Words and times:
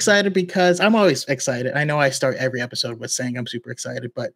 excited 0.00 0.32
because 0.32 0.80
I'm 0.80 0.94
always 0.94 1.26
excited. 1.26 1.74
I 1.74 1.84
know 1.84 2.00
I 2.00 2.08
start 2.08 2.36
every 2.38 2.62
episode 2.62 2.98
with 2.98 3.10
saying 3.10 3.36
I'm 3.36 3.46
super 3.46 3.70
excited, 3.70 4.10
but 4.14 4.32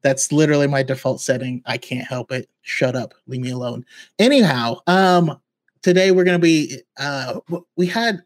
that's 0.00 0.32
literally 0.32 0.66
my 0.66 0.82
default 0.82 1.20
setting. 1.20 1.60
I 1.66 1.76
can't 1.76 2.08
help 2.08 2.32
it. 2.32 2.48
Shut 2.62 2.96
up. 2.96 3.12
Leave 3.26 3.42
me 3.42 3.50
alone. 3.50 3.84
Anyhow, 4.18 4.78
um, 4.86 5.38
today 5.82 6.10
we're 6.10 6.24
gonna 6.24 6.38
be 6.38 6.80
uh 6.96 7.38
we 7.76 7.86
had 7.86 8.22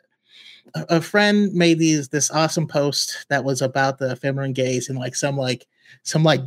a, 0.74 1.00
friend 1.00 1.52
made 1.52 1.80
these 1.80 2.10
this 2.10 2.30
awesome 2.30 2.68
post 2.68 3.26
that 3.28 3.42
was 3.42 3.60
about 3.60 3.98
the 3.98 4.14
feminine 4.14 4.52
gaze 4.52 4.88
and 4.88 5.00
like 5.00 5.16
some 5.16 5.36
like 5.36 5.66
some 6.04 6.22
like 6.22 6.42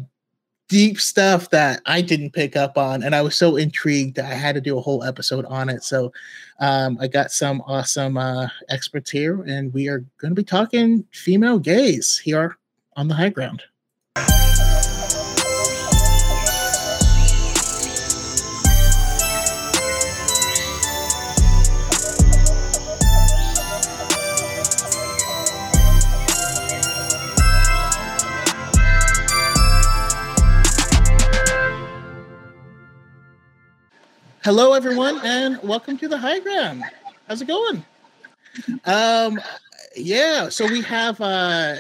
deep 0.68 1.00
stuff 1.00 1.50
that 1.50 1.82
I 1.86 2.02
didn't 2.02 2.32
pick 2.32 2.56
up 2.56 2.78
on, 2.78 3.04
and 3.04 3.14
I 3.14 3.22
was 3.22 3.36
so 3.36 3.58
intrigued 3.58 4.16
that 4.16 4.26
I 4.26 4.36
had 4.36 4.56
to 4.56 4.62
do 4.62 4.78
a 4.78 4.82
whole 4.82 5.04
episode 5.04 5.46
on 5.46 5.70
it. 5.70 5.84
So 5.84 6.14
um, 6.60 6.98
I 7.02 7.08
got 7.08 7.32
some 7.32 7.62
awesome 7.68 8.18
uh, 8.18 8.48
experts 8.70 9.12
here, 9.12 9.42
and 9.44 9.74
we 9.74 9.88
are 9.88 10.06
going 10.18 10.32
to 10.32 10.36
be 10.36 10.44
talking 10.44 11.06
female 11.12 11.60
gaze 11.60 12.18
here 12.18 12.58
on 12.96 13.08
the 13.08 13.16
high 13.16 13.30
ground. 13.30 13.64
Hello, 34.44 34.74
everyone, 34.74 35.20
and 35.24 35.62
welcome 35.62 36.00
to 36.00 36.08
the 36.08 36.18
high 36.18 36.40
ground. 36.40 36.84
How's 37.28 37.44
it 37.44 37.48
going? 37.48 37.86
Um, 38.86 39.40
yeah, 39.96 40.50
so 40.50 40.66
we 40.66 40.82
have 40.82 41.22
uh, 41.22 41.76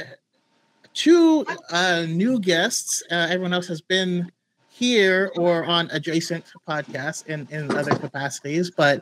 two 0.93 1.43
uh, 1.71 2.05
new 2.07 2.39
guests. 2.39 3.01
Uh, 3.09 3.15
everyone 3.31 3.51
else 3.51 3.67
has 3.67 3.81
been 3.81 4.31
here 4.69 5.31
or 5.37 5.65
on 5.65 5.89
adjacent 5.89 6.45
podcasts 6.69 7.25
in, 7.25 7.47
in 7.49 7.75
other 7.75 7.95
capacities, 7.95 8.69
but 8.69 9.01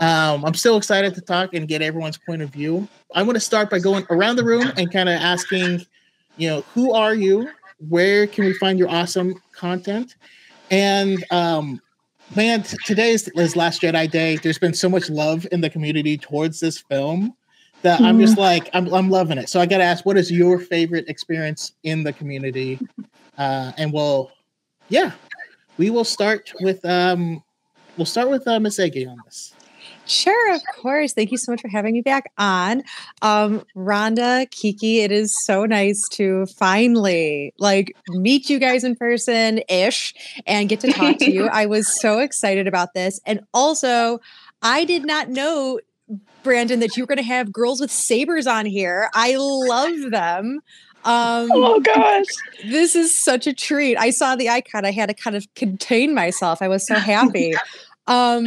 um, 0.00 0.44
I'm 0.44 0.54
still 0.54 0.76
excited 0.76 1.12
to 1.16 1.20
talk 1.20 1.52
and 1.52 1.66
get 1.66 1.82
everyone's 1.82 2.18
point 2.18 2.42
of 2.42 2.50
view. 2.50 2.86
I'm 3.12 3.24
going 3.26 3.34
to 3.34 3.40
start 3.40 3.70
by 3.70 3.80
going 3.80 4.06
around 4.10 4.36
the 4.36 4.44
room 4.44 4.70
and 4.76 4.88
kind 4.92 5.08
of 5.08 5.20
asking, 5.20 5.84
you 6.36 6.48
know, 6.48 6.60
who 6.74 6.92
are 6.92 7.16
you? 7.16 7.50
Where 7.88 8.28
can 8.28 8.44
we 8.44 8.52
find 8.54 8.78
your 8.78 8.88
awesome 8.88 9.34
content? 9.52 10.14
And 10.70 11.24
um, 11.32 11.80
man, 12.36 12.62
today 12.84 13.10
is, 13.10 13.28
is 13.28 13.56
Last 13.56 13.82
Jedi 13.82 14.10
Day. 14.10 14.36
There's 14.36 14.58
been 14.58 14.74
so 14.74 14.88
much 14.88 15.10
love 15.10 15.46
in 15.52 15.60
the 15.60 15.70
community 15.70 16.16
towards 16.16 16.60
this 16.60 16.78
film 16.78 17.34
that 17.82 18.00
I'm 18.00 18.20
just 18.20 18.36
like, 18.36 18.68
I'm, 18.74 18.92
I'm 18.92 19.08
loving 19.08 19.38
it. 19.38 19.48
So 19.48 19.60
I 19.60 19.66
got 19.66 19.78
to 19.78 19.84
ask, 19.84 20.04
what 20.04 20.18
is 20.18 20.30
your 20.30 20.58
favorite 20.58 21.08
experience 21.08 21.72
in 21.82 22.02
the 22.02 22.12
community? 22.12 22.78
Uh, 23.38 23.72
and 23.78 23.90
we'll, 23.90 24.30
yeah, 24.90 25.12
we 25.78 25.88
will 25.88 26.04
start 26.04 26.52
with, 26.60 26.84
um, 26.84 27.42
we'll 27.96 28.04
start 28.04 28.28
with 28.28 28.46
uh, 28.46 28.60
Miss 28.60 28.78
Eggy 28.78 29.06
on 29.06 29.16
this. 29.24 29.54
Sure, 30.10 30.54
of 30.56 30.62
course. 30.74 31.12
Thank 31.12 31.30
you 31.30 31.38
so 31.38 31.52
much 31.52 31.60
for 31.60 31.68
having 31.68 31.92
me 31.92 32.00
back 32.00 32.32
on. 32.36 32.82
Um, 33.22 33.62
Rhonda, 33.76 34.50
Kiki, 34.50 35.02
it 35.02 35.12
is 35.12 35.32
so 35.44 35.64
nice 35.66 36.08
to 36.14 36.46
finally 36.46 37.54
like 37.60 37.94
meet 38.08 38.50
you 38.50 38.58
guys 38.58 38.82
in 38.82 38.96
person 38.96 39.62
ish 39.68 40.12
and 40.48 40.68
get 40.68 40.80
to 40.80 40.90
talk 40.90 41.18
to 41.18 41.30
you. 41.30 41.46
I 41.52 41.66
was 41.66 42.00
so 42.00 42.18
excited 42.18 42.66
about 42.66 42.92
this. 42.92 43.20
And 43.24 43.46
also, 43.54 44.20
I 44.62 44.84
did 44.84 45.06
not 45.06 45.28
know 45.28 45.78
Brandon 46.42 46.80
that 46.80 46.96
you 46.96 47.04
were 47.04 47.06
going 47.06 47.18
to 47.18 47.22
have 47.22 47.52
girls 47.52 47.80
with 47.80 47.92
sabers 47.92 48.48
on 48.48 48.66
here. 48.66 49.10
I 49.14 49.36
love 49.38 50.10
them. 50.10 50.58
Um, 51.04 51.48
oh 51.52 51.78
gosh, 51.78 52.26
this 52.66 52.96
is 52.96 53.16
such 53.16 53.46
a 53.46 53.54
treat. 53.54 53.96
I 53.96 54.10
saw 54.10 54.34
the 54.34 54.48
icon. 54.48 54.84
I 54.84 54.90
had 54.90 55.08
to 55.08 55.14
kind 55.14 55.36
of 55.36 55.46
contain 55.54 56.14
myself. 56.14 56.60
I 56.60 56.66
was 56.66 56.84
so 56.84 56.96
happy. 56.96 57.54
Um, 58.06 58.44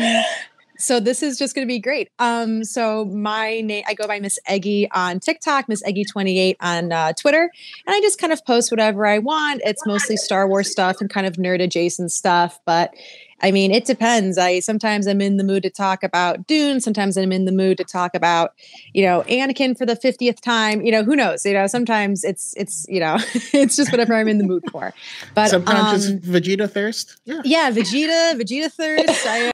so 0.84 1.00
this 1.00 1.24
is 1.24 1.38
just 1.38 1.56
going 1.56 1.66
to 1.66 1.72
be 1.72 1.80
great. 1.80 2.10
Um, 2.20 2.64
so 2.64 3.06
my 3.06 3.62
name, 3.62 3.84
I 3.88 3.94
go 3.94 4.06
by 4.06 4.20
Miss 4.20 4.38
Eggy 4.48 4.90
on 4.92 5.20
TikTok, 5.20 5.70
Miss 5.70 5.82
Eggy28 5.84 6.56
on 6.60 6.92
uh, 6.92 7.14
Twitter, 7.14 7.50
and 7.88 7.96
I 7.96 8.02
just 8.02 8.20
kind 8.20 8.34
of 8.34 8.46
post 8.46 8.70
whatever 8.70 9.08
I 9.08 9.20
want. 9.20 9.62
It's 9.64 9.86
mostly 9.86 10.18
Star 10.18 10.48
Wars 10.48 10.70
stuff 10.70 10.98
and 11.00 11.10
kind 11.10 11.26
of 11.26 11.36
nerd 11.36 11.62
adjacent 11.62 12.12
stuff, 12.12 12.60
but 12.66 12.94
I 13.42 13.52
mean, 13.52 13.72
it 13.72 13.86
depends. 13.86 14.38
I 14.38 14.60
sometimes 14.60 15.08
I'm 15.08 15.22
in 15.22 15.38
the 15.38 15.44
mood 15.44 15.64
to 15.64 15.70
talk 15.70 16.04
about 16.04 16.48
Dune. 16.48 16.80
Sometimes 16.82 17.18
I'm 17.18 17.32
in 17.32 17.46
the 17.46 17.52
mood 17.52 17.78
to 17.78 17.84
talk 17.84 18.16
about, 18.16 18.54
you 18.94 19.04
know, 19.04 19.24
Anakin 19.28 19.78
for 19.78 19.86
the 19.86 19.96
fiftieth 19.96 20.42
time. 20.42 20.82
You 20.82 20.92
know, 20.92 21.04
who 21.04 21.16
knows? 21.16 21.46
You 21.46 21.54
know, 21.54 21.68
sometimes 21.68 22.24
it's 22.24 22.54
it's 22.56 22.86
you 22.88 23.00
know, 23.00 23.18
it's 23.54 23.76
just 23.76 23.92
whatever 23.92 24.14
I'm 24.16 24.28
in 24.28 24.38
the 24.38 24.44
mood 24.44 24.64
for. 24.72 24.94
But 25.34 25.50
sometimes 25.50 26.08
um, 26.08 26.18
it's 26.18 26.26
Vegeta 26.26 26.70
thirst. 26.70 27.18
Yeah, 27.26 27.42
yeah, 27.44 27.72
Vegeta, 27.72 28.40
Vegeta 28.40 28.72
thirst. 28.72 29.26
I, 29.28 29.52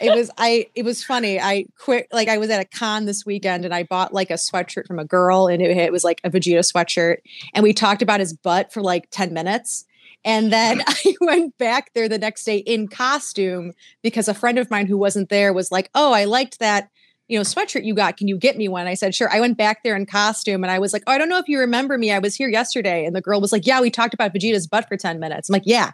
it 0.00 0.14
was 0.14 0.30
I. 0.36 0.66
It 0.74 0.84
was 0.84 1.02
funny. 1.04 1.40
I 1.40 1.66
quit. 1.78 2.08
Like 2.12 2.28
I 2.28 2.38
was 2.38 2.50
at 2.50 2.60
a 2.60 2.64
con 2.64 3.06
this 3.06 3.24
weekend 3.24 3.64
and 3.64 3.74
I 3.74 3.84
bought 3.84 4.12
like 4.12 4.30
a 4.30 4.34
sweatshirt 4.34 4.86
from 4.86 4.98
a 4.98 5.04
girl 5.04 5.46
and 5.46 5.62
it, 5.62 5.76
it 5.76 5.92
was 5.92 6.04
like 6.04 6.20
a 6.24 6.30
Vegeta 6.30 6.60
sweatshirt 6.60 7.18
and 7.54 7.62
we 7.62 7.72
talked 7.72 8.02
about 8.02 8.20
his 8.20 8.32
butt 8.32 8.72
for 8.72 8.82
like 8.82 9.08
ten 9.10 9.32
minutes 9.32 9.86
and 10.24 10.52
then 10.52 10.82
I 10.88 11.14
went 11.20 11.56
back 11.58 11.92
there 11.94 12.08
the 12.08 12.18
next 12.18 12.44
day 12.44 12.58
in 12.58 12.88
costume 12.88 13.72
because 14.02 14.28
a 14.28 14.34
friend 14.34 14.58
of 14.58 14.70
mine 14.70 14.86
who 14.86 14.98
wasn't 14.98 15.28
there 15.28 15.52
was 15.52 15.72
like, 15.72 15.90
"Oh, 15.94 16.12
I 16.12 16.24
liked 16.24 16.58
that." 16.60 16.88
You 17.32 17.38
know, 17.38 17.44
sweatshirt 17.44 17.86
you 17.86 17.94
got. 17.94 18.18
Can 18.18 18.28
you 18.28 18.36
get 18.36 18.58
me 18.58 18.68
one? 18.68 18.86
I 18.86 18.92
said, 18.92 19.14
sure. 19.14 19.32
I 19.32 19.40
went 19.40 19.56
back 19.56 19.82
there 19.82 19.96
in 19.96 20.04
costume 20.04 20.62
and 20.62 20.70
I 20.70 20.78
was 20.78 20.92
like, 20.92 21.02
oh, 21.06 21.12
I 21.12 21.16
don't 21.16 21.30
know 21.30 21.38
if 21.38 21.48
you 21.48 21.58
remember 21.58 21.96
me. 21.96 22.12
I 22.12 22.18
was 22.18 22.34
here 22.34 22.50
yesterday. 22.50 23.06
And 23.06 23.16
the 23.16 23.22
girl 23.22 23.40
was 23.40 23.52
like, 23.52 23.66
Yeah, 23.66 23.80
we 23.80 23.90
talked 23.90 24.12
about 24.12 24.34
Vegeta's 24.34 24.66
butt 24.66 24.86
for 24.86 24.98
10 24.98 25.18
minutes. 25.18 25.48
I'm 25.48 25.54
like, 25.54 25.62
Yeah, 25.64 25.92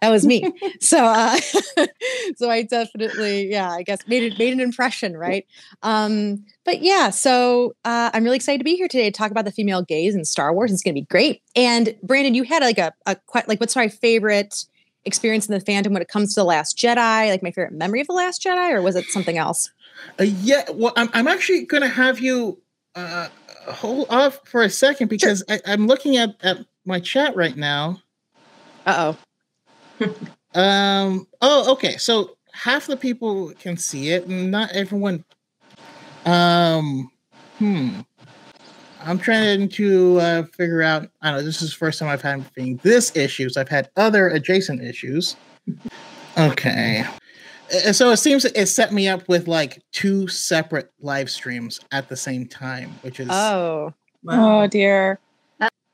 that 0.00 0.10
was 0.10 0.26
me. 0.26 0.52
so 0.80 0.98
uh 0.98 1.36
so 2.36 2.50
I 2.50 2.62
definitely, 2.62 3.52
yeah, 3.52 3.70
I 3.70 3.84
guess 3.84 4.00
made 4.08 4.24
it 4.24 4.36
made 4.36 4.52
an 4.52 4.58
impression, 4.58 5.16
right? 5.16 5.46
Um, 5.82 6.44
but 6.64 6.82
yeah, 6.82 7.10
so 7.10 7.76
uh, 7.84 8.10
I'm 8.12 8.24
really 8.24 8.36
excited 8.36 8.58
to 8.58 8.64
be 8.64 8.74
here 8.74 8.88
today 8.88 9.10
to 9.10 9.16
talk 9.16 9.30
about 9.30 9.44
the 9.44 9.52
female 9.52 9.82
gaze 9.82 10.16
in 10.16 10.24
Star 10.24 10.52
Wars. 10.52 10.72
It's 10.72 10.82
going 10.82 10.96
to 10.96 11.00
be 11.00 11.06
great. 11.06 11.40
And 11.54 11.96
Brandon, 12.02 12.34
you 12.34 12.42
had 12.42 12.62
like 12.62 12.78
a, 12.78 12.92
a 13.06 13.16
like, 13.46 13.60
what's 13.60 13.76
my 13.76 13.86
favorite 13.86 14.64
experience 15.04 15.48
in 15.48 15.54
the 15.54 15.64
fandom 15.64 15.92
when 15.92 16.02
it 16.02 16.08
comes 16.08 16.34
to 16.34 16.40
the 16.40 16.44
Last 16.44 16.76
Jedi? 16.76 17.30
Like 17.30 17.42
my 17.42 17.50
favorite 17.50 17.74
memory 17.74 18.00
of 18.00 18.08
the 18.08 18.12
Last 18.12 18.42
Jedi, 18.42 18.72
or 18.72 18.82
was 18.82 18.96
it 18.96 19.06
something 19.06 19.38
else? 19.38 19.70
Uh, 20.18 20.24
yeah, 20.24 20.64
well, 20.72 20.92
I'm, 20.96 21.08
I'm 21.12 21.28
actually 21.28 21.64
going 21.64 21.82
to 21.82 21.88
have 21.88 22.20
you 22.20 22.60
uh, 22.94 23.28
hold 23.68 24.06
off 24.10 24.40
for 24.44 24.62
a 24.62 24.70
second 24.70 25.08
because 25.08 25.44
sure. 25.48 25.58
I, 25.66 25.72
I'm 25.72 25.86
looking 25.86 26.16
at, 26.16 26.36
at 26.42 26.58
my 26.84 27.00
chat 27.00 27.36
right 27.36 27.56
now. 27.56 28.00
Uh 28.86 29.14
oh. 30.00 30.08
um. 30.60 31.26
Oh, 31.40 31.72
okay. 31.72 31.96
So 31.96 32.36
half 32.52 32.86
the 32.86 32.96
people 32.96 33.52
can 33.60 33.76
see 33.76 34.10
it, 34.10 34.26
and 34.26 34.50
not 34.50 34.72
everyone 34.72 35.24
um, 36.24 37.10
hmm. 37.58 38.00
I'm 39.02 39.18
trying 39.18 39.68
to 39.70 40.20
uh, 40.20 40.42
figure 40.44 40.82
out. 40.82 41.08
I 41.22 41.30
don't 41.30 41.38
know. 41.38 41.44
This 41.44 41.62
is 41.62 41.70
the 41.70 41.76
first 41.76 41.98
time 41.98 42.08
I've 42.08 42.22
had 42.22 42.44
this 42.82 43.16
issues. 43.16 43.56
I've 43.56 43.68
had 43.68 43.90
other 43.96 44.28
adjacent 44.28 44.82
issues. 44.82 45.36
Okay. 46.38 47.04
So 47.92 48.10
it 48.10 48.16
seems 48.16 48.44
it 48.44 48.66
set 48.66 48.92
me 48.92 49.08
up 49.08 49.28
with 49.28 49.46
like 49.46 49.82
two 49.92 50.26
separate 50.28 50.92
live 51.00 51.30
streams 51.30 51.80
at 51.92 52.08
the 52.08 52.16
same 52.16 52.46
time, 52.46 52.90
which 53.02 53.20
is 53.20 53.28
oh, 53.30 53.94
wow. 54.24 54.62
oh 54.62 54.66
dear. 54.66 55.18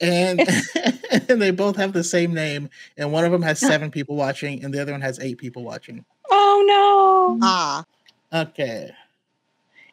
And, 0.00 0.41
and 1.10 1.41
they 1.41 1.50
both 1.50 1.76
have 1.76 1.94
the 1.94 2.04
same 2.04 2.34
name, 2.34 2.69
and 2.98 3.12
one 3.12 3.25
of 3.25 3.32
them 3.32 3.42
has 3.42 3.59
seven 3.59 3.91
people 3.91 4.14
watching, 4.14 4.62
and 4.62 4.72
the 4.72 4.81
other 4.81 4.92
one 4.92 5.00
has 5.00 5.19
eight 5.20 5.38
people 5.38 5.64
watching. 5.64 6.04
Oh 6.31 7.38
no! 7.38 7.47
Ah, 7.47 7.84
okay. 8.32 8.93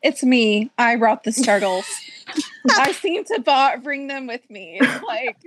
It's 0.01 0.21
me. 0.21 0.69
I 0.77 0.97
brought 0.97 1.23
the 1.23 1.31
turtles. 1.31 1.85
I 2.77 2.91
seem 2.91 3.23
to 3.25 3.79
bring 3.81 4.07
them 4.07 4.27
with 4.27 4.47
me. 4.49 4.79
Like 5.07 5.37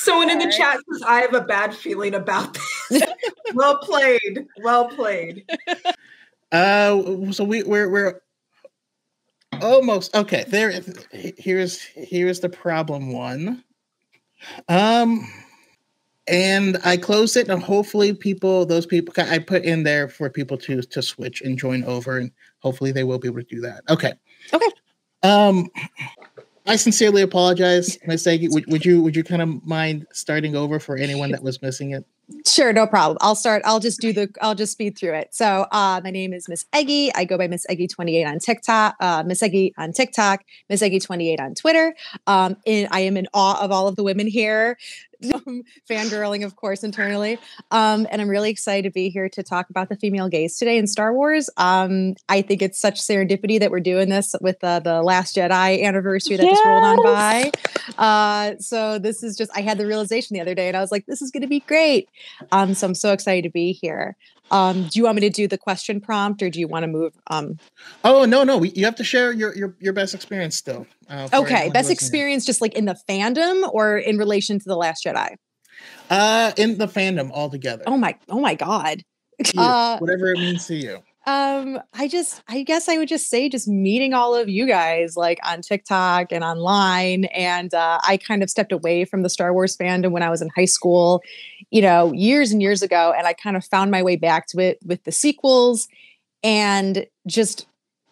someone 0.00 0.30
in 0.30 0.38
the 0.38 0.50
chat 0.50 0.78
says, 0.92 1.02
"I 1.06 1.20
have 1.20 1.34
a 1.34 1.42
bad 1.42 1.74
feeling 1.74 2.14
about 2.14 2.56
this." 2.90 3.02
well 3.54 3.78
played. 3.78 4.46
Well 4.62 4.88
played. 4.88 5.44
Uh, 6.52 7.30
so 7.30 7.44
we 7.44 7.62
we're 7.62 7.88
we're 7.88 8.20
almost 9.62 10.12
okay. 10.16 10.44
There, 10.48 10.82
here's 11.12 11.80
here's 11.80 12.40
the 12.40 12.48
problem 12.48 13.12
one. 13.12 13.62
Um, 14.68 15.30
and 16.26 16.78
I 16.84 16.96
closed 16.96 17.36
it, 17.36 17.48
and 17.48 17.62
hopefully, 17.62 18.14
people, 18.14 18.64
those 18.66 18.86
people, 18.86 19.14
I 19.16 19.38
put 19.38 19.64
in 19.64 19.82
there 19.82 20.08
for 20.08 20.30
people 20.30 20.56
to 20.58 20.82
to 20.82 21.02
switch 21.02 21.42
and 21.42 21.58
join 21.58 21.84
over, 21.84 22.18
and 22.18 22.30
hopefully, 22.60 22.92
they 22.92 23.04
will 23.04 23.18
be 23.18 23.28
able 23.28 23.40
to 23.40 23.44
do 23.44 23.60
that. 23.60 23.82
Okay. 23.88 24.12
Okay. 24.52 24.68
Um, 25.22 25.68
I 26.66 26.76
sincerely 26.76 27.22
apologize, 27.22 27.98
Miss 28.06 28.26
Aggie. 28.26 28.48
Would, 28.48 28.66
would 28.66 28.84
you 28.84 29.02
would 29.02 29.16
you 29.16 29.24
kind 29.24 29.42
of 29.42 29.66
mind 29.66 30.06
starting 30.12 30.54
over 30.54 30.78
for 30.78 30.96
anyone 30.96 31.30
that 31.32 31.42
was 31.42 31.60
missing 31.62 31.92
it? 31.92 32.04
Sure, 32.46 32.72
no 32.72 32.86
problem. 32.86 33.18
I'll 33.20 33.34
start. 33.34 33.62
I'll 33.64 33.80
just 33.80 34.00
do 34.00 34.12
the. 34.12 34.28
I'll 34.40 34.54
just 34.54 34.72
speed 34.72 34.96
through 34.96 35.14
it. 35.14 35.34
So, 35.34 35.66
uh, 35.72 36.00
my 36.04 36.10
name 36.10 36.32
is 36.32 36.48
Miss 36.48 36.64
Eggy. 36.72 37.12
I 37.14 37.24
go 37.24 37.36
by 37.36 37.48
Miss 37.48 37.66
Eggy 37.68 37.88
twenty 37.88 38.16
eight 38.16 38.24
on 38.24 38.38
TikTok. 38.38 38.94
Uh, 39.00 39.24
Miss 39.26 39.42
Eggy 39.42 39.74
on 39.76 39.92
TikTok. 39.92 40.44
Miss 40.68 40.80
Eggy 40.80 41.00
twenty 41.00 41.32
eight 41.32 41.40
on 41.40 41.54
Twitter. 41.54 41.94
Um, 42.28 42.56
and 42.66 42.86
I 42.92 43.00
am 43.00 43.16
in 43.16 43.26
awe 43.34 43.60
of 43.60 43.72
all 43.72 43.88
of 43.88 43.96
the 43.96 44.04
women 44.04 44.28
here. 44.28 44.78
Um, 45.34 45.62
fangirling, 45.88 46.44
of 46.44 46.56
course, 46.56 46.82
internally. 46.82 47.38
Um, 47.70 48.06
and 48.10 48.20
I'm 48.22 48.28
really 48.28 48.50
excited 48.50 48.88
to 48.88 48.92
be 48.92 49.10
here 49.10 49.28
to 49.28 49.42
talk 49.42 49.70
about 49.70 49.88
the 49.88 49.96
female 49.96 50.28
gaze 50.28 50.58
today 50.58 50.78
in 50.78 50.86
Star 50.86 51.12
Wars. 51.12 51.50
Um, 51.56 52.14
I 52.28 52.42
think 52.42 52.62
it's 52.62 52.80
such 52.80 53.00
serendipity 53.00 53.60
that 53.60 53.70
we're 53.70 53.80
doing 53.80 54.08
this 54.08 54.34
with 54.40 54.62
uh, 54.62 54.80
the 54.80 55.02
Last 55.02 55.36
Jedi 55.36 55.82
anniversary 55.82 56.36
that 56.36 56.48
just 56.48 56.64
rolled 56.64 56.84
on 56.84 57.02
by. 57.02 57.52
Uh, 57.98 58.56
so 58.58 58.98
this 58.98 59.22
is 59.22 59.36
just 59.36 59.50
I 59.56 59.60
had 59.60 59.78
the 59.78 59.86
realization 59.86 60.34
the 60.34 60.40
other 60.40 60.54
day, 60.54 60.68
and 60.68 60.76
I 60.76 60.80
was 60.80 60.92
like, 60.92 61.06
this 61.06 61.22
is 61.22 61.30
going 61.30 61.42
to 61.42 61.48
be 61.48 61.60
great. 61.60 62.08
Um, 62.52 62.74
so 62.74 62.86
I'm 62.86 62.94
so 62.94 63.12
excited 63.12 63.42
to 63.44 63.50
be 63.50 63.72
here. 63.72 64.16
Um, 64.50 64.84
do 64.84 64.98
you 64.98 65.04
want 65.04 65.16
me 65.16 65.20
to 65.22 65.30
do 65.30 65.46
the 65.46 65.58
question 65.58 66.00
prompt, 66.00 66.42
or 66.42 66.50
do 66.50 66.58
you 66.58 66.68
want 66.68 66.82
to 66.84 66.88
move? 66.88 67.12
Um, 67.28 67.58
Oh 68.02 68.24
no, 68.24 68.44
no, 68.44 68.58
we, 68.58 68.70
you 68.70 68.84
have 68.84 68.96
to 68.96 69.04
share 69.04 69.32
your 69.32 69.54
your, 69.56 69.76
your 69.78 69.92
best 69.92 70.14
experience 70.14 70.56
still. 70.56 70.86
uh, 71.08 71.28
okay, 71.32 71.68
best 71.68 71.74
listening. 71.74 71.92
experience, 71.92 72.44
just 72.44 72.60
like 72.60 72.74
in 72.74 72.86
the 72.86 72.96
fandom 73.08 73.68
or 73.72 73.98
in 73.98 74.18
relation 74.18 74.58
to 74.58 74.64
the 74.66 74.76
Last 74.76 75.04
Jedi. 75.04 75.34
Uh, 76.08 76.52
in 76.56 76.78
the 76.78 76.86
fandom 76.86 77.30
altogether. 77.30 77.84
Oh 77.86 77.96
my, 77.96 78.16
oh 78.28 78.40
my 78.40 78.54
God. 78.54 79.02
You, 79.54 79.62
Uh, 79.62 79.96
whatever 79.98 80.32
it 80.32 80.38
means 80.38 80.66
to 80.66 80.74
you. 80.74 80.98
Um, 81.26 81.78
I 81.92 82.08
just, 82.08 82.42
I 82.48 82.62
guess 82.62 82.88
I 82.88 82.96
would 82.96 83.08
just 83.08 83.28
say, 83.28 83.48
just 83.48 83.68
meeting 83.68 84.14
all 84.14 84.34
of 84.34 84.48
you 84.48 84.66
guys 84.66 85.16
like 85.16 85.38
on 85.44 85.60
TikTok 85.60 86.32
and 86.32 86.42
online. 86.42 87.26
And 87.26 87.72
uh, 87.74 88.00
I 88.02 88.16
kind 88.16 88.42
of 88.42 88.48
stepped 88.48 88.72
away 88.72 89.04
from 89.04 89.22
the 89.22 89.28
Star 89.28 89.52
Wars 89.52 89.76
fandom 89.76 90.12
when 90.12 90.22
I 90.22 90.30
was 90.30 90.40
in 90.40 90.48
high 90.56 90.64
school, 90.64 91.22
you 91.70 91.82
know, 91.82 92.12
years 92.12 92.52
and 92.52 92.62
years 92.62 92.82
ago. 92.82 93.12
And 93.16 93.26
I 93.26 93.34
kind 93.34 93.56
of 93.56 93.64
found 93.64 93.90
my 93.90 94.02
way 94.02 94.16
back 94.16 94.46
to 94.48 94.60
it 94.60 94.78
with 94.84 95.04
the 95.04 95.12
sequels 95.12 95.88
and 96.42 97.06
just 97.26 97.66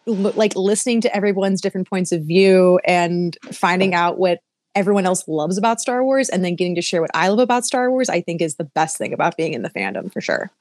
l- 0.07 0.33
like 0.35 0.55
listening 0.55 1.01
to 1.01 1.15
everyone's 1.15 1.61
different 1.61 1.89
points 1.89 2.11
of 2.11 2.23
view 2.23 2.79
and 2.85 3.35
finding 3.51 3.95
out 3.95 4.19
what 4.19 4.39
everyone 4.75 5.07
else 5.07 5.27
loves 5.27 5.57
about 5.57 5.81
Star 5.81 6.03
Wars 6.03 6.29
and 6.29 6.45
then 6.45 6.55
getting 6.55 6.75
to 6.75 6.81
share 6.81 7.01
what 7.01 7.11
I 7.15 7.29
love 7.29 7.39
about 7.39 7.65
Star 7.65 7.89
Wars, 7.89 8.07
I 8.07 8.21
think 8.21 8.39
is 8.39 8.55
the 8.55 8.65
best 8.65 8.97
thing 8.99 9.13
about 9.13 9.35
being 9.35 9.53
in 9.53 9.63
the 9.63 9.69
fandom 9.69 10.13
for 10.13 10.21
sure. 10.21 10.51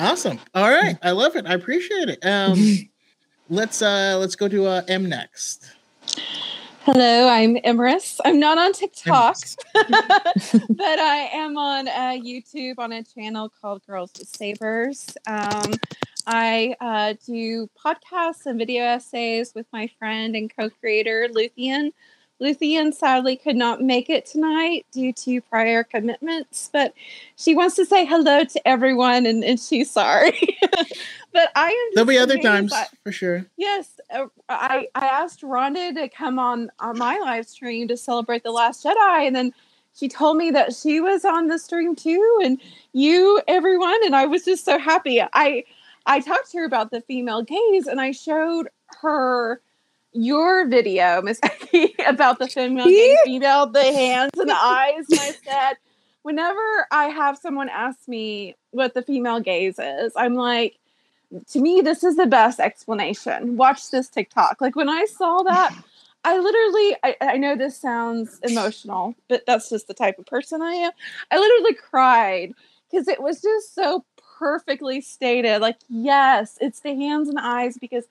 Awesome. 0.00 0.38
All 0.54 0.70
right, 0.70 0.96
I 1.02 1.10
love 1.10 1.36
it. 1.36 1.46
I 1.46 1.52
appreciate 1.52 2.08
it. 2.08 2.24
Um, 2.24 2.58
let's 3.50 3.82
uh 3.82 4.16
let's 4.18 4.34
go 4.34 4.48
to 4.48 4.66
uh 4.66 4.82
M 4.88 5.10
next. 5.10 5.70
Hello, 6.84 7.28
I'm 7.28 7.56
Emrys. 7.56 8.18
I'm 8.24 8.40
not 8.40 8.56
on 8.56 8.72
TikTok, 8.72 9.36
but 9.74 9.84
I 10.80 11.28
am 11.34 11.58
on 11.58 11.86
uh, 11.86 12.16
YouTube 12.18 12.78
on 12.78 12.92
a 12.92 13.04
channel 13.04 13.52
called 13.60 13.86
Girls 13.86 14.10
with 14.18 14.28
Sabers. 14.28 15.14
Um, 15.26 15.74
I 16.26 16.74
uh, 16.80 17.14
do 17.26 17.68
podcasts 17.84 18.46
and 18.46 18.58
video 18.58 18.84
essays 18.84 19.52
with 19.54 19.66
my 19.70 19.90
friend 19.98 20.34
and 20.34 20.50
co-creator 20.56 21.28
Luthien. 21.30 21.92
Luthien 22.40 22.94
sadly 22.94 23.36
could 23.36 23.56
not 23.56 23.82
make 23.82 24.08
it 24.08 24.24
tonight 24.24 24.86
due 24.92 25.12
to 25.12 25.40
prior 25.42 25.84
commitments, 25.84 26.70
but 26.72 26.94
she 27.36 27.54
wants 27.54 27.76
to 27.76 27.84
say 27.84 28.06
hello 28.06 28.44
to 28.44 28.68
everyone, 28.68 29.26
and, 29.26 29.44
and 29.44 29.60
she's 29.60 29.90
sorry. 29.90 30.38
but 31.32 31.50
I 31.54 31.68
am. 31.68 31.94
There'll 31.94 32.08
be 32.08 32.18
other 32.18 32.38
times 32.38 32.72
for 33.04 33.12
sure. 33.12 33.46
Yes, 33.56 34.00
uh, 34.12 34.26
I 34.48 34.88
I 34.94 35.06
asked 35.06 35.42
Rhonda 35.42 35.94
to 35.94 36.08
come 36.08 36.38
on 36.38 36.70
on 36.80 36.96
my 36.96 37.18
live 37.18 37.46
stream 37.46 37.88
to 37.88 37.96
celebrate 37.96 38.42
the 38.42 38.52
Last 38.52 38.84
Jedi, 38.84 39.26
and 39.26 39.36
then 39.36 39.52
she 39.94 40.08
told 40.08 40.36
me 40.38 40.50
that 40.50 40.74
she 40.74 41.00
was 41.00 41.24
on 41.24 41.48
the 41.48 41.58
stream 41.58 41.94
too, 41.94 42.40
and 42.42 42.60
you, 42.92 43.42
everyone, 43.48 43.98
and 44.04 44.16
I 44.16 44.24
was 44.26 44.44
just 44.44 44.64
so 44.64 44.78
happy. 44.78 45.20
I 45.20 45.64
I 46.06 46.20
talked 46.20 46.50
to 46.52 46.58
her 46.58 46.64
about 46.64 46.90
the 46.90 47.02
female 47.02 47.42
gaze, 47.42 47.86
and 47.86 48.00
I 48.00 48.12
showed 48.12 48.68
her 49.02 49.60
your 50.12 50.66
video, 50.68 51.22
Miss 51.22 51.40
Becky, 51.42 51.94
about 52.06 52.38
the 52.38 52.48
female 52.48 52.86
gaze, 52.86 53.18
female, 53.24 53.66
the 53.66 53.82
hands 53.82 54.32
and 54.38 54.48
the 54.48 54.54
eyes, 54.60 55.06
and 55.10 55.20
I 55.20 55.32
said. 55.44 55.76
Whenever 56.22 56.86
I 56.90 57.06
have 57.06 57.38
someone 57.38 57.70
ask 57.70 58.06
me 58.06 58.54
what 58.72 58.92
the 58.92 59.00
female 59.00 59.40
gaze 59.40 59.78
is, 59.78 60.12
I'm 60.14 60.34
like, 60.34 60.76
to 61.52 61.60
me, 61.60 61.80
this 61.80 62.04
is 62.04 62.16
the 62.16 62.26
best 62.26 62.60
explanation. 62.60 63.56
Watch 63.56 63.90
this 63.90 64.08
TikTok. 64.08 64.60
Like 64.60 64.76
when 64.76 64.88
I 64.88 65.06
saw 65.06 65.42
that, 65.44 65.74
I 66.24 66.38
literally, 66.38 66.96
I, 67.02 67.16
I 67.22 67.36
know 67.38 67.56
this 67.56 67.76
sounds 67.76 68.38
emotional, 68.42 69.14
but 69.28 69.44
that's 69.46 69.70
just 69.70 69.88
the 69.88 69.94
type 69.94 70.18
of 70.18 70.26
person 70.26 70.60
I 70.60 70.72
am. 70.72 70.92
I 71.30 71.38
literally 71.38 71.74
cried 71.74 72.52
because 72.90 73.08
it 73.08 73.22
was 73.22 73.40
just 73.40 73.74
so 73.74 74.04
perfectly 74.38 75.00
stated. 75.00 75.60
Like, 75.60 75.78
yes, 75.88 76.58
it's 76.60 76.80
the 76.80 76.94
hands 76.94 77.28
and 77.28 77.38
eyes 77.38 77.78
because 77.78 78.04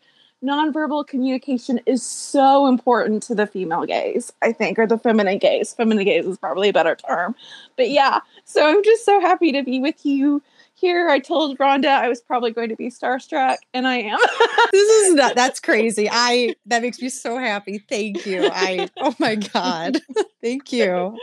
nonverbal 0.44 1.06
communication 1.06 1.80
is 1.86 2.03
so 2.03 2.68
important 2.68 3.24
to 3.24 3.36
the 3.36 3.47
female 3.47 3.86
gaze, 3.86 4.31
I 4.41 4.51
think, 4.51 4.80
or 4.80 4.88
the 4.88 4.97
feminine 4.97 5.38
gaze. 5.38 5.74
Feminine 5.74 6.06
gaze 6.06 6.25
is 6.25 6.38
probably 6.38 6.69
a 6.69 6.74
better 6.74 6.95
term. 6.95 7.36
But 7.75 7.89
yeah, 7.89 8.19
so 8.45 8.65
I'm 8.65 8.83
just 8.83 9.06
so 9.06 9.19
happy 9.19 9.51
to 9.51 9.63
be 9.63 9.80
with 9.80 10.06
you 10.06 10.41
here. 10.74 11.09
I 11.09 11.19
told 11.19 11.57
Rhonda 11.57 11.88
I 11.88 12.07
was 12.07 12.21
probably 12.21 12.51
going 12.51 12.69
to 12.69 12.75
be 12.75 12.89
starstruck, 12.89 13.57
and 13.74 13.88
I 13.88 13.97
am. 13.97 14.19
this 14.71 14.89
is 15.07 15.13
not 15.15 15.36
that's 15.36 15.59
crazy. 15.59 16.07
I 16.12 16.56
that 16.68 16.81
makes 16.81 17.01
me 17.01 17.09
so 17.09 17.38
happy. 17.38 17.80
Thank 17.80 18.25
you. 18.25 18.50
I 18.51 18.89
oh 18.97 19.15
my 19.19 19.36
god. 19.36 20.01
Thank 20.41 20.71
you. 20.71 21.18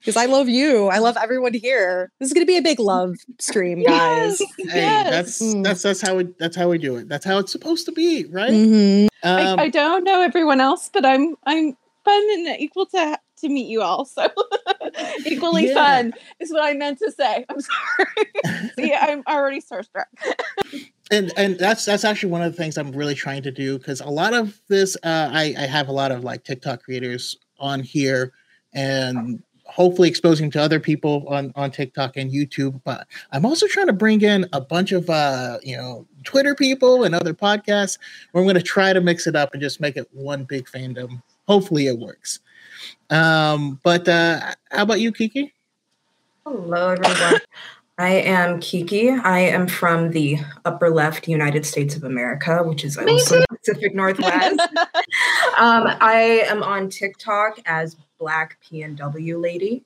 Because 0.00 0.16
I 0.16 0.26
love 0.26 0.48
you. 0.48 0.86
I 0.88 0.98
love 0.98 1.16
everyone 1.20 1.52
here. 1.54 2.10
This 2.18 2.28
is 2.28 2.32
gonna 2.32 2.46
be 2.46 2.56
a 2.56 2.62
big 2.62 2.80
love 2.80 3.16
stream, 3.38 3.82
guys. 3.86 4.40
Yes, 4.40 4.72
Hey, 4.72 4.80
yes. 4.80 5.10
that's 5.10 5.42
Mm. 5.42 5.64
that's 5.64 5.82
that's 5.82 6.00
how 6.00 6.16
we 6.16 6.24
that's 6.38 6.56
how 6.56 6.68
we 6.68 6.78
do 6.78 6.96
it. 6.96 7.08
That's 7.08 7.24
how 7.24 7.38
it's 7.38 7.52
supposed 7.52 7.84
to 7.86 7.92
be, 7.92 8.24
right? 8.26 8.50
Mhm. 8.52 9.08
Um, 9.22 9.60
I, 9.60 9.64
I 9.64 9.68
don't 9.68 10.04
know 10.04 10.22
everyone 10.22 10.60
else, 10.60 10.88
but 10.92 11.04
I'm 11.04 11.36
I'm 11.44 11.76
fun 12.04 12.22
and 12.32 12.60
equal 12.60 12.86
to 12.86 13.18
to 13.42 13.48
meet 13.48 13.68
you 13.68 13.82
all. 13.82 14.04
So 14.06 14.26
equally 15.26 15.68
Yeah. 15.68 15.74
fun 15.74 16.14
is 16.40 16.50
what 16.50 16.62
I 16.64 16.72
meant 16.74 16.98
to 17.00 17.10
say. 17.12 17.44
I'm 17.50 17.60
sorry. 17.60 18.70
See, 18.78 18.94
I'm 18.94 19.22
already 19.28 19.60
starstruck. 19.60 20.06
and 21.10 21.30
and 21.36 21.58
that's 21.58 21.84
that's 21.84 22.04
actually 22.04 22.32
one 22.32 22.42
of 22.42 22.52
the 22.52 22.56
things 22.56 22.78
I'm 22.78 22.92
really 22.92 23.14
trying 23.14 23.42
to 23.42 23.50
do 23.50 23.76
because 23.78 24.00
a 24.00 24.08
lot 24.08 24.32
of 24.32 24.58
this 24.68 24.96
uh, 25.02 25.28
I 25.30 25.54
I 25.58 25.66
have 25.66 25.88
a 25.88 25.92
lot 25.92 26.10
of 26.10 26.24
like 26.24 26.44
TikTok 26.44 26.82
creators 26.84 27.36
on 27.58 27.80
here 27.80 28.32
and 28.72 29.42
hopefully 29.70 30.08
exposing 30.08 30.50
to 30.50 30.60
other 30.60 30.80
people 30.80 31.24
on 31.28 31.52
on 31.56 31.70
TikTok 31.70 32.16
and 32.16 32.30
YouTube 32.30 32.80
but 32.84 33.06
I'm 33.32 33.46
also 33.46 33.66
trying 33.66 33.86
to 33.86 33.92
bring 33.92 34.20
in 34.22 34.46
a 34.52 34.60
bunch 34.60 34.92
of 34.92 35.08
uh 35.08 35.58
you 35.62 35.76
know 35.76 36.06
Twitter 36.24 36.54
people 36.54 37.04
and 37.04 37.14
other 37.14 37.34
podcasts 37.34 37.98
where 38.32 38.42
I'm 38.42 38.46
going 38.46 38.56
to 38.56 38.62
try 38.62 38.92
to 38.92 39.00
mix 39.00 39.26
it 39.26 39.36
up 39.36 39.52
and 39.52 39.62
just 39.62 39.80
make 39.80 39.96
it 39.96 40.08
one 40.12 40.44
big 40.44 40.66
fandom 40.66 41.22
hopefully 41.46 41.86
it 41.86 41.98
works 41.98 42.40
um 43.10 43.80
but 43.82 44.08
uh 44.08 44.40
how 44.70 44.82
about 44.82 45.00
you 45.00 45.12
Kiki 45.12 45.52
Hello, 46.46 46.88
everyone. 46.88 47.40
I 47.98 48.08
am 48.08 48.60
Kiki. 48.60 49.10
I 49.10 49.40
am 49.40 49.68
from 49.68 50.10
the 50.10 50.38
upper 50.64 50.88
left 50.88 51.28
United 51.28 51.66
States 51.66 51.94
of 51.94 52.02
America, 52.02 52.62
which 52.64 52.82
is 52.82 52.96
Me 52.96 53.12
also 53.12 53.40
the 53.40 53.46
Pacific 53.58 53.94
Northwest. 53.94 54.58
um, 55.58 55.86
I 56.00 56.42
am 56.46 56.62
on 56.62 56.88
TikTok 56.88 57.58
as 57.66 57.96
Black 58.20 58.58
PNW 58.62 59.40
Lady. 59.42 59.82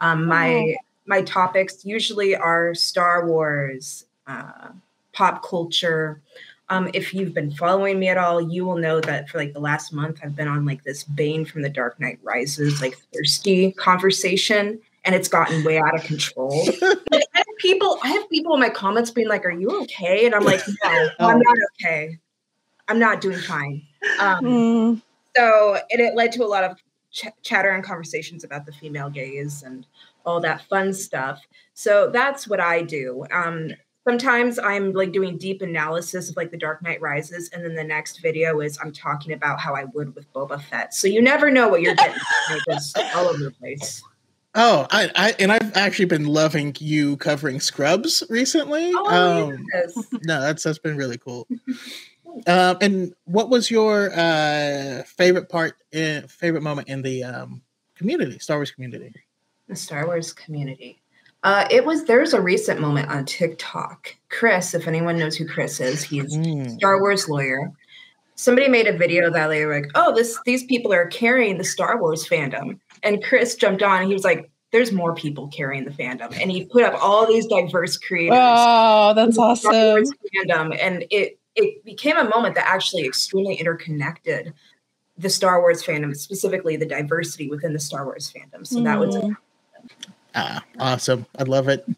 Um, 0.00 0.26
my 0.26 0.76
my 1.06 1.22
topics 1.22 1.84
usually 1.86 2.36
are 2.36 2.74
Star 2.74 3.26
Wars, 3.26 4.04
uh, 4.26 4.68
pop 5.12 5.42
culture. 5.42 6.20
Um, 6.68 6.90
if 6.92 7.14
you've 7.14 7.32
been 7.32 7.52
following 7.52 8.00
me 8.00 8.08
at 8.08 8.18
all, 8.18 8.40
you 8.40 8.66
will 8.66 8.76
know 8.76 9.00
that 9.00 9.28
for 9.28 9.38
like 9.38 9.52
the 9.52 9.60
last 9.60 9.92
month, 9.92 10.18
I've 10.22 10.34
been 10.34 10.48
on 10.48 10.66
like 10.66 10.82
this 10.82 11.04
Bane 11.04 11.44
from 11.44 11.62
the 11.62 11.68
Dark 11.68 12.00
Knight 12.00 12.18
Rises, 12.24 12.82
like 12.82 12.98
thirsty 13.14 13.70
conversation, 13.72 14.80
and 15.04 15.14
it's 15.14 15.28
gotten 15.28 15.62
way 15.62 15.78
out 15.78 15.94
of 15.94 16.02
control. 16.02 16.68
Like, 17.08 17.22
I 17.34 17.38
have 17.38 17.46
people, 17.58 17.98
I 18.02 18.08
have 18.08 18.28
people 18.28 18.52
in 18.54 18.60
my 18.60 18.68
comments 18.68 19.12
being 19.12 19.28
like, 19.28 19.46
"Are 19.46 19.50
you 19.50 19.70
okay?" 19.82 20.26
And 20.26 20.34
I'm 20.34 20.42
like, 20.44 20.60
"No, 20.84 21.08
I'm 21.20 21.38
not 21.38 21.56
okay. 21.80 22.18
I'm 22.88 22.98
not 22.98 23.20
doing 23.20 23.38
fine." 23.38 23.82
Um, 24.18 24.44
Mm, 24.44 25.02
so 25.36 25.78
and 25.90 26.00
it 26.00 26.16
led 26.16 26.32
to 26.32 26.44
a 26.44 26.46
lot 26.46 26.64
of 26.64 26.76
ch- 27.16 27.42
chatter 27.42 27.70
and 27.70 27.82
conversations 27.82 28.44
about 28.44 28.66
the 28.66 28.72
female 28.72 29.08
gaze 29.08 29.62
and 29.62 29.86
all 30.24 30.40
that 30.40 30.62
fun 30.68 30.92
stuff 30.92 31.40
so 31.72 32.10
that's 32.10 32.46
what 32.46 32.60
i 32.60 32.82
do 32.82 33.24
um 33.32 33.70
sometimes 34.06 34.58
i'm 34.58 34.92
like 34.92 35.12
doing 35.12 35.38
deep 35.38 35.62
analysis 35.62 36.28
of 36.28 36.36
like 36.36 36.50
the 36.50 36.58
dark 36.58 36.82
knight 36.82 37.00
rises 37.00 37.48
and 37.52 37.64
then 37.64 37.74
the 37.74 37.82
next 37.84 38.20
video 38.20 38.60
is 38.60 38.78
i'm 38.82 38.92
talking 38.92 39.32
about 39.32 39.58
how 39.58 39.74
i 39.74 39.84
would 39.94 40.14
with 40.14 40.30
boba 40.34 40.62
fett 40.64 40.92
so 40.92 41.08
you 41.08 41.22
never 41.22 41.50
know 41.50 41.68
what 41.68 41.80
you're 41.80 41.94
getting 41.94 42.20
all 43.14 43.26
over 43.26 43.44
the 43.44 43.50
place 43.58 44.02
Oh, 44.58 44.86
I, 44.90 45.10
I 45.14 45.34
and 45.38 45.52
I've 45.52 45.76
actually 45.76 46.06
been 46.06 46.24
loving 46.24 46.74
you 46.80 47.18
covering 47.18 47.60
Scrubs 47.60 48.22
recently. 48.30 48.90
oh 48.94 49.50
um, 49.52 49.66
yes. 49.74 49.94
no, 50.24 50.40
that's 50.40 50.62
that's 50.62 50.78
been 50.78 50.96
really 50.96 51.18
cool. 51.18 51.46
Um, 52.46 52.76
and 52.80 53.14
what 53.24 53.48
was 53.48 53.70
your 53.70 54.10
uh, 54.14 55.02
favorite 55.04 55.48
part, 55.48 55.74
in, 55.92 56.26
favorite 56.28 56.62
moment 56.62 56.88
in 56.88 57.02
the 57.02 57.24
um, 57.24 57.62
community, 57.94 58.38
Star 58.38 58.58
Wars 58.58 58.70
community? 58.70 59.12
the 59.68 59.74
star 59.74 60.06
wars 60.06 60.32
community 60.32 61.00
Uh, 61.42 61.66
it 61.70 61.84
was 61.84 62.04
there's 62.04 62.34
a 62.34 62.40
recent 62.40 62.80
moment 62.80 63.08
on 63.08 63.24
TikTok. 63.24 64.14
Chris, 64.28 64.74
if 64.74 64.86
anyone 64.88 65.18
knows 65.18 65.36
who 65.36 65.46
Chris 65.46 65.80
is, 65.80 66.02
he's 66.02 66.36
Mm. 66.36 66.70
Star 66.76 67.00
Wars 67.00 67.28
lawyer. 67.28 67.72
Somebody 68.36 68.68
made 68.68 68.86
a 68.86 68.96
video 68.96 69.30
that 69.30 69.48
they 69.48 69.64
were 69.64 69.80
like, 69.80 69.90
"Oh, 69.94 70.14
this 70.14 70.38
these 70.44 70.64
people 70.64 70.92
are 70.92 71.06
carrying 71.06 71.58
the 71.58 71.64
Star 71.64 72.00
Wars 72.00 72.28
fandom," 72.28 72.78
and 73.02 73.22
Chris 73.24 73.54
jumped 73.54 73.82
on 73.82 74.00
and 74.00 74.06
he 74.08 74.12
was 74.12 74.24
like, 74.24 74.50
"There's 74.72 74.92
more 74.92 75.14
people 75.14 75.48
carrying 75.48 75.84
the 75.84 75.90
fandom," 75.90 76.36
and 76.40 76.50
he 76.50 76.64
put 76.64 76.82
up 76.84 76.94
all 77.02 77.26
these 77.26 77.46
diverse 77.46 77.96
creators. 77.96 78.38
Oh, 78.38 79.14
that's 79.14 79.36
in 79.36 79.42
the 79.42 79.54
Star 79.56 79.72
awesome. 79.72 80.12
Fandom, 80.34 80.76
and 80.80 81.04
it 81.10 81.38
it 81.56 81.84
became 81.84 82.16
a 82.16 82.28
moment 82.28 82.54
that 82.54 82.66
actually 82.66 83.04
extremely 83.04 83.54
interconnected 83.54 84.52
the 85.18 85.30
Star 85.30 85.60
Wars 85.60 85.82
fandom, 85.82 86.14
specifically 86.14 86.76
the 86.76 86.86
diversity 86.86 87.48
within 87.48 87.72
the 87.72 87.80
Star 87.80 88.04
Wars 88.04 88.32
fandom. 88.32 88.66
So 88.66 88.82
that 88.82 89.00
was 89.00 89.16
Mhm. 89.16 89.36
Ah, 90.34 90.62
awesome. 90.78 91.24
I 91.38 91.44
love 91.44 91.68
it. 91.68 91.88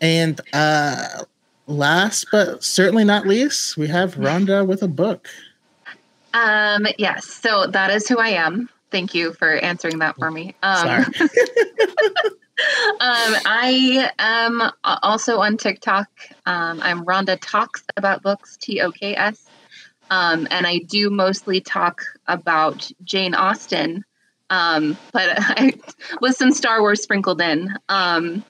And 0.00 0.40
uh 0.52 1.24
last 1.68 2.26
but 2.32 2.64
certainly 2.64 3.04
not 3.04 3.26
least, 3.26 3.76
we 3.76 3.86
have 3.86 4.16
Rhonda 4.16 4.66
with 4.66 4.82
a 4.82 4.88
book. 4.88 5.28
Um, 6.34 6.86
yes, 6.98 7.26
so 7.26 7.66
that 7.68 7.90
is 7.90 8.08
who 8.08 8.18
I 8.18 8.28
am. 8.30 8.68
Thank 8.90 9.14
you 9.14 9.32
for 9.32 9.52
answering 9.52 10.00
that 10.00 10.16
for 10.16 10.30
me. 10.30 10.54
Um, 10.62 10.86
Sorry. 10.86 11.04
um, 12.58 13.36
I 13.44 14.10
am 14.18 14.70
also 14.84 15.38
on 15.40 15.56
TikTok. 15.56 16.08
Um, 16.46 16.80
I'm 16.82 17.04
Rhonda 17.04 17.38
Talks 17.40 17.84
About 17.96 18.22
Books, 18.22 18.56
T 18.56 18.80
O 18.80 18.90
K 18.90 19.14
S. 19.14 19.44
Um, 20.10 20.46
and 20.50 20.66
I 20.66 20.78
do 20.78 21.10
mostly 21.10 21.60
talk 21.60 22.02
about 22.26 22.90
Jane 23.04 23.34
Austen, 23.34 24.04
um, 24.50 24.96
but 25.12 25.30
I, 25.36 25.74
with 26.20 26.36
some 26.36 26.52
Star 26.52 26.80
Wars 26.80 27.02
sprinkled 27.02 27.40
in. 27.40 27.74
Um, 27.88 28.44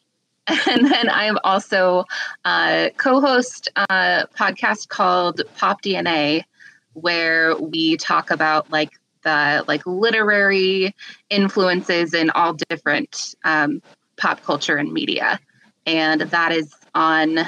and 0.47 0.87
then 0.87 1.11
I'm 1.11 1.39
also 1.43 2.05
uh, 2.45 2.91
co-host 2.97 3.69
a 3.75 4.29
podcast 4.39 4.89
called 4.89 5.43
Pop 5.57 5.83
DNA, 5.83 6.45
where 6.93 7.57
we 7.57 7.97
talk 7.97 8.31
about 8.31 8.71
like 8.71 8.93
the 9.25 9.65
like 9.67 9.85
literary 9.87 10.95
influences 11.29 12.15
in 12.15 12.31
all 12.31 12.55
different 12.55 13.35
um, 13.45 13.83
pop 14.17 14.43
culture 14.43 14.77
and 14.77 14.93
media, 14.93 15.41
and 15.87 16.21
that 16.23 16.53
is 16.53 16.75
on 16.95 17.39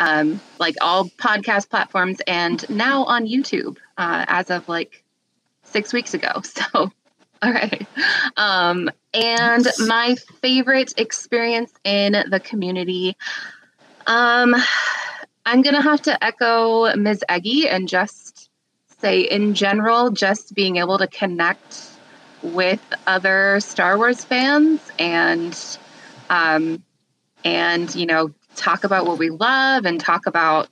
um, 0.00 0.40
like 0.58 0.74
all 0.80 1.04
podcast 1.04 1.70
platforms 1.70 2.20
and 2.26 2.68
now 2.68 3.04
on 3.04 3.26
YouTube 3.26 3.78
uh, 3.98 4.24
as 4.28 4.50
of 4.50 4.68
like 4.68 5.04
six 5.62 5.92
weeks 5.92 6.14
ago. 6.14 6.42
So, 6.44 6.90
all 7.42 7.52
right. 7.52 7.86
Um, 8.36 8.88
and 9.12 9.66
my 9.80 10.14
favorite 10.40 10.94
experience 10.96 11.72
in 11.82 12.12
the 12.12 12.38
community, 12.38 13.16
um, 14.06 14.54
I'm 15.44 15.62
gonna 15.62 15.82
have 15.82 16.02
to 16.02 16.24
echo 16.24 16.94
Ms. 16.94 17.24
Eggy 17.28 17.68
and 17.68 17.88
just 17.88 18.48
say, 19.00 19.22
in 19.22 19.54
general, 19.54 20.10
just 20.10 20.54
being 20.54 20.76
able 20.76 20.98
to 20.98 21.08
connect 21.08 21.90
with 22.42 22.80
other 23.08 23.58
Star 23.60 23.96
Wars 23.98 24.24
fans 24.24 24.80
and 24.98 25.52
um, 26.32 26.82
and 27.44 27.94
you 27.94 28.06
know 28.06 28.30
talk 28.56 28.84
about 28.84 29.06
what 29.06 29.18
we 29.18 29.30
love 29.30 29.84
and 29.84 30.00
talk 30.00 30.26
about 30.26 30.68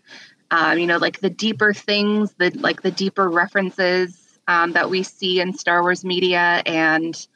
um, 0.51 0.79
you 0.79 0.87
know 0.87 0.97
like 0.97 1.21
the 1.21 1.31
deeper 1.31 1.73
things 1.73 2.33
the 2.39 2.51
like 2.59 2.83
the 2.83 2.91
deeper 2.91 3.29
references 3.29 4.39
um, 4.49 4.73
that 4.73 4.91
we 4.91 5.03
see 5.03 5.41
in 5.41 5.53
Star 5.53 5.83
Wars 5.83 6.05
media 6.05 6.63
and 6.67 7.29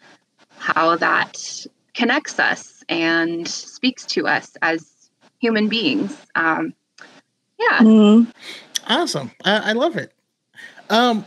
how 0.57 0.97
that 0.97 1.67
connects 1.93 2.41
us 2.41 2.83
and 2.89 3.47
speaks 3.47 4.05
to 4.07 4.27
us 4.27 4.57
as 4.63 5.11
human 5.39 5.69
beings. 5.69 6.17
Um, 6.35 6.75
yeah. 7.61 7.79
Mhm. 7.81 8.33
Awesome. 8.89 9.31
I, 9.45 9.71
I 9.71 9.73
love 9.73 9.97
it. 9.97 10.13
Um 10.91 11.25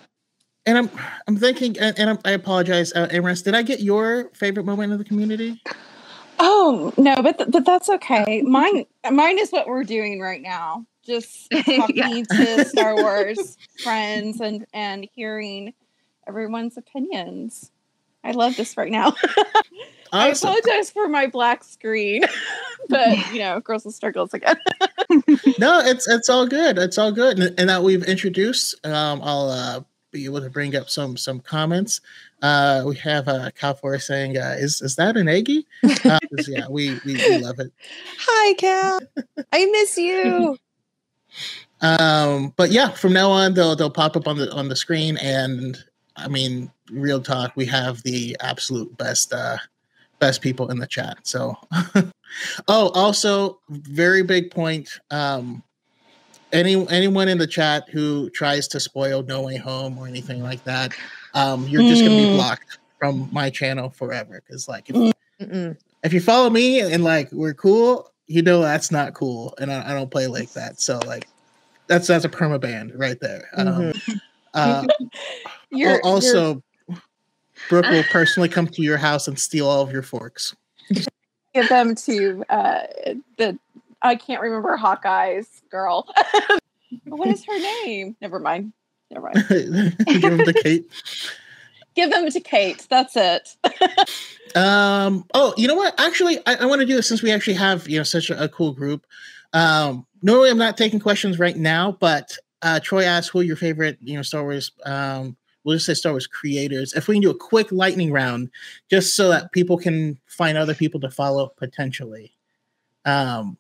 and 0.66 0.77
I'm 0.77 0.89
I'm 1.27 1.38
thinking 1.38 1.77
and, 1.80 1.98
and 1.98 2.10
I'm, 2.10 2.20
I 2.25 2.32
apologize, 2.32 2.92
uh, 2.94 3.08
Amorous, 3.12 3.44
did 3.44 3.56
I 3.56 3.62
get 3.62 3.80
your 3.80 4.30
favorite 4.34 4.66
moment 4.66 4.92
of 4.92 5.00
the 5.00 5.06
community? 5.06 5.62
Oh 6.39 6.94
no, 6.98 7.15
but 7.22 7.38
th- 7.38 7.51
but 7.51 7.65
that's 7.65 7.89
okay. 7.89 8.41
Mine 8.44 8.86
mine 9.12 9.39
is 9.39 9.50
what 9.51 9.67
we're 9.67 9.84
doing 9.84 10.20
right 10.20 10.41
now. 10.41 10.86
Just 11.06 11.50
talking 11.65 11.96
Yeah. 11.96 12.24
to 12.24 12.65
Star 12.65 12.96
Wars 12.96 13.58
friends 13.84 14.39
and 14.41 14.65
and 14.74 15.08
hearing 15.15 15.74
everyone's 16.27 16.77
opinions. 16.77 17.72
I 18.24 18.32
love 18.32 18.56
this 18.56 18.75
right 18.77 18.91
now. 18.91 19.15
I 20.13 20.29
apologize 20.29 20.89
for 20.89 21.08
my 21.08 21.27
black 21.27 21.63
screen, 21.63 22.24
but 22.89 23.32
you 23.34 23.39
know, 23.39 23.60
girls 23.60 23.84
will 23.86 23.91
struggles 23.91 24.34
again. 24.34 24.58
no, 25.58 25.79
it's 25.79 26.08
it's 26.08 26.29
all 26.29 26.46
good. 26.48 26.77
It's 26.77 26.98
all 26.98 27.12
good. 27.12 27.39
And, 27.39 27.60
and 27.60 27.70
that 27.70 27.84
we've 27.84 28.03
introduced, 28.03 28.86
um, 28.86 29.22
I'll 29.24 29.50
uh, 29.50 29.82
be 30.12 30.25
able 30.25 30.41
to 30.41 30.50
bring 30.50 30.75
up 30.75 30.89
some 30.89 31.17
some 31.17 31.39
comments. 31.39 32.01
Uh, 32.41 32.84
we 32.86 32.96
have 32.98 33.27
uh, 33.27 33.50
Cal 33.51 33.74
Forest 33.74 34.08
saying, 34.08 34.38
uh, 34.38 34.56
"Is 34.58 34.82
is 34.82 34.96
that 34.98 35.17
an 35.17 35.27
eggy?" 35.27 35.65
Uh, 36.06 36.20
yeah, 36.48 36.67
we, 36.70 37.00
we 37.06 37.15
we 37.15 37.38
love 37.41 37.60
it. 37.60 37.72
Hi, 38.20 38.53
Cal. 38.53 39.00
I 39.51 39.65
miss 39.65 39.98
you. 39.98 40.58
Um, 41.82 42.53
but 42.58 42.72
yeah, 42.72 42.89
from 42.89 43.13
now 43.13 43.29
on, 43.29 43.53
they'll 43.53 43.75
they'll 43.75 43.91
pop 43.91 44.15
up 44.17 44.27
on 44.27 44.38
the 44.38 44.51
on 44.51 44.67
the 44.67 44.75
screen, 44.75 45.17
and 45.17 45.77
I 46.15 46.27
mean, 46.27 46.72
real 46.91 47.22
talk, 47.22 47.56
we 47.56 47.65
have 47.67 48.01
the 48.03 48.36
absolute 48.39 48.98
best 48.98 49.32
uh, 49.34 49.58
best 50.20 50.41
people 50.41 50.72
in 50.72 50.79
the 50.79 50.88
chat. 50.88 51.20
So, 51.24 51.56
oh, 52.67 52.89
also, 52.89 53.60
very 53.70 54.24
big 54.24 54.51
point. 54.51 55.00
Um, 55.12 55.63
any 56.51 56.88
anyone 56.89 57.27
in 57.27 57.38
the 57.38 57.48
chat 57.48 57.88
who 57.89 58.29
tries 58.32 58.67
to 58.70 58.79
spoil 58.79 59.22
No 59.24 59.41
Way 59.44 59.58
Home 59.58 59.98
or 59.98 60.08
anything 60.08 60.41
like 60.41 60.63
that, 60.63 60.94
um, 61.38 61.67
you're 61.67 61.84
just 61.84 62.03
gonna 62.03 62.17
be 62.17 62.25
Mm. 62.25 62.32
blocked 62.34 62.79
from 63.00 63.29
my 63.32 63.50
channel 63.50 63.89
forever. 63.89 64.41
Because 64.46 64.67
like, 64.67 64.89
if, 64.89 65.13
if 66.03 66.13
you 66.13 66.20
follow 66.20 66.50
me 66.50 66.82
and 66.82 67.03
like 67.03 67.32
we're 67.32 67.53
cool, 67.53 68.12
you 68.25 68.41
know 68.41 68.62
that's 68.62 68.91
not 68.91 69.13
cool, 69.13 69.53
and 69.60 69.72
I, 69.72 69.91
I 69.91 69.94
don't 69.94 70.10
play 70.12 70.27
like 70.27 70.51
that. 70.53 70.82
So 70.82 71.00
like, 71.06 71.27
that's 71.88 72.08
that's 72.08 72.25
a 72.25 72.29
perma 72.29 72.60
ban 72.60 72.91
right 72.96 73.20
there. 73.20 73.48
Um, 73.56 73.94
uh, 74.53 74.84
You're 75.70 75.91
al- 75.91 76.12
also, 76.13 76.63
Brooke 77.70 77.89
will 77.89 78.03
personally 78.10 78.50
come 78.50 78.67
to 78.67 78.82
your 78.82 78.98
house 78.98 79.27
and 79.27 79.39
steal 79.39 79.67
all 79.67 79.82
of 79.82 79.91
your 79.91 80.01
forks. 80.03 80.56
give 81.53 81.70
them 81.70 81.94
to 81.96 82.44
uh, 82.50 82.84
the 83.38 83.58
I 84.01 84.15
can't 84.15 84.41
remember 84.41 84.75
Hawkeye's 84.77 85.62
girl. 85.70 86.08
what 87.06 87.29
is 87.29 87.46
her 87.46 87.60
name? 87.86 88.15
Never 88.22 88.39
mind. 88.39 88.74
Never 89.12 89.32
mind. 89.34 89.96
Give 90.08 90.22
them 90.22 90.46
to 90.46 90.54
Kate. 90.54 90.86
Give 91.96 92.12
them 92.12 92.30
to 92.30 92.40
Kate. 92.40 92.86
That's 92.90 93.16
it. 93.16 93.56
Um. 94.56 95.26
Oh, 95.34 95.54
you 95.58 95.68
know 95.68 95.76
what? 95.76 95.94
Actually, 96.00 96.40
I, 96.48 96.56
I 96.56 96.66
want 96.66 96.80
to 96.80 96.86
do 96.86 96.96
this 96.96 97.08
since 97.08 97.22
we 97.22 97.32
actually 97.32 97.56
have 97.56 97.88
you 97.90 97.98
know 97.98 98.04
such 98.04 98.30
a, 98.30 98.44
a 98.44 98.48
cool 98.48 98.72
group. 98.72 99.06
Um. 99.52 100.08
Normally, 100.24 100.50
I'm 100.50 100.58
not 100.58 100.78
taking 100.78 101.02
questions 101.02 101.38
right 101.38 101.56
now, 101.56 101.98
but 102.00 102.36
uh, 102.62 102.80
Troy 102.80 103.04
asked 103.04 103.30
who 103.30 103.42
are 103.42 103.44
your 103.44 103.58
favorite 103.58 103.98
you 104.02 104.16
know 104.16 104.22
Star 104.22 104.44
Wars. 104.44 104.72
Um. 104.86 105.36
We'll 105.64 105.76
just 105.76 105.86
say 105.86 105.94
Star 105.96 106.14
Wars 106.14 106.28
creators. 106.28 106.94
If 106.94 107.10
we 107.10 107.16
can 107.16 107.22
do 107.22 107.30
a 107.30 107.38
quick 107.38 107.72
lightning 107.74 108.12
round, 108.12 108.50
just 108.90 109.16
so 109.16 109.28
that 109.30 109.52
people 109.52 109.78
can 109.78 110.18
find 110.26 110.58
other 110.58 110.74
people 110.74 111.02
to 111.02 111.12
follow 111.12 111.52
potentially. 111.58 112.32
Um. 113.04 113.58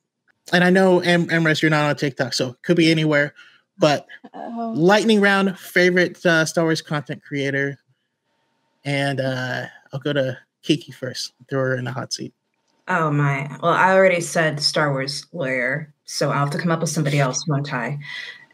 And 0.53 0.63
I 0.63 0.69
know 0.69 1.03
Am- 1.03 1.27
Amrest, 1.27 1.61
you're 1.61 1.69
not 1.69 1.89
on 1.89 1.95
TikTok, 1.97 2.33
so 2.33 2.51
it 2.51 2.55
could 2.63 2.77
be 2.77 2.89
anywhere. 2.89 3.35
But 3.79 4.07
Oh. 4.33 4.73
lightning 4.75 5.21
round 5.21 5.57
favorite 5.59 6.23
uh, 6.25 6.45
Star 6.45 6.63
Wars 6.63 6.81
content 6.81 7.21
creator, 7.23 7.77
and 8.83 9.19
uh, 9.19 9.65
I'll 9.93 9.99
go 9.99 10.13
to 10.13 10.37
Kiki 10.63 10.91
first. 10.91 11.33
Throw 11.49 11.59
her 11.61 11.75
in 11.75 11.85
the 11.85 11.91
hot 11.91 12.11
seat. 12.13 12.33
Oh 12.87 13.11
my. 13.11 13.47
Well, 13.61 13.73
I 13.73 13.93
already 13.93 14.21
said 14.21 14.59
Star 14.59 14.91
Wars 14.91 15.27
lawyer, 15.33 15.93
so 16.05 16.29
I'll 16.31 16.39
have 16.39 16.49
to 16.51 16.57
come 16.57 16.71
up 16.71 16.79
with 16.81 16.89
somebody 16.89 17.19
else, 17.19 17.47
won't 17.47 17.73
I? 17.73 17.99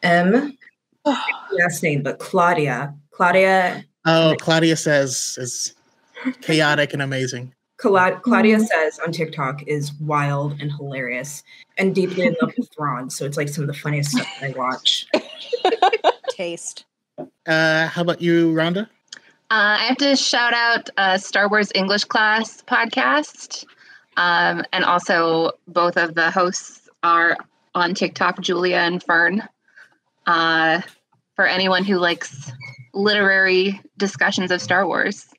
M 0.01 0.58
last 1.06 1.84
name, 1.84 2.03
but 2.03 2.20
Claudia. 2.20 2.94
Claudia 3.12 3.84
Oh, 4.06 4.36
Claudia 4.39 4.75
says 4.75 5.38
is 5.39 5.75
chaotic 6.42 6.94
and 6.94 7.01
amazing. 7.01 7.53
Cla- 7.77 8.20
Claudia 8.22 8.60
says 8.60 9.00
on 9.00 9.12
TikTok 9.12 9.63
is 9.63 9.94
wild 9.96 10.62
and 10.62 10.72
hilarious 10.72 11.44
and 11.77 11.94
deeply 11.94 12.25
in 12.25 12.36
love 12.42 12.53
with 12.58 12.70
Thrawn. 12.74 13.10
So 13.10 13.25
it's 13.25 13.38
like 13.38 13.50
some 13.50 13.63
of 13.63 13.68
the 13.68 13.74
funniest 13.74 14.12
stuff 14.12 14.27
I 14.42 14.53
watch. 14.56 15.08
Taste. 16.30 16.86
Uh, 17.46 17.88
how 17.88 18.01
about 18.01 18.22
you, 18.22 18.53
Rhonda? 18.53 18.84
Uh, 19.51 19.77
I 19.80 19.86
have 19.86 19.98
to 19.98 20.15
shout 20.15 20.53
out 20.53 20.89
uh, 20.98 21.18
Star 21.18 21.50
Wars 21.50 21.72
English 21.75 22.06
Class 22.06 22.63
podcast. 22.63 23.65
Um, 24.18 24.63
and 24.72 24.86
also, 24.86 25.51
both 25.68 25.98
of 25.98 26.15
the 26.15 26.32
hosts 26.32 26.89
are 27.03 27.38
on 27.75 27.94
TikTok, 27.94 28.39
Julia 28.39 28.77
and 28.77 29.03
Fern. 29.03 29.48
Uh, 30.25 30.82
for 31.36 31.46
anyone 31.46 31.84
who 31.84 31.98
likes 31.98 32.51
literary 32.94 33.82
discussions 33.98 34.51
of 34.51 34.62
Star 34.62 34.88
Wars. 34.88 35.33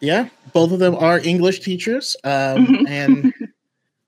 Yeah, 0.00 0.28
both 0.52 0.72
of 0.72 0.78
them 0.78 0.94
are 0.94 1.18
English 1.18 1.60
teachers, 1.60 2.16
um, 2.24 2.66
Mhm. 2.66 2.88
and 2.88 3.34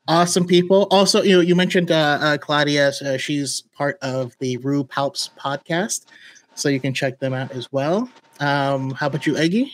awesome 0.09 0.47
people. 0.47 0.87
Also, 0.91 1.23
you 1.23 1.33
know, 1.37 1.41
you 1.41 1.55
mentioned 1.55 1.91
uh, 1.91 2.19
uh, 2.21 2.38
Claudia. 2.38 2.93
Uh, 3.05 3.17
she's 3.17 3.62
part 3.76 3.99
of 4.02 4.33
the 4.41 4.57
Rue 4.59 4.85
Palps 4.85 5.31
podcast, 5.38 6.07
so 6.55 6.69
you 6.69 6.81
can 6.81 6.95
check 6.95 7.19
them 7.21 7.35
out 7.35 7.52
as 7.52 7.71
well. 7.73 8.09
Um, 8.41 8.91
how 8.93 9.07
about 9.07 9.26
you, 9.26 9.37
Eggy? 9.37 9.73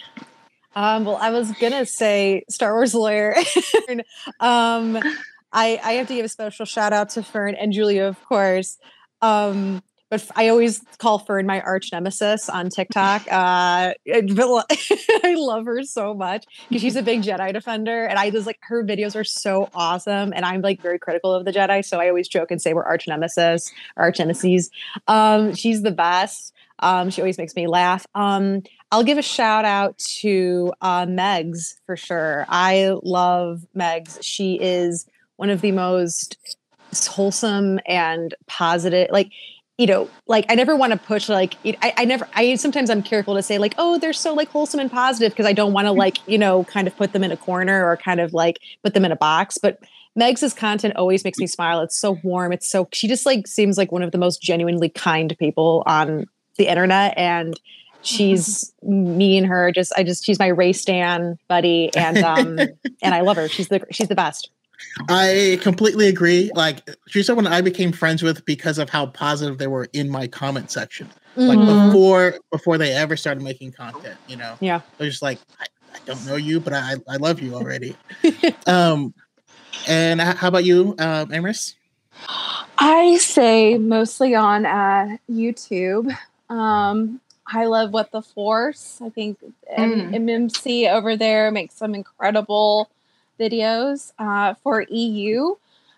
Um, 0.77 1.05
well, 1.05 1.17
I 1.17 1.31
was 1.31 1.51
gonna 1.53 1.87
say 1.87 2.45
Star 2.51 2.73
Wars 2.75 2.95
lawyer. 2.95 3.35
um, 4.41 4.97
I 5.53 5.81
I 5.83 5.93
have 5.95 6.09
to 6.09 6.15
give 6.15 6.25
a 6.25 6.29
special 6.29 6.67
shout 6.67 6.93
out 6.93 7.11
to 7.11 7.23
Fern 7.23 7.55
and 7.55 7.73
Julia, 7.73 8.05
of 8.05 8.23
course. 8.25 8.79
Um, 9.23 9.83
but 10.11 10.29
I 10.37 10.49
always 10.49 10.83
call 10.99 11.19
Fern 11.19 11.47
my 11.47 11.61
arch 11.61 11.91
nemesis 11.93 12.49
on 12.49 12.69
TikTok. 12.71 13.27
Uh, 13.39 13.93
I 14.13 15.35
love 15.37 15.67
her 15.67 15.83
so 15.85 16.13
much 16.13 16.45
because 16.69 16.83
she's 16.83 16.97
a 16.97 17.03
big 17.03 17.23
Jedi 17.23 17.53
defender, 17.53 18.05
and 18.05 18.19
I 18.19 18.31
just 18.31 18.47
like 18.47 18.59
her 18.63 18.83
videos 18.83 19.15
are 19.15 19.25
so 19.25 19.69
awesome. 19.75 20.33
And 20.35 20.45
I'm 20.45 20.61
like 20.61 20.83
very 20.83 20.99
critical 20.99 21.33
of 21.33 21.45
the 21.45 21.53
Jedi, 21.53 21.85
so 21.85 22.01
I 22.01 22.09
always 22.09 22.27
joke 22.27 22.51
and 22.51 22.61
say 22.61 22.75
we're 22.75 22.85
arch 22.85 23.07
nemesis, 23.07 23.71
arch 23.97 24.19
nemesis. 24.19 24.71
Um, 25.07 25.55
she's 25.55 25.83
the 25.83 25.93
best. 25.93 26.53
Um, 26.81 27.11
she 27.11 27.21
always 27.21 27.39
makes 27.39 27.55
me 27.55 27.67
laugh. 27.67 28.07
Um, 28.15 28.63
I'll 28.91 29.05
give 29.05 29.19
a 29.19 29.23
shout 29.23 29.65
out 29.65 29.99
to 29.99 30.73
uh, 30.81 31.07
Megs 31.07 31.75
for 31.87 31.97
sure. 31.97 32.47
I 32.49 32.95
love 33.03 33.67
Megs. 33.77 34.19
She 34.23 34.59
is 34.61 35.07
one 35.37 35.51
of 35.51 35.61
the 35.61 35.73
most 35.73 36.57
wholesome 37.07 37.79
and 37.87 38.35
positive, 38.47 39.09
like 39.11 39.31
you 39.79 39.87
know, 39.87 40.11
like 40.27 40.45
I 40.49 40.57
never 40.57 40.75
want 40.75 40.93
to 40.93 40.99
push 40.99 41.29
like 41.29 41.55
I, 41.65 41.95
I 41.99 42.05
never 42.05 42.29
I 42.35 42.57
sometimes 42.57 42.91
I'm 42.91 43.03
careful 43.03 43.37
to 43.37 43.43
say 43.43 43.59
like, 43.59 43.75
oh, 43.79 43.97
they're 43.97 44.13
so 44.13 44.35
like 44.35 44.49
wholesome 44.49 44.81
and 44.81 44.91
positive 44.91 45.33
because 45.33 45.47
I 45.47 45.53
don't 45.53 45.73
want 45.73 45.87
to 45.87 45.91
mm-hmm. 45.91 46.01
like, 46.01 46.19
you 46.29 46.37
know, 46.37 46.65
kind 46.65 46.89
of 46.89 46.97
put 46.97 47.13
them 47.13 47.23
in 47.23 47.31
a 47.31 47.37
corner 47.37 47.89
or 47.89 47.97
kind 47.97 48.19
of 48.21 48.35
like 48.35 48.59
put 48.83 48.93
them 48.93 49.05
in 49.05 49.13
a 49.13 49.17
box. 49.17 49.57
But 49.57 49.79
Meg's 50.17 50.53
content 50.53 50.97
always 50.97 51.23
makes 51.23 51.39
me 51.39 51.47
smile. 51.47 51.81
It's 51.81 51.97
so 51.97 52.19
warm. 52.25 52.53
It's 52.53 52.69
so 52.69 52.89
she 52.93 53.07
just 53.07 53.25
like 53.25 53.47
seems 53.47 53.79
like 53.79 53.93
one 53.93 54.03
of 54.03 54.11
the 54.11 54.19
most 54.19 54.43
genuinely 54.43 54.89
kind 54.89 55.35
people 55.39 55.85
on 55.87 56.27
the 56.57 56.69
internet. 56.69 57.17
And 57.17 57.59
she's 58.03 58.75
me 58.83 59.39
and 59.39 59.47
her 59.47 59.71
just 59.71 59.93
I 59.97 60.03
just 60.03 60.25
she's 60.25 60.41
my 60.41 60.49
race 60.49 60.81
stan 60.81 61.39
buddy 61.47 61.95
and 61.95 62.19
um 62.19 62.59
and 63.01 63.15
I 63.15 63.21
love 63.21 63.37
her. 63.37 63.49
She's 63.49 63.69
the 63.69 63.87
she's 63.93 64.09
the 64.09 64.17
best. 64.17 64.51
I 65.09 65.59
completely 65.63 66.09
agree. 66.09 66.51
Like 66.55 66.89
she's 67.09 67.27
someone 67.27 67.47
I 67.47 67.61
became 67.61 67.93
friends 67.93 68.23
with 68.23 68.45
because 68.45 68.79
of 68.79 68.91
how 68.91 69.07
positive 69.07 69.59
they 69.59 69.67
were 69.67 69.89
in 69.93 70.09
my 70.09 70.27
comment 70.27 70.71
section. 70.71 71.09
Like 71.37 71.59
mm-hmm. 71.59 71.89
before 71.89 72.39
before 72.51 72.79
they 72.79 72.93
ever 72.93 73.17
started 73.17 73.43
making 73.43 73.73
content, 73.73 74.19
you 74.27 74.37
know. 74.37 74.57
Yeah. 74.61 74.81
I 74.99 75.05
was 75.05 75.15
just 75.15 75.23
like, 75.23 75.39
I, 75.61 75.67
I 75.95 75.99
don't 76.05 76.25
know 76.27 76.37
you, 76.37 76.61
but 76.61 76.73
I, 76.73 76.95
I 77.09 77.17
love 77.17 77.41
you 77.41 77.55
already. 77.55 77.97
um 78.67 79.15
and 79.87 80.21
how 80.21 80.49
about 80.49 80.65
you, 80.65 80.95
um, 80.99 81.33
Amorous? 81.33 81.77
I 82.79 83.19
say 83.21 83.79
mostly 83.79 84.35
on 84.35 84.67
uh, 84.67 85.17
YouTube. 85.31 86.17
Um, 86.49 87.21
I 87.47 87.67
love 87.67 87.93
What 87.93 88.13
the 88.13 88.23
Force. 88.23 89.01
I 89.03 89.09
think 89.11 89.39
mm. 89.41 90.11
MMC 90.15 90.91
over 90.91 91.17
there 91.17 91.51
makes 91.51 91.75
some 91.75 91.95
incredible 91.95 92.91
videos 93.39 94.13
uh, 94.19 94.55
for 94.63 94.83
EU. 94.83 95.55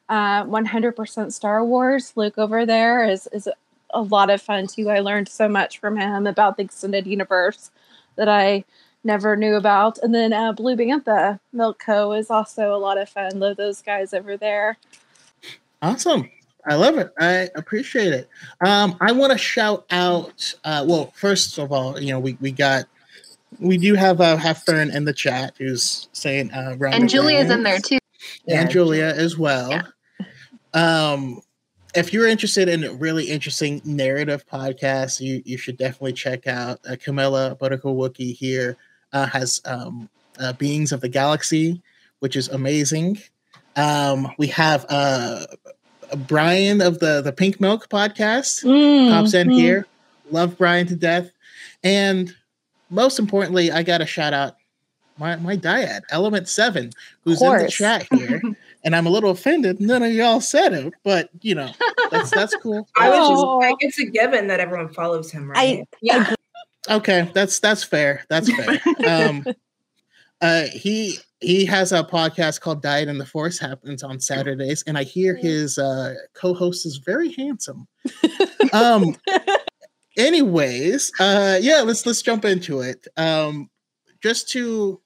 Uh, 0.08 0.44
100% 0.44 1.32
Star 1.32 1.64
Wars. 1.64 2.12
Luke 2.16 2.36
over 2.36 2.66
there 2.66 3.04
is 3.04 3.28
is 3.32 3.48
a 3.92 4.02
lot 4.02 4.30
of 4.30 4.42
fun 4.42 4.66
too. 4.66 4.88
I 4.88 5.00
learned 5.00 5.28
so 5.28 5.48
much 5.48 5.78
from 5.78 5.96
him 5.96 6.26
about 6.26 6.56
the 6.56 6.64
extended 6.64 7.06
universe 7.06 7.70
that 8.16 8.28
I 8.28 8.64
never 9.04 9.36
knew 9.36 9.54
about. 9.54 9.98
And 9.98 10.14
then 10.14 10.32
uh, 10.32 10.52
Blue 10.52 10.76
Bantha 10.76 11.40
Milk 11.52 11.78
Co. 11.84 12.12
is 12.12 12.30
also 12.30 12.74
a 12.74 12.78
lot 12.78 12.98
of 12.98 13.08
fun. 13.08 13.38
Love 13.38 13.56
those 13.56 13.82
guys 13.82 14.12
over 14.12 14.36
there. 14.36 14.78
Awesome. 15.82 16.30
I 16.66 16.74
love 16.74 16.98
it. 16.98 17.12
I 17.18 17.48
appreciate 17.54 18.12
it. 18.12 18.28
Um, 18.64 18.96
I 19.00 19.12
want 19.12 19.32
to 19.32 19.38
shout 19.38 19.86
out. 19.90 20.54
Uh, 20.62 20.84
well, 20.86 21.12
first 21.16 21.58
of 21.58 21.72
all, 21.72 21.98
you 21.98 22.10
know, 22.10 22.20
we, 22.20 22.36
we 22.40 22.52
got 22.52 22.84
we 23.60 23.78
do 23.78 23.94
have 23.94 24.20
uh, 24.20 24.36
have 24.36 24.62
Fern 24.62 24.90
in 24.90 25.04
the 25.04 25.12
chat 25.12 25.54
who's 25.58 26.08
saying 26.12 26.50
uh, 26.52 26.76
and 26.80 27.08
Julia's 27.08 27.50
in 27.50 27.62
there 27.62 27.78
too, 27.78 27.98
and 28.48 28.66
yeah. 28.66 28.66
Julia 28.66 29.14
as 29.16 29.38
well. 29.38 29.70
Yeah. 29.70 29.82
Um, 30.72 31.42
if 31.94 32.12
you're 32.12 32.26
interested 32.26 32.68
in 32.68 32.98
really 32.98 33.24
interesting 33.24 33.80
narrative 33.84 34.46
podcasts, 34.46 35.20
you 35.20 35.42
you 35.44 35.58
should 35.58 35.76
definitely 35.76 36.12
check 36.12 36.46
out 36.46 36.80
uh, 36.88 36.96
Camilla 37.00 37.56
Wookie 37.56 38.34
here 38.34 38.76
uh, 39.12 39.26
has 39.26 39.60
um, 39.64 40.08
uh, 40.38 40.52
Beings 40.54 40.92
of 40.92 41.00
the 41.00 41.08
Galaxy, 41.08 41.82
which 42.20 42.36
is 42.36 42.48
amazing. 42.48 43.18
Um, 43.76 44.32
we 44.38 44.48
have 44.48 44.86
uh, 44.88 45.46
Brian 46.26 46.80
of 46.80 46.98
the 46.98 47.20
the 47.22 47.32
Pink 47.32 47.60
Milk 47.60 47.88
podcast 47.88 48.64
mm, 48.64 49.10
pops 49.10 49.34
in 49.34 49.48
mm. 49.48 49.54
here. 49.54 49.86
Love 50.30 50.56
Brian 50.56 50.86
to 50.86 50.96
death, 50.96 51.30
and 51.82 52.34
most 52.90 53.18
importantly, 53.18 53.70
I 53.70 53.82
got 53.82 53.98
to 53.98 54.06
shout 54.06 54.32
out 54.32 54.56
my, 55.18 55.36
my 55.36 55.56
dyad, 55.56 56.00
Element 56.10 56.48
Seven, 56.48 56.90
who's 57.24 57.42
in 57.42 57.56
the 57.58 57.68
chat 57.68 58.06
here. 58.12 58.40
and 58.84 58.96
I'm 58.96 59.06
a 59.06 59.10
little 59.10 59.30
offended. 59.30 59.80
None 59.80 60.02
of 60.02 60.12
y'all 60.12 60.40
said 60.40 60.72
it, 60.72 60.94
but 61.04 61.28
you 61.42 61.54
know, 61.54 61.70
that's 62.10 62.30
that's 62.30 62.56
cool. 62.56 62.88
I 62.96 63.10
was 63.10 63.28
just 63.28 63.44
like, 63.44 63.76
it's 63.80 63.98
a 63.98 64.06
given 64.06 64.46
that 64.48 64.60
everyone 64.60 64.92
follows 64.92 65.30
him, 65.30 65.50
right? 65.50 65.80
I, 65.80 65.86
yeah. 66.00 66.34
okay, 66.90 67.30
that's 67.34 67.58
that's 67.60 67.84
fair. 67.84 68.24
That's 68.28 68.50
fair. 68.50 68.80
um, 69.06 69.44
uh, 70.40 70.64
he 70.72 71.18
he 71.40 71.64
has 71.66 71.92
a 71.92 72.02
podcast 72.02 72.60
called 72.60 72.82
Dyad 72.82 73.08
and 73.08 73.20
the 73.20 73.26
Force 73.26 73.58
happens 73.58 74.02
on 74.02 74.20
Saturdays, 74.20 74.82
and 74.86 74.96
I 74.96 75.04
hear 75.04 75.34
his 75.34 75.78
uh, 75.78 76.14
co-host 76.34 76.86
is 76.86 76.96
very 76.98 77.32
handsome. 77.32 77.86
Um, 78.72 79.16
anyways, 80.20 81.12
uh, 81.18 81.58
yeah, 81.60 81.80
let's 81.80 82.06
let's 82.06 82.22
jump 82.22 82.44
into 82.44 82.80
it. 82.80 83.06
Um, 83.16 83.70
just 84.22 84.48
to 84.50 85.00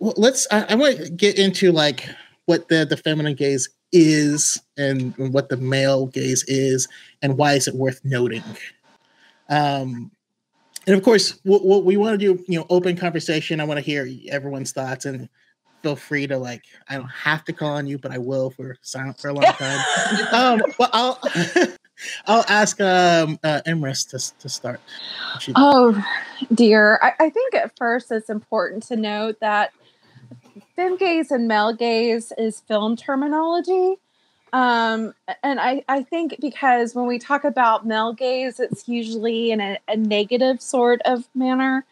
well, 0.00 0.14
let's. 0.16 0.46
I, 0.50 0.66
I 0.70 0.74
want 0.74 0.98
to 0.98 1.10
get 1.10 1.38
into 1.38 1.72
like 1.72 2.08
what 2.46 2.68
the 2.68 2.84
the 2.84 2.96
feminine 2.96 3.34
gaze 3.34 3.68
is 3.92 4.60
and 4.76 5.14
what 5.16 5.48
the 5.48 5.56
male 5.56 6.06
gaze 6.06 6.44
is 6.46 6.88
and 7.22 7.38
why 7.38 7.54
is 7.54 7.68
it 7.68 7.74
worth 7.74 8.00
noting. 8.04 8.44
Um, 9.48 10.10
and 10.86 10.96
of 10.96 11.02
course, 11.02 11.38
what, 11.42 11.64
what 11.64 11.84
we 11.84 11.96
want 11.96 12.18
to 12.18 12.34
do, 12.34 12.44
you 12.48 12.58
know, 12.58 12.66
open 12.70 12.96
conversation. 12.96 13.60
I 13.60 13.64
want 13.64 13.78
to 13.78 13.84
hear 13.84 14.08
everyone's 14.30 14.72
thoughts 14.72 15.04
and 15.04 15.28
feel 15.82 15.96
free 15.96 16.26
to 16.26 16.38
like. 16.38 16.64
I 16.88 16.96
don't 16.96 17.08
have 17.08 17.44
to 17.44 17.52
call 17.52 17.72
on 17.72 17.86
you, 17.86 17.98
but 17.98 18.10
I 18.10 18.18
will 18.18 18.50
for 18.50 18.76
silent 18.82 19.18
for 19.18 19.28
a 19.28 19.34
long 19.34 19.44
time. 19.44 19.84
um, 20.32 20.62
but 20.78 20.90
I'll 20.92 21.20
I'll 22.26 22.44
ask 22.48 22.80
um, 22.80 23.38
uh, 23.42 23.60
Emrys 23.66 24.08
to, 24.10 24.38
to 24.40 24.48
start. 24.48 24.80
Oh, 25.56 26.04
dear. 26.52 26.98
I, 27.02 27.24
I, 27.24 27.30
think 27.30 27.54
at 27.54 27.76
first 27.76 28.10
it's 28.10 28.30
important 28.30 28.84
to 28.84 28.96
note 28.96 29.40
that 29.40 29.72
fem 30.76 30.96
gaze 30.96 31.30
and 31.30 31.48
male 31.48 31.72
gaze 31.72 32.32
is 32.38 32.60
film 32.60 32.96
terminology. 32.96 33.96
Um, 34.52 35.14
and 35.42 35.60
I, 35.60 35.84
I 35.88 36.02
think 36.02 36.36
because 36.40 36.94
when 36.94 37.06
we 37.06 37.18
talk 37.18 37.44
about 37.44 37.86
male 37.86 38.12
gaze, 38.12 38.60
it's 38.60 38.88
usually 38.88 39.50
in 39.50 39.60
a, 39.60 39.78
a 39.88 39.96
negative 39.96 40.62
sort 40.62 41.02
of 41.04 41.28
manner. 41.34 41.84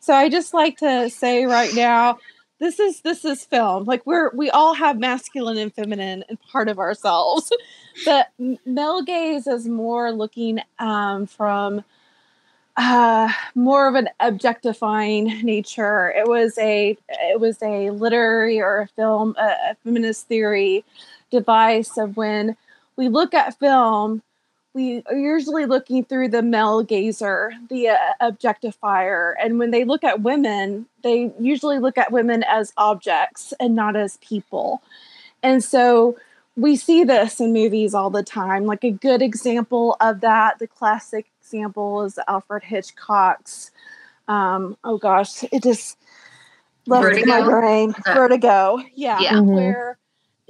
So 0.00 0.14
I 0.14 0.28
just 0.28 0.54
like 0.54 0.78
to 0.78 1.10
say 1.10 1.44
right 1.44 1.72
now, 1.74 2.18
this 2.60 2.78
is 2.78 3.00
this 3.00 3.24
is 3.24 3.44
film. 3.44 3.84
Like 3.84 4.06
we're 4.06 4.30
we 4.34 4.50
all 4.50 4.74
have 4.74 4.98
masculine 4.98 5.56
and 5.56 5.74
feminine 5.74 6.24
and 6.28 6.38
part 6.40 6.68
of 6.68 6.78
ourselves. 6.78 7.50
But 8.04 8.28
male 8.64 9.02
gaze 9.02 9.46
is 9.46 9.68
more 9.68 10.10
looking 10.10 10.60
um, 10.78 11.26
from 11.26 11.84
uh, 12.76 13.30
more 13.54 13.88
of 13.88 13.94
an 13.94 14.08
objectifying 14.20 15.24
nature. 15.42 16.10
It 16.16 16.26
was 16.26 16.56
a 16.56 16.96
it 17.08 17.40
was 17.40 17.60
a 17.62 17.90
literary 17.90 18.60
or 18.60 18.78
a 18.78 18.86
film 18.86 19.34
a, 19.38 19.72
a 19.72 19.76
feminist 19.84 20.28
theory 20.28 20.84
device 21.30 21.98
of 21.98 22.16
when 22.16 22.56
we 22.96 23.08
look 23.08 23.34
at 23.34 23.58
film 23.58 24.22
we 24.72 25.02
are 25.06 25.16
usually 25.16 25.66
looking 25.66 26.04
through 26.04 26.28
the 26.28 26.42
male 26.42 26.82
gazer, 26.82 27.52
the 27.68 27.88
uh, 27.88 27.96
objectifier. 28.20 29.34
And 29.42 29.58
when 29.58 29.70
they 29.70 29.84
look 29.84 30.04
at 30.04 30.22
women, 30.22 30.86
they 31.02 31.32
usually 31.40 31.78
look 31.78 31.98
at 31.98 32.12
women 32.12 32.44
as 32.44 32.72
objects 32.76 33.52
and 33.58 33.74
not 33.74 33.96
as 33.96 34.18
people. 34.18 34.82
And 35.42 35.64
so 35.64 36.16
we 36.56 36.76
see 36.76 37.04
this 37.04 37.40
in 37.40 37.52
movies 37.52 37.94
all 37.94 38.10
the 38.10 38.22
time. 38.22 38.66
Like 38.66 38.84
a 38.84 38.90
good 38.90 39.22
example 39.22 39.96
of 40.00 40.20
that, 40.20 40.58
the 40.58 40.66
classic 40.66 41.26
example 41.40 42.02
is 42.02 42.18
Alfred 42.28 42.62
Hitchcock's. 42.62 43.70
Um, 44.28 44.76
oh 44.84 44.98
gosh, 44.98 45.42
it 45.50 45.62
just 45.62 45.98
left 46.86 47.26
my 47.26 47.42
brain. 47.42 47.94
Vertigo, 48.04 48.78
yeah, 48.94 49.18
yeah. 49.20 49.32
Mm-hmm. 49.34 49.50
where 49.50 49.98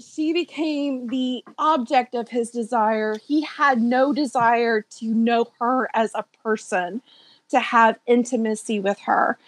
she 0.00 0.32
became 0.32 1.08
the 1.08 1.44
object 1.58 2.14
of 2.14 2.28
his 2.28 2.50
desire. 2.50 3.16
He 3.26 3.42
had 3.42 3.80
no 3.80 4.12
desire 4.12 4.82
to 4.98 5.06
know 5.06 5.46
her 5.58 5.88
as 5.94 6.12
a 6.14 6.24
person, 6.42 7.02
to 7.50 7.60
have 7.60 7.98
intimacy 8.06 8.80
with 8.80 8.98
her. 9.00 9.38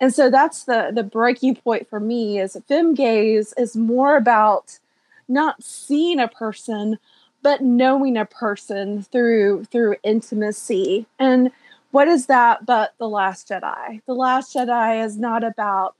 And 0.00 0.12
so 0.12 0.30
that's 0.30 0.64
the 0.64 0.90
the 0.94 1.04
breaking 1.04 1.56
point 1.56 1.88
for 1.88 2.00
me 2.00 2.40
is 2.40 2.56
fem 2.66 2.94
gaze 2.94 3.54
is 3.56 3.76
more 3.76 4.16
about 4.16 4.78
not 5.28 5.62
seeing 5.62 6.18
a 6.18 6.28
person 6.28 6.98
but 7.40 7.60
knowing 7.60 8.16
a 8.16 8.24
person 8.24 9.02
through 9.02 9.64
through 9.64 9.94
intimacy 10.02 11.06
and 11.18 11.52
what 11.92 12.08
is 12.08 12.26
that 12.26 12.66
but 12.66 12.94
the 12.98 13.08
last 13.08 13.48
jedi 13.48 14.02
the 14.06 14.14
last 14.14 14.54
jedi 14.54 15.04
is 15.04 15.16
not 15.16 15.44
about 15.44 15.94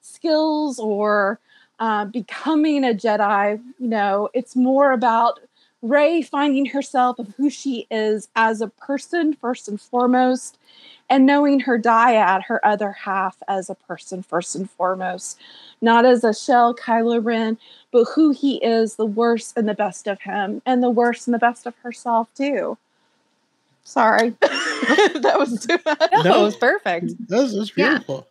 skills 0.00 0.78
or 0.78 1.38
uh, 1.82 2.04
becoming 2.06 2.84
a 2.84 2.94
jedi 2.94 3.60
you 3.78 3.88
know 3.88 4.28
it's 4.32 4.54
more 4.56 4.92
about 4.92 5.40
Rey 5.82 6.22
finding 6.22 6.66
herself 6.66 7.18
of 7.18 7.34
who 7.36 7.50
she 7.50 7.88
is 7.90 8.28
as 8.36 8.60
a 8.60 8.68
person 8.68 9.34
first 9.34 9.66
and 9.66 9.80
foremost, 9.80 10.56
and 11.10 11.26
knowing 11.26 11.58
her 11.60 11.76
dyad, 11.76 12.44
her 12.44 12.64
other 12.64 12.92
half, 12.92 13.42
as 13.48 13.68
a 13.68 13.74
person 13.74 14.22
first 14.22 14.54
and 14.54 14.70
foremost, 14.70 15.40
not 15.80 16.04
as 16.04 16.22
a 16.22 16.32
shell 16.32 16.72
Kylo 16.72 17.22
Ren, 17.22 17.58
but 17.90 18.04
who 18.14 18.30
he 18.30 18.62
is, 18.64 18.94
the 18.94 19.04
worst 19.04 19.56
and 19.56 19.68
the 19.68 19.74
best 19.74 20.06
of 20.06 20.20
him, 20.20 20.62
and 20.64 20.84
the 20.84 20.90
worst 20.90 21.26
and 21.26 21.34
the 21.34 21.38
best 21.40 21.66
of 21.66 21.74
herself 21.82 22.32
too. 22.34 22.78
Sorry, 23.82 24.30
that 24.40 25.34
was 25.36 25.66
too 25.66 25.78
much. 25.84 26.10
No, 26.12 26.22
no, 26.22 26.40
it 26.42 26.44
was 26.44 26.56
perfect. 26.56 27.12
That 27.28 27.42
was, 27.42 27.52
that 27.52 27.58
was 27.58 27.70
beautiful. 27.72 28.28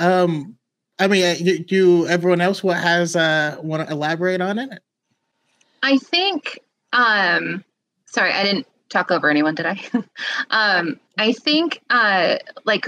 Yeah. 0.00 0.22
Um, 0.22 0.56
I 1.00 1.08
mean, 1.08 1.24
uh, 1.24 1.34
do, 1.42 1.58
do 1.58 2.06
everyone 2.06 2.42
else 2.42 2.62
what 2.62 2.76
has 2.76 3.16
uh 3.16 3.56
want 3.62 3.86
to 3.86 3.92
elaborate 3.92 4.42
on 4.42 4.58
it? 4.58 4.80
I 5.82 5.96
think 5.96 6.60
um 6.92 7.64
sorry, 8.04 8.32
I 8.32 8.44
didn't 8.44 8.66
talk 8.90 9.10
over 9.10 9.30
anyone, 9.30 9.54
did 9.54 9.66
I? 9.66 9.80
um 10.50 11.00
I 11.16 11.32
think 11.32 11.80
uh 11.88 12.36
like 12.64 12.86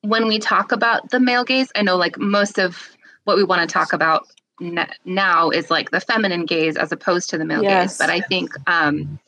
when 0.00 0.26
we 0.26 0.38
talk 0.38 0.72
about 0.72 1.10
the 1.10 1.20
male 1.20 1.44
gaze, 1.44 1.70
I 1.76 1.82
know 1.82 1.96
like 1.96 2.18
most 2.18 2.58
of 2.58 2.96
what 3.24 3.36
we 3.36 3.44
want 3.44 3.68
to 3.68 3.72
talk 3.72 3.92
about 3.92 4.26
n- 4.60 4.88
now 5.04 5.50
is 5.50 5.70
like 5.70 5.90
the 5.90 6.00
feminine 6.00 6.46
gaze 6.46 6.76
as 6.76 6.90
opposed 6.90 7.28
to 7.30 7.38
the 7.38 7.44
male 7.44 7.62
yes. 7.62 7.92
gaze, 7.92 7.98
but 7.98 8.08
I 8.10 8.22
think 8.22 8.50
um 8.66 9.18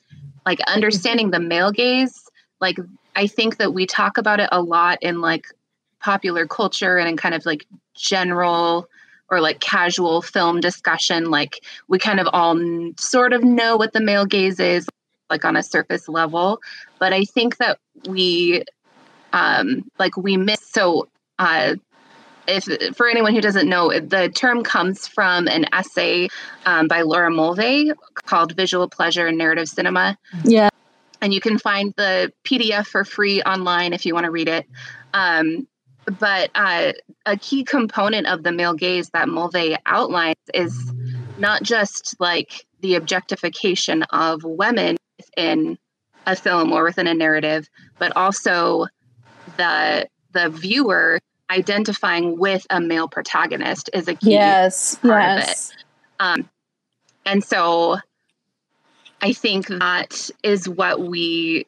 like 0.47 0.61
understanding 0.63 1.31
the 1.31 1.41
male 1.41 1.73
gaze, 1.73 2.23
like 2.59 2.79
I 3.15 3.27
think 3.27 3.59
that 3.59 3.75
we 3.75 3.85
talk 3.85 4.17
about 4.17 4.41
it 4.41 4.49
a 4.51 4.63
lot 4.63 5.03
in 5.03 5.21
like 5.21 5.47
popular 6.01 6.47
culture 6.47 6.97
and 6.97 7.07
in 7.09 7.19
kind 7.19 7.35
of 7.35 7.45
like 7.45 7.67
general 7.95 8.89
or 9.31 9.41
like 9.41 9.61
casual 9.61 10.23
film 10.23 10.61
discussion 10.61 11.31
like 11.31 11.65
we 11.89 11.99
kind 11.99 12.21
of 12.21 12.29
all 12.33 12.59
sort 12.97 13.33
of 13.33 13.43
know 13.43 13.77
what 13.77 13.93
the 13.93 14.01
male 14.01 14.27
gaze 14.27 14.61
is 14.61 14.87
like 15.31 15.45
on 15.45 15.57
a 15.57 15.63
surface 15.63 16.09
level 16.09 16.61
but 16.99 17.13
i 17.13 17.25
think 17.25 17.57
that 17.57 17.79
we 18.09 18.63
um 19.33 19.85
like 19.99 20.17
we 20.17 20.37
miss 20.37 20.61
so 20.61 21.09
uh 21.39 21.75
if 22.47 22.65
for 22.97 23.09
anyone 23.09 23.35
who 23.35 23.41
doesn't 23.41 23.69
know, 23.69 23.89
the 23.89 24.29
term 24.35 24.63
comes 24.63 25.07
from 25.07 25.49
an 25.49 25.67
essay 25.73 26.29
um, 26.67 26.89
by 26.89 27.03
Laura 27.03 27.31
Mulvey 27.31 27.91
called 28.27 28.55
"Visual 28.57 28.89
Pleasure 28.89 29.27
in 29.27 29.37
Narrative 29.37 29.69
Cinema." 29.69 30.19
Yeah, 30.45 30.69
and 31.21 31.33
you 31.33 31.41
can 31.41 31.59
find 31.59 31.95
the 31.97 32.33
PDF 32.45 32.87
for 32.87 33.05
free 33.05 33.43
online 33.43 33.93
if 33.93 34.05
you 34.05 34.15
want 34.15 34.25
to 34.25 34.31
read 34.31 34.49
it. 34.49 34.67
Um, 35.13 35.67
but 36.19 36.51
uh, 36.55 36.93
a 37.27 37.37
key 37.37 37.65
component 37.65 38.27
of 38.27 38.43
the 38.43 38.53
male 38.53 38.75
gaze 38.75 39.11
that 39.11 39.29
Mulvey 39.29 39.77
outlines 39.87 40.37
is 40.53 40.93
not 41.39 41.63
just 41.63 42.17
like 42.21 42.67
the 42.81 42.95
objectification 42.95 44.03
of 44.05 44.43
women 44.45 44.97
in 45.37 45.79
a 46.27 46.37
film 46.37 46.73
or 46.73 46.85
within 46.85 47.07
a 47.07 47.15
narrative, 47.15 47.69
but 47.99 48.15
also 48.17 48.87
the 49.57 50.09
the 50.33 50.49
viewer 50.49 51.21
identifying 51.51 52.39
with 52.39 52.67
a 52.71 52.81
male 52.81 53.09
protagonist 53.09 53.91
is 53.93 54.09
a 54.09 54.15
key 54.15 54.33
yes, 54.33 54.97
part 54.97 55.23
yes. 55.23 55.71
of 55.71 55.77
it. 55.77 55.85
Um, 56.21 56.51
and 57.27 57.45
so 57.45 57.99
I 59.21 59.33
think 59.33 59.69
that 59.69 60.31
is 60.43 60.69
what 60.69 61.01
we 61.01 61.67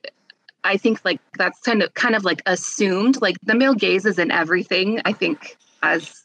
I 0.64 0.76
think 0.76 1.04
like 1.04 1.20
that's 1.38 1.60
kind 1.60 1.82
of 1.82 1.94
kind 1.94 2.14
of 2.14 2.24
like 2.24 2.42
assumed. 2.46 3.20
Like 3.20 3.36
the 3.42 3.54
male 3.54 3.74
gaze 3.74 4.04
is 4.04 4.18
in 4.18 4.30
everything. 4.30 5.00
I 5.04 5.12
think 5.12 5.56
as 5.82 6.22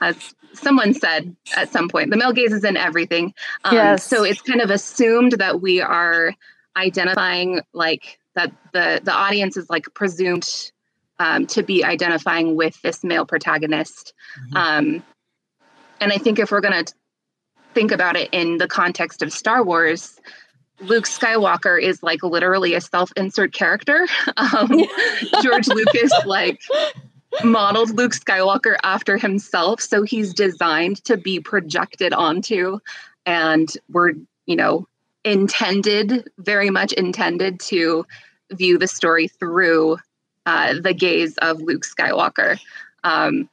as 0.00 0.34
someone 0.52 0.94
said 0.94 1.34
at 1.56 1.70
some 1.70 1.88
point, 1.88 2.10
the 2.10 2.16
male 2.16 2.32
gaze 2.32 2.52
is 2.52 2.64
in 2.64 2.76
everything. 2.76 3.34
Um, 3.64 3.74
yes. 3.74 4.04
So 4.04 4.22
it's 4.22 4.42
kind 4.42 4.60
of 4.60 4.70
assumed 4.70 5.32
that 5.32 5.60
we 5.60 5.80
are 5.80 6.34
identifying 6.76 7.62
like 7.72 8.18
that 8.34 8.52
the 8.72 9.00
the 9.02 9.12
audience 9.12 9.56
is 9.56 9.70
like 9.70 9.86
presumed 9.94 10.72
um, 11.18 11.46
to 11.46 11.62
be 11.62 11.84
identifying 11.84 12.56
with 12.56 12.80
this 12.82 13.04
male 13.04 13.24
protagonist. 13.24 14.12
Mm-hmm. 14.46 14.56
Um, 14.56 15.02
and 16.00 16.12
I 16.12 16.18
think 16.18 16.38
if 16.38 16.50
we're 16.50 16.60
going 16.60 16.84
to 16.84 16.92
think 17.72 17.92
about 17.92 18.16
it 18.16 18.28
in 18.32 18.58
the 18.58 18.68
context 18.68 19.22
of 19.22 19.32
Star 19.32 19.62
Wars, 19.62 20.20
Luke 20.80 21.04
Skywalker 21.04 21.80
is 21.80 22.02
like 22.02 22.22
literally 22.22 22.74
a 22.74 22.80
self-insert 22.80 23.52
character. 23.52 24.06
Um, 24.36 24.84
George 25.42 25.68
Lucas 25.68 26.12
like 26.26 26.60
modeled 27.42 27.96
Luke 27.96 28.12
Skywalker 28.12 28.76
after 28.82 29.16
himself, 29.16 29.80
so 29.80 30.02
he's 30.02 30.34
designed 30.34 31.02
to 31.04 31.16
be 31.16 31.40
projected 31.40 32.12
onto, 32.12 32.80
and 33.26 33.72
we're 33.90 34.12
you 34.46 34.56
know 34.56 34.86
intended, 35.24 36.28
very 36.38 36.70
much 36.70 36.92
intended 36.92 37.60
to 37.60 38.06
view 38.52 38.76
the 38.76 38.88
story 38.88 39.28
through 39.28 39.98
uh, 40.46 40.74
the 40.80 40.92
gaze 40.92 41.36
of 41.38 41.60
Luke 41.60 41.84
Skywalker. 41.84 42.58
Um, 43.04 43.48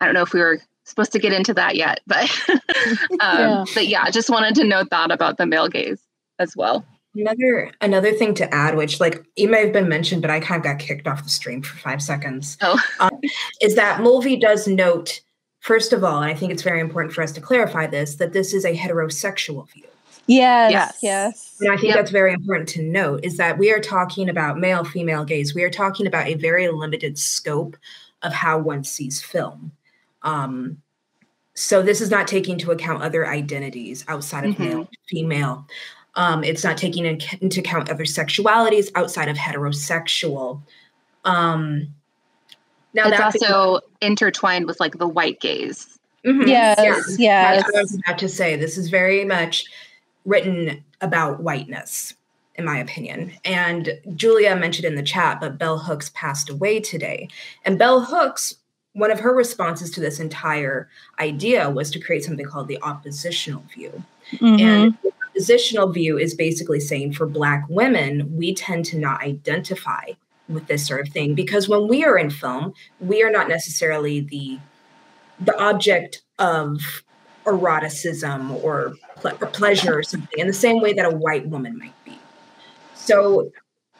I 0.00 0.04
don't 0.04 0.14
know 0.14 0.22
if 0.22 0.32
we 0.32 0.40
were 0.40 0.60
supposed 0.84 1.12
to 1.12 1.18
get 1.18 1.32
into 1.32 1.54
that 1.54 1.76
yet, 1.76 2.00
but 2.06 2.30
um, 2.48 3.38
yeah. 3.38 3.64
but 3.74 3.86
yeah, 3.86 4.10
just 4.10 4.30
wanted 4.30 4.56
to 4.56 4.64
note 4.64 4.90
that 4.90 5.10
about 5.10 5.38
the 5.38 5.46
male 5.46 5.68
gaze 5.68 6.02
as 6.38 6.56
well. 6.56 6.84
Another 7.16 7.70
another 7.80 8.12
thing 8.12 8.34
to 8.34 8.52
add, 8.52 8.76
which 8.76 8.98
like 8.98 9.24
it 9.36 9.48
may 9.48 9.64
have 9.64 9.72
been 9.72 9.88
mentioned, 9.88 10.20
but 10.20 10.32
I 10.32 10.40
kind 10.40 10.58
of 10.58 10.64
got 10.64 10.80
kicked 10.80 11.06
off 11.06 11.22
the 11.22 11.30
stream 11.30 11.62
for 11.62 11.76
five 11.76 12.02
seconds. 12.02 12.56
Oh, 12.60 12.80
um, 12.98 13.20
is 13.60 13.76
that 13.76 14.02
Mulvey 14.02 14.36
does 14.36 14.66
note 14.66 15.20
first 15.60 15.92
of 15.92 16.04
all, 16.04 16.20
and 16.20 16.30
I 16.30 16.34
think 16.34 16.52
it's 16.52 16.62
very 16.62 16.80
important 16.80 17.14
for 17.14 17.22
us 17.22 17.32
to 17.32 17.40
clarify 17.40 17.86
this 17.86 18.16
that 18.16 18.32
this 18.32 18.52
is 18.52 18.64
a 18.64 18.76
heterosexual 18.76 19.68
view. 19.70 19.84
Yes, 20.26 20.72
yes, 20.72 20.98
yes. 21.02 21.56
And 21.60 21.70
I 21.70 21.76
think 21.76 21.88
yep. 21.88 21.96
that's 21.96 22.10
very 22.10 22.32
important 22.32 22.68
to 22.70 22.82
note 22.82 23.20
is 23.24 23.36
that 23.36 23.58
we 23.58 23.70
are 23.70 23.80
talking 23.80 24.28
about 24.28 24.58
male 24.58 24.84
female 24.84 25.24
gaze. 25.24 25.54
We 25.54 25.64
are 25.64 25.70
talking 25.70 26.06
about 26.06 26.26
a 26.26 26.34
very 26.34 26.68
limited 26.68 27.18
scope 27.18 27.76
of 28.22 28.32
how 28.32 28.58
one 28.58 28.84
sees 28.84 29.22
film. 29.22 29.72
Um, 30.22 30.78
so 31.54 31.82
this 31.82 32.00
is 32.00 32.10
not 32.10 32.26
taking 32.26 32.54
into 32.54 32.72
account 32.72 33.02
other 33.02 33.26
identities 33.26 34.04
outside 34.08 34.44
of 34.44 34.54
mm-hmm. 34.54 34.64
male, 34.64 34.88
female. 35.08 35.66
Um, 36.16 36.44
it's 36.44 36.62
not 36.62 36.76
taking 36.76 37.04
in, 37.06 37.20
into 37.40 37.60
account 37.60 37.90
other 37.90 38.04
sexualities 38.04 38.90
outside 38.94 39.28
of 39.28 39.36
heterosexual. 39.36 40.62
Um, 41.24 41.88
now 42.94 43.08
it's 43.08 43.42
also 43.44 43.80
intertwined 44.00 44.66
with 44.66 44.78
like 44.78 44.98
the 44.98 45.08
white 45.08 45.40
gaze. 45.40 45.98
Mm-hmm. 46.24 46.48
Yes, 46.48 46.78
yes, 46.78 47.16
yes. 47.18 47.56
That's 47.56 47.72
what 47.72 47.78
I 47.78 47.82
was 47.82 47.94
about 47.94 48.18
to 48.18 48.28
say. 48.28 48.56
This 48.56 48.78
is 48.78 48.88
very 48.88 49.24
much 49.24 49.66
written 50.24 50.82
about 51.00 51.42
whiteness, 51.42 52.14
in 52.54 52.64
my 52.64 52.78
opinion. 52.78 53.32
And 53.44 53.98
Julia 54.14 54.56
mentioned 54.56 54.86
in 54.86 54.94
the 54.94 55.02
chat, 55.02 55.40
but 55.40 55.58
Bell 55.58 55.78
Hooks 55.78 56.10
passed 56.14 56.48
away 56.48 56.80
today. 56.80 57.28
And 57.64 57.78
Bell 57.78 58.00
Hooks, 58.00 58.54
one 58.94 59.10
of 59.10 59.20
her 59.20 59.34
responses 59.34 59.90
to 59.90 60.00
this 60.00 60.20
entire 60.20 60.88
idea 61.20 61.68
was 61.68 61.90
to 61.90 61.98
create 61.98 62.24
something 62.24 62.46
called 62.46 62.68
the 62.68 62.80
oppositional 62.80 63.64
view. 63.74 64.02
Mm-hmm. 64.32 64.66
And 64.66 64.98
oppositional 65.34 65.90
view 65.90 66.18
is 66.18 66.34
basically 66.34 66.80
saying 66.80 67.12
for 67.12 67.26
Black 67.26 67.64
women, 67.68 68.36
we 68.36 68.54
tend 68.54 68.84
to 68.86 68.98
not 68.98 69.22
identify 69.22 70.12
with 70.48 70.66
this 70.66 70.86
sort 70.86 71.06
of 71.06 71.12
thing 71.12 71.34
because 71.34 71.68
when 71.68 71.88
we 71.88 72.04
are 72.04 72.18
in 72.18 72.30
film, 72.30 72.72
we 73.00 73.22
are 73.22 73.30
not 73.30 73.48
necessarily 73.48 74.20
the 74.20 74.58
the 75.40 75.58
object 75.60 76.22
of 76.38 77.02
eroticism 77.44 78.52
or, 78.62 78.94
ple- 79.16 79.36
or 79.40 79.48
pleasure 79.48 79.98
or 79.98 80.02
something 80.02 80.38
in 80.38 80.46
the 80.46 80.52
same 80.52 80.80
way 80.80 80.92
that 80.92 81.04
a 81.04 81.10
white 81.10 81.48
woman 81.48 81.76
might 81.76 82.04
be. 82.04 82.16
So 82.94 83.50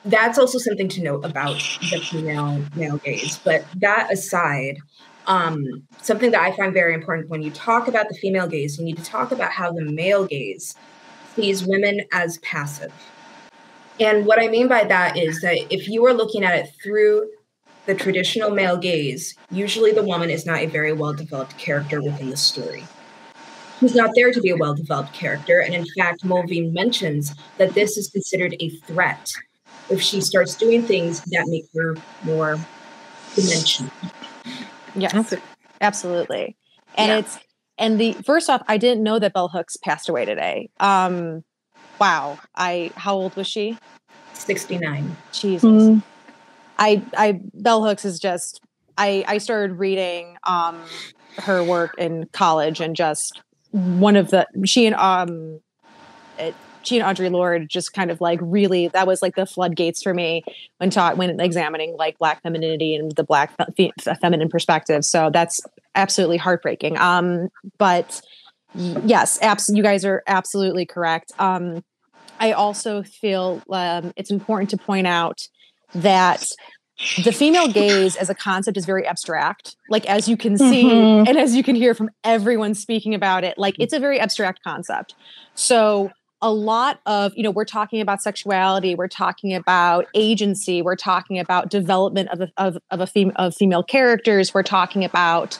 that's 0.04 0.38
also 0.38 0.58
something 0.58 0.88
to 0.90 1.02
note 1.02 1.24
about 1.24 1.56
the 1.90 1.98
female 1.98 2.62
male 2.76 2.98
gaze. 2.98 3.38
But 3.38 3.64
that 3.76 4.12
aside, 4.12 4.78
um, 5.26 5.82
something 6.02 6.30
that 6.30 6.40
I 6.40 6.54
find 6.56 6.72
very 6.72 6.94
important 6.94 7.28
when 7.28 7.42
you 7.42 7.50
talk 7.50 7.88
about 7.88 8.08
the 8.08 8.14
female 8.14 8.46
gaze, 8.46 8.78
you 8.78 8.84
need 8.84 8.98
to 8.98 9.04
talk 9.04 9.32
about 9.32 9.50
how 9.50 9.72
the 9.72 9.82
male 9.82 10.24
gaze 10.24 10.76
sees 11.34 11.66
women 11.66 12.02
as 12.12 12.38
passive. 12.38 12.92
And 14.00 14.26
what 14.26 14.40
I 14.40 14.48
mean 14.48 14.68
by 14.68 14.84
that 14.84 15.16
is 15.16 15.40
that 15.42 15.56
if 15.72 15.88
you 15.88 16.04
are 16.06 16.14
looking 16.14 16.42
at 16.42 16.54
it 16.56 16.72
through 16.82 17.30
the 17.86 17.94
traditional 17.94 18.50
male 18.50 18.76
gaze, 18.76 19.34
usually 19.50 19.92
the 19.92 20.02
woman 20.02 20.30
is 20.30 20.46
not 20.46 20.60
a 20.60 20.66
very 20.66 20.92
well 20.92 21.12
developed 21.12 21.56
character 21.58 22.02
within 22.02 22.30
the 22.30 22.36
story. 22.36 22.84
She's 23.80 23.94
not 23.94 24.10
there 24.14 24.32
to 24.32 24.40
be 24.40 24.50
a 24.50 24.56
well 24.56 24.74
developed 24.74 25.12
character. 25.12 25.60
And 25.60 25.74
in 25.74 25.84
fact, 25.96 26.24
Mulvey 26.24 26.62
mentions 26.62 27.34
that 27.58 27.74
this 27.74 27.96
is 27.96 28.08
considered 28.08 28.56
a 28.60 28.70
threat 28.70 29.32
if 29.90 30.00
she 30.00 30.20
starts 30.20 30.54
doing 30.54 30.82
things 30.82 31.22
that 31.26 31.44
make 31.48 31.66
her 31.74 31.96
more 32.24 32.58
dimensional. 33.34 33.92
Yes, 34.94 35.34
absolutely. 35.80 36.56
And 36.96 37.08
yeah. 37.10 37.18
it's 37.18 37.38
and 37.78 38.00
the 38.00 38.12
first 38.24 38.48
off, 38.48 38.62
I 38.68 38.76
didn't 38.76 39.02
know 39.02 39.18
that 39.18 39.32
Bell 39.32 39.48
Hooks 39.48 39.76
passed 39.76 40.08
away 40.08 40.24
today. 40.24 40.70
Um, 40.80 41.44
wow. 42.00 42.38
I 42.54 42.90
how 42.96 43.14
old 43.14 43.37
was 43.37 43.46
she? 43.46 43.78
69. 44.34 45.16
Jesus. 45.32 45.64
Mm. 45.64 46.02
I 46.78 47.02
I 47.16 47.40
Bell 47.54 47.84
Hooks 47.84 48.04
is 48.04 48.18
just 48.18 48.60
I 48.96 49.24
I 49.26 49.38
started 49.38 49.78
reading 49.78 50.37
um 50.44 50.82
her 51.38 51.62
work 51.64 51.94
in 51.98 52.26
college 52.32 52.80
and 52.80 52.94
just 52.94 53.40
one 53.70 54.14
of 54.14 54.30
the 54.30 54.46
she 54.64 54.87
and 54.87 54.94
um 54.94 55.60
it, 56.38 56.54
she 56.82 56.98
and 56.98 57.16
Audre 57.16 57.30
Lorde 57.30 57.68
just 57.68 57.92
kind 57.92 58.10
of 58.10 58.20
like 58.20 58.38
really 58.42 58.88
that 58.88 59.06
was 59.06 59.22
like 59.22 59.34
the 59.37 59.46
floodgates 59.46 60.02
for 60.02 60.14
me 60.14 60.44
when 60.78 60.90
taught 60.90 61.16
when 61.16 61.40
examining 61.40 61.96
like 61.96 62.18
black 62.18 62.42
femininity 62.42 62.94
and 62.94 63.12
the 63.12 63.24
black 63.24 63.52
fe- 63.76 63.92
feminine 64.20 64.48
perspective. 64.48 65.04
So 65.04 65.30
that's 65.32 65.60
absolutely 65.94 66.37
heartbreaking. 66.37 66.98
Um, 66.98 67.48
but 67.78 68.20
yes, 68.74 69.38
abs- 69.40 69.70
you 69.72 69.83
guys 69.83 70.04
are 70.04 70.22
absolutely 70.26 70.87
correct. 70.87 71.33
Um, 71.38 71.85
I 72.40 72.52
also 72.52 73.02
feel 73.02 73.62
um, 73.70 74.12
it's 74.16 74.30
important 74.30 74.70
to 74.70 74.76
point 74.76 75.07
out 75.07 75.46
that 75.94 76.44
the 77.24 77.33
female 77.33 77.68
gaze 77.68 78.16
as 78.16 78.30
a 78.30 78.35
concept 78.35 78.76
is 78.76 78.87
very 78.87 79.04
abstract 79.04 79.76
like 79.90 80.07
as 80.07 80.28
you 80.28 80.37
can 80.37 80.57
see 80.57 80.85
Mhm. 80.85 81.28
and 81.28 81.37
as 81.37 81.57
you 81.57 81.64
can 81.64 81.74
hear 81.74 81.92
from 81.92 82.09
everyone 82.22 82.72
speaking 82.74 83.14
about 83.14 83.42
it 83.42 83.59
like 83.59 83.74
it's 83.80 83.92
a 83.92 83.98
very 83.98 84.20
abstract 84.20 84.62
concept 84.62 85.14
so 85.57 86.11
a 86.44 86.52
lot 86.52 87.00
of 87.07 87.33
you 87.35 87.42
know 87.42 87.50
we're 87.50 87.64
talking 87.64 88.02
about 88.02 88.22
sexuality 88.22 88.94
we're 88.94 89.09
talking 89.09 89.54
about 89.54 90.07
agency 90.14 90.83
we're 90.83 90.94
talking 90.94 91.38
about 91.38 91.70
development 91.70 92.28
of 92.28 92.42
a, 92.42 92.52
of, 92.59 92.76
of 92.90 93.00
a 93.00 93.07
fem- 93.07 93.33
of 93.37 93.57
female 93.57 93.83
characters 93.83 94.52
we're 94.52 94.62
talking 94.62 95.04
about 95.04 95.59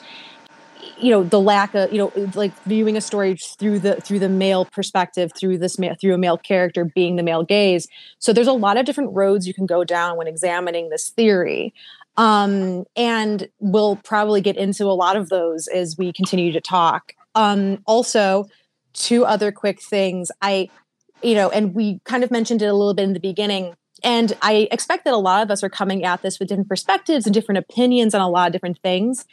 you 0.99 1.09
know 1.09 1.23
the 1.23 1.39
lack 1.39 1.73
of 1.73 1.91
you 1.91 1.97
know 1.97 2.29
like 2.35 2.53
viewing 2.65 2.95
a 2.95 3.01
story 3.01 3.35
through 3.35 3.79
the 3.79 3.95
through 3.95 4.19
the 4.19 4.29
male 4.29 4.65
perspective 4.65 5.31
through 5.37 5.57
this 5.57 5.79
ma- 5.79 5.95
through 5.99 6.13
a 6.13 6.17
male 6.17 6.37
character 6.37 6.85
being 6.85 7.15
the 7.15 7.23
male 7.23 7.43
gaze. 7.43 7.87
So 8.19 8.31
there's 8.31 8.47
a 8.47 8.53
lot 8.53 8.77
of 8.77 8.85
different 8.85 9.13
roads 9.13 9.47
you 9.47 9.53
can 9.53 9.65
go 9.65 9.83
down 9.83 10.17
when 10.17 10.27
examining 10.27 10.89
this 10.89 11.09
theory. 11.09 11.73
Um 12.17 12.85
and 12.95 13.49
we'll 13.59 13.97
probably 13.97 14.41
get 14.41 14.55
into 14.55 14.85
a 14.85 14.93
lot 14.93 15.15
of 15.15 15.29
those 15.29 15.67
as 15.67 15.97
we 15.97 16.13
continue 16.13 16.51
to 16.51 16.61
talk. 16.61 17.13
Um 17.33 17.79
also 17.85 18.45
two 18.95 19.25
other 19.25 19.51
quick 19.51 19.81
things 19.81 20.31
i 20.41 20.69
you 21.21 21.35
know 21.35 21.49
and 21.49 21.75
we 21.75 21.99
kind 22.05 22.23
of 22.23 22.31
mentioned 22.31 22.61
it 22.61 22.67
a 22.67 22.73
little 22.73 22.93
bit 22.93 23.03
in 23.03 23.13
the 23.13 23.19
beginning 23.19 23.75
and 24.03 24.33
i 24.41 24.67
expect 24.71 25.05
that 25.05 25.13
a 25.13 25.17
lot 25.17 25.43
of 25.43 25.51
us 25.51 25.63
are 25.63 25.69
coming 25.69 26.03
at 26.03 26.21
this 26.21 26.39
with 26.39 26.49
different 26.49 26.69
perspectives 26.69 27.25
and 27.25 27.33
different 27.33 27.59
opinions 27.59 28.13
on 28.13 28.21
a 28.21 28.29
lot 28.29 28.47
of 28.47 28.53
different 28.53 28.79
things 28.79 29.25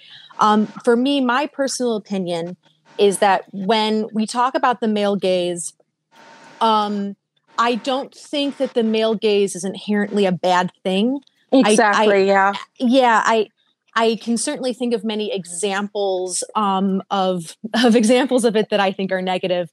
um, 0.42 0.66
for 0.84 0.96
me, 0.96 1.20
my 1.20 1.46
personal 1.46 1.96
opinion 1.96 2.56
is 2.98 3.18
that 3.18 3.44
when 3.52 4.08
we 4.12 4.26
talk 4.26 4.54
about 4.54 4.80
the 4.80 4.88
male 4.88 5.16
gaze, 5.16 5.74
um, 6.60 7.16
I 7.58 7.76
don't 7.76 8.14
think 8.14 8.56
that 8.56 8.74
the 8.74 8.82
male 8.82 9.14
gaze 9.14 9.54
is 9.54 9.64
inherently 9.64 10.26
a 10.26 10.32
bad 10.32 10.72
thing. 10.82 11.20
Exactly. 11.52 12.26
yeah. 12.26 12.52
Yeah, 12.78 13.22
I 13.24 13.48
I 13.94 14.16
can 14.22 14.36
certainly 14.36 14.72
think 14.72 14.94
of 14.94 15.04
many 15.04 15.32
examples 15.32 16.42
um, 16.54 17.02
of 17.10 17.56
of 17.84 17.94
examples 17.96 18.44
of 18.44 18.56
it 18.56 18.70
that 18.70 18.80
I 18.80 18.92
think 18.92 19.12
are 19.12 19.22
negative. 19.22 19.70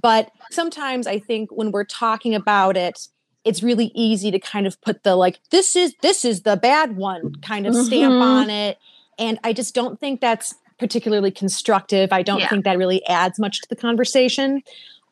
But 0.00 0.30
sometimes 0.50 1.06
I 1.06 1.18
think 1.18 1.50
when 1.52 1.70
we're 1.72 1.84
talking 1.84 2.34
about 2.34 2.76
it, 2.76 3.08
it's 3.44 3.62
really 3.62 3.90
easy 3.94 4.30
to 4.30 4.38
kind 4.38 4.66
of 4.66 4.80
put 4.82 5.02
the 5.02 5.16
like 5.16 5.38
this 5.50 5.74
is 5.76 5.94
this 6.02 6.24
is 6.24 6.42
the 6.42 6.56
bad 6.56 6.96
one 6.96 7.34
kind 7.42 7.66
of 7.66 7.74
stamp 7.74 8.12
Mhm. 8.14 8.20
on 8.22 8.50
it 8.50 8.76
and 9.18 9.38
i 9.44 9.52
just 9.54 9.74
don't 9.74 9.98
think 9.98 10.20
that's 10.20 10.54
particularly 10.78 11.30
constructive 11.30 12.12
i 12.12 12.22
don't 12.22 12.40
Yeah. 12.40 12.48
think 12.50 12.64
that 12.64 12.76
really 12.76 13.04
adds 13.06 13.38
much 13.38 13.62
to 13.62 13.66
the 13.70 13.76
conversation 13.76 14.62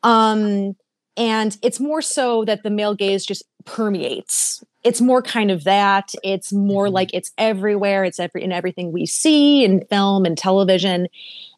um 0.03 0.75
and 1.17 1.57
it's 1.63 1.79
more 1.79 2.01
so 2.03 2.45
that 2.45 2.61
the 2.63 2.69
male 2.69 2.93
gaze 2.93 3.25
just 3.25 3.43
permeates 3.65 4.63
it's 4.83 5.01
more 5.01 5.21
kind 5.21 5.51
of 5.51 5.63
that. 5.65 6.13
It's 6.23 6.53
more 6.53 6.87
Mhm. 6.87 6.93
like 6.93 7.09
it's 7.13 7.31
everywhere. 7.37 8.03
It's 8.05 8.19
every 8.19 8.43
in 8.43 8.51
everything 8.51 8.91
we 8.91 9.05
see 9.05 9.63
in 9.65 9.85
film 9.85 10.25
and 10.25 10.37
television. 10.37 11.07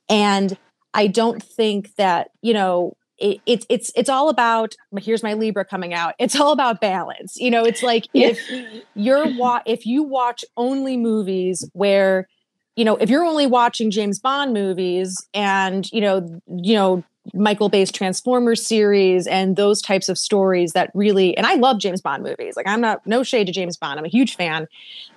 And 0.10 0.58
i 0.94 1.08
don't 1.08 1.42
think 1.42 1.96
that 1.96 2.32
you 2.42 2.54
know 2.54 2.98
it, 3.18 3.40
it's 3.46 3.66
it's 3.70 3.92
it's 3.96 4.10
all 4.10 4.28
about 4.28 4.76
here's 5.00 5.24
my 5.24 5.34
libra 5.34 5.64
coming 5.64 5.94
out. 5.94 6.16
It's 6.20 6.38
all 6.40 6.52
about 6.52 6.82
balance. 6.82 7.38
You 7.38 7.50
know 7.52 7.64
it's 7.64 7.82
like 7.84 8.08
Yeah. 8.14 8.30
if 8.30 8.84
you're 8.96 9.28
wa- 9.38 9.62
if 9.66 9.86
you 9.86 10.04
watch 10.04 10.44
only 10.58 10.98
movies 10.98 11.70
where 11.74 12.28
you 12.76 12.84
know 12.84 12.96
if 12.98 13.10
you're 13.10 13.24
only 13.26 13.48
watching 13.48 13.92
james 13.92 14.18
bond 14.20 14.54
movies 14.54 15.16
and 15.34 15.90
you 15.94 16.02
know 16.02 16.42
you 16.48 16.74
know 16.74 17.04
michael 17.34 17.70
bay's 17.70 17.92
transformers 17.92 18.66
series 18.66 19.28
and 19.28 19.56
those 19.56 19.80
types 19.82 20.10
of 20.10 20.18
stories 20.18 20.74
that 20.74 20.90
really 20.96 21.38
and 21.38 21.46
i 21.46 21.54
love 21.54 21.78
james 21.80 22.02
bond 22.02 22.24
movies. 22.24 22.56
Like 22.56 22.68
i'm 22.68 22.82
not 22.82 23.06
no 23.06 23.22
shade 23.24 23.46
to 23.48 23.54
james 23.54 23.78
bond. 23.78 24.00
I'm 24.00 24.06
a 24.06 24.10
huge 24.10 24.36
fan. 24.36 24.68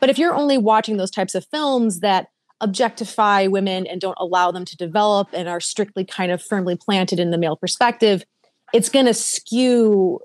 But 0.00 0.10
if 0.10 0.18
you're 0.18 0.34
only 0.34 0.58
watching 0.58 0.98
those 0.98 1.10
types 1.10 1.34
of 1.34 1.46
films 1.46 2.00
that 2.00 2.28
objectify 2.60 3.46
women 3.46 3.86
and 3.86 4.00
don't 4.00 4.16
allow 4.20 4.50
them 4.50 4.64
to 4.66 4.76
develop 4.76 5.28
and 5.32 5.48
are 5.48 5.60
strictly 5.60 6.04
kind 6.04 6.30
of 6.30 6.42
firmly 6.42 6.76
planted 6.76 7.18
in 7.18 7.30
the 7.30 7.38
male 7.38 7.56
perspective 7.56 8.24
it's 8.72 8.88
going 8.88 9.06
to 9.06 9.14
skew 9.14 10.20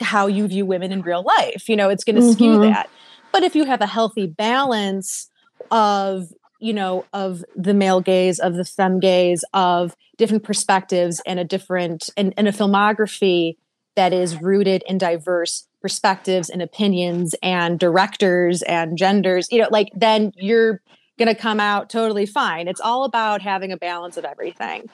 how 0.00 0.26
you 0.26 0.48
view 0.48 0.66
women 0.66 0.90
in 0.92 1.02
real 1.02 1.22
life 1.22 1.68
you 1.68 1.76
know? 1.76 1.88
It's 1.88 2.04
going 2.04 2.16
to 2.16 2.32
skew 2.32 2.56
Mhm. 2.58 2.62
that. 2.72 2.90
But 3.32 3.42
if 3.44 3.54
you 3.54 3.64
have 3.64 3.80
a 3.80 3.86
healthy 3.86 4.26
balance 4.26 5.30
of 5.70 6.26
you 6.62 6.72
know 6.72 7.04
of 7.12 7.44
the 7.56 7.74
male 7.74 8.00
gaze 8.00 8.38
of 8.38 8.54
the 8.54 8.64
femme 8.64 9.00
gaze 9.00 9.44
of 9.52 9.96
different 10.16 10.44
perspectives 10.44 11.20
and 11.26 11.38
a 11.38 11.44
different 11.44 12.10
and, 12.16 12.32
and 12.36 12.48
a 12.48 12.52
filmography 12.52 13.56
that 13.96 14.12
is 14.12 14.40
rooted 14.40 14.82
in 14.86 14.98
diverse 14.98 15.66
perspectives 15.80 16.48
and 16.48 16.62
opinions 16.62 17.34
and 17.42 17.78
directors 17.78 18.62
and 18.62 18.96
genders 18.96 19.48
you 19.50 19.60
know 19.60 19.68
like 19.70 19.88
then 19.94 20.32
you're 20.36 20.80
going 21.18 21.28
to 21.28 21.40
come 21.40 21.60
out 21.60 21.90
totally 21.90 22.24
fine. 22.24 22.66
It's 22.66 22.80
all 22.80 23.04
about 23.04 23.42
having 23.42 23.70
a 23.70 23.76
balance 23.76 24.16
of 24.16 24.24
everything. 24.24 24.88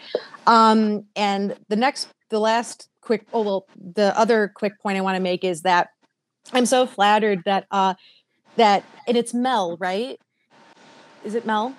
Um 0.49 1.05
and 1.15 1.57
the 1.69 1.77
next 1.77 2.09
the 2.29 2.41
last 2.41 2.89
quick 3.01 3.27
oh 3.33 3.43
well 3.43 3.67
the 3.77 4.17
other 4.19 4.53
quick 4.55 4.79
point 4.83 4.99
i 4.99 5.01
want 5.01 5.17
to 5.17 5.23
make 5.23 5.43
is 5.43 5.63
that 5.63 5.89
i'm 6.53 6.67
so 6.67 6.87
flattered 6.87 7.43
that 7.47 7.67
uh 7.71 7.95
that 8.57 8.85
and 9.07 9.17
it's 9.17 9.33
mel 9.33 9.79
right 9.81 10.21
is 11.25 11.35
it 11.35 11.45
mel 11.47 11.75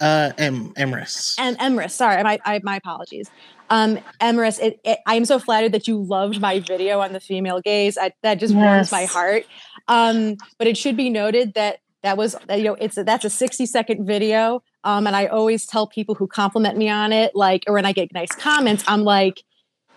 Uh, 0.00 0.30
em 0.38 0.72
Emrys. 0.76 1.34
and 1.38 1.58
Emrys, 1.58 1.90
sorry, 1.92 2.22
my 2.22 2.38
I, 2.44 2.60
my 2.62 2.76
apologies. 2.76 3.30
Um, 3.70 3.98
Emrys, 4.20 4.58
it, 4.60 4.80
it, 4.84 4.98
I 5.06 5.16
am 5.16 5.24
so 5.26 5.38
flattered 5.38 5.72
that 5.72 5.86
you 5.86 6.02
loved 6.02 6.40
my 6.40 6.60
video 6.60 7.00
on 7.00 7.12
the 7.12 7.20
female 7.20 7.60
gaze. 7.60 7.98
I, 7.98 8.12
that 8.22 8.38
just 8.40 8.54
warms 8.54 8.90
my 8.90 9.04
heart. 9.04 9.44
Um, 9.88 10.36
but 10.58 10.66
it 10.68 10.76
should 10.78 10.96
be 10.96 11.10
noted 11.10 11.52
that 11.54 11.80
that 12.02 12.16
was 12.16 12.34
you 12.48 12.62
know 12.62 12.74
it's 12.74 12.96
a, 12.96 13.04
that's 13.04 13.24
a 13.24 13.30
sixty 13.30 13.66
second 13.66 14.06
video. 14.06 14.62
Um, 14.84 15.06
and 15.06 15.14
I 15.16 15.26
always 15.26 15.66
tell 15.66 15.86
people 15.86 16.14
who 16.14 16.26
compliment 16.28 16.78
me 16.78 16.88
on 16.88 17.12
it, 17.12 17.32
like, 17.34 17.64
or 17.66 17.74
when 17.74 17.84
I 17.84 17.92
get 17.92 18.12
nice 18.14 18.30
comments, 18.32 18.84
I'm 18.86 19.02
like, 19.02 19.42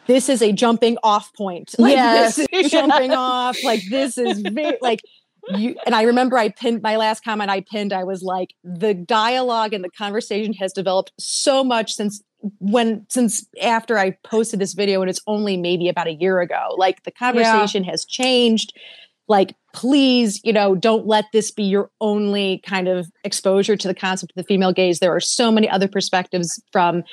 this 0.08 0.28
is 0.28 0.42
a 0.42 0.52
jumping 0.52 0.98
off 1.04 1.32
point. 1.36 1.76
Like 1.78 1.94
Yes. 1.96 2.36
this 2.36 2.48
is 2.52 2.72
jumping 2.72 3.12
off. 3.16 3.64
Like 3.64 3.82
this 3.90 4.18
is 4.18 4.40
very 4.42 4.78
like 4.82 5.02
you 5.50 5.76
and 5.86 5.96
I 5.96 6.04
remember 6.04 6.38
I 6.38 6.50
pinned 6.50 6.82
my 6.82 6.98
last 6.98 7.24
comment 7.24 7.50
I 7.50 7.62
pinned, 7.62 7.94
I 7.94 8.04
was 8.04 8.22
like, 8.22 8.54
the 8.64 8.94
dialogue 8.94 9.74
and 9.74 9.84
the 9.84 9.90
conversation 9.90 10.54
has 10.54 10.74
developed 10.74 11.12
so 11.20 11.64
much 11.64 11.94
since 11.94 12.22
when 12.60 13.06
since 13.10 13.46
after 13.62 13.98
I 13.98 14.12
posted 14.24 14.60
this 14.60 14.74
video 14.74 15.02
and 15.02 15.10
it's 15.10 15.22
only 15.28 15.58
maybe 15.58 15.90
about 15.90 16.08
a 16.08 16.14
year 16.14 16.40
ago. 16.40 16.76
Like 16.78 17.04
the 17.04 17.12
conversation 17.12 17.84
has 17.84 18.06
changed. 18.06 18.74
Like, 19.28 19.56
please, 19.74 20.42
you 20.44 20.52
know, 20.52 20.76
don't 20.76 21.08
let 21.08 21.26
this 21.32 21.52
be 21.52 21.64
your 21.64 21.90
only 22.02 22.62
kind 22.66 22.90
of 22.90 23.10
exposure 23.24 23.78
to 23.78 23.88
the 23.88 23.94
concept 23.94 24.34
of 24.34 24.36
the 24.36 24.44
female 24.44 24.74
gaze. 24.74 25.00
There 25.00 25.16
are 25.16 25.22
so 25.22 25.52
many 25.52 25.70
other 25.70 25.88
perspectives 25.88 26.62
from 26.72 27.04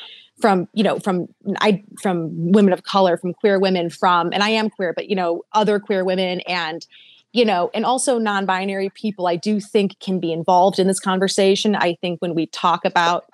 from 0.41 0.69
you 0.73 0.85
know 0.85 0.99
from 1.01 1.27
i 1.61 1.83
from 2.01 2.31
women 2.53 2.73
of 2.73 2.85
color 2.85 3.17
from 3.17 3.35
queer 3.35 3.59
women 3.59 3.91
from 3.91 4.31
and 4.33 4.41
i 4.43 4.49
am 4.49 4.71
queer 4.71 4.93
but 4.95 5.09
you 5.09 5.17
know 5.17 5.43
other 5.53 5.81
queer 5.81 6.05
women 6.05 6.41
and 6.47 6.87
you 7.33 7.45
know 7.45 7.71
and 7.75 7.85
also 7.85 8.19
non-binary 8.19 8.91
people 8.91 9.27
i 9.27 9.37
do 9.37 9.61
think 9.61 9.99
can 10.01 10.19
be 10.19 10.33
involved 10.33 10.79
in 10.79 10.87
this 10.87 11.01
conversation. 11.01 11.75
I 11.75 11.97
think 12.01 12.21
when 12.21 12.35
we 12.35 12.47
talk 12.47 12.85
about 12.85 13.25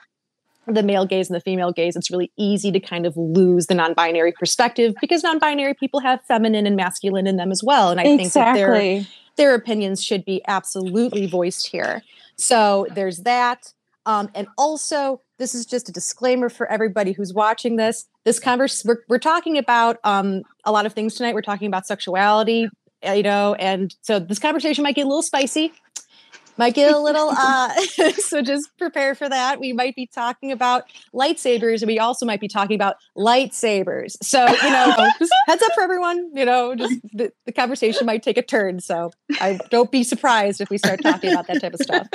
the 0.66 0.82
male 0.82 1.04
gaze 1.04 1.28
and 1.28 1.36
the 1.36 1.40
female 1.40 1.72
gaze 1.72 1.94
it's 1.94 2.10
really 2.10 2.32
easy 2.36 2.72
to 2.72 2.80
kind 2.80 3.06
of 3.06 3.16
lose 3.16 3.66
the 3.66 3.74
non-binary 3.74 4.32
perspective 4.32 4.94
because 5.00 5.22
non-binary 5.22 5.74
people 5.74 6.00
have 6.00 6.20
feminine 6.26 6.66
and 6.66 6.76
masculine 6.76 7.26
in 7.26 7.36
them 7.36 7.50
as 7.50 7.62
well. 7.62 7.90
And 7.90 8.00
i 8.00 8.04
think 8.04 8.32
that 8.32 8.54
their 8.54 9.04
their 9.36 9.54
opinions 9.54 10.02
should 10.02 10.24
be 10.24 10.42
absolutely 10.46 11.26
voiced 11.26 11.66
here. 11.66 12.02
So 12.36 12.86
there's 12.94 13.18
that. 13.20 13.72
Um, 14.06 14.30
and 14.34 14.46
also 14.58 15.20
this 15.38 15.54
is 15.54 15.66
just 15.66 15.88
a 15.88 15.92
disclaimer 15.92 16.48
for 16.48 16.70
everybody 16.70 17.12
who's 17.12 17.34
watching 17.34 17.76
this. 17.76 18.06
This 18.24 18.38
converse 18.38 18.84
we're, 18.84 19.02
we're 19.08 19.18
talking 19.18 19.58
about 19.58 19.98
um, 20.04 20.42
a 20.64 20.72
lot 20.72 20.86
of 20.86 20.92
things 20.92 21.14
tonight. 21.14 21.34
We're 21.34 21.42
talking 21.42 21.66
about 21.66 21.86
sexuality 21.86 22.68
you 23.12 23.22
know 23.22 23.54
and 23.54 23.94
so 24.02 24.18
this 24.18 24.38
conversation 24.38 24.82
might 24.82 24.94
get 24.94 25.04
a 25.04 25.08
little 25.08 25.22
spicy 25.22 25.72
might 26.56 26.72
get 26.74 26.94
a 26.94 26.98
little 26.98 27.30
uh 27.36 27.74
so 28.12 28.40
just 28.40 28.68
prepare 28.78 29.16
for 29.16 29.28
that. 29.28 29.58
We 29.58 29.72
might 29.72 29.96
be 29.96 30.06
talking 30.06 30.52
about 30.52 30.84
lightsabers 31.12 31.80
and 31.82 31.88
we 31.88 31.98
also 31.98 32.24
might 32.26 32.40
be 32.40 32.46
talking 32.46 32.76
about 32.76 32.94
lightsabers. 33.16 34.16
So 34.22 34.46
you 34.46 34.70
know 34.70 34.94
heads 35.48 35.62
up 35.62 35.72
for 35.74 35.82
everyone 35.82 36.30
you 36.32 36.44
know 36.44 36.76
just 36.76 36.94
the, 37.12 37.32
the 37.44 37.50
conversation 37.52 38.06
might 38.06 38.22
take 38.22 38.38
a 38.38 38.42
turn. 38.42 38.78
So 38.80 39.10
i 39.40 39.58
don't 39.70 39.90
be 39.90 40.04
surprised 40.04 40.60
if 40.60 40.70
we 40.70 40.78
start 40.78 41.02
talking 41.02 41.32
about 41.32 41.48
that 41.48 41.60
type 41.60 41.74
of 41.74 41.80
stuff. 41.80 42.06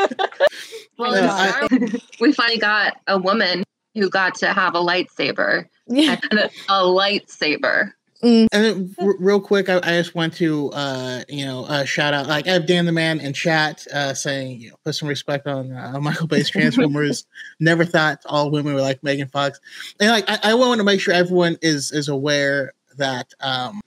Well, 0.97 1.15
Yeah, 1.15 1.31
I- 1.69 1.99
we 2.21 2.31
finally 2.31 2.59
got 2.59 2.95
a 3.07 3.17
woman 3.17 3.63
who 3.95 4.09
got 4.09 4.35
to 4.35 4.53
have 4.53 4.73
a 4.75 4.79
lightsaber. 4.79 5.65
yeah. 5.87 6.17
A, 6.31 6.49
a 6.69 6.83
lightsaber. 6.83 7.91
And 8.21 8.49
then 8.51 8.95
r- 8.99 9.15
real 9.17 9.39
quick, 9.39 9.69
I, 9.69 9.77
I 9.77 9.97
just 9.97 10.13
want 10.13 10.33
to, 10.35 10.69
uh, 10.71 11.23
you 11.29 11.45
know, 11.45 11.63
uh, 11.65 11.85
shout 11.85 12.13
out. 12.13 12.27
Like 12.27 12.47
I 12.47 12.51
have 12.51 12.67
Dan 12.67 12.85
the 12.85 12.91
Man 12.91 13.21
in 13.21 13.31
chat 13.31 13.87
uh, 13.93 14.13
saying, 14.13 14.59
you 14.59 14.69
know, 14.69 14.75
put 14.83 14.95
some 14.95 15.07
respect 15.07 15.47
on 15.47 15.71
uh, 15.71 15.99
Michael 16.01 16.27
Bay's 16.27 16.49
Transformers. 16.49 17.25
Never 17.61 17.85
thought 17.85 18.21
all 18.25 18.51
women 18.51 18.73
were 18.73 18.81
like 18.81 19.01
Megan 19.03 19.29
Fox. 19.29 19.59
And 19.99 20.09
like 20.09 20.25
I, 20.27 20.51
I 20.51 20.53
want 20.55 20.79
to 20.79 20.83
make 20.83 20.99
sure 20.99 21.13
everyone 21.13 21.57
is 21.61 21.91
is 21.91 22.09
aware 22.09 22.73
that, 22.97 23.33
um, 23.39 23.79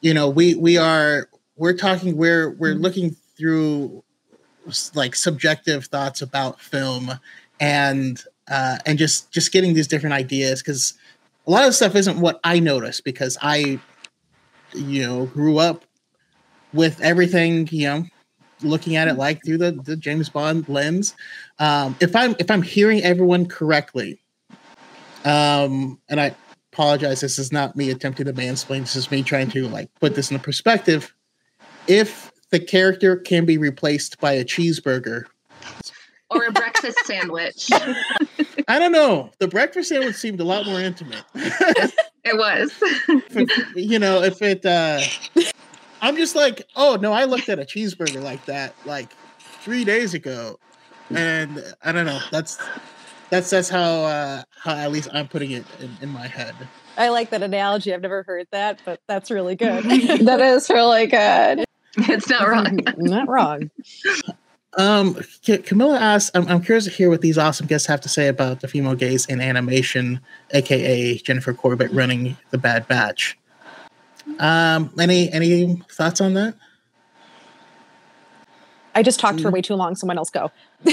you 0.00 0.14
know, 0.14 0.28
we 0.28 0.56
we 0.56 0.76
are 0.78 1.28
we're 1.56 1.74
talking 1.76 2.16
we're 2.16 2.50
we're 2.50 2.74
looking 2.74 3.14
through 3.36 4.02
like 4.94 5.14
subjective 5.14 5.84
thoughts 5.86 6.22
about 6.22 6.60
film 6.60 7.12
and 7.60 8.24
uh, 8.48 8.78
and 8.84 8.98
just 8.98 9.32
just 9.32 9.52
getting 9.52 9.74
these 9.74 9.86
different 9.86 10.14
ideas 10.14 10.62
because 10.62 10.94
a 11.46 11.50
lot 11.50 11.66
of 11.66 11.74
stuff 11.74 11.94
isn't 11.94 12.20
what 12.20 12.40
I 12.44 12.58
notice 12.58 13.00
because 13.00 13.38
I, 13.40 13.78
you 14.74 15.06
know, 15.06 15.26
grew 15.26 15.58
up 15.58 15.84
with 16.72 17.00
everything, 17.00 17.68
you 17.70 17.86
know, 17.86 18.04
looking 18.62 18.96
at 18.96 19.08
it 19.08 19.14
like 19.14 19.44
through 19.44 19.58
the, 19.58 19.72
the 19.72 19.96
James 19.96 20.28
Bond 20.28 20.68
lens. 20.68 21.14
Um, 21.58 21.96
if 22.00 22.16
I'm 22.16 22.34
if 22.38 22.50
I'm 22.50 22.62
hearing 22.62 23.02
everyone 23.02 23.46
correctly, 23.46 24.20
um, 25.24 25.98
and 26.08 26.20
I 26.20 26.34
apologize, 26.72 27.20
this 27.20 27.38
is 27.38 27.52
not 27.52 27.76
me 27.76 27.90
attempting 27.90 28.26
to 28.26 28.32
mansplain. 28.32 28.80
This 28.80 28.96
is 28.96 29.10
me 29.10 29.22
trying 29.22 29.48
to 29.50 29.68
like 29.68 29.88
put 30.00 30.14
this 30.14 30.30
in 30.30 30.36
a 30.36 30.40
perspective. 30.40 31.14
If 31.86 32.32
the 32.50 32.60
character 32.60 33.16
can 33.16 33.44
be 33.44 33.58
replaced 33.58 34.20
by 34.20 34.32
a 34.32 34.44
cheeseburger, 34.44 35.24
Or 36.30 36.44
a 36.44 36.52
breakfast 36.52 36.98
sandwich. 37.06 37.70
I 38.68 38.78
don't 38.78 38.92
know. 38.92 39.30
The 39.38 39.48
breakfast 39.48 39.88
sandwich 39.90 40.16
seemed 40.16 40.40
a 40.40 40.44
lot 40.44 40.66
more 40.66 40.80
intimate. 40.80 41.22
It 42.28 42.36
was. 42.36 42.72
if- 42.82 43.76
you 43.76 44.00
know, 44.00 44.20
if 44.24 44.42
it 44.42 44.66
uh 44.66 45.00
I'm 46.02 46.16
just 46.16 46.34
like, 46.34 46.66
oh 46.74 46.98
no, 47.00 47.12
I 47.12 47.22
looked 47.22 47.48
at 47.48 47.60
a 47.60 47.62
cheeseburger 47.64 48.20
like 48.20 48.44
that 48.46 48.74
like 48.84 49.12
three 49.62 49.84
days 49.84 50.12
ago. 50.12 50.58
And 51.10 51.62
I 51.84 51.92
don't 51.92 52.04
know. 52.04 52.18
That's 52.32 52.58
that's 53.30 53.48
that's 53.50 53.68
how 53.68 54.02
uh 54.02 54.42
how 54.58 54.74
at 54.74 54.90
least 54.90 55.08
I'm 55.12 55.28
putting 55.28 55.52
it 55.52 55.64
in, 55.78 55.96
in 56.02 56.08
my 56.08 56.26
head. 56.26 56.54
i 56.96 57.10
like 57.10 57.30
that 57.30 57.42
analogy 57.44 57.92
i've 57.94 58.00
never 58.00 58.22
heard 58.24 58.46
that 58.52 58.80
but 58.84 58.98
that's 59.06 59.30
really 59.30 59.54
good 59.54 59.84
that 60.26 60.40
is 60.40 60.68
really 60.68 61.06
good. 61.06 61.64
It's 61.98 62.28
not 62.28 62.46
wrong. 62.48 62.78
not 62.98 63.28
wrong 63.28 63.70
Um 64.76 65.16
Ca- 65.44 65.58
Camilla 65.62 65.98
asks, 65.98 66.30
I'm, 66.34 66.46
I'm 66.48 66.60
curious 66.60 66.84
to 66.84 66.90
hear 66.90 67.08
what 67.08 67.22
these 67.22 67.38
awesome 67.38 67.66
guests 67.66 67.86
have 67.88 68.00
to 68.02 68.08
say 68.08 68.28
about 68.28 68.60
the 68.60 68.68
female 68.68 68.94
gaze 68.94 69.24
in 69.26 69.40
animation, 69.40 70.20
aka 70.52 71.16
Jennifer 71.18 71.54
Corbett 71.54 71.90
running 71.92 72.36
the 72.50 72.58
Bad 72.58 72.86
Batch. 72.88 73.38
Um 74.38 74.92
any 75.00 75.32
any 75.32 75.82
thoughts 75.90 76.20
on 76.20 76.34
that? 76.34 76.54
i 78.94 79.02
just 79.02 79.20
talked 79.20 79.38
Mm. 79.38 79.42
for 79.42 79.50
way 79.50 79.60
too 79.60 79.74
long 79.74 79.94
someone 79.94 80.16
else 80.16 80.30
go 80.30 80.50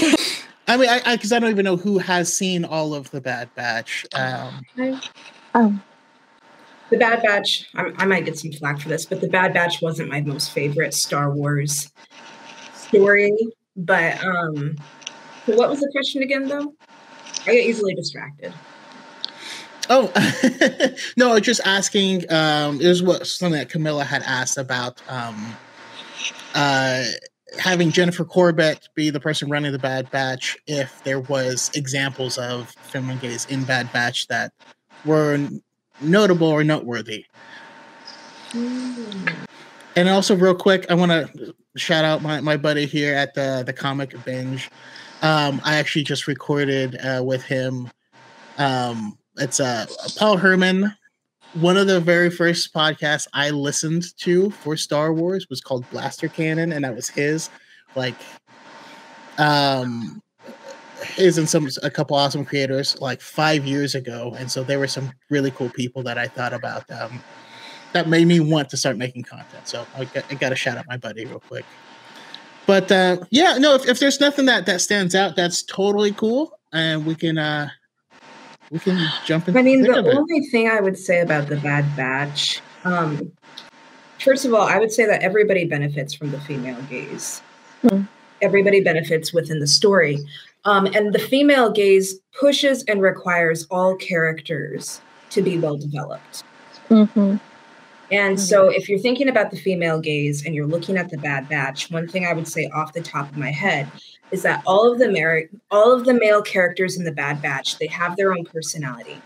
I 0.68 0.76
mean, 0.78 0.88
I 0.88 1.14
because 1.16 1.30
I, 1.32 1.38
don't 1.38 1.50
even 1.50 1.64
know 1.64 1.76
who 1.76 1.98
has 1.98 2.34
seen 2.34 2.64
all 2.64 2.94
of 2.94 3.10
the 3.10 3.20
Bad 3.20 3.54
Batch. 3.54 4.06
Um, 4.14 4.62
Oh, 5.54 5.78
The 6.88 6.96
Bad 6.96 7.22
Batch, 7.22 7.68
I, 7.74 7.90
I 7.98 8.06
might 8.06 8.24
get 8.24 8.38
some 8.38 8.50
flack 8.50 8.80
for 8.80 8.88
this, 8.88 9.04
but 9.04 9.20
The 9.20 9.28
Bad 9.28 9.52
Batch 9.52 9.82
wasn't 9.82 10.08
my 10.08 10.22
most 10.22 10.52
favorite 10.52 10.94
Star 10.94 11.30
Wars 11.30 11.92
story. 12.74 13.36
But 13.76 14.22
um, 14.24 14.76
what 15.46 15.68
was 15.68 15.80
the 15.80 15.90
question 15.92 16.22
again, 16.22 16.48
though? 16.48 16.74
I 17.46 17.52
get 17.52 17.66
easily 17.66 17.94
distracted. 17.94 18.54
oh 19.90 20.10
no, 21.16 21.30
I 21.30 21.34
was 21.34 21.42
just 21.42 21.60
asking. 21.64 22.30
Um, 22.32 22.80
it 22.80 22.88
was 22.88 23.02
what 23.02 23.26
something 23.26 23.58
that 23.58 23.68
Camilla 23.68 24.04
had 24.04 24.22
asked 24.22 24.56
about. 24.56 25.02
Um, 25.10 25.56
uh, 26.54 27.04
having 27.58 27.90
Jennifer 27.90 28.24
Corbett 28.24 28.88
be 28.94 29.10
the 29.10 29.20
person 29.20 29.48
running 29.50 29.72
the 29.72 29.78
Bad 29.78 30.10
Batch, 30.10 30.56
if 30.66 31.02
there 31.04 31.20
was 31.20 31.70
examples 31.74 32.38
of 32.38 32.70
feminine 32.70 33.18
gaze 33.18 33.46
in 33.46 33.64
Bad 33.64 33.92
Batch 33.92 34.28
that 34.28 34.52
were 35.04 35.38
notable 36.00 36.48
or 36.48 36.64
noteworthy. 36.64 37.26
And 39.96 40.08
also, 40.08 40.36
real 40.36 40.54
quick, 40.54 40.86
I 40.88 40.94
want 40.94 41.10
to 41.10 41.54
shout 41.76 42.04
out 42.04 42.22
my, 42.22 42.40
my 42.40 42.56
buddy 42.56 42.86
here 42.86 43.14
at 43.14 43.34
the 43.34 43.62
the 43.64 43.72
comic 43.72 44.14
binge. 44.24 44.70
Um, 45.22 45.60
I 45.64 45.76
actually 45.76 46.04
just 46.04 46.26
recorded 46.26 46.96
uh, 46.96 47.22
with 47.24 47.42
him. 47.42 47.90
Um, 48.58 49.18
it's 49.38 49.60
uh, 49.60 49.86
Paul 50.16 50.36
Herman. 50.36 50.94
One 51.54 51.76
of 51.76 51.86
the 51.86 52.00
very 52.00 52.30
first 52.30 52.74
podcasts 52.74 53.26
I 53.32 53.50
listened 53.50 54.16
to 54.18 54.50
for 54.50 54.76
Star 54.76 55.12
Wars 55.12 55.48
was 55.48 55.60
called 55.60 55.88
Blaster 55.90 56.28
Cannon, 56.28 56.72
and 56.72 56.84
that 56.84 56.94
was 56.94 57.08
his. 57.08 57.48
Like, 57.94 58.16
um, 59.38 60.20
his 61.02 61.38
and 61.38 61.48
some 61.48 61.68
a 61.82 61.90
couple 61.90 62.16
awesome 62.16 62.44
creators 62.44 63.00
like 63.00 63.20
five 63.20 63.64
years 63.64 63.94
ago, 63.94 64.34
and 64.38 64.50
so 64.50 64.64
there 64.64 64.78
were 64.78 64.88
some 64.88 65.12
really 65.30 65.52
cool 65.52 65.70
people 65.70 66.02
that 66.02 66.18
I 66.18 66.26
thought 66.26 66.52
about. 66.52 66.90
Um, 66.90 67.22
that 67.94 68.08
made 68.08 68.26
me 68.26 68.40
want 68.40 68.68
to 68.68 68.76
start 68.76 68.98
making 68.98 69.22
content. 69.22 69.66
So 69.66 69.86
I 69.96 70.04
got, 70.04 70.24
I 70.30 70.34
got 70.34 70.50
to 70.50 70.56
shout 70.56 70.76
out 70.76 70.84
my 70.86 70.98
buddy 70.98 71.24
real 71.24 71.40
quick. 71.40 71.64
But 72.66 72.90
uh, 72.92 73.18
yeah, 73.30 73.56
no, 73.58 73.74
if, 73.74 73.88
if 73.88 74.00
there's 74.00 74.20
nothing 74.20 74.46
that 74.46 74.66
that 74.66 74.80
stands 74.80 75.14
out, 75.14 75.36
that's 75.36 75.62
totally 75.62 76.12
cool, 76.12 76.58
and 76.72 77.06
we 77.06 77.14
can 77.14 77.38
uh, 77.38 77.68
we 78.70 78.78
can 78.78 78.98
jump 79.24 79.48
into. 79.48 79.58
I 79.58 79.62
mean, 79.62 79.82
the 79.82 79.94
thick 79.94 80.06
it. 80.06 80.14
only 80.14 80.40
thing 80.46 80.68
I 80.68 80.80
would 80.80 80.98
say 80.98 81.20
about 81.20 81.48
the 81.48 81.56
Bad 81.56 81.84
Batch, 81.96 82.60
um, 82.84 83.32
first 84.18 84.44
of 84.44 84.54
all, 84.54 84.66
I 84.66 84.78
would 84.78 84.92
say 84.92 85.06
that 85.06 85.22
everybody 85.22 85.64
benefits 85.66 86.14
from 86.14 86.30
the 86.30 86.40
female 86.40 86.80
gaze. 86.82 87.42
Hmm. 87.82 88.02
Everybody 88.42 88.80
benefits 88.80 89.32
within 89.32 89.60
the 89.60 89.66
story. 89.66 90.18
Um, 90.64 90.86
and 90.86 91.14
the 91.14 91.18
female 91.18 91.70
gaze 91.70 92.18
pushes 92.38 92.82
and 92.84 93.02
requires 93.02 93.66
all 93.70 93.94
characters 93.96 95.00
to 95.30 95.42
be 95.42 95.58
well 95.58 95.76
developed. 95.76 96.42
mm-hmm. 96.88 97.36
And 98.14 98.40
so, 98.40 98.68
if 98.68 98.88
you're 98.88 99.00
thinking 99.00 99.28
about 99.28 99.50
the 99.50 99.56
female 99.56 99.98
gaze 99.98 100.46
and 100.46 100.54
you're 100.54 100.68
looking 100.68 100.96
at 100.96 101.10
the 101.10 101.18
Bad 101.18 101.48
Batch, 101.48 101.90
one 101.90 102.06
thing 102.06 102.24
I 102.24 102.32
would 102.32 102.46
say 102.46 102.70
off 102.72 102.92
the 102.92 103.02
top 103.02 103.28
of 103.28 103.36
my 103.36 103.50
head 103.50 103.90
is 104.30 104.42
that 104.42 104.62
all 104.66 104.92
of 104.92 105.00
the 105.00 105.10
mer- 105.10 105.48
all 105.72 105.90
of 105.90 106.04
the 106.04 106.14
male 106.14 106.40
characters 106.40 106.96
in 106.96 107.02
the 107.02 107.10
Bad 107.10 107.42
Batch 107.42 107.76
they 107.78 107.88
have 107.88 108.16
their 108.16 108.32
own 108.32 108.44
personality. 108.44 109.20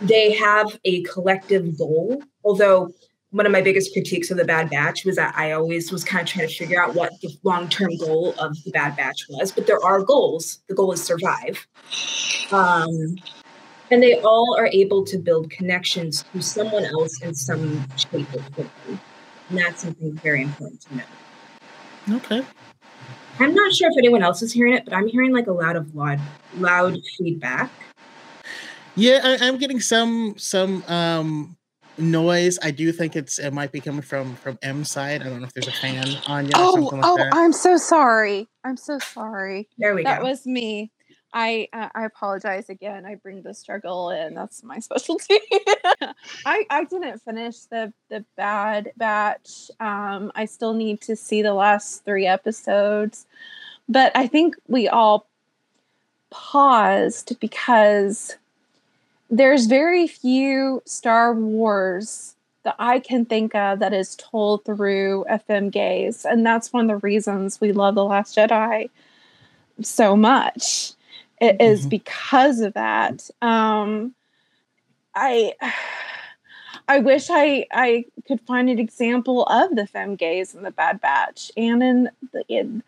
They 0.00 0.32
have 0.32 0.78
a 0.86 1.02
collective 1.02 1.76
goal. 1.76 2.22
Although 2.44 2.94
one 3.28 3.44
of 3.44 3.52
my 3.52 3.60
biggest 3.60 3.92
critiques 3.92 4.30
of 4.30 4.38
the 4.38 4.44
Bad 4.46 4.70
Batch 4.70 5.04
was 5.04 5.16
that 5.16 5.34
I 5.36 5.52
always 5.52 5.92
was 5.92 6.02
kind 6.02 6.22
of 6.22 6.32
trying 6.32 6.48
to 6.48 6.54
figure 6.54 6.82
out 6.82 6.94
what 6.94 7.12
the 7.20 7.28
long 7.42 7.68
term 7.68 7.94
goal 7.98 8.34
of 8.38 8.56
the 8.64 8.70
Bad 8.70 8.96
Batch 8.96 9.26
was. 9.28 9.52
But 9.52 9.66
there 9.66 9.84
are 9.84 10.00
goals. 10.00 10.60
The 10.68 10.74
goal 10.74 10.92
is 10.92 11.04
survive. 11.04 11.66
Um, 12.52 13.16
and 13.90 14.02
they 14.02 14.20
all 14.20 14.56
are 14.58 14.68
able 14.68 15.04
to 15.04 15.18
build 15.18 15.50
connections 15.50 16.24
to 16.32 16.42
someone 16.42 16.84
else 16.84 17.20
in 17.22 17.34
some 17.34 17.86
shape 17.96 18.32
or 18.34 18.42
form. 18.54 18.70
And 19.48 19.58
that's 19.58 19.82
something 19.82 20.14
very 20.14 20.42
important 20.42 20.80
to 20.82 20.96
know. 20.96 22.16
Okay. 22.16 22.44
I'm 23.38 23.54
not 23.54 23.72
sure 23.72 23.88
if 23.90 23.98
anyone 23.98 24.22
else 24.22 24.42
is 24.42 24.52
hearing 24.52 24.74
it, 24.74 24.84
but 24.84 24.94
I'm 24.94 25.08
hearing 25.08 25.32
like 25.32 25.46
a 25.46 25.52
lot 25.52 25.76
of 25.76 25.94
loud, 25.94 26.20
loud 26.58 26.98
feedback. 27.16 27.70
Yeah, 28.96 29.20
I, 29.22 29.46
I'm 29.46 29.56
getting 29.56 29.80
some 29.80 30.34
some 30.36 30.84
um 30.88 31.56
noise. 31.96 32.58
I 32.62 32.70
do 32.70 32.92
think 32.92 33.16
it's 33.16 33.38
it 33.38 33.52
might 33.52 33.72
be 33.72 33.80
coming 33.80 34.02
from 34.02 34.36
from 34.36 34.58
M 34.62 34.84
side. 34.84 35.22
I 35.22 35.24
don't 35.24 35.40
know 35.40 35.46
if 35.46 35.54
there's 35.54 35.68
a 35.68 35.72
fan 35.72 36.06
on 36.26 36.46
you 36.46 36.50
or 36.50 36.56
Oh, 36.56 36.74
something 36.74 37.00
like 37.00 37.10
oh, 37.10 37.16
that. 37.16 37.30
I'm 37.32 37.52
so 37.52 37.76
sorry. 37.76 38.48
I'm 38.64 38.76
so 38.76 38.98
sorry. 38.98 39.68
There 39.78 39.94
we 39.94 40.02
That 40.02 40.18
go. 40.18 40.24
That 40.24 40.30
was 40.30 40.46
me. 40.46 40.90
I 41.32 41.68
uh, 41.72 41.88
I 41.94 42.04
apologize 42.04 42.68
again. 42.68 43.06
I 43.06 43.14
bring 43.14 43.42
the 43.42 43.54
struggle 43.54 44.10
in. 44.10 44.34
That's 44.34 44.62
my 44.62 44.78
specialty. 44.80 45.38
I 46.46 46.66
I 46.70 46.84
didn't 46.84 47.20
finish 47.22 47.60
the 47.60 47.92
the 48.08 48.24
Bad 48.36 48.92
Batch. 48.96 49.70
Um, 49.80 50.32
I 50.34 50.44
still 50.46 50.74
need 50.74 51.00
to 51.02 51.16
see 51.16 51.42
the 51.42 51.54
last 51.54 52.04
three 52.04 52.26
episodes, 52.26 53.26
but 53.88 54.12
I 54.14 54.26
think 54.26 54.56
we 54.68 54.88
all 54.88 55.26
paused 56.30 57.38
because 57.40 58.36
there's 59.30 59.66
very 59.66 60.06
few 60.06 60.82
Star 60.86 61.34
Wars 61.34 62.34
that 62.62 62.76
I 62.78 62.98
can 62.98 63.24
think 63.24 63.54
of 63.54 63.78
that 63.78 63.94
is 63.94 64.16
told 64.16 64.64
through 64.64 65.24
femme 65.46 65.70
gaze. 65.70 66.24
And 66.24 66.44
that's 66.44 66.72
one 66.72 66.90
of 66.90 67.00
the 67.00 67.06
reasons 67.06 67.60
we 67.60 67.72
love 67.72 67.94
The 67.94 68.04
Last 68.04 68.36
Jedi 68.36 68.90
so 69.82 70.16
much. 70.16 70.92
It 71.40 71.58
mm-hmm. 71.58 71.72
is 71.72 71.86
because 71.86 72.60
of 72.60 72.74
that. 72.74 73.28
Um, 73.40 74.14
I 75.14 75.54
I 76.88 76.98
wish 76.98 77.28
I 77.30 77.66
I 77.72 78.04
could 78.26 78.40
find 78.40 78.68
an 78.68 78.78
example 78.78 79.44
of 79.44 79.74
the 79.74 79.86
femme 79.86 80.16
gaze 80.16 80.54
in 80.54 80.62
the 80.62 80.70
Bad 80.70 81.00
Batch 81.00 81.50
and 81.56 81.82
in 81.82 82.10
the 82.32 82.44
in 82.48 82.82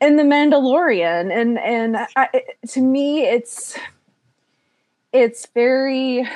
in 0.00 0.16
the 0.16 0.22
Mandalorian 0.22 1.32
and 1.32 1.58
and 1.58 1.96
I, 2.16 2.42
to 2.68 2.80
me 2.80 3.22
it's 3.22 3.78
it's 5.12 5.46
very 5.54 6.28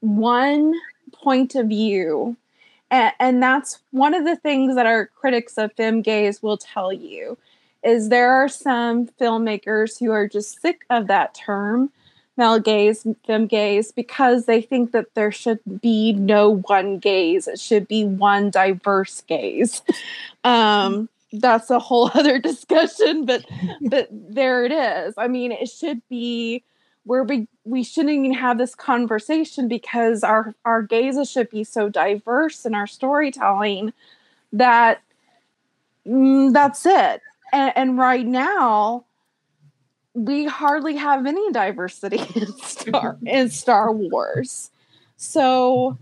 one 0.00 0.74
point 1.12 1.54
of 1.54 1.68
view 1.68 2.36
and, 2.90 3.12
and 3.18 3.42
that's 3.42 3.80
one 3.90 4.14
of 4.14 4.24
the 4.24 4.36
things 4.36 4.74
that 4.76 4.86
our 4.86 5.06
critics 5.06 5.58
of 5.58 5.72
femme 5.72 6.02
gaze 6.02 6.42
will 6.42 6.56
tell 6.56 6.92
you 6.92 7.38
is 7.86 8.08
there 8.08 8.32
are 8.32 8.48
some 8.48 9.06
filmmakers 9.06 9.98
who 9.98 10.10
are 10.10 10.26
just 10.26 10.60
sick 10.60 10.84
of 10.90 11.06
that 11.06 11.34
term 11.34 11.90
male 12.36 12.58
gaze 12.58 13.06
femme 13.26 13.46
gaze 13.46 13.92
because 13.92 14.44
they 14.44 14.60
think 14.60 14.92
that 14.92 15.14
there 15.14 15.32
should 15.32 15.60
be 15.80 16.12
no 16.12 16.56
one 16.56 16.98
gaze. 16.98 17.48
It 17.48 17.58
should 17.58 17.88
be 17.88 18.04
one 18.04 18.50
diverse 18.50 19.22
gaze. 19.22 19.82
Um 20.44 21.08
that's 21.32 21.70
a 21.70 21.80
whole 21.80 22.08
other 22.14 22.38
discussion 22.38 23.24
but 23.26 23.44
but 23.80 24.08
there 24.12 24.64
it 24.64 24.70
is. 24.72 25.14
I 25.18 25.26
mean 25.28 25.50
it 25.50 25.68
should 25.68 26.00
be 26.08 26.62
where 27.04 27.24
we 27.24 27.48
we 27.64 27.82
shouldn't 27.82 28.14
even 28.14 28.32
have 28.34 28.58
this 28.58 28.74
conversation 28.74 29.66
because 29.66 30.22
our 30.22 30.54
our 30.64 30.82
gazes 30.82 31.30
should 31.30 31.50
be 31.50 31.64
so 31.64 31.88
diverse 31.88 32.64
in 32.64 32.74
our 32.76 32.86
storytelling 32.86 33.92
that 34.52 35.02
mm, 36.06 36.52
that's 36.52 36.86
it 36.86 37.22
and, 37.52 37.72
and 37.76 37.98
right 37.98 38.26
now 38.26 39.04
we 40.14 40.46
hardly 40.46 40.96
have 40.96 41.26
any 41.26 41.52
diversity 41.52 42.20
in 42.34 42.46
star 42.58 43.18
in 43.26 43.50
star 43.50 43.92
wars 43.92 44.70
so 45.16 45.98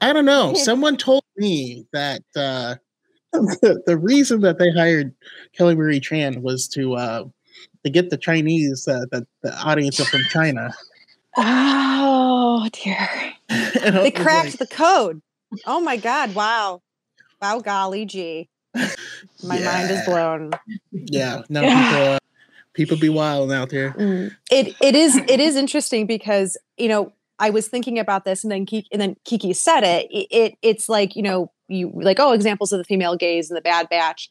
i 0.00 0.12
don't 0.12 0.24
know 0.24 0.54
someone 0.54 0.96
told 0.96 1.24
me 1.36 1.86
that 1.92 2.22
uh 2.36 2.74
the, 3.32 3.80
the 3.86 3.96
reason 3.96 4.40
that 4.40 4.58
they 4.58 4.72
hired 4.72 5.14
Kelly 5.56 5.76
Marie 5.76 6.00
Tran 6.00 6.42
was 6.42 6.66
to 6.68 6.94
uh, 6.94 7.24
to 7.84 7.90
get 7.90 8.10
the 8.10 8.16
Chinese 8.16 8.88
uh, 8.88 9.04
the, 9.12 9.24
the 9.42 9.56
audience 9.56 10.04
from 10.04 10.22
China. 10.30 10.74
Oh 11.36 12.68
dear! 12.72 13.08
they 13.48 14.10
cracked 14.10 14.46
like, 14.46 14.58
the 14.58 14.66
code. 14.66 15.22
Oh 15.64 15.80
my 15.80 15.96
god! 15.96 16.34
Wow! 16.34 16.82
Wow! 17.40 17.60
Golly 17.60 18.04
gee! 18.04 18.48
My 19.42 19.58
yeah. 19.58 19.64
mind 19.64 19.90
is 19.90 20.04
blown. 20.04 20.50
Yeah. 20.92 21.42
No 21.48 21.60
people. 21.60 22.14
Uh, 22.14 22.18
people 22.74 22.96
be 22.96 23.08
wild 23.08 23.52
out 23.52 23.70
there. 23.70 23.92
Mm. 23.92 24.34
It 24.50 24.74
it 24.80 24.94
is 24.94 25.16
it 25.16 25.40
is 25.40 25.56
interesting 25.56 26.06
because 26.06 26.56
you 26.76 26.88
know 26.88 27.12
I 27.38 27.50
was 27.50 27.68
thinking 27.68 27.98
about 27.98 28.24
this 28.24 28.44
and 28.44 28.50
then 28.50 28.66
Kiki, 28.66 28.88
and 28.92 29.00
then 29.00 29.16
Kiki 29.24 29.52
said 29.52 29.82
it. 29.82 30.08
it. 30.10 30.26
It 30.30 30.54
it's 30.62 30.88
like 30.88 31.16
you 31.16 31.22
know 31.22 31.50
you 31.70 31.90
like 31.94 32.18
oh 32.20 32.32
examples 32.32 32.72
of 32.72 32.78
the 32.78 32.84
female 32.84 33.16
gaze 33.16 33.50
and 33.50 33.56
the 33.56 33.62
bad 33.62 33.88
batch 33.88 34.28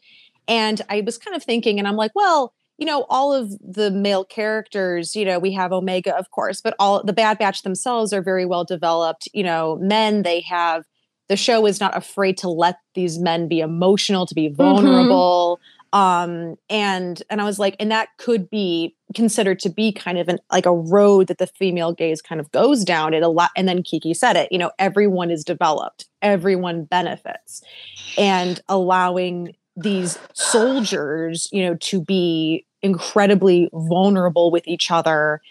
and 0.48 0.82
i 0.90 1.02
was 1.02 1.18
kind 1.18 1.36
of 1.36 1.44
thinking 1.44 1.80
and 1.80 1.88
i'm 1.88 1.96
like 1.96 2.12
well 2.14 2.54
you 2.78 2.86
know 2.86 3.06
all 3.10 3.34
of 3.34 3.52
the 3.60 3.90
male 3.90 4.26
characters 4.26 5.16
you 5.16 5.26
know 5.26 5.40
we 5.40 5.52
have 5.54 5.72
omega 5.72 6.16
of 6.16 6.30
course 6.32 6.62
but 6.62 6.76
all 6.80 7.04
the 7.04 7.14
bad 7.14 7.38
batch 7.38 7.64
themselves 7.64 8.14
are 8.14 8.22
very 8.22 8.46
well 8.46 8.64
developed 8.64 9.28
you 9.34 9.44
know 9.44 9.78
men 9.78 10.24
they 10.24 10.42
have 10.42 10.84
the 11.30 11.38
show 11.38 11.66
is 11.66 11.80
not 11.80 11.96
afraid 11.96 12.38
to 12.40 12.50
let 12.50 12.80
these 12.96 13.18
men 13.18 13.48
be 13.48 13.62
emotional 13.62 14.26
to 14.26 14.36
be 14.36 14.48
mm-hmm. 14.48 14.56
vulnerable. 14.56 15.60
Um 15.92 16.56
and 16.70 17.24
and 17.32 17.42
i 17.42 17.44
was 17.44 17.58
like 17.58 17.76
and 17.80 17.90
that 17.90 18.10
could 18.18 18.48
be 18.48 18.96
considered 19.16 19.58
to 19.62 19.70
be 19.70 19.92
kind 19.92 20.20
of 20.20 20.28
an 20.28 20.38
like 20.52 20.68
a 20.68 20.76
road 20.76 21.28
that 21.28 21.40
the 21.40 21.48
female 21.48 21.94
gaze 21.94 22.22
kind 22.22 22.40
of 22.40 22.52
goes 22.52 22.84
down. 22.84 23.16
It 23.16 23.24
a 23.24 23.28
lot 23.28 23.50
and 23.56 23.68
then 23.68 23.82
kiki 23.82 24.14
said 24.14 24.36
it 24.36 24.52
you 24.52 24.60
know 24.60 24.72
everyone 24.78 25.32
is 25.32 25.44
developed. 25.44 26.08
Everyone 26.22 26.84
benefits. 26.84 27.64
And 28.18 28.62
allowing 28.68 29.56
these 29.76 30.20
soldiers 30.34 31.50
you 31.52 31.64
know 31.64 31.76
to 31.76 32.02
be 32.02 32.66
incredibly 32.82 33.70
vulnerable 33.74 34.52
with 34.52 34.68
each 34.68 34.92
other 34.92 35.42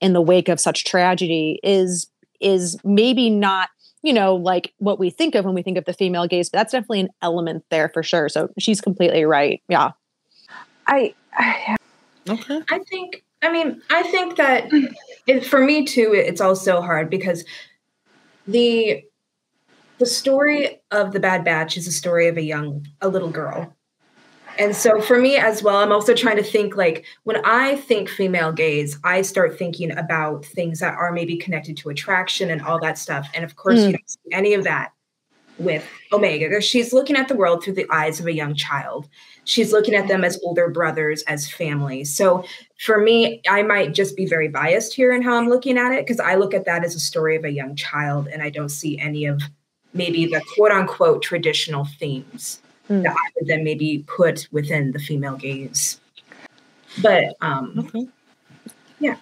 in 0.00 0.12
the 0.12 0.20
wake 0.20 0.48
of 0.48 0.60
such 0.60 0.84
tragedy 0.84 1.58
is 1.64 2.08
is 2.40 2.78
maybe 2.84 3.30
not 3.30 3.68
you 4.02 4.12
know, 4.12 4.36
like 4.36 4.72
what 4.78 4.98
we 4.98 5.10
think 5.10 5.34
of 5.34 5.44
when 5.44 5.54
we 5.54 5.62
think 5.62 5.78
of 5.78 5.84
the 5.84 5.92
female 5.92 6.26
gaze, 6.26 6.50
but 6.50 6.58
that's 6.58 6.72
definitely 6.72 7.00
an 7.00 7.10
element 7.22 7.64
there 7.70 7.88
for 7.88 8.02
sure. 8.02 8.28
So 8.28 8.48
she's 8.58 8.80
completely 8.80 9.24
right. 9.24 9.62
Yeah. 9.68 9.90
I, 10.86 11.14
I 11.32 11.76
okay. 12.28 12.62
I 12.70 12.78
think, 12.80 13.24
I 13.42 13.52
mean, 13.52 13.82
I 13.90 14.02
think 14.04 14.36
that 14.36 14.68
it, 15.26 15.44
for 15.44 15.60
me 15.60 15.84
too, 15.84 16.12
it's 16.14 16.40
also 16.40 16.80
hard 16.80 17.10
because 17.10 17.44
the 18.46 19.04
the 19.98 20.06
story 20.06 20.80
of 20.92 21.12
the 21.12 21.18
Bad 21.18 21.44
Batch 21.44 21.76
is 21.76 21.88
a 21.88 21.92
story 21.92 22.28
of 22.28 22.36
a 22.36 22.42
young, 22.42 22.86
a 23.00 23.08
little 23.08 23.30
girl 23.30 23.74
and 24.58 24.74
so 24.74 25.00
for 25.00 25.18
me 25.18 25.36
as 25.36 25.62
well, 25.62 25.76
I'm 25.76 25.92
also 25.92 26.14
trying 26.14 26.36
to 26.36 26.42
think 26.42 26.76
like 26.76 27.04
when 27.22 27.44
I 27.44 27.76
think 27.76 28.08
female 28.08 28.52
gaze, 28.52 28.98
I 29.04 29.22
start 29.22 29.56
thinking 29.56 29.96
about 29.96 30.44
things 30.44 30.80
that 30.80 30.94
are 30.94 31.12
maybe 31.12 31.36
connected 31.36 31.76
to 31.78 31.90
attraction 31.90 32.50
and 32.50 32.60
all 32.60 32.80
that 32.80 32.98
stuff. 32.98 33.28
And 33.34 33.44
of 33.44 33.54
course, 33.54 33.78
mm. 33.78 33.86
you 33.86 33.92
don't 33.92 34.10
see 34.10 34.32
any 34.32 34.54
of 34.54 34.64
that 34.64 34.92
with 35.58 35.88
Omega 36.12 36.48
because 36.48 36.64
she's 36.64 36.92
looking 36.92 37.16
at 37.16 37.28
the 37.28 37.36
world 37.36 37.62
through 37.62 37.74
the 37.74 37.86
eyes 37.90 38.18
of 38.18 38.26
a 38.26 38.32
young 38.32 38.54
child. 38.54 39.08
She's 39.44 39.72
looking 39.72 39.94
at 39.94 40.08
them 40.08 40.24
as 40.24 40.40
older 40.42 40.68
brothers, 40.68 41.22
as 41.22 41.50
family. 41.50 42.04
So 42.04 42.44
for 42.80 43.00
me, 43.00 43.40
I 43.48 43.62
might 43.62 43.94
just 43.94 44.16
be 44.16 44.26
very 44.26 44.48
biased 44.48 44.94
here 44.94 45.12
in 45.12 45.22
how 45.22 45.36
I'm 45.36 45.48
looking 45.48 45.78
at 45.78 45.92
it 45.92 46.04
because 46.04 46.20
I 46.20 46.34
look 46.34 46.52
at 46.52 46.64
that 46.66 46.84
as 46.84 46.94
a 46.94 47.00
story 47.00 47.36
of 47.36 47.44
a 47.44 47.52
young 47.52 47.76
child 47.76 48.28
and 48.28 48.42
I 48.42 48.50
don't 48.50 48.68
see 48.68 48.98
any 48.98 49.24
of 49.24 49.40
maybe 49.94 50.26
the 50.26 50.42
quote 50.54 50.72
unquote 50.72 51.22
traditional 51.22 51.86
themes 51.98 52.60
mm. 52.88 53.02
that 53.02 53.12
I 53.12 53.30
would 53.36 53.48
then 53.48 53.64
maybe 53.64 54.04
put 54.06 54.48
within 54.52 54.92
the 54.92 54.98
female 54.98 55.36
gaze. 55.36 56.00
But 57.02 57.36
um, 57.40 57.74
okay. 57.78 58.08
yeah. 59.00 59.16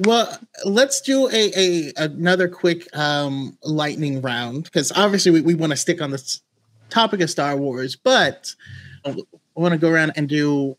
Well, 0.00 0.38
let's 0.64 1.00
do 1.00 1.28
a, 1.28 1.52
a 1.56 1.92
another 1.96 2.48
quick 2.48 2.94
um, 2.96 3.58
lightning 3.64 4.20
round 4.20 4.64
because 4.64 4.92
obviously 4.92 5.32
we, 5.32 5.40
we 5.40 5.54
want 5.54 5.70
to 5.72 5.76
stick 5.76 6.00
on 6.00 6.10
this 6.10 6.40
topic 6.88 7.20
of 7.20 7.30
Star 7.30 7.56
Wars, 7.56 7.96
but 7.96 8.54
I 9.04 9.16
want 9.54 9.72
to 9.72 9.78
go 9.78 9.90
around 9.90 10.12
and 10.14 10.28
do 10.28 10.76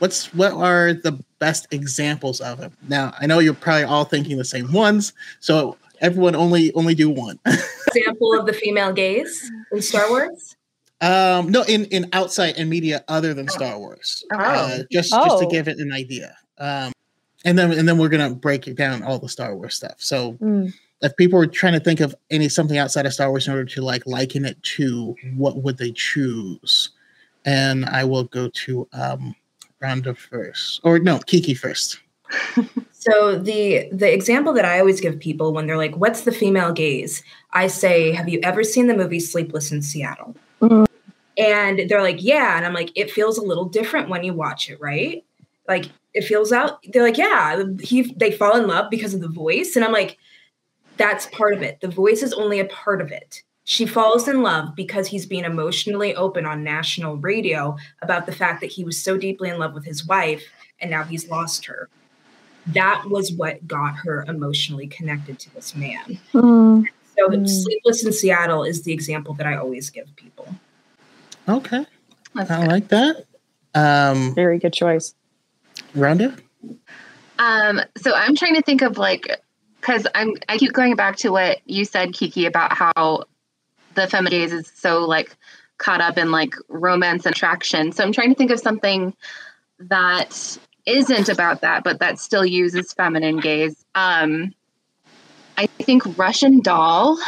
what's 0.00 0.34
what 0.34 0.52
are 0.52 0.92
the 0.92 1.22
best 1.38 1.68
examples 1.70 2.40
of 2.40 2.60
it. 2.60 2.72
Now, 2.88 3.14
I 3.20 3.26
know 3.26 3.38
you're 3.38 3.54
probably 3.54 3.84
all 3.84 4.04
thinking 4.04 4.36
the 4.36 4.44
same 4.44 4.72
ones, 4.72 5.12
so 5.40 5.76
everyone 6.00 6.34
only 6.34 6.72
only 6.74 6.94
do 6.94 7.08
one. 7.08 7.38
Example 7.88 8.38
of 8.38 8.46
the 8.46 8.52
female 8.52 8.92
gaze 8.92 9.50
in 9.70 9.80
Star 9.80 10.08
Wars. 10.10 10.56
Um, 11.04 11.50
no, 11.50 11.62
in 11.64 11.84
in 11.86 12.08
outside 12.14 12.54
and 12.56 12.70
media 12.70 13.04
other 13.08 13.34
than 13.34 13.46
Star 13.48 13.78
Wars, 13.78 14.24
oh. 14.32 14.38
uh, 14.38 14.78
just 14.90 15.12
oh. 15.12 15.24
just 15.24 15.38
to 15.40 15.46
oh. 15.46 15.50
give 15.50 15.68
it 15.68 15.78
an 15.78 15.92
idea. 15.92 16.34
Um, 16.56 16.92
and 17.44 17.58
then 17.58 17.72
and 17.72 17.86
then 17.86 17.98
we're 17.98 18.08
gonna 18.08 18.34
break 18.34 18.66
it 18.66 18.74
down 18.74 19.02
all 19.02 19.18
the 19.18 19.28
Star 19.28 19.54
Wars 19.54 19.74
stuff. 19.74 19.96
So 19.98 20.32
mm. 20.34 20.72
if 21.02 21.14
people 21.18 21.38
were 21.38 21.46
trying 21.46 21.74
to 21.74 21.80
think 21.80 22.00
of 22.00 22.14
any 22.30 22.48
something 22.48 22.78
outside 22.78 23.04
of 23.04 23.12
Star 23.12 23.28
Wars 23.28 23.46
in 23.46 23.52
order 23.52 23.66
to 23.66 23.82
like 23.82 24.06
liken 24.06 24.46
it 24.46 24.62
to, 24.62 25.14
what 25.36 25.62
would 25.62 25.76
they 25.76 25.92
choose? 25.92 26.88
And 27.44 27.84
I 27.84 28.04
will 28.04 28.24
go 28.24 28.48
to 28.48 28.88
um, 28.94 29.36
Rhonda 29.82 30.16
first, 30.16 30.80
or 30.84 30.98
no, 30.98 31.18
Kiki 31.18 31.52
first. 31.52 32.00
so 32.92 33.38
the 33.38 33.90
the 33.92 34.10
example 34.10 34.54
that 34.54 34.64
I 34.64 34.80
always 34.80 35.02
give 35.02 35.20
people 35.20 35.52
when 35.52 35.66
they're 35.66 35.76
like, 35.76 35.98
"What's 35.98 36.22
the 36.22 36.32
female 36.32 36.72
gaze?" 36.72 37.22
I 37.52 37.66
say, 37.66 38.12
"Have 38.12 38.30
you 38.30 38.40
ever 38.42 38.64
seen 38.64 38.86
the 38.86 38.96
movie 38.96 39.20
Sleepless 39.20 39.70
in 39.70 39.82
Seattle?" 39.82 40.34
Mm. 40.62 40.86
And 41.36 41.88
they're 41.88 42.02
like, 42.02 42.22
yeah. 42.22 42.56
And 42.56 42.64
I'm 42.64 42.74
like, 42.74 42.92
it 42.94 43.10
feels 43.10 43.38
a 43.38 43.42
little 43.42 43.64
different 43.64 44.08
when 44.08 44.24
you 44.24 44.32
watch 44.32 44.70
it, 44.70 44.80
right? 44.80 45.24
Like 45.68 45.86
it 46.12 46.22
feels 46.22 46.52
out. 46.52 46.84
They're 46.92 47.02
like, 47.02 47.18
yeah, 47.18 47.64
he 47.80 48.12
they 48.12 48.30
fall 48.30 48.56
in 48.56 48.66
love 48.66 48.90
because 48.90 49.14
of 49.14 49.20
the 49.20 49.28
voice. 49.28 49.76
And 49.76 49.84
I'm 49.84 49.92
like, 49.92 50.18
that's 50.96 51.26
part 51.26 51.54
of 51.54 51.62
it. 51.62 51.80
The 51.80 51.88
voice 51.88 52.22
is 52.22 52.32
only 52.32 52.60
a 52.60 52.66
part 52.66 53.00
of 53.00 53.10
it. 53.10 53.42
She 53.64 53.86
falls 53.86 54.28
in 54.28 54.42
love 54.42 54.76
because 54.76 55.06
he's 55.06 55.24
being 55.24 55.44
emotionally 55.44 56.14
open 56.14 56.44
on 56.44 56.62
national 56.62 57.16
radio 57.16 57.76
about 58.02 58.26
the 58.26 58.32
fact 58.32 58.60
that 58.60 58.70
he 58.70 58.84
was 58.84 59.02
so 59.02 59.16
deeply 59.16 59.48
in 59.48 59.58
love 59.58 59.72
with 59.72 59.84
his 59.84 60.06
wife 60.06 60.44
and 60.80 60.90
now 60.90 61.02
he's 61.02 61.30
lost 61.30 61.64
her. 61.64 61.88
That 62.68 63.04
was 63.06 63.32
what 63.32 63.66
got 63.66 63.96
her 63.96 64.24
emotionally 64.28 64.86
connected 64.86 65.38
to 65.40 65.54
this 65.54 65.74
man. 65.74 66.18
Mm. 66.32 66.86
So, 67.16 67.28
mm. 67.28 67.48
Sleepless 67.48 68.04
in 68.04 68.12
Seattle 68.12 68.64
is 68.64 68.82
the 68.82 68.92
example 68.92 69.34
that 69.34 69.46
I 69.46 69.56
always 69.56 69.90
give 69.90 70.14
people. 70.16 70.48
Okay. 71.48 71.86
That's 72.34 72.50
I 72.50 72.60
good. 72.60 72.68
like 72.68 72.88
that. 72.88 73.24
Um, 73.74 74.34
Very 74.34 74.58
good 74.58 74.72
choice. 74.72 75.14
Rhonda? 75.94 76.38
Um, 77.38 77.80
so 77.96 78.14
I'm 78.14 78.34
trying 78.36 78.54
to 78.54 78.62
think 78.62 78.82
of 78.82 78.98
like 78.98 79.26
because 79.80 80.06
I'm 80.14 80.32
I 80.48 80.58
keep 80.58 80.72
going 80.72 80.96
back 80.96 81.16
to 81.18 81.30
what 81.30 81.60
you 81.66 81.84
said, 81.84 82.12
Kiki, 82.12 82.46
about 82.46 82.72
how 82.72 83.24
the 83.94 84.06
feminine 84.06 84.30
gaze 84.30 84.52
is 84.52 84.72
so 84.74 85.00
like 85.00 85.36
caught 85.78 86.00
up 86.00 86.16
in 86.16 86.30
like 86.30 86.54
romance 86.68 87.26
and 87.26 87.34
attraction. 87.34 87.92
So 87.92 88.04
I'm 88.04 88.12
trying 88.12 88.30
to 88.30 88.34
think 88.34 88.50
of 88.50 88.60
something 88.60 89.14
that 89.78 90.58
isn't 90.86 91.28
about 91.28 91.62
that, 91.62 91.84
but 91.84 92.00
that 92.00 92.18
still 92.18 92.44
uses 92.44 92.92
feminine 92.92 93.38
gaze. 93.38 93.84
Um, 93.94 94.54
I 95.56 95.66
think 95.66 96.18
Russian 96.18 96.60
Doll 96.60 97.18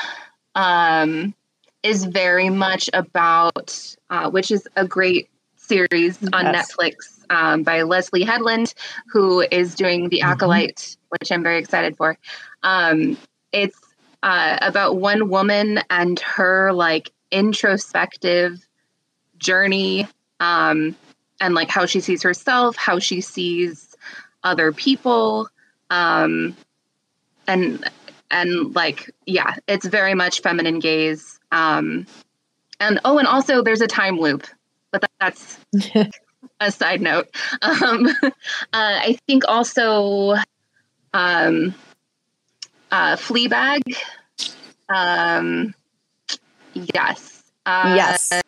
um, 0.54 1.34
is 1.82 2.04
very 2.04 2.50
much 2.50 2.90
about, 2.92 3.95
uh, 4.10 4.30
which 4.30 4.50
is 4.50 4.66
a 4.76 4.86
great 4.86 5.28
series 5.56 6.18
on 6.32 6.46
Yes. 6.46 6.72
Netflix 6.72 6.94
um, 7.30 7.62
by 7.62 7.82
Leslie 7.82 8.22
Headland, 8.22 8.74
who 9.08 9.40
is 9.50 9.74
doing 9.74 10.08
The 10.08 10.20
Mhm. 10.20 10.30
Acolyte, 10.32 10.96
which 11.08 11.30
I'm 11.32 11.42
very 11.42 11.58
excited 11.58 11.96
for. 11.96 12.16
Um, 12.62 13.16
it's 13.52 13.78
uh, 14.22 14.58
about 14.62 14.96
one 14.96 15.28
woman 15.28 15.80
and 15.90 16.18
her 16.20 16.72
like 16.72 17.10
introspective 17.30 18.66
journey 19.38 20.06
um, 20.40 20.96
and 21.40 21.54
like 21.54 21.68
how 21.68 21.86
she 21.86 22.00
sees 22.00 22.22
herself, 22.22 22.76
how 22.76 22.98
she 22.98 23.20
sees 23.20 23.96
other 24.44 24.72
people, 24.72 25.48
um, 25.90 26.56
and 27.46 27.88
and 28.30 28.74
like 28.74 29.10
yeah, 29.26 29.54
it's 29.66 29.86
very 29.86 30.14
much 30.14 30.40
feminine 30.40 30.78
gaze. 30.78 31.38
Um, 31.52 32.06
and 32.80 33.00
oh, 33.04 33.18
and 33.18 33.26
also 33.26 33.62
there's 33.62 33.80
a 33.80 33.86
time 33.86 34.18
loop, 34.18 34.46
but 34.90 35.02
that, 35.02 35.10
that's 35.20 35.58
a 36.60 36.70
side 36.70 37.00
note. 37.00 37.28
Um, 37.62 38.06
uh, 38.22 38.30
I 38.72 39.18
think 39.26 39.44
also 39.48 40.36
um, 41.14 41.74
uh, 42.90 43.16
Fleabag. 43.16 43.80
Um, 44.88 45.74
yes. 46.74 47.42
Uh, 47.64 47.94
yes. 47.96 48.42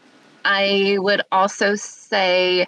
I 0.44 0.96
would 0.98 1.22
also 1.32 1.74
say. 1.74 2.66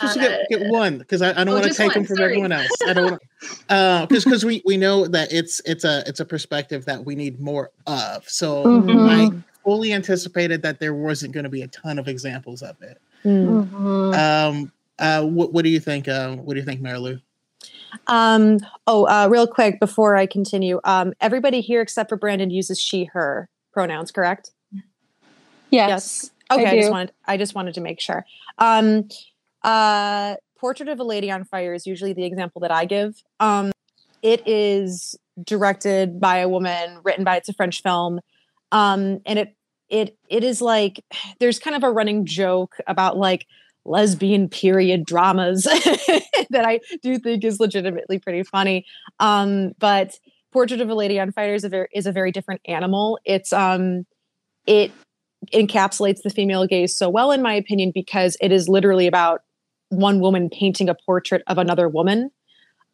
Just 0.00 0.16
uh, 0.16 0.20
get, 0.22 0.48
get 0.48 0.70
one 0.70 0.98
because 0.98 1.20
I, 1.20 1.30
I 1.30 1.44
don't 1.44 1.50
oh, 1.50 1.60
want 1.60 1.64
to 1.64 1.74
take 1.74 1.88
one, 1.88 1.94
them 1.94 2.04
from 2.06 2.16
sorry. 2.16 2.30
everyone 2.30 2.52
else. 2.52 2.70
I 2.86 2.92
don't 2.94 3.10
want 3.10 3.22
to 3.68 4.06
because 4.08 4.24
because 4.24 4.44
we 4.46 4.62
we 4.64 4.78
know 4.78 5.06
that 5.06 5.30
it's 5.30 5.60
it's 5.66 5.84
a 5.84 6.02
it's 6.06 6.20
a 6.20 6.24
perspective 6.24 6.86
that 6.86 7.04
we 7.04 7.14
need 7.14 7.38
more 7.38 7.70
of. 7.86 8.26
So 8.26 8.64
Mhm. 8.64 9.08
I 9.08 9.42
fully 9.64 9.92
anticipated 9.92 10.62
that 10.62 10.80
there 10.80 10.94
wasn't 10.94 11.32
going 11.32 11.44
to 11.44 11.50
be 11.50 11.62
a 11.62 11.68
ton 11.68 11.98
of 11.98 12.08
examples 12.08 12.62
of 12.62 12.80
it. 12.82 13.00
Mm. 13.24 13.68
Mhm. 13.68 14.18
Um, 14.18 14.72
uh, 14.98 15.22
what 15.24 15.52
what 15.52 15.64
do 15.64 15.70
you 15.70 15.80
think? 15.80 16.08
Uh, 16.08 16.36
what 16.36 16.54
do 16.54 16.60
you 16.60 16.66
think, 16.66 16.80
Marilu? 16.80 17.20
Um, 18.06 18.58
oh, 18.86 19.04
uh, 19.06 19.28
real 19.30 19.46
quick 19.46 19.80
before 19.80 20.16
I 20.16 20.26
continue, 20.26 20.80
um, 20.84 21.12
everybody 21.20 21.60
here 21.60 21.80
except 21.80 22.08
for 22.08 22.16
Brandon 22.16 22.50
uses 22.50 22.78
she, 22.80 23.06
her 23.06 23.48
pronouns, 23.72 24.10
correct? 24.10 24.52
yes. 25.70 26.30
Okay, 26.50 26.66
I, 26.66 26.76
just 26.76 26.90
wanted 26.90 27.12
I 27.26 27.36
just 27.36 27.54
wanted 27.54 27.74
to 27.74 27.80
make 27.80 28.00
sure. 28.00 28.24
Um, 28.58 29.08
uh, 29.62 30.36
Portrait 30.58 30.88
of 30.88 31.00
a 31.00 31.04
Lady 31.04 31.30
on 31.30 31.44
Fire 31.44 31.74
is 31.74 31.86
usually 31.86 32.12
the 32.12 32.24
example 32.24 32.60
that 32.60 32.70
I 32.70 32.84
give. 32.84 33.22
Um, 33.38 33.72
it 34.22 34.46
is 34.46 35.16
directed 35.42 36.20
by 36.20 36.38
a 36.38 36.48
woman, 36.48 36.98
written 37.02 37.24
by 37.24 37.36
it's 37.36 37.48
a 37.48 37.54
French 37.54 37.82
film, 37.82 38.20
um, 38.72 39.20
and 39.26 39.38
it 39.38 39.56
it 39.88 40.16
it 40.28 40.44
is 40.44 40.62
like 40.62 41.04
there's 41.40 41.58
kind 41.58 41.76
of 41.76 41.82
a 41.82 41.90
running 41.90 42.24
joke 42.26 42.76
about 42.86 43.16
like 43.16 43.46
lesbian 43.84 44.48
period 44.48 45.04
dramas 45.06 45.62
that 46.50 46.64
I 46.66 46.80
do 47.02 47.18
think 47.18 47.44
is 47.44 47.58
legitimately 47.60 48.18
pretty 48.18 48.42
funny. 48.42 48.84
Um, 49.18 49.72
but 49.78 50.18
Portrait 50.52 50.80
of 50.80 50.90
a 50.90 50.94
Lady 50.94 51.18
on 51.18 51.32
Fire 51.32 51.54
is 51.54 51.64
a 51.64 51.68
very 51.68 51.88
is 51.92 52.06
a 52.06 52.12
very 52.12 52.32
different 52.32 52.60
animal. 52.66 53.18
It's 53.24 53.52
um 53.52 54.04
it 54.66 54.92
encapsulates 55.54 56.22
the 56.22 56.30
female 56.30 56.66
gaze 56.66 56.96
so 56.96 57.08
well, 57.08 57.32
in 57.32 57.42
my 57.42 57.54
opinion, 57.54 57.92
because 57.94 58.36
it 58.40 58.52
is 58.52 58.68
literally 58.68 59.06
about 59.06 59.42
one 59.88 60.20
woman 60.20 60.48
painting 60.50 60.88
a 60.88 60.94
portrait 61.06 61.42
of 61.46 61.58
another 61.58 61.88
woman. 61.88 62.30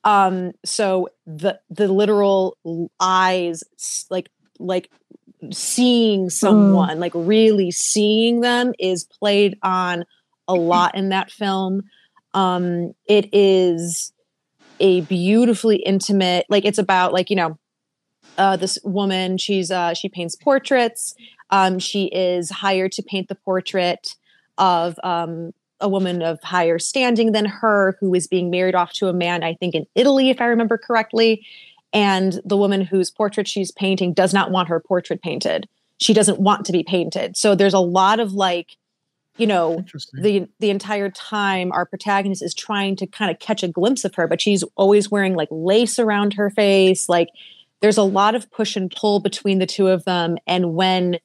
Um, 0.05 0.53
so 0.65 1.09
the 1.27 1.59
the 1.71 1.89
literal 1.89 2.57
eyes, 3.01 3.65
like 4.11 4.31
like 4.59 4.91
seeing 5.53 6.31
someone, 6.31 6.99
like 7.01 7.13
really 7.15 7.71
seeing 7.71 8.41
them, 8.41 8.73
is 8.79 9.05
played 9.05 9.59
on 9.63 10.05
a 10.49 10.55
lot 10.55 10.95
in 10.95 11.11
that 11.11 11.31
film. 11.31 11.83
Um, 12.35 12.93
it 13.07 13.29
is 13.33 14.13
a 14.79 15.01
beautifully 15.03 15.77
intimate, 15.77 16.47
like 16.49 16.65
it's 16.65 16.79
about 16.79 17.13
like 17.13 17.31
you 17.31 17.37
know, 17.37 17.59
uh, 18.39 18.57
this 18.57 18.79
woman. 18.85 19.39
She's 19.39 19.71
uh, 19.71 19.95
she 19.95 20.09
paints 20.09 20.37
portraits. 20.37 21.15
Um, 21.51 21.79
she 21.79 22.07
is 22.07 22.51
hired 22.51 22.93
to 22.93 23.03
paint 23.03 23.29
the 23.29 23.37
portrait 23.37 24.17
of 24.59 24.99
um, 25.05 25.53
a 25.81 25.89
woman 25.89 26.23
of 26.23 26.43
higher 26.43 26.79
standing 26.79 27.33
than 27.33 27.45
her 27.45 27.97
who 28.01 28.15
is 28.15 28.27
being 28.27 28.51
married 28.51 28.75
off 28.75 28.93
to 28.95 29.09
a 29.09 29.13
man, 29.13 29.43
I 29.43 29.55
think 29.55 29.75
in 29.75 29.87
Italy, 29.95 30.31
if 30.31 30.41
I 30.41 30.47
remember 30.47 30.79
correctly. 30.79 31.47
And 31.97 32.43
the 32.45 32.59
woman 32.59 32.83
whose 32.83 33.11
portrait 33.11 33.49
she's 33.49 33.71
painting 33.71 34.13
does 34.13 34.35
not 34.35 34.51
want 34.51 34.69
her 34.69 34.81
portrait 34.81 35.23
painted. 35.23 35.67
She 35.97 36.13
doesn't 36.13 36.39
want 36.39 36.67
to 36.67 36.73
be 36.73 36.83
painted. 36.83 37.39
So 37.39 37.55
there's 37.55 37.73
a 37.73 37.79
lot 37.79 38.21
of 38.21 38.35
like, 38.35 38.77
you 39.39 39.47
know, 39.47 39.83
the 40.13 40.47
the 40.61 40.69
entire 40.69 41.09
time 41.09 41.73
our 41.73 41.87
protagonist 41.87 42.43
is 42.43 42.53
trying 42.53 42.97
to 42.97 43.07
kind 43.07 43.31
of 43.31 43.39
catch 43.39 43.63
a 43.63 43.69
glimpse 43.69 44.05
of 44.05 44.15
her 44.17 44.27
but 44.27 44.43
she's 44.43 44.63
always 44.77 45.11
wearing 45.11 45.35
like 45.35 45.49
lace 45.51 45.99
around 45.99 46.35
her 46.35 46.51
face 46.51 47.09
like 47.09 47.29
there's 47.81 47.99
a 47.99 48.03
lot 48.03 48.35
of 48.35 48.51
push 48.51 48.77
and 48.77 48.91
pull 48.91 49.21
between 49.21 49.59
the 49.59 49.67
two 49.67 49.89
of 49.89 50.05
them 50.05 50.37
and 50.47 50.75
when 50.75 51.19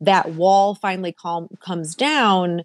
that 0.00 0.30
wall 0.34 0.76
finally 0.76 1.12
calm, 1.12 1.48
comes 1.60 1.96
down 1.96 2.62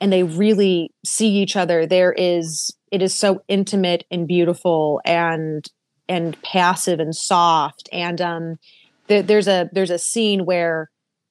and 0.00 0.12
they 0.12 0.24
really 0.24 0.92
see 1.04 1.28
each 1.28 1.54
other 1.54 1.86
there 1.86 2.12
is 2.12 2.76
it 2.90 3.00
is 3.00 3.14
so 3.14 3.42
intimate 3.46 4.04
and 4.10 4.26
beautiful 4.26 5.00
and 5.04 5.70
and 6.12 6.40
passive 6.42 7.00
and 7.00 7.16
soft 7.16 7.88
and 7.90 8.20
um 8.20 8.58
there, 9.06 9.22
there's 9.22 9.48
a 9.48 9.70
there's 9.72 9.90
a 9.90 9.98
scene 9.98 10.44
where 10.44 10.90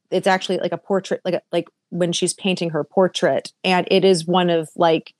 it's 0.09 0.27
actually 0.27 0.57
like 0.57 0.71
a 0.71 0.77
portrait 0.77 1.21
like 1.23 1.35
a, 1.35 1.41
like 1.51 1.67
when 1.89 2.11
she's 2.11 2.33
painting 2.33 2.71
her 2.71 2.83
portrait 2.83 3.51
and 3.63 3.87
it 3.91 4.03
is 4.03 4.25
one 4.25 4.49
of 4.49 4.69
like 4.75 5.13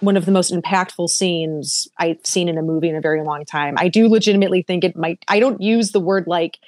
one 0.00 0.16
of 0.16 0.24
the 0.24 0.32
most 0.32 0.50
impactful 0.50 1.10
scenes 1.10 1.86
I've 1.98 2.24
seen 2.24 2.48
in 2.48 2.56
a 2.56 2.62
movie 2.62 2.88
in 2.88 2.96
a 2.96 3.02
very 3.02 3.22
long 3.22 3.44
time. 3.44 3.74
I 3.76 3.88
do 3.88 4.08
legitimately 4.08 4.62
think 4.62 4.82
it 4.82 4.96
might 4.96 5.22
I 5.28 5.40
don't 5.40 5.60
use 5.60 5.92
the 5.92 6.00
word 6.00 6.26
like 6.26 6.58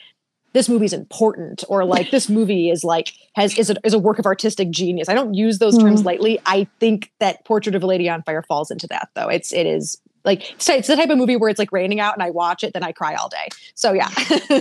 this 0.52 0.68
movie's 0.68 0.92
important 0.92 1.64
or 1.66 1.86
like 1.86 2.10
this 2.10 2.28
movie 2.28 2.68
is 2.68 2.84
like 2.84 3.14
has 3.34 3.58
is 3.58 3.70
a, 3.70 3.76
is 3.84 3.94
a 3.94 3.98
work 3.98 4.18
of 4.18 4.26
artistic 4.26 4.70
genius. 4.70 5.08
I 5.08 5.14
don't 5.14 5.32
use 5.32 5.58
those 5.58 5.78
terms 5.78 6.04
lightly. 6.04 6.38
I 6.44 6.68
think 6.78 7.10
that 7.20 7.42
Portrait 7.46 7.74
of 7.74 7.82
a 7.82 7.86
Lady 7.86 8.06
on 8.10 8.22
Fire 8.22 8.42
falls 8.42 8.70
into 8.70 8.86
that 8.88 9.08
though. 9.14 9.28
It's 9.28 9.54
it 9.54 9.66
is 9.66 9.98
like 10.25 10.55
so 10.59 10.75
it's 10.75 10.89
the 10.89 10.97
type 10.97 11.11
of 11.11 11.18
movie 11.18 11.37
where 11.37 11.51
it's 11.51 11.59
like 11.59 11.73
raining 11.73 12.01
out 12.01 12.14
and 12.14 12.23
I 12.23 12.31
watch 12.31 12.64
it 12.64 12.73
then 12.73 12.83
I 12.83 12.93
cry 12.93 13.14
all 13.14 13.29
day. 13.29 13.49
So 13.75 13.93
yeah. 13.93 14.09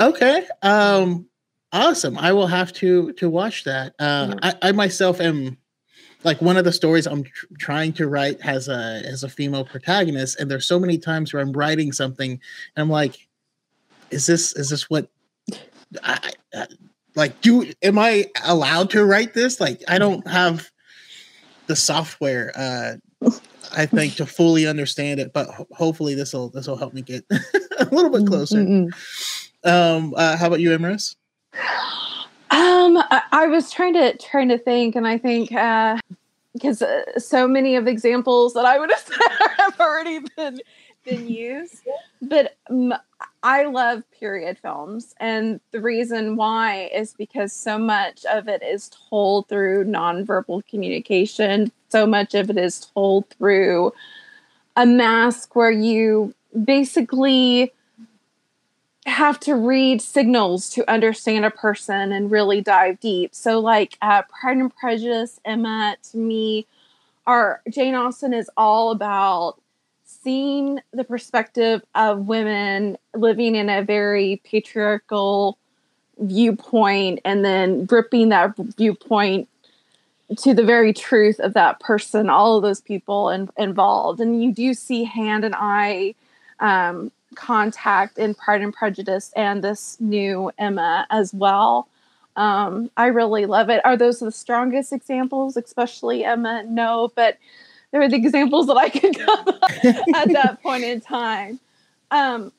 Okay. 0.00 0.46
Um 0.62 1.28
awesome. 1.72 2.16
I 2.18 2.32
will 2.32 2.46
have 2.46 2.72
to 2.74 3.12
to 3.14 3.28
watch 3.28 3.64
that. 3.64 3.94
Uh 3.98 4.34
I, 4.42 4.54
I 4.62 4.72
myself 4.72 5.20
am 5.20 5.58
like 6.24 6.40
one 6.40 6.56
of 6.56 6.64
the 6.64 6.72
stories 6.72 7.06
I'm 7.06 7.24
tr- 7.24 7.46
trying 7.58 7.92
to 7.94 8.08
write 8.08 8.40
has 8.42 8.68
a 8.68 9.02
has 9.04 9.22
a 9.22 9.28
female 9.28 9.64
protagonist 9.64 10.40
and 10.40 10.50
there's 10.50 10.66
so 10.66 10.78
many 10.78 10.98
times 10.98 11.32
where 11.32 11.42
I'm 11.42 11.52
writing 11.52 11.92
something 11.92 12.30
and 12.32 12.40
I'm 12.76 12.90
like 12.90 13.28
is 14.10 14.26
this 14.26 14.54
is 14.54 14.70
this 14.70 14.88
what 14.88 15.08
I, 16.02 16.32
I 16.54 16.66
like 17.14 17.40
do 17.40 17.70
am 17.82 17.98
I 17.98 18.30
allowed 18.44 18.90
to 18.90 19.04
write 19.04 19.34
this? 19.34 19.60
Like 19.60 19.82
I 19.88 19.98
don't 19.98 20.26
have 20.26 20.70
the 21.66 21.76
software 21.76 22.52
uh 22.54 22.94
I 23.74 23.86
think 23.86 24.16
to 24.16 24.26
fully 24.26 24.66
understand 24.66 25.20
it, 25.20 25.32
but 25.32 25.48
ho- 25.48 25.68
hopefully 25.72 26.14
this 26.14 26.32
will 26.32 26.50
this 26.50 26.66
will 26.66 26.76
help 26.76 26.92
me 26.92 27.02
get 27.02 27.24
a 27.30 27.84
little 27.90 28.10
bit 28.10 28.26
closer. 28.26 28.58
Mm-mm. 28.58 28.92
Um, 29.64 30.14
uh, 30.16 30.36
how 30.36 30.48
about 30.48 30.60
you, 30.60 30.70
Emrys? 30.70 31.14
Um, 32.50 32.98
I, 32.98 33.22
I 33.32 33.46
was 33.46 33.70
trying 33.70 33.94
to 33.94 34.16
trying 34.18 34.48
to 34.48 34.58
think, 34.58 34.94
and 34.94 35.06
I 35.06 35.16
think 35.18 35.50
because 36.52 36.82
uh, 36.82 37.18
so 37.18 37.48
many 37.48 37.76
of 37.76 37.86
the 37.86 37.90
examples 37.90 38.54
that 38.54 38.64
I 38.64 38.78
would 38.78 38.90
have 38.94 39.00
said 39.00 39.46
have 39.58 39.80
already 39.80 40.20
been 40.36 40.60
been 41.04 41.28
used. 41.28 41.82
But 42.20 42.56
um, 42.70 42.94
I 43.42 43.64
love 43.64 44.02
period 44.18 44.58
films, 44.58 45.14
and 45.18 45.60
the 45.70 45.80
reason 45.80 46.36
why 46.36 46.90
is 46.92 47.14
because 47.14 47.52
so 47.52 47.78
much 47.78 48.24
of 48.26 48.48
it 48.48 48.62
is 48.62 48.90
told 49.08 49.48
through 49.48 49.84
nonverbal 49.84 50.66
communication. 50.68 51.72
So 51.92 52.06
much 52.06 52.34
of 52.34 52.48
it 52.48 52.56
is 52.56 52.80
told 52.94 53.28
through 53.28 53.92
a 54.76 54.86
mask 54.86 55.54
where 55.54 55.70
you 55.70 56.34
basically 56.64 57.70
have 59.04 59.38
to 59.40 59.54
read 59.54 60.00
signals 60.00 60.70
to 60.70 60.90
understand 60.90 61.44
a 61.44 61.50
person 61.50 62.10
and 62.10 62.30
really 62.30 62.62
dive 62.62 62.98
deep. 62.98 63.34
So, 63.34 63.60
like 63.60 63.98
uh, 64.00 64.22
Pride 64.22 64.56
and 64.56 64.74
Prejudice, 64.74 65.38
Emma, 65.44 65.98
to 66.12 66.16
me, 66.16 66.66
are 67.26 67.60
Jane 67.68 67.94
Austen 67.94 68.32
is 68.32 68.50
all 68.56 68.90
about 68.90 69.60
seeing 70.02 70.80
the 70.94 71.04
perspective 71.04 71.82
of 71.94 72.26
women 72.26 72.96
living 73.14 73.54
in 73.54 73.68
a 73.68 73.82
very 73.82 74.40
patriarchal 74.44 75.58
viewpoint 76.18 77.20
and 77.26 77.44
then 77.44 77.86
ripping 77.90 78.30
that 78.30 78.56
viewpoint 78.78 79.46
to 80.38 80.54
the 80.54 80.64
very 80.64 80.92
truth 80.92 81.38
of 81.40 81.54
that 81.54 81.80
person, 81.80 82.30
all 82.30 82.56
of 82.56 82.62
those 82.62 82.80
people 82.80 83.28
in, 83.30 83.48
involved. 83.56 84.20
And 84.20 84.42
you 84.42 84.52
do 84.52 84.74
see 84.74 85.04
hand 85.04 85.44
and 85.44 85.54
eye 85.56 86.14
um, 86.60 87.10
contact 87.34 88.18
in 88.18 88.34
Pride 88.34 88.62
and 88.62 88.72
Prejudice 88.72 89.32
and 89.36 89.62
this 89.62 90.00
new 90.00 90.50
Emma 90.58 91.06
as 91.10 91.32
well. 91.34 91.88
Um, 92.36 92.90
I 92.96 93.06
really 93.06 93.46
love 93.46 93.68
it. 93.68 93.84
Are 93.84 93.96
those 93.96 94.20
the 94.20 94.32
strongest 94.32 94.92
examples, 94.92 95.56
especially 95.56 96.24
Emma? 96.24 96.64
No, 96.66 97.10
but 97.14 97.38
they're 97.90 98.08
the 98.08 98.16
examples 98.16 98.66
that 98.68 98.76
I 98.76 98.88
could 98.88 99.18
come 99.18 99.48
at 100.14 100.32
that 100.32 100.58
point 100.62 100.84
in 100.84 101.00
time. 101.00 101.60
Um, 102.10 102.52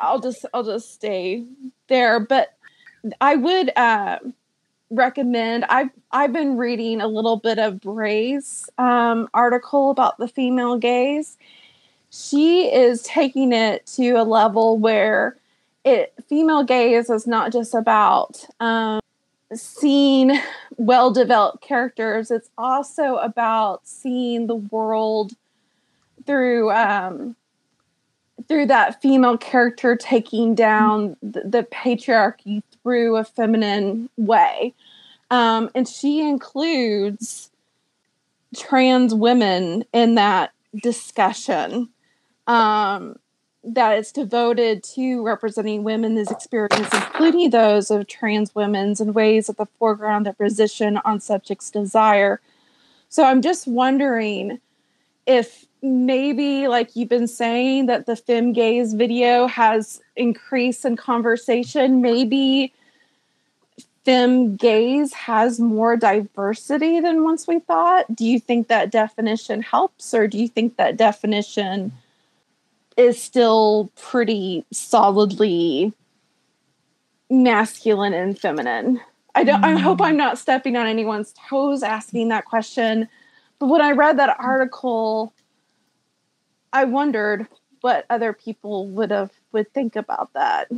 I'll 0.00 0.20
just 0.20 0.44
I'll 0.52 0.64
just 0.64 0.92
stay 0.92 1.44
there, 1.88 2.20
but 2.20 2.54
I 3.20 3.36
would 3.36 3.72
uh, 3.76 4.18
recommend. 4.90 5.64
I've 5.66 5.90
I've 6.10 6.32
been 6.32 6.56
reading 6.56 7.00
a 7.00 7.06
little 7.08 7.36
bit 7.36 7.58
of 7.58 7.80
Brey's 7.80 8.68
um, 8.78 9.28
article 9.34 9.90
about 9.90 10.18
the 10.18 10.28
female 10.28 10.78
gaze. 10.78 11.36
She 12.10 12.72
is 12.72 13.02
taking 13.02 13.52
it 13.52 13.86
to 13.96 14.12
a 14.12 14.24
level 14.24 14.78
where 14.78 15.36
it 15.84 16.12
female 16.28 16.64
gaze 16.64 17.10
is 17.10 17.26
not 17.26 17.52
just 17.52 17.74
about 17.74 18.44
um, 18.60 19.00
seeing 19.54 20.38
well 20.76 21.10
developed 21.10 21.62
characters 21.62 22.30
it's 22.30 22.50
also 22.58 23.16
about 23.16 23.86
seeing 23.86 24.46
the 24.46 24.54
world 24.54 25.32
through 26.26 26.70
um, 26.70 27.34
through 28.48 28.66
that 28.66 29.00
female 29.02 29.36
character 29.36 29.94
taking 29.94 30.54
down 30.54 31.16
the, 31.22 31.42
the 31.44 31.62
patriarchy 31.64 32.62
through 32.82 33.16
a 33.16 33.24
feminine 33.24 34.08
way 34.16 34.74
um, 35.30 35.70
and 35.74 35.86
she 35.86 36.20
includes 36.20 37.50
trans 38.56 39.14
women 39.14 39.84
in 39.92 40.14
that 40.14 40.52
discussion 40.82 41.88
um, 42.46 43.18
devoted 44.12 44.82
to 44.82 45.22
representing 45.22 45.84
women's 45.84 46.30
experience, 46.30 46.88
including 46.92 47.50
those 47.50 47.90
of 47.90 48.06
trans 48.06 48.54
women's 48.54 49.00
in 49.00 49.12
ways 49.12 49.50
at 49.50 49.58
the 49.58 49.66
foreground 49.78 50.24
that 50.26 50.38
position 50.38 50.98
on 51.04 51.20
subjects' 51.20 51.70
desire. 51.70 52.40
So 53.10 53.24
I'm 53.24 53.42
just 53.42 53.66
wondering 53.66 54.60
if 55.26 55.66
maybe, 55.82 56.68
like 56.68 56.94
you've 56.96 57.08
been 57.08 57.28
saying, 57.28 57.86
that 57.86 58.06
the 58.06 58.16
fem 58.16 58.52
gaze 58.52 58.94
video 58.94 59.46
has 59.46 60.00
increased 60.16 60.84
in 60.84 60.96
conversation, 60.96 62.00
maybe 62.02 62.72
fem 64.04 64.56
gaze 64.56 65.12
has 65.12 65.60
more 65.60 65.96
diversity 65.96 67.00
than 67.00 67.24
once 67.24 67.46
we 67.46 67.58
thought. 67.60 68.14
Do 68.14 68.24
you 68.24 68.40
think 68.40 68.68
that 68.68 68.90
definition 68.90 69.62
helps, 69.62 70.14
or 70.14 70.26
do 70.26 70.38
you 70.38 70.48
think 70.48 70.76
that 70.76 70.96
definition? 70.96 71.92
is 72.98 73.22
still 73.22 73.90
pretty 73.94 74.66
solidly 74.72 75.92
masculine 77.30 78.12
and 78.12 78.36
feminine. 78.38 79.00
I 79.36 79.44
don't 79.44 79.64
I 79.64 79.76
hope 79.76 80.02
I'm 80.02 80.16
not 80.16 80.36
stepping 80.36 80.76
on 80.76 80.86
anyone's 80.86 81.32
toes 81.48 81.84
asking 81.84 82.28
that 82.28 82.44
question. 82.44 83.08
But 83.60 83.68
when 83.68 83.80
I 83.80 83.92
read 83.92 84.18
that 84.18 84.36
article, 84.40 85.32
I 86.72 86.84
wondered 86.84 87.46
what 87.80 88.06
other 88.10 88.32
people 88.32 88.88
would 88.88 89.10
have 89.10 89.30
would 89.52 89.72
think 89.72 89.96
about 89.96 90.32
that. 90.34 90.68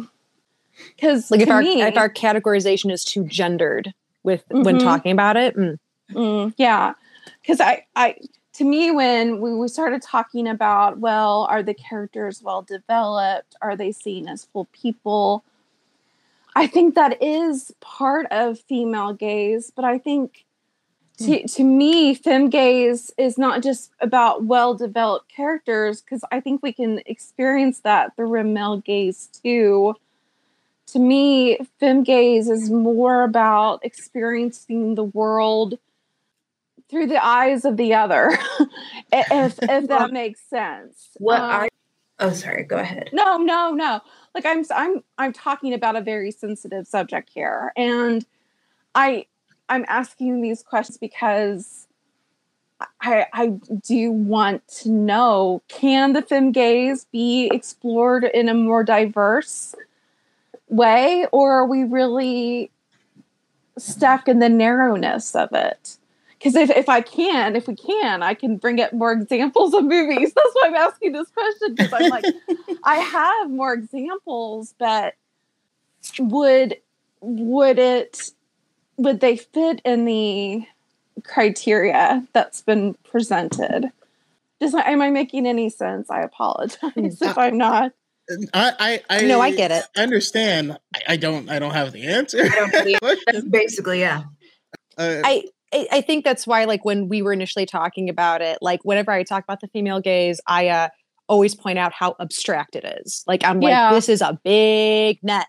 Because 0.96 1.30
like 1.30 1.40
if 1.40 1.50
our 1.50 1.62
me, 1.62 1.82
if 1.82 1.96
our 1.96 2.08
categorization 2.08 2.92
is 2.92 3.04
too 3.04 3.24
gendered 3.24 3.92
with 4.22 4.48
mm-hmm. 4.48 4.62
when 4.62 4.78
talking 4.78 5.12
about 5.12 5.36
it, 5.36 5.56
mm. 5.56 5.78
Mm, 6.12 6.54
yeah. 6.56 6.94
Because 7.40 7.60
I 7.60 7.86
I 7.96 8.16
to 8.54 8.64
me 8.64 8.90
when 8.90 9.40
we, 9.40 9.54
we 9.54 9.68
started 9.68 10.02
talking 10.02 10.46
about 10.46 10.98
well 10.98 11.46
are 11.48 11.62
the 11.62 11.74
characters 11.74 12.42
well 12.42 12.62
developed 12.62 13.56
are 13.62 13.76
they 13.76 13.92
seen 13.92 14.28
as 14.28 14.44
full 14.44 14.66
people 14.66 15.44
i 16.54 16.66
think 16.66 16.94
that 16.94 17.22
is 17.22 17.72
part 17.80 18.26
of 18.30 18.58
female 18.58 19.12
gaze 19.12 19.72
but 19.74 19.84
i 19.84 19.96
think 19.96 20.44
to, 21.20 21.38
hmm. 21.38 21.46
to 21.46 21.64
me 21.64 22.14
fem 22.14 22.50
gaze 22.50 23.10
is 23.18 23.38
not 23.38 23.62
just 23.62 23.92
about 24.00 24.44
well 24.44 24.74
developed 24.74 25.28
characters 25.28 26.00
because 26.00 26.22
i 26.32 26.40
think 26.40 26.62
we 26.62 26.72
can 26.72 27.00
experience 27.06 27.80
that 27.80 28.14
through 28.16 28.42
male 28.44 28.78
gaze 28.78 29.28
too 29.42 29.94
to 30.86 30.98
me 30.98 31.58
fem 31.78 32.02
gaze 32.02 32.48
is 32.48 32.70
more 32.70 33.22
about 33.22 33.84
experiencing 33.84 34.94
the 34.94 35.04
world 35.04 35.78
through 36.90 37.06
the 37.06 37.24
eyes 37.24 37.64
of 37.64 37.76
the 37.76 37.94
other, 37.94 38.36
if 39.12 39.58
if 39.62 39.86
that 39.86 40.12
makes 40.12 40.40
sense. 40.50 41.10
What 41.14 41.40
um, 41.40 41.50
I 41.50 41.68
oh 42.18 42.32
sorry, 42.32 42.64
go 42.64 42.76
ahead. 42.76 43.10
No, 43.12 43.38
no, 43.38 43.70
no. 43.70 44.00
Like 44.34 44.44
I'm 44.44 44.64
I'm 44.74 45.02
I'm 45.16 45.32
talking 45.32 45.72
about 45.72 45.96
a 45.96 46.00
very 46.00 46.32
sensitive 46.32 46.86
subject 46.86 47.30
here, 47.32 47.72
and 47.76 48.26
I 48.94 49.26
I'm 49.70 49.86
asking 49.88 50.42
these 50.42 50.62
questions 50.62 50.98
because 50.98 51.86
I 53.00 53.26
I 53.32 53.46
do 53.86 54.12
want 54.12 54.66
to 54.80 54.90
know 54.90 55.62
can 55.68 56.12
the 56.12 56.22
fem 56.22 56.52
gaze 56.52 57.06
be 57.12 57.48
explored 57.52 58.24
in 58.24 58.48
a 58.48 58.54
more 58.54 58.84
diverse 58.84 59.74
way, 60.68 61.26
or 61.32 61.52
are 61.52 61.66
we 61.66 61.84
really 61.84 62.70
stuck 63.78 64.28
in 64.28 64.40
the 64.40 64.48
narrowness 64.48 65.34
of 65.34 65.48
it? 65.52 65.96
because 66.40 66.56
if, 66.56 66.70
if 66.70 66.88
I 66.88 67.02
can, 67.02 67.54
if 67.54 67.68
we 67.68 67.76
can, 67.76 68.22
I 68.22 68.32
can 68.32 68.56
bring 68.56 68.80
up 68.80 68.94
more 68.94 69.12
examples 69.12 69.74
of 69.74 69.84
movies. 69.84 70.32
That's 70.34 70.54
why 70.54 70.68
I'm 70.68 70.74
asking 70.74 71.12
this 71.12 71.28
question 71.28 71.74
because 71.74 71.92
I'm 71.92 72.08
like, 72.08 72.24
I 72.84 72.96
have 72.96 73.50
more 73.50 73.74
examples, 73.74 74.74
but 74.78 75.14
would 76.18 76.78
would 77.20 77.78
it 77.78 78.30
would 79.00 79.20
they 79.20 79.36
fit 79.36 79.80
in 79.84 80.04
the 80.04 80.62
criteria 81.24 82.26
that's 82.32 82.60
been 82.60 82.94
presented? 83.04 83.90
Does 84.60 84.74
am 84.74 85.00
I 85.00 85.10
making 85.10 85.46
any 85.46 85.70
sense? 85.70 86.10
I 86.10 86.22
apologize 86.22 86.78
if 86.94 87.38
I'm 87.38 87.56
not. 87.56 87.92
I, 88.54 89.00
I, 89.08 89.18
I 89.18 89.22
no, 89.22 89.40
I 89.40 89.50
get 89.50 89.72
it. 89.72 89.84
I 89.96 90.02
understand. 90.02 90.78
I, 90.94 91.14
I 91.14 91.16
don't. 91.16 91.50
I 91.50 91.58
don't 91.58 91.72
have 91.72 91.92
the 91.92 92.06
answer. 92.06 92.48
basically, 93.50 94.00
yeah. 94.00 94.22
Uh, 94.96 95.22
I 95.24 95.44
I 95.72 96.00
think 96.00 96.24
that's 96.24 96.46
why, 96.46 96.64
like, 96.64 96.84
when 96.84 97.08
we 97.08 97.22
were 97.22 97.32
initially 97.32 97.66
talking 97.66 98.08
about 98.08 98.42
it, 98.42 98.58
like, 98.60 98.84
whenever 98.84 99.12
I 99.12 99.22
talk 99.22 99.44
about 99.44 99.60
the 99.60 99.68
female 99.68 100.00
gaze, 100.00 100.40
I 100.46 100.68
uh, 100.68 100.88
always 101.28 101.54
point 101.54 101.78
out 101.78 101.92
how 101.92 102.16
abstract 102.20 102.76
it 102.76 102.84
is. 103.04 103.24
Like, 103.26 103.44
I'm 103.44 103.62
yeah. 103.62 103.86
like, 103.86 103.94
this 103.94 104.08
is 104.08 104.20
a 104.20 104.38
big 104.44 105.18
net. 105.22 105.46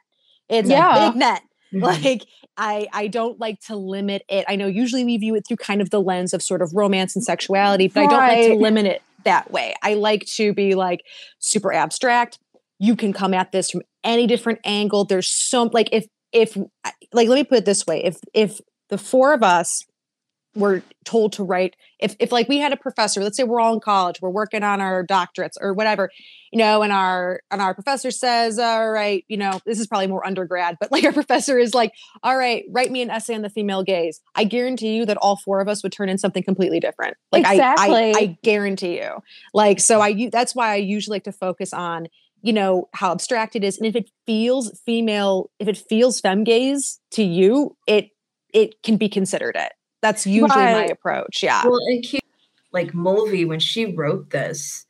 It's 0.48 0.70
yeah. 0.70 1.08
a 1.08 1.12
big 1.12 1.20
net. 1.20 1.42
Mm-hmm. 1.74 1.84
Like, 1.84 2.26
I 2.58 2.88
I 2.94 3.08
don't 3.08 3.40
like 3.40 3.60
to 3.68 3.76
limit 3.76 4.24
it. 4.30 4.46
I 4.48 4.56
know 4.56 4.68
usually 4.68 5.04
we 5.04 5.18
view 5.18 5.36
it 5.36 5.48
through 5.48 5.58
kind 5.58 5.82
of 5.82 5.90
the 5.90 6.02
lens 6.02 6.34
of 6.34 6.42
sort 6.42 6.62
of 6.62 6.74
romance 6.74 7.16
and 7.16 7.24
sexuality, 7.24 7.88
but 7.88 8.02
right. 8.02 8.10
I 8.10 8.10
don't 8.10 8.40
like 8.40 8.48
to 8.48 8.56
limit 8.56 8.86
it 8.86 9.02
that 9.24 9.52
way. 9.52 9.76
I 9.82 9.94
like 9.94 10.26
to 10.36 10.54
be 10.54 10.76
like 10.76 11.06
super 11.40 11.72
abstract. 11.72 12.40
You 12.80 12.96
can 12.96 13.14
come 13.14 13.34
at 13.34 13.52
this 13.52 13.72
from 13.72 13.82
any 14.04 14.28
different 14.28 14.60
angle. 14.66 15.06
There's 15.06 15.28
so 15.28 15.70
like 15.72 15.90
if 15.92 16.08
if 16.32 16.58
like 17.14 17.28
let 17.28 17.36
me 17.36 17.44
put 17.44 17.60
it 17.60 17.66
this 17.66 17.86
way: 17.86 18.04
if 18.04 18.18
if 18.34 18.60
the 18.90 18.98
four 18.98 19.34
of 19.34 19.44
us 19.44 19.86
we're 20.56 20.82
told 21.06 21.34
to 21.34 21.44
write 21.44 21.76
if 22.00 22.16
if 22.20 22.32
like 22.32 22.50
we 22.50 22.58
had 22.58 22.74
a 22.74 22.78
professor 22.78 23.24
let's 23.24 23.38
say 23.38 23.44
we're 23.44 23.60
all 23.60 23.74
in 23.74 23.80
college 23.80 24.22
we're 24.22 24.30
working 24.30 24.64
on 24.64 24.82
our 24.82 25.06
doctorates 25.06 25.56
or 25.62 25.74
whatever 25.74 26.10
you 26.52 26.60
know 26.60 26.82
and 26.82 26.92
our 26.92 27.42
and 27.50 27.62
our 27.62 27.74
professor 27.74 28.12
says 28.12 28.60
all 28.60 28.92
right 28.92 29.24
you 29.28 29.38
know 29.38 29.60
this 29.66 29.80
is 29.80 29.88
probably 29.88 30.08
more 30.08 30.26
undergrad 30.26 30.78
but 30.80 30.92
like 30.92 31.04
our 31.04 31.14
professor 31.22 31.58
is 31.58 31.74
like 31.74 31.94
all 32.24 32.38
right 32.38 32.66
write 32.70 32.92
me 32.92 33.02
an 33.02 33.10
essay 33.10 33.36
on 33.36 33.42
the 33.42 33.50
female 33.50 33.84
gaze. 33.84 34.22
I 34.36 34.44
guarantee 34.44 34.96
you 34.96 35.06
that 35.06 35.18
all 35.18 35.38
four 35.38 35.62
of 35.62 35.68
us 35.68 35.84
would 35.84 35.92
turn 35.92 36.10
in 36.10 36.18
something 36.18 36.44
completely 36.44 36.80
different. 36.80 37.18
Like 37.32 37.48
exactly. 37.48 38.14
I, 38.14 38.18
I 38.18 38.22
i 38.22 38.38
guarantee 38.44 38.98
you. 38.98 39.20
Like 39.54 39.80
so 39.80 40.02
i 40.02 40.30
that's 40.32 40.56
why 40.56 40.72
i 40.72 40.76
usually 40.76 41.16
like 41.16 41.24
to 41.26 41.32
focus 41.32 41.74
on 41.74 42.08
you 42.42 42.54
know 42.54 42.90
how 42.94 43.12
abstract 43.12 43.56
it 43.56 43.64
is 43.64 43.78
and 43.78 43.86
if 43.86 43.96
it 43.96 44.10
feels 44.26 44.80
female 44.86 45.50
if 45.60 45.68
it 45.68 45.78
feels 45.78 46.20
fem 46.20 46.44
gaze 46.44 47.00
to 47.12 47.24
you 47.24 47.78
it 47.88 48.10
it 48.54 48.82
can 48.82 48.98
be 48.98 49.08
considered 49.08 49.56
it 49.56 49.72
that's 50.02 50.26
usually 50.28 50.50
right. 50.50 50.74
my 50.74 50.86
approach. 50.86 51.42
Yeah. 51.44 51.64
Well, 51.66 51.80
and 51.88 52.06
like 52.72 52.94
Mulvey, 52.94 53.46
when 53.46 53.60
she 53.60 53.94
wrote 53.96 54.30
this, 54.30 54.86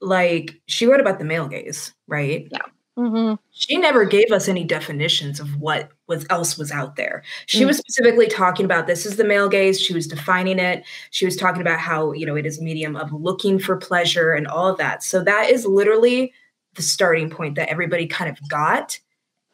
like 0.00 0.60
she 0.66 0.86
wrote 0.86 1.00
about 1.00 1.18
the 1.18 1.24
male 1.24 1.48
gaze, 1.48 1.94
right? 2.06 2.48
Yeah. 2.50 2.58
Mhm. 2.98 3.38
she 3.52 3.78
never 3.78 4.04
gave 4.04 4.30
us 4.32 4.48
any 4.48 4.64
definitions 4.64 5.40
of 5.40 5.56
what 5.58 5.88
was 6.08 6.26
else 6.28 6.58
was 6.58 6.70
out 6.70 6.96
there. 6.96 7.22
She 7.46 7.62
Mm. 7.62 7.68
was 7.68 7.78
specifically 7.78 8.26
talking 8.26 8.66
about 8.66 8.86
this 8.86 9.06
is 9.06 9.16
the 9.16 9.24
male 9.24 9.48
gaze. 9.48 9.80
She 9.80 9.94
was 9.94 10.06
defining 10.06 10.58
it. 10.58 10.84
She 11.10 11.24
was 11.24 11.34
talking 11.34 11.62
about 11.62 11.78
how, 11.78 12.12
you 12.12 12.26
know, 12.26 12.36
it 12.36 12.44
is 12.44 12.58
a 12.58 12.62
medium 12.62 12.94
of 12.94 13.10
looking 13.10 13.58
for 13.58 13.76
pleasure 13.78 14.32
and 14.34 14.46
all 14.46 14.68
of 14.68 14.76
that. 14.76 15.02
So 15.02 15.24
that 15.24 15.48
is 15.48 15.64
literally 15.64 16.34
the 16.74 16.82
starting 16.82 17.30
point 17.30 17.54
that 17.54 17.70
everybody 17.70 18.06
kind 18.06 18.28
of 18.28 18.36
got. 18.50 18.98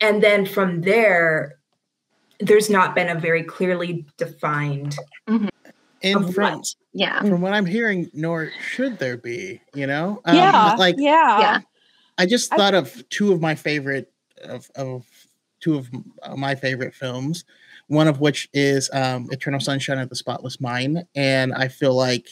And 0.01 0.21
then 0.21 0.45
from 0.45 0.81
there, 0.81 1.58
there's 2.41 2.71
not 2.71 2.95
been 2.95 3.09
a 3.09 3.19
very 3.19 3.43
clearly 3.43 4.07
defined 4.17 4.97
And 5.27 5.51
of 6.05 6.35
from 6.35 6.59
what. 6.59 6.75
Yeah. 6.93 7.21
from 7.21 7.41
what 7.41 7.53
I'm 7.53 7.67
hearing, 7.67 8.11
nor 8.15 8.51
should 8.71 8.99
there 8.99 9.17
be. 9.17 9.61
You 9.75 9.87
know, 9.87 10.21
Um, 10.25 10.37
yeah. 10.37 10.75
like 10.79 10.97
yeah. 10.99 11.41
Yeah. 11.41 11.61
I 12.19 12.27
just 12.27 12.53
I- 12.53 12.57
thought 12.57 12.75
of 12.75 13.09
two 13.09 13.33
of 13.33 13.41
my 13.41 13.55
favorite 13.55 14.13
of, 14.45 14.71
of 14.77 15.05
two 15.61 15.77
of 15.77 15.89
my 16.39 16.55
favorite 16.55 16.95
films. 16.95 17.45
One 17.89 18.07
of 18.07 18.21
which 18.21 18.49
is 18.53 18.91
um, 18.93 19.29
Eternal 19.33 19.61
Sunshine 19.61 19.99
of 19.99 20.11
the 20.11 20.15
Spotless 20.15 20.61
Mind, 20.61 21.05
and 21.15 21.55
I 21.55 21.69
feel 21.69 21.95
like 21.95 22.29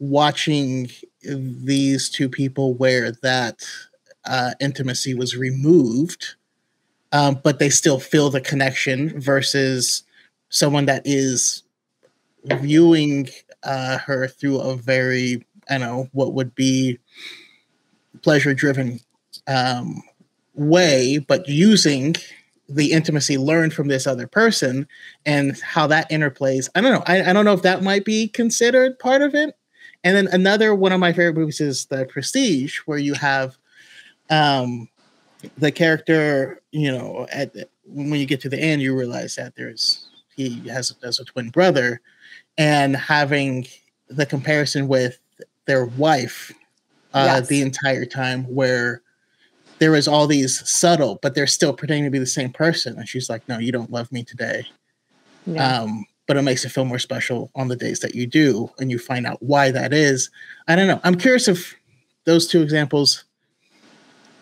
watching 0.00 0.90
these 1.22 2.10
two 2.10 2.28
people 2.28 2.74
where 2.74 3.12
that 3.22 3.62
uh, 4.26 4.50
intimacy 4.60 5.14
was 5.14 5.36
removed, 5.36 6.34
um, 7.14 7.40
but 7.44 7.60
they 7.60 7.70
still 7.70 8.00
feel 8.00 8.28
the 8.28 8.40
connection 8.40 9.18
versus 9.20 10.02
someone 10.48 10.86
that 10.86 11.02
is 11.04 11.62
viewing 12.44 13.28
uh, 13.62 13.98
her 13.98 14.26
through 14.26 14.58
a 14.58 14.74
very, 14.76 15.46
I 15.70 15.78
don't 15.78 15.86
know, 15.86 16.08
what 16.12 16.34
would 16.34 16.56
be 16.56 16.98
pleasure 18.22 18.52
driven 18.52 18.98
um, 19.46 20.02
way, 20.54 21.18
but 21.18 21.48
using 21.48 22.16
the 22.68 22.90
intimacy 22.90 23.38
learned 23.38 23.74
from 23.74 23.86
this 23.86 24.08
other 24.08 24.26
person 24.26 24.88
and 25.24 25.56
how 25.60 25.86
that 25.86 26.10
interplays. 26.10 26.68
I 26.74 26.80
don't 26.80 26.92
know. 26.92 27.04
I, 27.06 27.30
I 27.30 27.32
don't 27.32 27.44
know 27.44 27.52
if 27.52 27.62
that 27.62 27.84
might 27.84 28.04
be 28.04 28.26
considered 28.26 28.98
part 28.98 29.22
of 29.22 29.36
it. 29.36 29.56
And 30.02 30.16
then 30.16 30.26
another 30.32 30.74
one 30.74 30.90
of 30.90 30.98
my 30.98 31.12
favorite 31.12 31.36
movies 31.36 31.60
is 31.60 31.86
The 31.86 32.06
Prestige, 32.06 32.78
where 32.86 32.98
you 32.98 33.14
have 33.14 33.56
um, 34.30 34.88
the 35.58 35.72
character, 35.72 36.60
you 36.72 36.90
know, 36.92 37.26
at 37.32 37.52
the, 37.52 37.68
when 37.86 38.18
you 38.20 38.26
get 38.26 38.40
to 38.42 38.48
the 38.48 38.58
end, 38.58 38.82
you 38.82 38.96
realize 38.96 39.36
that 39.36 39.54
there's 39.56 40.08
he 40.36 40.66
has 40.68 40.94
as 41.02 41.20
a 41.20 41.24
twin 41.24 41.50
brother, 41.50 42.00
and 42.58 42.96
having 42.96 43.66
the 44.08 44.26
comparison 44.26 44.88
with 44.88 45.18
their 45.66 45.86
wife 45.86 46.52
uh, 47.14 47.24
Yes. 47.38 47.48
the 47.48 47.62
entire 47.62 48.04
time, 48.04 48.44
where 48.44 49.02
there 49.78 49.94
is 49.94 50.08
all 50.08 50.26
these 50.26 50.68
subtle, 50.68 51.18
but 51.22 51.34
they're 51.34 51.46
still 51.46 51.72
pretending 51.72 52.04
to 52.04 52.10
be 52.10 52.18
the 52.18 52.26
same 52.26 52.52
person, 52.52 52.98
and 52.98 53.08
she's 53.08 53.28
like, 53.30 53.46
"No, 53.48 53.58
you 53.58 53.70
don't 53.72 53.90
love 53.90 54.10
me 54.10 54.24
today." 54.24 54.66
Yeah. 55.46 55.80
Um, 55.82 56.06
but 56.26 56.36
it 56.38 56.42
makes 56.42 56.64
it 56.64 56.70
feel 56.70 56.86
more 56.86 56.98
special 56.98 57.50
on 57.54 57.68
the 57.68 57.76
days 57.76 58.00
that 58.00 58.14
you 58.14 58.26
do, 58.26 58.70
and 58.78 58.90
you 58.90 58.98
find 58.98 59.26
out 59.26 59.42
why 59.42 59.70
that 59.70 59.92
is. 59.92 60.30
I 60.68 60.74
don't 60.74 60.86
know. 60.88 61.00
I'm 61.04 61.16
curious 61.16 61.48
if 61.48 61.74
those 62.24 62.46
two 62.46 62.62
examples 62.62 63.24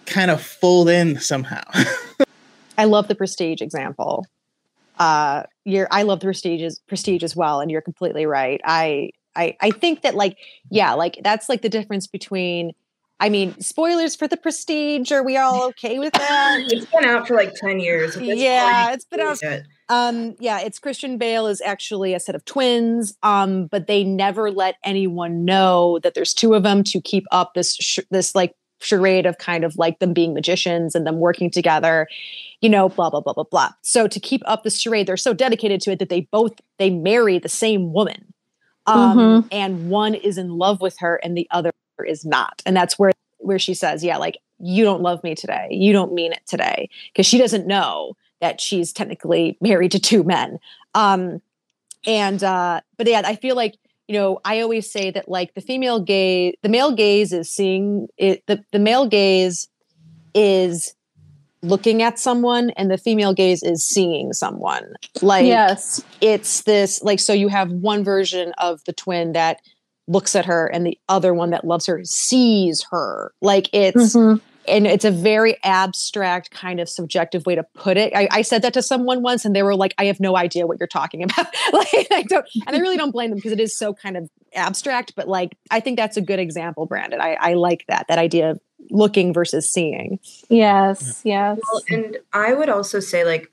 kind 0.06 0.30
of 0.30 0.42
fold 0.42 0.88
in 0.88 1.20
somehow. 1.20 1.62
I 2.78 2.84
love 2.84 3.08
the 3.08 3.14
prestige 3.14 3.60
example. 3.60 4.26
Uh, 4.98 5.44
you're 5.64 5.88
I 5.90 6.02
love 6.02 6.20
the 6.20 6.26
prestige 6.26 6.62
as, 6.62 6.78
prestige 6.86 7.22
as 7.22 7.34
well, 7.34 7.60
and 7.60 7.70
you're 7.70 7.80
completely 7.82 8.26
right. 8.26 8.60
I 8.64 9.10
I 9.34 9.56
I 9.60 9.70
think 9.70 10.02
that 10.02 10.14
like 10.14 10.36
yeah, 10.70 10.92
like 10.94 11.18
that's 11.22 11.48
like 11.48 11.62
the 11.62 11.68
difference 11.68 12.06
between. 12.06 12.72
I 13.20 13.28
mean, 13.28 13.54
spoilers 13.60 14.16
for 14.16 14.26
the 14.26 14.36
prestige. 14.36 15.12
Are 15.12 15.22
we 15.22 15.36
all 15.36 15.62
okay 15.68 16.00
with 16.00 16.12
that? 16.14 16.64
It's 16.72 16.86
been 16.86 17.04
out 17.04 17.28
for 17.28 17.36
like 17.36 17.54
10 17.54 17.78
years. 17.78 18.16
Yeah, 18.16 18.92
it's 18.92 19.04
been 19.04 19.20
out- 19.20 19.38
Yeah. 19.40 19.60
Um, 19.88 20.34
yeah, 20.40 20.58
it's 20.58 20.80
Christian 20.80 21.18
Bale 21.18 21.46
is 21.46 21.60
actually 21.60 22.14
a 22.14 22.18
set 22.20 22.34
of 22.34 22.44
twins. 22.44 23.16
Um, 23.22 23.66
but 23.66 23.86
they 23.86 24.02
never 24.02 24.50
let 24.50 24.74
anyone 24.82 25.44
know 25.44 26.00
that 26.02 26.14
there's 26.14 26.34
two 26.34 26.54
of 26.54 26.64
them 26.64 26.82
to 26.82 27.00
keep 27.00 27.22
up 27.30 27.54
this 27.54 27.76
sh- 27.76 28.00
this 28.10 28.34
like 28.34 28.56
charade 28.82 29.26
of 29.26 29.38
kind 29.38 29.64
of 29.64 29.76
like 29.76 29.98
them 29.98 30.12
being 30.12 30.34
magicians 30.34 30.94
and 30.94 31.06
them 31.06 31.18
working 31.18 31.50
together, 31.50 32.08
you 32.60 32.68
know, 32.68 32.88
blah 32.88 33.10
blah 33.10 33.20
blah 33.20 33.32
blah 33.32 33.44
blah. 33.44 33.70
So 33.82 34.06
to 34.06 34.20
keep 34.20 34.42
up 34.44 34.62
this 34.62 34.78
charade, 34.78 35.06
they're 35.06 35.16
so 35.16 35.32
dedicated 35.34 35.80
to 35.82 35.92
it 35.92 35.98
that 35.98 36.08
they 36.08 36.22
both 36.32 36.52
they 36.78 36.90
marry 36.90 37.38
the 37.38 37.48
same 37.48 37.92
woman, 37.92 38.32
um, 38.86 39.48
and 39.50 39.88
one 39.88 40.14
is 40.14 40.38
in 40.38 40.58
love 40.58 40.80
with 40.80 40.98
her 40.98 41.20
and 41.22 41.36
the 41.36 41.46
other 41.50 41.72
is 42.06 42.24
not, 42.24 42.62
and 42.66 42.76
that's 42.76 42.98
where 42.98 43.12
where 43.38 43.58
she 43.58 43.74
says, 43.74 44.04
yeah, 44.04 44.16
like 44.16 44.38
you 44.58 44.84
don't 44.84 45.02
love 45.02 45.22
me 45.24 45.34
today, 45.34 45.68
you 45.70 45.92
don't 45.92 46.12
mean 46.12 46.32
it 46.32 46.42
today, 46.46 46.88
because 47.12 47.26
she 47.26 47.38
doesn't 47.38 47.66
know 47.66 48.16
that 48.40 48.60
she's 48.60 48.92
technically 48.92 49.56
married 49.60 49.92
to 49.92 50.00
two 50.00 50.24
men. 50.24 50.58
Um, 50.94 51.40
and 52.04 52.42
uh, 52.42 52.80
but 52.96 53.06
yeah, 53.06 53.22
I 53.24 53.36
feel 53.36 53.54
like 53.54 53.76
you 54.08 54.14
know 54.14 54.40
I 54.44 54.60
always 54.60 54.90
say 54.90 55.10
that 55.10 55.28
like 55.28 55.54
the 55.54 55.60
female 55.60 56.00
gaze, 56.00 56.54
the 56.62 56.68
male 56.68 56.92
gaze 56.92 57.32
is 57.32 57.50
seeing 57.50 58.08
it. 58.16 58.42
The 58.46 58.62
the 58.72 58.78
male 58.78 59.06
gaze 59.06 59.68
is 60.34 60.94
looking 61.62 62.02
at 62.02 62.18
someone, 62.18 62.70
and 62.70 62.90
the 62.90 62.98
female 62.98 63.32
gaze 63.34 63.62
is 63.62 63.84
seeing 63.84 64.32
someone. 64.32 64.94
Like 65.20 65.46
yes. 65.46 66.02
it's 66.20 66.62
this 66.62 67.02
like 67.02 67.20
so 67.20 67.32
you 67.32 67.48
have 67.48 67.70
one 67.70 68.02
version 68.04 68.52
of 68.58 68.80
the 68.84 68.92
twin 68.92 69.32
that 69.32 69.60
looks 70.08 70.34
at 70.34 70.44
her 70.44 70.66
and 70.66 70.84
the 70.84 70.98
other 71.08 71.32
one 71.32 71.50
that 71.50 71.64
loves 71.64 71.86
her 71.86 72.00
sees 72.04 72.84
her 72.90 73.32
like 73.40 73.70
it's 73.72 74.16
Mhm. 74.16 74.40
And 74.68 74.86
it's 74.86 75.04
a 75.04 75.10
very 75.10 75.56
abstract 75.64 76.50
kind 76.50 76.80
of 76.80 76.88
subjective 76.88 77.44
way 77.46 77.54
to 77.54 77.62
put 77.74 77.96
it 77.96 78.12
I, 78.14 78.28
I 78.30 78.42
said 78.42 78.62
that 78.62 78.74
to 78.74 78.82
someone 78.82 79.22
once 79.22 79.44
and 79.44 79.54
they 79.54 79.62
were 79.62 79.74
like 79.74 79.94
i 79.98 80.04
have 80.06 80.20
no 80.20 80.36
idea 80.36 80.66
what 80.66 80.78
you're 80.80 80.86
talking 80.86 81.22
about 81.24 81.46
like 81.72 82.08
i 82.10 82.24
don't 82.28 82.46
and 82.66 82.76
i 82.76 82.78
really 82.78 82.96
don't 82.96 83.12
blame 83.12 83.30
them 83.30 83.38
because 83.38 83.52
it 83.52 83.60
is 83.60 83.76
so 83.76 83.94
kind 83.94 84.16
of 84.16 84.30
abstract 84.54 85.14
but 85.16 85.28
like 85.28 85.56
i 85.70 85.80
think 85.80 85.96
that's 85.96 86.16
a 86.16 86.20
good 86.20 86.38
example 86.38 86.86
brandon 86.86 87.20
i, 87.20 87.36
I 87.40 87.54
like 87.54 87.84
that 87.88 88.06
that 88.08 88.18
idea 88.18 88.50
of 88.50 88.60
looking 88.90 89.32
versus 89.32 89.70
seeing 89.70 90.18
Yes. 90.48 91.22
Yes. 91.24 91.58
Well, 91.70 91.82
and 91.88 92.18
I 92.32 92.52
would 92.52 92.68
also 92.68 93.00
say, 93.00 93.24
like, 93.24 93.50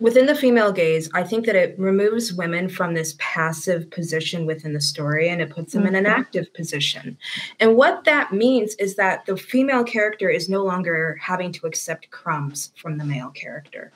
within 0.00 0.26
the 0.26 0.34
female 0.34 0.72
gaze, 0.72 1.08
I 1.14 1.22
think 1.22 1.46
that 1.46 1.54
it 1.54 1.78
removes 1.78 2.32
women 2.32 2.68
from 2.68 2.94
this 2.94 3.14
passive 3.18 3.90
position 3.90 4.46
within 4.46 4.72
the 4.72 4.80
story 4.80 5.28
and 5.28 5.40
it 5.40 5.50
puts 5.50 5.72
them 5.72 5.86
in 5.86 5.94
an 5.94 6.04
mm-hmm. 6.04 6.20
active 6.20 6.52
position. 6.54 7.16
And 7.60 7.76
what 7.76 8.04
that 8.04 8.32
means 8.32 8.74
is 8.76 8.96
that 8.96 9.26
the 9.26 9.36
female 9.36 9.84
character 9.84 10.28
is 10.28 10.48
no 10.48 10.64
longer 10.64 11.18
having 11.20 11.52
to 11.52 11.66
accept 11.66 12.10
crumbs 12.10 12.72
from 12.76 12.98
the 12.98 13.04
male 13.04 13.30
character. 13.30 13.92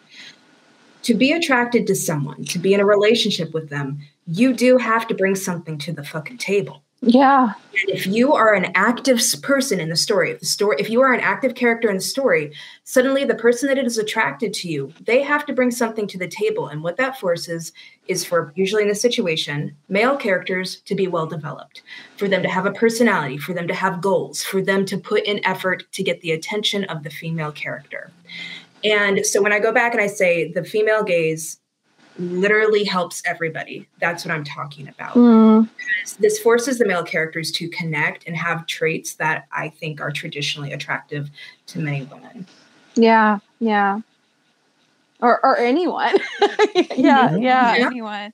To 1.03 1.15
be 1.15 1.33
attracted 1.33 1.87
to 1.89 1.95
someone, 1.95 2.45
to 2.47 2.59
be 2.59 2.73
in 2.73 2.81
a 2.81 2.87
relationship 2.87 3.53
with 3.53 3.69
them, 3.69 4.01
you 4.27 4.53
do 4.53 4.79
have 4.79 5.07
to 5.09 5.15
bring 5.15 5.35
something 5.35 5.77
to 5.79 5.93
the 5.93 6.05
fucking 6.05 6.39
table. 6.39 6.84
Yeah. 7.07 7.53
And 7.81 7.91
if 7.91 8.07
you 8.07 8.33
are 8.35 8.55
an 8.55 8.71
active 8.75 9.21
person 9.43 9.81
in 9.81 9.89
the 9.89 9.97
story, 9.97 10.31
if 10.31 10.41
the 10.41 10.47
story, 10.47 10.77
if 10.79 10.89
you 10.89 11.01
are 11.01 11.13
an 11.13 11.21
active 11.21 11.55
character 11.55 11.89
in 11.89 11.97
the 11.97 12.03
story, 12.03 12.53
suddenly 12.85 13.25
the 13.25 13.35
person 13.35 13.69
that 13.69 13.79
is 13.79 13.99
attracted 13.99 14.55
to 14.55 14.69
you, 14.69 14.93
they 15.01 15.23
have 15.23 15.45
to 15.47 15.53
bring 15.53 15.71
something 15.71 16.07
to 16.07 16.19
the 16.19 16.29
table. 16.29 16.69
And 16.69 16.83
what 16.83 16.97
that 16.97 17.19
forces 17.19 17.73
is 18.07 18.25
for 18.25 18.53
usually 18.55 18.83
in 18.83 18.89
this 18.89 19.01
situation, 19.01 19.77
male 19.89 20.17
characters 20.17 20.77
to 20.83 20.95
be 20.95 21.09
well 21.09 21.27
developed, 21.27 21.83
for 22.17 22.29
them 22.29 22.43
to 22.43 22.49
have 22.49 22.67
a 22.67 22.73
personality, 22.73 23.39
for 23.39 23.55
them 23.55 23.67
to 23.69 23.75
have 23.75 24.01
goals, 24.01 24.43
for 24.43 24.63
them 24.63 24.85
to 24.87 24.99
put 24.99 25.25
in 25.25 25.45
effort 25.45 25.85
to 25.93 26.03
get 26.03 26.21
the 26.21 26.33
attention 26.33 26.85
of 26.85 27.03
the 27.03 27.11
female 27.11 27.53
character. 27.53 28.11
And 28.85 29.25
so 29.25 29.43
when 29.43 29.53
I 29.53 29.59
go 29.59 29.73
back 29.73 29.93
and 29.93 30.01
I 30.01 30.07
say 30.07 30.53
the 30.53 30.63
female 30.63 31.03
gaze 31.03 31.59
literally 32.19 32.85
helps 32.85 33.23
everybody, 33.27 33.89
that's 33.99 34.25
what 34.25 34.33
I'm 34.33 34.45
talking 34.45 34.89
about 34.89 35.15
Mm. 35.15 35.69
this 36.19 36.39
forces 36.39 36.79
the 36.79 36.87
male 36.87 37.03
characters 37.03 37.51
to 37.53 37.69
connect 37.69 38.27
and 38.27 38.37
have 38.37 38.67
traits 38.67 39.15
that 39.15 39.47
I 39.53 39.69
think 39.69 40.01
are 40.01 40.11
traditionally 40.13 40.73
attractive 40.73 41.31
to 41.69 41.79
many 41.79 42.05
women. 42.05 42.47
Yeah. 42.95 43.39
Yeah. 43.59 44.01
Or 45.21 45.45
or 45.45 45.59
anyone. 45.59 46.15
yeah, 46.75 47.37
yeah. 47.37 47.37
Yeah. 47.37 47.75
Anyone. 47.79 48.33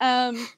Um. 0.00 0.48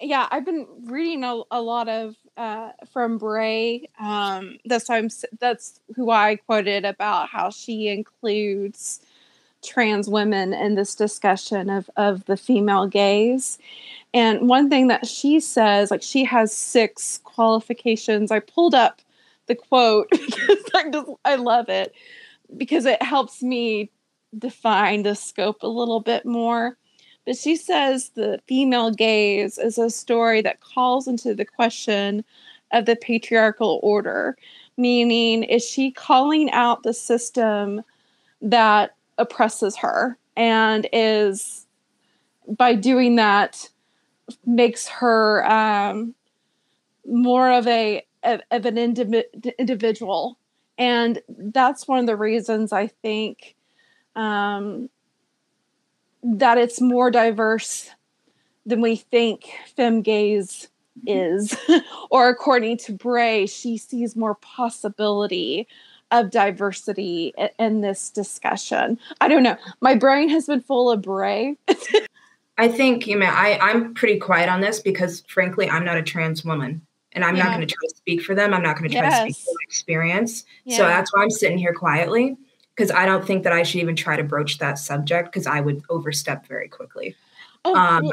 Yeah, 0.00 0.28
I've 0.30 0.44
been 0.44 0.66
reading 0.84 1.24
a, 1.24 1.42
a 1.50 1.60
lot 1.60 1.88
of 1.88 2.14
uh, 2.36 2.70
from 2.92 3.18
Brey. 3.18 3.88
Um, 3.98 4.58
that's 4.64 4.88
I'm, 4.88 5.08
that's 5.40 5.80
who 5.96 6.10
I 6.12 6.36
quoted 6.36 6.84
about 6.84 7.28
how 7.28 7.50
she 7.50 7.88
includes 7.88 9.00
trans 9.64 10.08
women 10.08 10.52
in 10.52 10.74
this 10.74 10.94
discussion 10.94 11.70
of 11.70 11.90
of 11.96 12.24
the 12.26 12.36
female 12.36 12.86
gaze. 12.86 13.58
And 14.14 14.48
one 14.48 14.70
thing 14.70 14.88
that 14.88 15.06
she 15.06 15.40
says, 15.40 15.90
like 15.90 16.02
she 16.02 16.24
has 16.24 16.56
six 16.56 17.18
qualifications. 17.24 18.30
I 18.30 18.40
pulled 18.40 18.74
up 18.74 19.02
the 19.46 19.54
quote 19.54 20.08
because 20.10 20.64
I 20.74 20.90
just 20.90 21.10
I 21.24 21.34
love 21.36 21.68
it 21.68 21.94
because 22.56 22.86
it 22.86 23.02
helps 23.02 23.42
me 23.42 23.90
define 24.36 25.02
the 25.02 25.14
scope 25.14 25.62
a 25.62 25.68
little 25.68 26.00
bit 26.00 26.24
more. 26.24 26.76
But 27.26 27.36
she 27.36 27.56
says 27.56 28.10
the 28.10 28.40
female 28.46 28.90
gaze 28.90 29.58
is 29.58 29.76
a 29.76 29.90
story 29.90 30.40
that 30.42 30.60
calls 30.60 31.06
into 31.06 31.34
the 31.34 31.44
question 31.44 32.24
of 32.72 32.86
the 32.86 32.96
patriarchal 32.96 33.80
order? 33.82 34.36
Meaning, 34.76 35.42
is 35.42 35.68
she 35.68 35.90
calling 35.90 36.50
out 36.52 36.84
the 36.84 36.94
system 36.94 37.82
that 38.40 38.94
oppresses 39.18 39.76
her 39.76 40.16
and 40.36 40.88
is 40.92 41.66
by 42.48 42.74
doing 42.74 43.16
that 43.16 43.68
makes 44.46 44.88
her 44.88 45.44
um, 45.50 46.14
more 47.06 47.50
of 47.50 47.66
a 47.66 48.04
of, 48.22 48.40
of 48.50 48.66
an 48.66 48.78
indi- 48.78 49.24
individual. 49.58 50.38
And 50.76 51.20
that's 51.28 51.88
one 51.88 51.98
of 51.98 52.06
the 52.06 52.16
reasons 52.16 52.72
i 52.72 52.86
think 52.86 53.56
um, 54.16 54.88
that 56.22 56.58
it's 56.58 56.80
more 56.80 57.10
diverse 57.10 57.90
than 58.66 58.80
we 58.80 58.96
think 58.96 59.50
femme 59.76 60.02
gaze 60.02 60.68
is. 61.06 61.56
Or 62.10 62.28
according 62.28 62.78
to 62.78 62.92
Brey 62.92 63.46
she 63.46 63.76
sees 63.76 64.16
more 64.16 64.34
possibility 64.36 65.68
of 66.10 66.30
diversity 66.30 67.32
in, 67.36 67.48
in 67.58 67.80
this 67.80 68.10
discussion 68.10 68.98
i 69.20 69.28
don't 69.28 69.42
know 69.42 69.56
my 69.80 69.94
brain 69.94 70.28
has 70.28 70.46
been 70.46 70.60
full 70.60 70.90
of 70.90 71.02
Brey 71.02 71.56
I 72.60 72.66
think 72.66 73.06
you 73.06 73.16
know 73.16 73.26
I 73.26 73.56
I'm 73.62 73.94
pretty 73.94 74.18
quiet 74.18 74.48
on 74.48 74.60
this 74.60 74.80
because 74.80 75.22
frankly 75.28 75.70
I'm 75.70 75.84
not 75.84 75.96
a 75.96 76.02
trans 76.02 76.44
woman 76.44 76.82
and 77.12 77.24
I'm 77.24 77.36
Yeah. 77.36 77.44
not 77.44 77.54
going 77.54 77.66
to 77.66 77.72
try 77.72 77.86
to 77.88 77.94
speak 77.96 78.20
for 78.22 78.34
them. 78.34 78.52
I'm 78.52 78.62
not 78.64 78.76
going 78.76 78.90
to 78.90 78.96
try 78.96 79.08
to 79.08 79.16
speak 79.32 79.36
for 79.36 79.50
from 79.52 79.56
experience. 79.62 80.44
Yeah. 80.64 80.76
So 80.78 80.82
that's 80.84 81.14
why 81.14 81.22
I'm 81.22 81.30
sitting 81.30 81.56
here 81.58 81.72
quietly 81.72 82.36
because 82.74 82.90
I 82.90 83.06
don't 83.06 83.24
think 83.24 83.44
that 83.44 83.52
I 83.52 83.62
should 83.62 83.80
even 83.80 83.94
try 83.94 84.16
to 84.16 84.24
broach 84.24 84.58
that 84.58 84.76
subject 84.78 85.28
because 85.32 85.46
I 85.46 85.60
would 85.60 85.82
overstep 85.88 86.46
very 86.48 86.68
quickly. 86.68 87.14
oh, 87.64 87.76
um, 87.76 88.10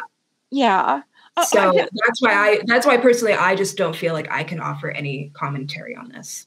yeah 0.51 1.01
Oh, 1.37 1.43
So 1.45 1.71
get- 1.73 1.89
that's 2.05 2.21
why 2.21 2.33
I 2.33 2.59
that's 2.67 2.85
why 2.85 2.97
personally 2.97 3.33
I 3.33 3.55
just 3.55 3.77
don't 3.77 3.95
feel 3.95 4.13
like 4.13 4.29
I 4.31 4.43
can 4.43 4.59
offer 4.59 4.91
any 4.91 5.31
commentary 5.33 5.95
on 5.95 6.09
this. 6.09 6.45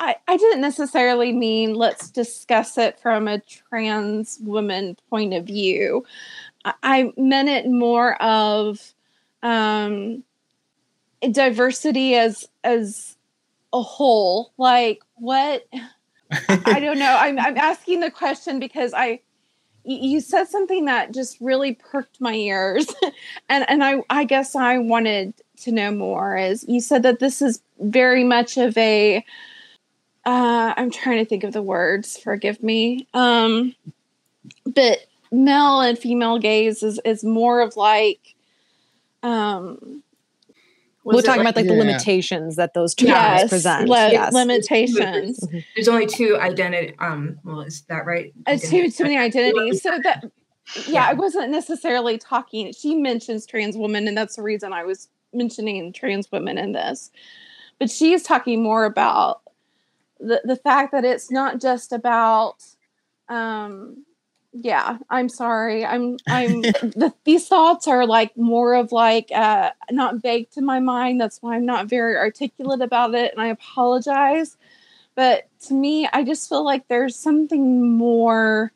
I, 0.00 0.16
I 0.28 0.36
didn't 0.36 0.60
necessarily 0.60 1.32
mean 1.32 1.74
let's 1.74 2.10
discuss 2.10 2.78
it 2.78 3.00
from 3.00 3.26
a 3.26 3.40
trans 3.40 4.38
woman 4.42 4.96
point 5.10 5.34
of 5.34 5.44
view. 5.44 6.04
I, 6.64 6.74
I 6.82 7.12
meant 7.16 7.48
it 7.48 7.68
more 7.68 8.20
of 8.22 8.94
um, 9.42 10.22
diversity 11.30 12.14
as 12.14 12.46
as 12.64 13.16
a 13.72 13.82
whole. 13.82 14.52
Like 14.56 15.00
what 15.16 15.66
I 16.48 16.80
don't 16.80 16.98
know. 16.98 17.16
I'm 17.18 17.38
I'm 17.38 17.56
asking 17.56 18.00
the 18.00 18.10
question 18.10 18.58
because 18.58 18.92
I 18.94 19.20
you 19.84 20.20
said 20.20 20.48
something 20.48 20.84
that 20.84 21.14
just 21.14 21.40
really 21.40 21.74
perked 21.74 22.20
my 22.20 22.34
ears 22.34 22.86
and 23.48 23.68
and 23.68 23.82
I 23.82 24.02
I 24.10 24.24
guess 24.24 24.54
I 24.54 24.78
wanted 24.78 25.34
to 25.62 25.72
know 25.72 25.90
more 25.90 26.36
is 26.36 26.64
you 26.68 26.80
said 26.80 27.02
that 27.04 27.20
this 27.20 27.40
is 27.40 27.62
very 27.80 28.22
much 28.22 28.58
of 28.58 28.76
a 28.76 29.24
uh 30.28 30.74
I'm 30.76 30.90
trying 30.90 31.18
to 31.18 31.24
think 31.24 31.44
of 31.44 31.52
the 31.52 31.62
words, 31.62 32.18
forgive 32.18 32.62
me. 32.62 33.06
Um 33.14 33.74
but 34.66 34.98
male 35.32 35.80
and 35.80 35.98
female 35.98 36.38
gaze 36.38 36.82
is 36.82 37.00
is 37.04 37.24
more 37.24 37.60
of 37.60 37.76
like 37.76 38.34
um 39.22 40.02
Was 41.04 41.14
We're 41.14 41.20
it 41.20 41.24
talking 41.24 41.44
like- 41.44 41.54
about 41.54 41.56
like 41.62 41.66
the 41.66 41.74
limitations 41.74 42.56
that 42.56 42.74
those 42.74 42.94
terms 42.94 43.08
yes, 43.08 43.48
present. 43.48 43.88
li- 43.88 44.12
yes. 44.12 44.32
limitations. 44.32 45.46
there's 45.74 45.88
only 45.88 46.06
two 46.06 46.36
identity 46.38 46.94
um 46.98 47.38
well 47.44 47.60
is 47.62 47.82
that 47.88 48.04
right? 48.06 48.32
uh, 48.46 48.56
too 48.56 48.90
too 48.90 49.04
many 49.04 49.16
identities. 49.18 49.82
So 49.82 49.98
that 50.02 50.24
yeah, 50.76 50.82
Yeah. 50.88 51.06
I 51.08 51.14
wasn't 51.14 51.50
necessarily 51.50 52.18
talking. 52.18 52.72
She 52.74 52.94
mentions 52.94 53.46
trans 53.46 53.74
women, 53.76 54.06
and 54.06 54.14
that's 54.16 54.36
the 54.36 54.42
reason 54.42 54.74
I 54.74 54.84
was 54.84 55.08
mentioning 55.32 55.94
trans 55.94 56.30
women 56.30 56.58
in 56.58 56.72
this. 56.72 57.10
But 57.78 57.90
she's 57.90 58.22
talking 58.22 58.62
more 58.62 58.84
about 58.84 59.40
the 60.20 60.40
the 60.44 60.56
fact 60.56 60.92
that 60.92 61.04
it's 61.04 61.30
not 61.30 61.60
just 61.60 61.92
about 61.92 62.64
um 63.28 64.04
yeah 64.52 64.98
i'm 65.10 65.28
sorry 65.28 65.84
i'm 65.84 66.16
i'm 66.28 66.62
the, 66.62 67.12
these 67.24 67.46
thoughts 67.46 67.86
are 67.86 68.06
like 68.06 68.36
more 68.36 68.74
of 68.74 68.92
like 68.92 69.30
uh 69.34 69.70
not 69.90 70.22
baked 70.22 70.56
in 70.56 70.64
my 70.64 70.80
mind. 70.80 71.20
That's 71.20 71.40
why 71.42 71.56
i'm 71.56 71.66
not 71.66 71.88
very 71.88 72.16
articulate 72.16 72.80
about 72.80 73.14
it 73.14 73.32
and 73.32 73.40
i 73.40 73.48
apologize. 73.48 74.56
But 75.14 75.48
to 75.66 75.74
me 75.74 76.08
i 76.12 76.24
just 76.24 76.48
feel 76.48 76.64
like 76.64 76.88
there's 76.88 77.16
something 77.16 77.96
more 77.96 78.72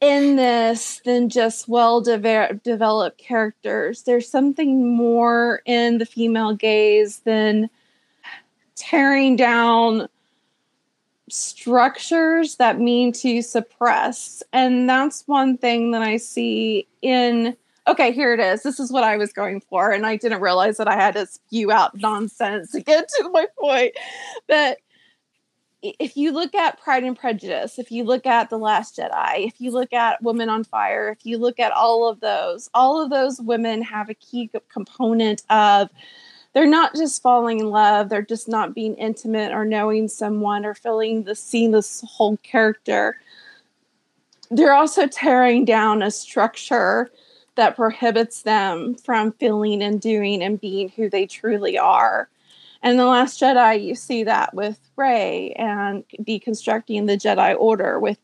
in 0.00 0.36
this 0.36 1.00
than 1.04 1.30
just 1.30 1.68
well 1.68 2.02
deve- 2.02 2.62
developed 2.62 3.16
characters. 3.16 4.02
There's 4.02 4.28
something 4.28 4.94
more 4.94 5.62
in 5.64 5.98
the 5.98 6.06
female 6.06 6.54
gaze 6.54 7.20
than 7.20 7.70
tearing 8.76 9.36
down 9.36 10.08
structures 11.28 12.56
that 12.56 12.78
mean 12.80 13.12
to 13.12 13.42
suppress. 13.42 14.42
And 14.52 14.88
that's 14.88 15.24
one 15.26 15.56
thing 15.56 15.90
that 15.92 16.02
I 16.02 16.16
see 16.16 16.86
in. 17.02 17.56
Okay, 17.86 18.12
here 18.12 18.32
it 18.32 18.40
is. 18.40 18.62
This 18.62 18.80
is 18.80 18.90
what 18.90 19.04
I 19.04 19.16
was 19.16 19.32
going 19.32 19.60
for. 19.60 19.90
And 19.90 20.06
I 20.06 20.16
didn't 20.16 20.40
realize 20.40 20.78
that 20.78 20.88
I 20.88 20.94
had 20.94 21.14
to 21.14 21.26
spew 21.26 21.70
out 21.70 21.96
nonsense 21.96 22.70
to 22.72 22.80
get 22.80 23.08
to 23.18 23.28
my 23.30 23.46
point. 23.58 23.92
But 24.48 24.78
if 25.82 26.16
you 26.16 26.32
look 26.32 26.54
at 26.54 26.80
Pride 26.80 27.04
and 27.04 27.18
Prejudice, 27.18 27.78
if 27.78 27.92
you 27.92 28.04
look 28.04 28.24
at 28.24 28.48
The 28.48 28.56
Last 28.56 28.96
Jedi, 28.96 29.46
if 29.46 29.60
you 29.60 29.70
look 29.70 29.92
at 29.92 30.22
Women 30.22 30.48
on 30.48 30.64
Fire, 30.64 31.10
if 31.10 31.26
you 31.26 31.36
look 31.36 31.60
at 31.60 31.72
all 31.72 32.08
of 32.08 32.20
those, 32.20 32.70
all 32.72 33.02
of 33.02 33.10
those 33.10 33.38
women 33.40 33.82
have 33.82 34.08
a 34.08 34.14
key 34.14 34.50
component 34.70 35.42
of 35.50 35.90
they're 36.54 36.66
not 36.66 36.94
just 36.94 37.20
falling 37.20 37.60
in 37.60 37.68
love 37.68 38.08
they're 38.08 38.22
just 38.22 38.48
not 38.48 38.74
being 38.74 38.94
intimate 38.94 39.52
or 39.52 39.64
knowing 39.64 40.08
someone 40.08 40.64
or 40.64 40.74
feeling 40.74 41.24
the 41.24 41.34
seeing 41.34 41.72
this 41.72 42.02
whole 42.06 42.36
character. 42.38 43.18
They're 44.50 44.74
also 44.74 45.06
tearing 45.06 45.64
down 45.64 46.02
a 46.02 46.10
structure 46.10 47.10
that 47.56 47.76
prohibits 47.76 48.42
them 48.42 48.94
from 48.94 49.32
feeling 49.32 49.82
and 49.82 50.00
doing 50.00 50.42
and 50.42 50.60
being 50.60 50.88
who 50.90 51.08
they 51.08 51.26
truly 51.26 51.78
are. 51.78 52.28
And 52.82 52.98
the 52.98 53.06
last 53.06 53.40
jedi 53.40 53.82
you 53.82 53.94
see 53.94 54.24
that 54.24 54.54
with 54.54 54.78
Rey 54.96 55.52
and 55.52 56.04
deconstructing 56.20 57.06
the 57.06 57.16
jedi 57.16 57.56
order 57.58 57.98
with 57.98 58.18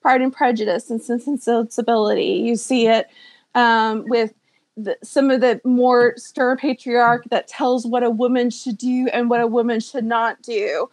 pride 0.00 0.20
and 0.20 0.32
prejudice 0.32 0.90
and 0.90 1.02
sense 1.02 1.26
and 1.26 1.42
sensibility. 1.42 2.42
You 2.44 2.56
see 2.56 2.86
it 2.86 3.08
um, 3.54 4.04
with 4.06 4.32
the, 4.76 4.98
some 5.02 5.30
of 5.30 5.40
the 5.40 5.60
more 5.64 6.14
stern 6.16 6.56
patriarch 6.56 7.24
that 7.30 7.48
tells 7.48 7.86
what 7.86 8.02
a 8.02 8.10
woman 8.10 8.50
should 8.50 8.78
do 8.78 9.08
and 9.12 9.30
what 9.30 9.40
a 9.40 9.46
woman 9.46 9.80
should 9.80 10.04
not 10.04 10.42
do. 10.42 10.88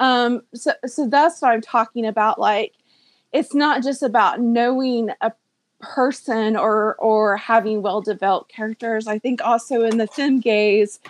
Um, 0.00 0.42
so, 0.54 0.72
so 0.86 1.06
that's 1.08 1.40
what 1.40 1.52
I'm 1.52 1.60
talking 1.60 2.06
about. 2.06 2.38
Like, 2.38 2.74
it's 3.32 3.54
not 3.54 3.82
just 3.82 4.02
about 4.02 4.40
knowing 4.40 5.10
a 5.20 5.32
person 5.80 6.56
or 6.56 6.94
or 6.96 7.36
having 7.36 7.82
well 7.82 8.00
developed 8.00 8.52
characters. 8.52 9.06
I 9.06 9.18
think 9.18 9.42
also 9.42 9.82
in 9.82 9.98
the 9.98 10.06
femme 10.06 10.40
gaze, 10.40 11.00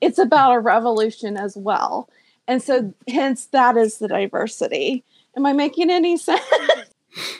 it's 0.00 0.18
about 0.18 0.52
a 0.52 0.60
revolution 0.60 1.36
as 1.36 1.56
well. 1.56 2.08
And 2.46 2.62
so, 2.62 2.92
hence, 3.08 3.46
that 3.46 3.76
is 3.76 3.98
the 3.98 4.08
diversity. 4.08 5.04
Am 5.36 5.46
I 5.46 5.52
making 5.52 5.90
any 5.90 6.16
sense? 6.16 6.42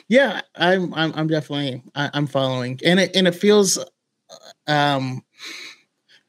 yeah 0.07 0.41
i'm 0.55 0.93
i'm, 0.93 1.13
I'm 1.15 1.27
definitely 1.27 1.81
I, 1.95 2.09
i'm 2.13 2.27
following 2.27 2.77
and 2.83 2.99
it 2.99 3.15
and 3.15 3.25
it 3.25 3.35
feels 3.35 3.77
um 4.67 5.23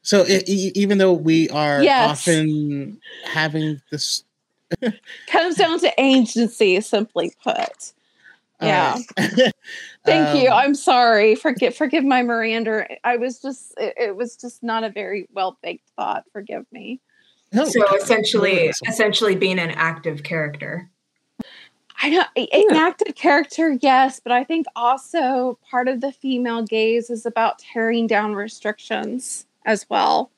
so 0.01 0.21
it, 0.21 0.47
e- 0.49 0.71
even 0.75 0.97
though 0.97 1.13
we 1.13 1.49
are 1.49 1.81
Yes. 1.81 2.27
often 2.27 2.99
having 3.23 3.81
this 3.91 4.23
Comes 5.27 5.55
down 5.55 5.79
to 5.79 5.91
agency, 5.99 6.81
simply 6.81 7.31
put. 7.43 7.93
Yeah. 8.61 8.97
Alright. 9.19 9.53
Thank 10.05 10.41
you. 10.41 10.49
Um, 10.49 10.53
I'm 10.53 10.75
sorry. 10.75 11.35
Forgive 11.35 11.75
forgive 11.75 12.03
my 12.03 12.23
Miranda. 12.23 12.85
I 13.03 13.17
was 13.17 13.39
just 13.39 13.73
it, 13.77 13.93
it 13.97 14.15
was 14.15 14.35
just 14.35 14.63
not 14.63 14.83
a 14.83 14.89
very 14.89 15.27
well 15.31 15.57
baked 15.61 15.89
thought. 15.95 16.23
Forgive 16.31 16.65
me. 16.71 16.99
no, 17.51 17.65
So 17.65 17.83
essentially 17.95 18.71
essentially 18.87 19.35
being 19.35 19.59
an 19.59 19.71
active 19.71 20.23
character. 20.23 20.89
I 22.03 22.09
know 22.09 22.23
an 22.35 22.75
active 22.75 23.15
character, 23.15 23.77
yes, 23.81 24.19
but 24.19 24.33
I 24.33 24.43
think 24.43 24.65
also 24.75 25.57
part 25.71 25.87
of 25.87 26.01
the 26.01 26.11
female 26.11 26.61
gaze 26.61 27.09
is 27.09 27.25
about 27.25 27.59
tearing 27.59 28.07
down 28.07 28.35
restrictions 28.35 29.45
as 29.65 29.89
well. 29.89 30.29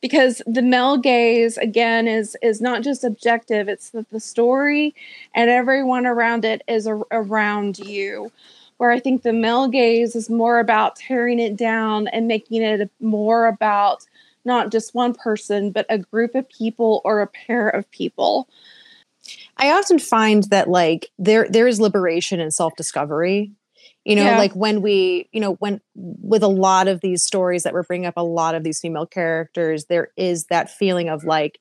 Because 0.00 0.40
the 0.46 0.62
male 0.62 0.96
gaze 0.96 1.58
again 1.58 2.06
is 2.06 2.36
is 2.40 2.60
not 2.60 2.84
just 2.84 3.02
objective, 3.02 3.68
it's 3.68 3.90
that 3.90 4.10
the 4.10 4.20
story 4.20 4.94
and 5.34 5.50
everyone 5.50 6.06
around 6.06 6.44
it 6.44 6.62
is 6.68 6.86
a- 6.86 7.02
around 7.10 7.80
you. 7.80 8.30
Where 8.76 8.92
I 8.92 9.00
think 9.00 9.22
the 9.22 9.32
male 9.32 9.66
gaze 9.66 10.14
is 10.14 10.30
more 10.30 10.60
about 10.60 10.94
tearing 10.94 11.40
it 11.40 11.56
down 11.56 12.06
and 12.08 12.28
making 12.28 12.62
it 12.62 12.88
more 13.00 13.48
about 13.48 14.06
not 14.44 14.70
just 14.70 14.94
one 14.94 15.14
person, 15.14 15.72
but 15.72 15.84
a 15.90 15.98
group 15.98 16.36
of 16.36 16.48
people 16.48 17.00
or 17.04 17.20
a 17.20 17.26
pair 17.26 17.68
of 17.68 17.90
people. 17.90 18.48
I 19.58 19.70
often 19.72 19.98
find 19.98 20.44
that 20.44 20.68
like 20.68 21.08
there 21.18 21.46
there 21.50 21.66
is 21.66 21.80
liberation 21.80 22.40
and 22.40 22.52
self 22.54 22.74
discovery 22.76 23.52
You 24.04 24.16
know, 24.16 24.24
Yeah. 24.24 24.38
like 24.38 24.54
when 24.54 24.80
we, 24.80 25.28
you 25.32 25.40
know, 25.40 25.54
when 25.54 25.80
with 25.94 26.42
a 26.42 26.48
lot 26.48 26.88
of 26.88 27.00
these 27.02 27.22
stories 27.22 27.62
that 27.64 27.74
we're 27.74 27.82
bringing 27.82 28.06
up, 28.06 28.14
a 28.16 28.22
lot 28.24 28.54
of 28.54 28.62
these 28.64 28.80
female 28.80 29.04
characters, 29.06 29.84
there 29.86 30.08
is 30.16 30.46
that 30.46 30.70
feeling 30.70 31.08
of 31.10 31.24
like 31.24 31.58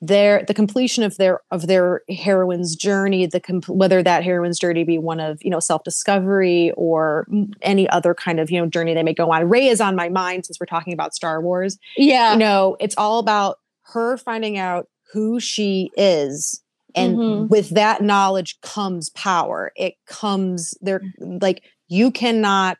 their 0.00 0.44
the 0.46 0.54
completion 0.54 1.02
of 1.04 1.16
their 1.16 1.40
of 1.50 1.66
their 1.66 2.02
heroine's 2.08 2.76
journey 2.76 3.26
the 3.26 3.40
com- 3.40 3.62
whether 3.66 4.00
that 4.00 4.22
heroine's 4.22 4.56
journey 4.58 4.84
be 4.84 4.96
one 4.96 5.18
of 5.18 5.42
you 5.42 5.50
know 5.50 5.58
self 5.58 5.82
discovery 5.82 6.70
or 6.76 7.26
any 7.62 7.88
other 7.90 8.14
kind 8.14 8.38
of 8.38 8.48
you 8.48 8.60
know 8.60 8.66
journey 8.68 8.94
they 8.94 9.02
may 9.02 9.12
go 9.12 9.32
on 9.32 9.48
Rey 9.48 9.66
is 9.66 9.80
on 9.80 9.96
my 9.96 10.08
mind 10.08 10.46
since 10.46 10.60
we're 10.60 10.66
talking 10.66 10.92
about 10.92 11.14
star 11.16 11.40
wars 11.42 11.78
Yeah. 11.96 12.32
you 12.34 12.38
know 12.38 12.76
it's 12.78 12.94
all 12.96 13.18
about 13.18 13.58
her 13.92 14.16
finding 14.16 14.56
out 14.56 14.86
who 15.12 15.40
she 15.40 15.90
is 15.96 16.62
and 16.94 17.16
Mhm. 17.16 17.48
with 17.48 17.70
that 17.70 18.02
knowledge 18.02 18.60
comes 18.62 19.10
power. 19.10 19.72
It 19.76 19.94
comes 20.06 20.74
there 20.80 21.02
like 21.20 21.62
you 21.88 22.10
cannot 22.10 22.78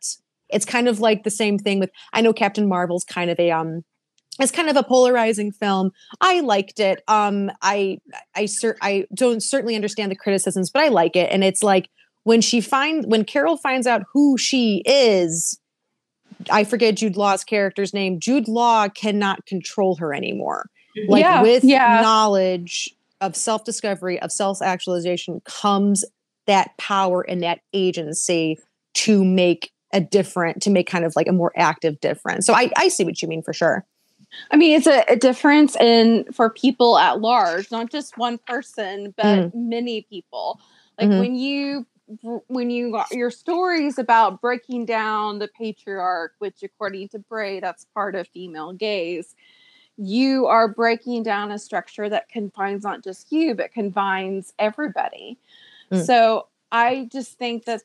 it's 0.50 0.64
kind 0.64 0.88
of 0.88 0.98
like 1.00 1.24
the 1.24 1.30
same 1.30 1.58
thing 1.58 1.78
with 1.78 1.90
i 2.14 2.22
know 2.22 2.32
captain 2.32 2.66
marvel's 2.66 3.04
kind 3.04 3.30
of 3.30 3.38
a 3.38 3.50
um 3.50 3.82
it's 4.40 4.52
kind 4.52 4.70
of 4.70 4.76
a 4.76 4.82
polarizing 4.84 5.50
film. 5.50 5.90
I 6.20 6.40
liked 6.40 6.78
it. 6.80 7.02
Um 7.08 7.50
i 7.62 7.98
i 8.34 8.46
cer- 8.46 8.78
i 8.80 9.04
don't 9.14 9.42
certainly 9.42 9.74
understand 9.74 10.10
the 10.10 10.16
criticisms 10.16 10.70
but 10.70 10.82
i 10.82 10.88
like 10.88 11.16
it. 11.16 11.28
And 11.32 11.42
it's 11.44 11.62
like 11.62 11.88
when 12.24 12.40
she 12.40 12.60
find 12.60 13.04
when 13.06 13.24
carol 13.24 13.56
finds 13.56 13.86
out 13.86 14.02
who 14.12 14.38
she 14.38 14.82
is 14.86 15.58
i 16.50 16.62
forget 16.64 16.94
jude 16.96 17.16
law's 17.16 17.42
character's 17.44 17.92
name 17.92 18.20
jude 18.20 18.46
law 18.48 18.88
cannot 18.88 19.44
control 19.46 19.96
her 19.96 20.14
anymore. 20.14 20.66
Like 21.08 21.22
Yeah, 21.22 21.42
with 21.42 21.64
yeah. 21.64 22.00
knowledge 22.02 22.90
of 23.20 23.36
self-discovery 23.36 24.20
of 24.20 24.30
self-actualization 24.32 25.40
comes 25.44 26.04
that 26.46 26.76
power 26.78 27.22
and 27.22 27.42
that 27.42 27.60
agency 27.72 28.58
to 28.94 29.24
make 29.24 29.72
a 29.92 30.00
different 30.00 30.62
to 30.62 30.70
make 30.70 30.88
kind 30.88 31.04
of 31.04 31.14
like 31.16 31.26
a 31.26 31.32
more 31.32 31.52
active 31.56 31.98
difference 32.00 32.46
so 32.46 32.52
i 32.54 32.70
i 32.76 32.88
see 32.88 33.04
what 33.04 33.20
you 33.22 33.28
mean 33.28 33.42
for 33.42 33.52
sure 33.52 33.84
I 34.50 34.56
mean, 34.56 34.76
it's 34.76 34.86
a, 34.86 35.04
a 35.08 35.16
difference 35.16 35.74
in 35.76 36.24
for 36.32 36.50
people 36.50 36.98
at 36.98 37.20
large, 37.20 37.70
not 37.70 37.90
just 37.90 38.18
one 38.18 38.38
person, 38.46 39.14
but 39.16 39.54
many 39.54 40.02
people. 40.02 40.60
Like 40.98 41.08
Mhm. 41.08 41.18
when 41.18 41.34
you 41.34 41.86
when 42.48 42.70
you 42.70 42.90
got 42.90 43.10
your 43.10 43.30
stories 43.30 43.98
about 43.98 44.40
breaking 44.40 44.86
down 44.86 45.38
the 45.38 45.48
patriarch, 45.48 46.34
which 46.38 46.62
according 46.62 47.08
to 47.10 47.18
Brey, 47.18 47.60
that's 47.60 47.84
part 47.94 48.14
of 48.14 48.26
female 48.28 48.72
gaze. 48.72 49.34
You 49.98 50.46
are 50.46 50.68
breaking 50.68 51.24
down 51.24 51.50
a 51.50 51.58
structure 51.58 52.08
that 52.08 52.28
confines 52.28 52.84
not 52.84 53.02
just 53.02 53.30
you, 53.30 53.54
but 53.54 53.72
confines 53.72 54.54
everybody. 54.58 55.38
Mm. 55.90 56.06
So 56.06 56.46
I 56.72 57.08
just 57.12 57.36
think 57.38 57.64
that 57.64 57.82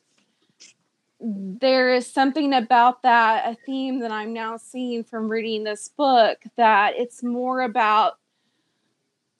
there 1.20 1.92
is 1.94 2.06
something 2.06 2.52
about 2.52 3.02
that 3.02 3.48
a 3.48 3.56
theme 3.64 4.00
that 4.00 4.10
i'm 4.10 4.32
now 4.32 4.56
seeing 4.56 5.02
from 5.02 5.28
reading 5.28 5.64
this 5.64 5.88
book 5.88 6.38
that 6.56 6.94
it's 6.96 7.22
more 7.22 7.62
about 7.62 8.18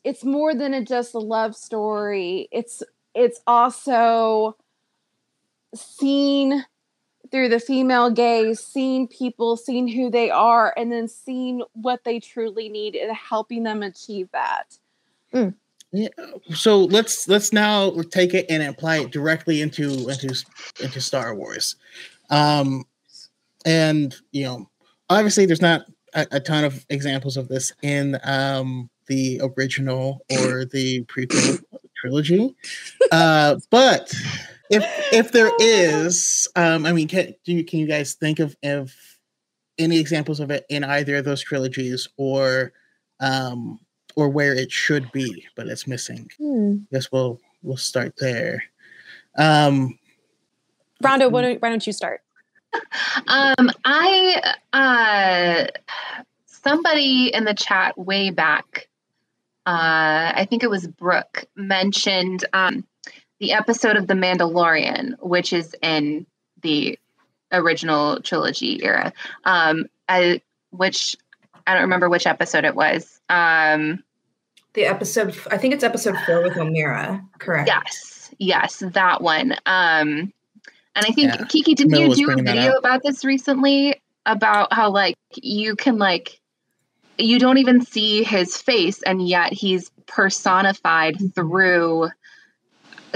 it's 0.03 0.25
more 0.25 0.55
than 0.55 0.73
a, 0.73 0.83
just 0.83 1.15
a 1.15 1.19
love 1.19 1.55
story 1.55 2.49
it's 2.53 2.83
it's 3.15 3.41
also 3.47 4.57
seen 5.75 6.65
through 7.35 7.49
the 7.49 7.59
female 7.59 8.13
gaze 8.13 8.61
seeing 8.61 9.09
people 9.09 9.57
seeing 9.57 9.89
who 9.89 10.09
they 10.09 10.31
are 10.31 10.73
and 10.77 10.93
then 10.93 11.09
seeing 11.09 11.65
what 11.73 12.05
they 12.05 12.21
truly 12.21 12.69
need 12.69 12.95
and 12.95 13.11
helping 13.13 13.65
them 13.65 13.83
achieve 13.83 14.29
that. 14.31 14.79
Yeah. 15.91 16.11
So 16.55 16.85
let's 16.85 17.27
let's 17.27 17.53
now 17.53 17.91
take 18.13 18.35
it 18.35 18.47
and 18.49 18.63
apply 18.63 18.99
it 18.99 19.11
directly 19.11 19.63
into 19.63 20.09
into 20.09 20.33
into 20.81 21.01
Star 21.01 21.35
Wars, 21.35 21.75
um, 22.31 22.85
and 23.67 24.15
you 24.31 24.45
know, 24.45 24.71
obviously, 25.11 25.45
there's 25.45 25.61
not 25.61 25.87
a, 26.15 26.29
a 26.31 26.41
ton 26.41 26.63
of 26.63 26.87
examples 26.89 27.37
of 27.37 27.49
this 27.49 27.73
in 27.83 28.17
um, 28.23 28.89
the 29.09 29.41
original 29.57 30.25
or 30.31 30.65
the 30.67 31.05
prequel 31.07 31.61
trilogy, 31.97 32.55
uh, 33.11 33.57
but 33.71 34.15
if 34.71 34.85
if 35.13 35.33
there 35.33 35.51
is, 35.59 36.49
um, 36.57 36.87
I 36.87 36.93
mean, 36.93 37.09
can 37.09 37.35
do 37.45 37.53
you, 37.53 37.65
can 37.65 37.79
you 37.79 37.87
guys 37.87 38.15
think 38.15 38.39
of 38.39 38.57
of 38.63 38.93
any 39.79 39.99
examples 39.99 40.41
of 40.41 40.51
it 40.51 40.65
in 40.69 40.85
either 40.85 41.17
of 41.17 41.25
those 41.25 41.43
trilogies 41.43 42.09
or 42.17 42.73
um, 43.21 43.81
or 44.17 44.29
where 44.29 44.55
it 44.55 44.71
should 44.71 45.11
be, 45.13 45.45
but 45.57 45.67
it's 45.67 45.87
missing? 45.87 46.31
hmm. 46.39 46.77
guess 46.93 47.11
we'll 47.13 47.41
we'll 47.63 47.77
start 47.77 48.15
there. 48.19 48.63
Um, 49.37 49.99
Rhonda, 51.03 51.31
why 51.31 51.43
don't, 51.43 51.63
why 51.63 51.69
don't 51.69 51.87
you 51.87 51.93
start? 51.93 52.21
Um, 53.29 53.71
I 53.85 54.55
uh, 54.73 55.67
somebody 56.47 57.29
in 57.33 57.45
the 57.45 57.55
chat 57.55 57.97
way 57.97 58.31
back, 58.31 58.89
uh, 59.65 60.33
I 60.35 60.47
think 60.51 60.65
it 60.65 60.71
was 60.71 60.89
Brooke 60.89 61.45
mentioned 61.55 62.45
um, 62.53 62.85
the 63.41 63.53
episode 63.53 63.97
of 63.97 64.07
The 64.07 64.15
Mandalorian, 64.15 65.15
which 65.21 65.53
is 65.53 65.75
in 65.83 66.27
the 66.63 66.99
original 67.53 68.21
trilogy 68.21 68.83
era, 68.83 69.13
um, 69.45 69.87
I, 70.09 70.41
which 70.71 71.17
I 71.67 71.75
don't 71.75 71.83
remember 71.83 72.09
which 72.09 72.27
episode 72.27 72.65
it 72.65 72.75
was. 72.75 73.21
Um, 73.29 74.03
The 74.75 74.87
episode, 74.87 75.37
I 75.51 75.59
think 75.59 75.75
it's 75.75 75.85
episode 75.85 76.17
four 76.27 76.43
with 76.43 76.55
Omera, 76.55 77.25
correct? 77.39 77.69
Yes, 77.69 78.35
yes, 78.39 78.83
that 78.93 79.23
one. 79.23 79.53
Um, 79.67 80.33
and 80.97 81.05
I 81.07 81.11
think 81.11 81.35
Yeah, 81.35 81.45
Kiki, 81.47 81.75
didn't 81.75 81.93
Camilla 81.93 82.15
you 82.17 82.27
do 82.27 82.33
a 82.33 82.43
video 82.43 82.73
about 82.73 83.03
this 83.03 83.25
recently? 83.25 84.01
About 84.27 84.73
how 84.73 84.91
like 84.91 85.19
you 85.35 85.77
can 85.77 85.99
like 85.99 86.41
you 87.19 87.39
don't 87.39 87.59
even 87.59 87.85
see 87.85 88.25
his 88.25 88.57
face, 88.57 89.03
and 89.03 89.27
yet 89.27 89.53
he's 89.53 89.91
personified 90.07 91.17
through 91.35 92.09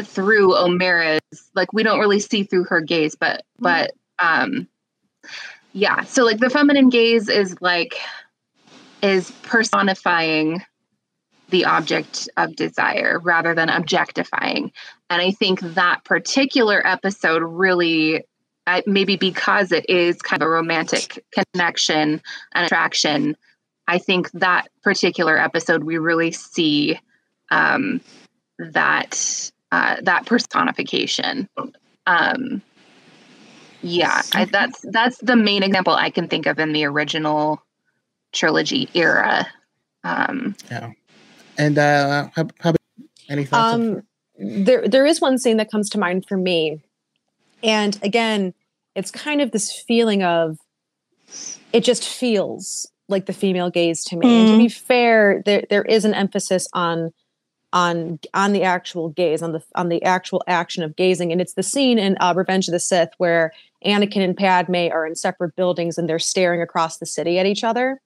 through 0.02 0.54
Omera's. 0.54 1.20
Like 1.54 1.72
we 1.72 1.82
don't 1.82 2.00
really 2.00 2.20
see 2.20 2.44
through 2.44 2.64
her 2.64 2.80
gaze, 2.80 3.14
but 3.14 3.44
but 3.58 3.92
um, 4.18 4.68
yeah. 5.72 6.02
So 6.04 6.24
like 6.24 6.38
the 6.38 6.50
feminine 6.50 6.88
gaze 6.88 7.28
is 7.28 7.56
like 7.60 7.94
is 9.02 9.30
personifying 9.42 10.62
the 11.50 11.64
object 11.64 12.28
of 12.36 12.54
desire 12.56 13.18
rather 13.20 13.54
than 13.54 13.70
objectifying. 13.70 14.72
And 15.08 15.22
I 15.22 15.30
think 15.30 15.60
that 15.60 16.04
particular 16.04 16.86
episode 16.86 17.42
really, 17.42 18.24
I, 18.66 18.82
maybe 18.86 19.16
because 19.16 19.72
it 19.72 19.88
is 19.88 20.20
kind 20.20 20.42
of 20.42 20.48
a 20.48 20.50
romantic 20.50 21.24
connection 21.32 22.20
and 22.54 22.66
attraction, 22.66 23.36
I 23.86 23.98
think 23.98 24.30
that 24.32 24.68
particular 24.82 25.38
episode 25.38 25.84
we 25.84 25.96
really 25.96 26.32
see 26.32 27.00
um, 27.50 28.02
that 28.58 29.50
uh, 29.72 29.96
that 30.02 30.26
personification. 30.26 31.48
Um, 32.06 32.62
yeah, 33.82 34.22
I, 34.34 34.46
that's 34.46 34.84
that's 34.90 35.18
the 35.18 35.36
main 35.36 35.62
example 35.62 35.92
I 35.92 36.10
can 36.10 36.28
think 36.28 36.46
of 36.46 36.58
in 36.58 36.72
the 36.72 36.84
original 36.84 37.62
trilogy 38.32 38.88
era. 38.94 39.46
Um, 40.04 40.56
yeah, 40.70 40.92
and 41.56 41.78
uh, 41.78 42.28
how, 42.34 42.48
how 42.60 42.70
about 42.70 42.80
any 43.28 43.44
thoughts? 43.44 43.74
Um, 43.74 44.02
there, 44.38 44.86
there 44.86 45.06
is 45.06 45.20
one 45.20 45.38
scene 45.38 45.58
that 45.58 45.70
comes 45.70 45.88
to 45.90 45.98
mind 45.98 46.26
for 46.26 46.36
me, 46.36 46.82
and 47.62 47.98
again, 48.02 48.54
it's 48.94 49.10
kind 49.10 49.40
of 49.40 49.52
this 49.52 49.72
feeling 49.72 50.22
of 50.22 50.58
it 51.72 51.84
just 51.84 52.08
feels 52.08 52.90
like 53.08 53.26
the 53.26 53.32
female 53.32 53.70
gaze 53.70 54.04
to 54.04 54.16
me. 54.16 54.40
And 54.40 54.48
to 54.48 54.58
be 54.58 54.68
fair, 54.68 55.42
there 55.44 55.64
there 55.70 55.84
is 55.84 56.04
an 56.04 56.14
emphasis 56.14 56.68
on 56.72 57.12
on 57.72 58.18
on 58.34 58.52
the 58.52 58.62
actual 58.62 59.10
gaze, 59.10 59.42
on 59.42 59.52
the 59.52 59.62
on 59.74 59.88
the 59.88 60.02
actual 60.02 60.42
action 60.46 60.82
of 60.82 60.96
gazing, 60.96 61.32
and 61.32 61.40
it's 61.40 61.54
the 61.54 61.62
scene 61.62 61.98
in 61.98 62.16
uh, 62.20 62.32
Revenge 62.34 62.68
of 62.68 62.72
the 62.72 62.80
Sith 62.80 63.10
where 63.18 63.52
Anakin 63.84 64.22
and 64.22 64.36
Padme 64.36 64.88
are 64.90 65.06
in 65.06 65.14
separate 65.14 65.54
buildings 65.56 65.98
and 65.98 66.08
they're 66.08 66.18
staring 66.18 66.62
across 66.62 66.98
the 66.98 67.06
city 67.06 67.38
at 67.38 67.46
each 67.46 67.64
other, 67.64 68.00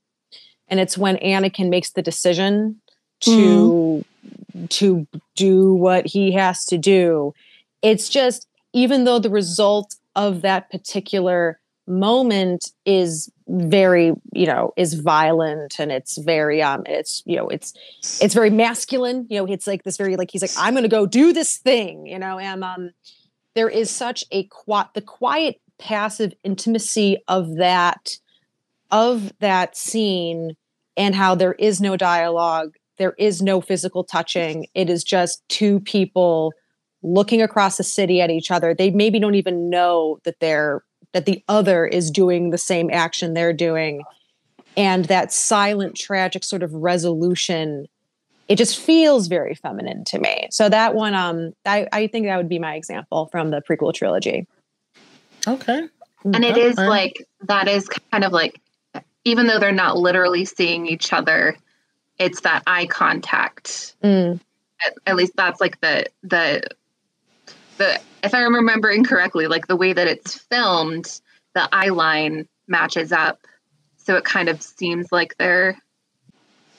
and 0.69 0.81
it's 0.81 0.99
when 0.99 1.17
Anakin 1.19 1.69
makes 1.69 1.91
the 1.91 2.03
decision 2.03 2.81
to 3.21 4.05
to 4.69 5.07
do 5.37 5.75
what 5.75 6.07
he 6.07 6.33
has 6.33 6.65
to 6.67 6.79
do. 6.79 7.35
It's 7.83 8.09
just 8.09 8.47
even 8.73 9.05
though 9.05 9.19
the 9.19 9.31
result 9.31 9.97
of 10.15 10.43
that 10.43 10.71
particular 10.71 11.59
moment 11.87 12.71
is 12.87 13.31
very 13.49 14.13
you 14.33 14.47
know 14.47 14.73
is 14.77 14.95
violent 14.95 15.79
and 15.79 15.91
it's 15.91 16.17
very 16.19 16.63
um 16.63 16.83
it's 16.87 17.23
you 17.27 17.37
know 17.37 17.49
it's 17.49 17.75
it's 18.21 18.35
very 18.35 18.51
masculine 18.51 19.27
you 19.29 19.37
know 19.37 19.47
it's 19.47 19.67
like 19.67 19.83
this 19.83 19.97
very 19.97 20.17
like 20.17 20.31
he's 20.31 20.43
like 20.43 20.53
i'm 20.57 20.75
gonna 20.75 20.89
go 20.89 21.07
do 21.07 21.33
this 21.33 21.59
thing 21.59 22.07
you 22.07 22.19
know 22.19 22.39
and 22.39 22.63
um 22.63 22.91
there 23.55 23.69
is 23.69 23.91
such 23.91 24.25
a 24.31 24.45
quiet 24.45 24.89
the 24.95 25.03
quiet 25.03 25.61
passive 25.79 26.33
intimacy 26.45 27.19
of 27.27 27.57
that 27.57 28.17
of 28.93 29.33
that 29.41 29.77
scene 29.77 30.55
and 30.97 31.15
how 31.17 31.35
there 31.35 31.55
is 31.55 31.81
no 31.81 31.97
dialogue 31.97 32.77
there 32.97 33.15
is 33.19 33.43
no 33.43 33.61
physical 33.61 34.05
touching 34.05 34.67
it 34.75 34.89
is 34.89 35.03
just 35.03 35.43
two 35.49 35.81
people 35.81 36.53
looking 37.03 37.43
across 37.43 37.77
the 37.77 37.85
city 37.85 38.21
at 38.21 38.31
each 38.31 38.51
other. 38.51 38.75
They 38.75 38.91
maybe 38.91 39.19
don't 39.19 39.35
even 39.35 39.69
know 39.69 40.19
that 40.25 40.39
they're 40.41 40.83
that 41.13 41.27
the 41.27 41.43
other 41.49 41.87
is 41.87 42.11
doing 42.11 42.51
the 42.51 42.59
same 42.59 42.91
action 42.91 43.35
they're 43.35 43.53
doing. 43.53 44.03
And 44.77 45.05
that 45.07 45.33
silent, 45.33 45.97
tragic 45.97 46.45
sort 46.45 46.63
of 46.63 46.73
resolution, 46.73 47.87
it 48.49 48.57
just 48.57 48.79
feels 48.79 49.27
very 49.27 49.55
feminine 49.55 50.05
to 50.05 50.19
me. 50.19 50.49
So 50.51 50.69
that 50.69 50.95
one, 50.95 51.15
um, 51.15 51.53
I, 51.67 51.87
I 51.93 52.07
think 52.07 52.27
that 52.27 52.37
would 52.37 52.49
be 52.49 52.59
my 52.59 52.75
example 52.75 53.29
from 53.31 53.51
the 53.51 53.61
prequel 53.61 53.93
trilogy. 53.93 54.47
Okay. 55.47 55.89
And 56.25 56.45
it 56.45 56.57
is 56.57 56.77
like 56.77 57.27
that 57.43 57.67
is 57.67 57.89
kind 57.89 58.25
of 58.25 58.33
like 58.33 58.61
even 59.25 59.47
though 59.47 59.59
they're 59.59 59.73
not 59.73 59.97
literally 59.97 60.45
seeing 60.45 60.87
each 60.87 61.13
other, 61.13 61.57
it's 62.19 62.43
that 62.43 62.63
eye 62.67 62.87
contact. 62.87 63.97
Mm. 64.03 64.41
At, 64.87 64.95
at 65.07 65.17
least 65.17 65.33
that's 65.37 65.61
like 65.61 65.81
the 65.81 66.07
the 66.23 66.63
the 67.79 68.01
if 68.23 68.35
I'm 68.35 68.55
remembering 68.55 69.05
correctly, 69.05 69.47
like 69.47 69.67
the 69.67 69.77
way 69.77 69.93
that 69.93 70.07
it's 70.07 70.37
filmed, 70.37 71.21
the 71.55 71.69
eye 71.73 71.89
line 71.89 72.49
matches 72.69 73.13
up. 73.13 73.39
So 73.97 74.17
it 74.17 74.25
kind 74.25 74.49
of 74.49 74.63
seems 74.63 75.13
like 75.13 75.37
they're 75.39 75.77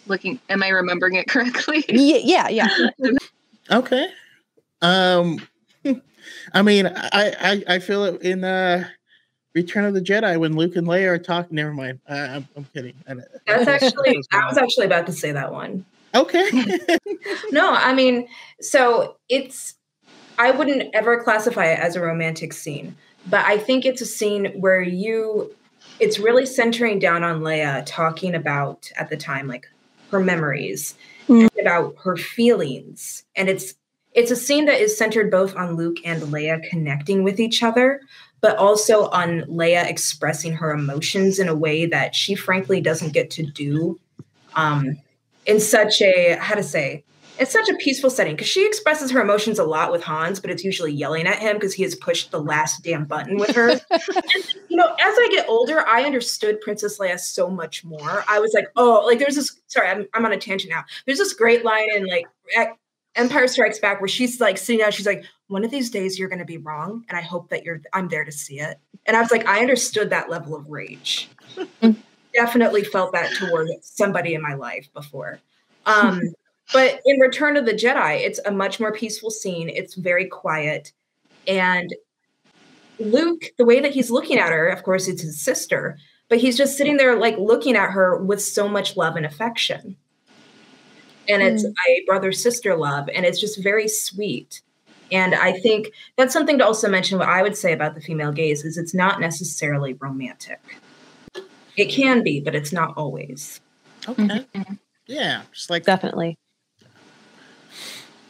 looking 0.07 0.39
am 0.49 0.63
I 0.63 0.69
remembering 0.69 1.15
it 1.15 1.27
correctly? 1.29 1.85
Yeah, 1.87 2.47
yeah, 2.49 2.49
yeah. 2.49 2.89
Okay. 3.71 4.07
Um 4.81 5.47
I 6.53 6.61
mean, 6.61 6.87
I, 6.87 7.63
I 7.67 7.75
I 7.75 7.79
feel 7.79 8.03
it 8.03 8.21
in 8.21 8.43
uh 8.43 8.87
Return 9.55 9.85
of 9.85 9.93
the 9.93 10.01
Jedi 10.01 10.37
when 10.39 10.55
Luke 10.55 10.75
and 10.75 10.87
Leia 10.87 11.07
are 11.07 11.19
talking. 11.19 11.55
Never 11.55 11.73
mind. 11.73 11.99
Uh, 12.09 12.13
I'm, 12.13 12.47
I'm 12.57 12.65
kidding. 12.73 12.95
That's 13.45 13.67
actually 13.67 14.19
I 14.31 14.47
was 14.47 14.57
actually 14.57 14.87
about 14.87 15.05
to 15.05 15.13
say 15.13 15.31
that 15.31 15.51
one. 15.51 15.85
Okay. 16.15 16.49
no, 17.51 17.71
I 17.71 17.93
mean, 17.93 18.27
so 18.61 19.17
it's 19.29 19.75
I 20.37 20.51
wouldn't 20.51 20.93
ever 20.93 21.21
classify 21.21 21.65
it 21.65 21.79
as 21.79 21.95
a 21.95 22.01
romantic 22.01 22.53
scene, 22.53 22.95
but 23.29 23.45
I 23.45 23.57
think 23.57 23.85
it's 23.85 24.01
a 24.01 24.05
scene 24.05 24.45
where 24.59 24.81
you 24.81 25.53
it's 25.99 26.17
really 26.17 26.45
centering 26.45 26.97
down 26.99 27.23
on 27.23 27.41
Leia 27.41 27.83
talking 27.85 28.33
about 28.33 28.91
at 28.97 29.09
the 29.09 29.17
time 29.17 29.47
like 29.47 29.67
her 30.11 30.19
memories 30.19 30.95
mm. 31.27 31.47
about 31.59 31.95
her 32.03 32.17
feelings 32.17 33.23
and 33.35 33.49
it's 33.49 33.75
it's 34.13 34.31
a 34.31 34.35
scene 34.35 34.65
that 34.65 34.79
is 34.79 34.97
centered 34.97 35.31
both 35.31 35.55
on 35.55 35.75
Luke 35.75 35.97
and 36.05 36.21
Leia 36.23 36.61
connecting 36.69 37.23
with 37.23 37.39
each 37.39 37.63
other, 37.63 38.01
but 38.41 38.57
also 38.57 39.07
on 39.09 39.41
Leia 39.41 39.89
expressing 39.89 40.53
her 40.53 40.71
emotions 40.71 41.39
in 41.39 41.47
a 41.47 41.55
way 41.55 41.85
that 41.87 42.13
she 42.13 42.35
frankly 42.35 42.79
doesn't 42.79 43.13
get 43.13 43.31
to 43.31 43.43
do 43.43 43.99
um, 44.55 44.97
in 45.45 45.59
such 45.59 46.01
a, 46.01 46.35
how 46.35 46.53
to 46.53 46.63
say, 46.63 47.03
it's 47.39 47.51
such 47.51 47.69
a 47.69 47.75
peaceful 47.75 48.09
setting 48.09 48.35
because 48.35 48.47
she 48.47 48.65
expresses 48.65 49.11
her 49.11 49.21
emotions 49.21 49.57
a 49.59 49.63
lot 49.63 49.91
with 49.91 50.03
Hans, 50.03 50.39
but 50.39 50.49
it's 50.49 50.63
usually 50.63 50.91
yelling 50.91 51.25
at 51.25 51.39
him 51.39 51.55
because 51.55 51.73
he 51.73 51.83
has 51.83 51.95
pushed 51.95 52.31
the 52.31 52.39
last 52.39 52.83
damn 52.83 53.05
button 53.05 53.37
with 53.37 53.55
her. 53.55 53.69
and, 53.91 54.53
you 54.69 54.77
know, 54.77 54.85
as 54.85 55.15
I 55.17 55.27
get 55.31 55.49
older, 55.49 55.85
I 55.87 56.03
understood 56.03 56.61
Princess 56.61 56.99
Leia 56.99 57.19
so 57.19 57.49
much 57.49 57.83
more. 57.83 58.23
I 58.27 58.39
was 58.39 58.53
like, 58.53 58.67
oh, 58.75 59.03
like 59.05 59.19
there's 59.19 59.35
this. 59.35 59.59
Sorry, 59.67 59.87
I'm, 59.87 60.05
I'm 60.13 60.25
on 60.25 60.31
a 60.31 60.37
tangent 60.37 60.71
now. 60.71 60.83
There's 61.05 61.17
this 61.17 61.33
great 61.33 61.65
line 61.65 61.87
in 61.95 62.05
like 62.05 62.27
Empire 63.15 63.47
Strikes 63.47 63.79
Back 63.79 63.99
where 63.99 64.07
she's 64.07 64.39
like 64.39 64.57
sitting 64.57 64.79
down, 64.79 64.91
she's 64.91 65.05
like, 65.05 65.25
one 65.47 65.63
of 65.63 65.71
these 65.71 65.89
days 65.89 66.17
you're 66.17 66.29
going 66.29 66.39
to 66.39 66.45
be 66.45 66.57
wrong, 66.57 67.03
and 67.09 67.17
I 67.17 67.21
hope 67.21 67.49
that 67.49 67.63
you're. 67.63 67.81
I'm 67.93 68.07
there 68.07 68.25
to 68.25 68.31
see 68.31 68.59
it. 68.59 68.77
And 69.05 69.17
I 69.17 69.21
was 69.21 69.31
like, 69.31 69.47
I 69.47 69.59
understood 69.59 70.09
that 70.11 70.29
level 70.29 70.55
of 70.55 70.67
rage. 70.67 71.29
Definitely 72.33 72.83
felt 72.83 73.11
that 73.13 73.31
toward 73.35 73.67
somebody 73.81 74.33
in 74.33 74.41
my 74.41 74.55
life 74.55 74.89
before. 74.93 75.39
Um, 75.85 76.21
but 76.71 77.01
in 77.05 77.19
Return 77.19 77.57
of 77.57 77.65
the 77.65 77.73
Jedi, 77.73 78.21
it's 78.21 78.39
a 78.45 78.51
much 78.51 78.79
more 78.79 78.93
peaceful 78.93 79.31
scene. 79.31 79.69
It's 79.69 79.95
very 79.95 80.27
quiet, 80.27 80.91
and 81.47 81.93
Luke, 82.99 83.45
the 83.57 83.65
way 83.65 83.79
that 83.79 83.91
he's 83.91 84.11
looking 84.11 84.37
at 84.37 84.51
her, 84.51 84.67
of 84.67 84.83
course, 84.83 85.07
it's 85.07 85.21
his 85.21 85.39
sister, 85.39 85.97
but 86.29 86.39
he's 86.39 86.57
just 86.57 86.77
sitting 86.77 86.97
there 86.97 87.15
like 87.15 87.37
looking 87.37 87.75
at 87.75 87.91
her 87.91 88.17
with 88.17 88.41
so 88.41 88.67
much 88.67 88.97
love 88.97 89.15
and 89.15 89.25
affection. 89.25 89.95
And 91.29 91.41
it's 91.41 91.65
mm. 91.65 91.73
a 91.87 92.03
brother 92.05 92.31
sister 92.31 92.75
love 92.75 93.09
and 93.13 93.25
it's 93.25 93.39
just 93.39 93.61
very 93.61 93.87
sweet. 93.87 94.61
And 95.11 95.35
i 95.35 95.51
think 95.51 95.91
that's 96.15 96.33
something 96.33 96.57
to 96.57 96.65
also 96.65 96.89
mention 96.89 97.19
what 97.19 97.29
i 97.29 97.43
would 97.43 97.55
say 97.55 97.71
about 97.71 97.93
the 97.93 98.01
female 98.01 98.31
gaze 98.31 98.65
is 98.65 98.77
it's 98.77 98.93
not 98.93 99.19
necessarily 99.19 99.93
romantic. 99.93 100.59
It 101.77 101.85
can 101.91 102.23
be 102.23 102.39
but 102.39 102.55
it's 102.55 102.71
not 102.71 102.93
always. 102.97 103.61
Okay. 104.07 104.23
Mm-hmm. 104.23 104.73
yeah 105.07 105.43
just 105.53 105.69
like 105.69 105.83
definitely 105.83 106.37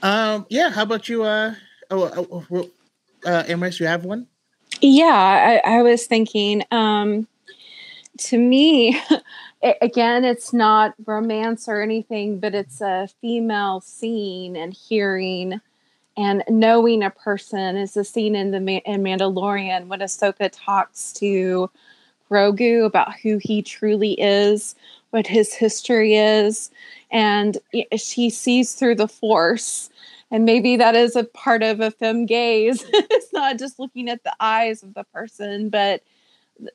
um 0.04 0.46
yeah 0.50 0.70
how 0.70 0.84
about 0.84 1.10
you 1.10 1.24
uh 1.24 1.56
oh, 1.90 2.28
oh, 2.32 2.46
oh 2.52 2.70
uh 3.26 3.44
Emrys, 3.44 3.80
you 3.80 3.88
have 3.88 4.06
one 4.06 4.28
yeah 4.82 5.62
I, 5.66 5.78
I 5.78 5.82
was 5.82 6.06
thinking 6.06 6.64
um 6.70 7.28
to 8.18 8.38
me 8.38 9.02
again, 9.82 10.26
it's 10.26 10.54
not 10.54 10.94
romance 11.06 11.68
or 11.68 11.82
anything, 11.82 12.40
but 12.40 12.54
it's 12.54 12.82
a 12.82 13.08
female 13.22 13.82
seeing 13.82 14.58
and 14.58 14.74
hearing 14.74 15.62
and 16.16 16.44
knowing 16.48 17.02
a 17.02 17.10
person 17.10 17.76
is 17.76 17.96
the 17.96 18.04
scene 18.04 18.36
in 18.36 18.52
the 18.52 18.58
in 18.86 19.02
Mandalorian 19.02 19.88
when 19.88 20.00
Ahsoka 20.00 20.50
talks 20.52 21.12
to 21.14 21.72
Grogu 22.30 22.86
about 22.86 23.16
who 23.16 23.40
he 23.40 23.64
truly 23.64 24.14
is, 24.14 24.76
what 25.10 25.26
his 25.26 25.54
history 25.54 26.16
is, 26.16 26.70
and 27.10 27.58
she 27.98 28.30
sees 28.30 28.74
through 28.74 28.96
the 28.96 29.08
Force. 29.08 29.90
And 30.34 30.46
maybe 30.46 30.78
that 30.78 30.96
is 30.96 31.16
a 31.16 31.26
part 31.26 31.62
of 31.62 31.80
a 31.80 31.92
femme 31.92 32.26
gaze. 32.26 32.84
it's 32.92 33.32
not 33.32 33.60
just 33.60 33.78
looking 33.78 34.10
at 34.10 34.24
the 34.24 34.34
eyes 34.40 34.82
of 34.82 34.96
the 34.96 35.04
person, 35.06 35.70
but 35.70 36.02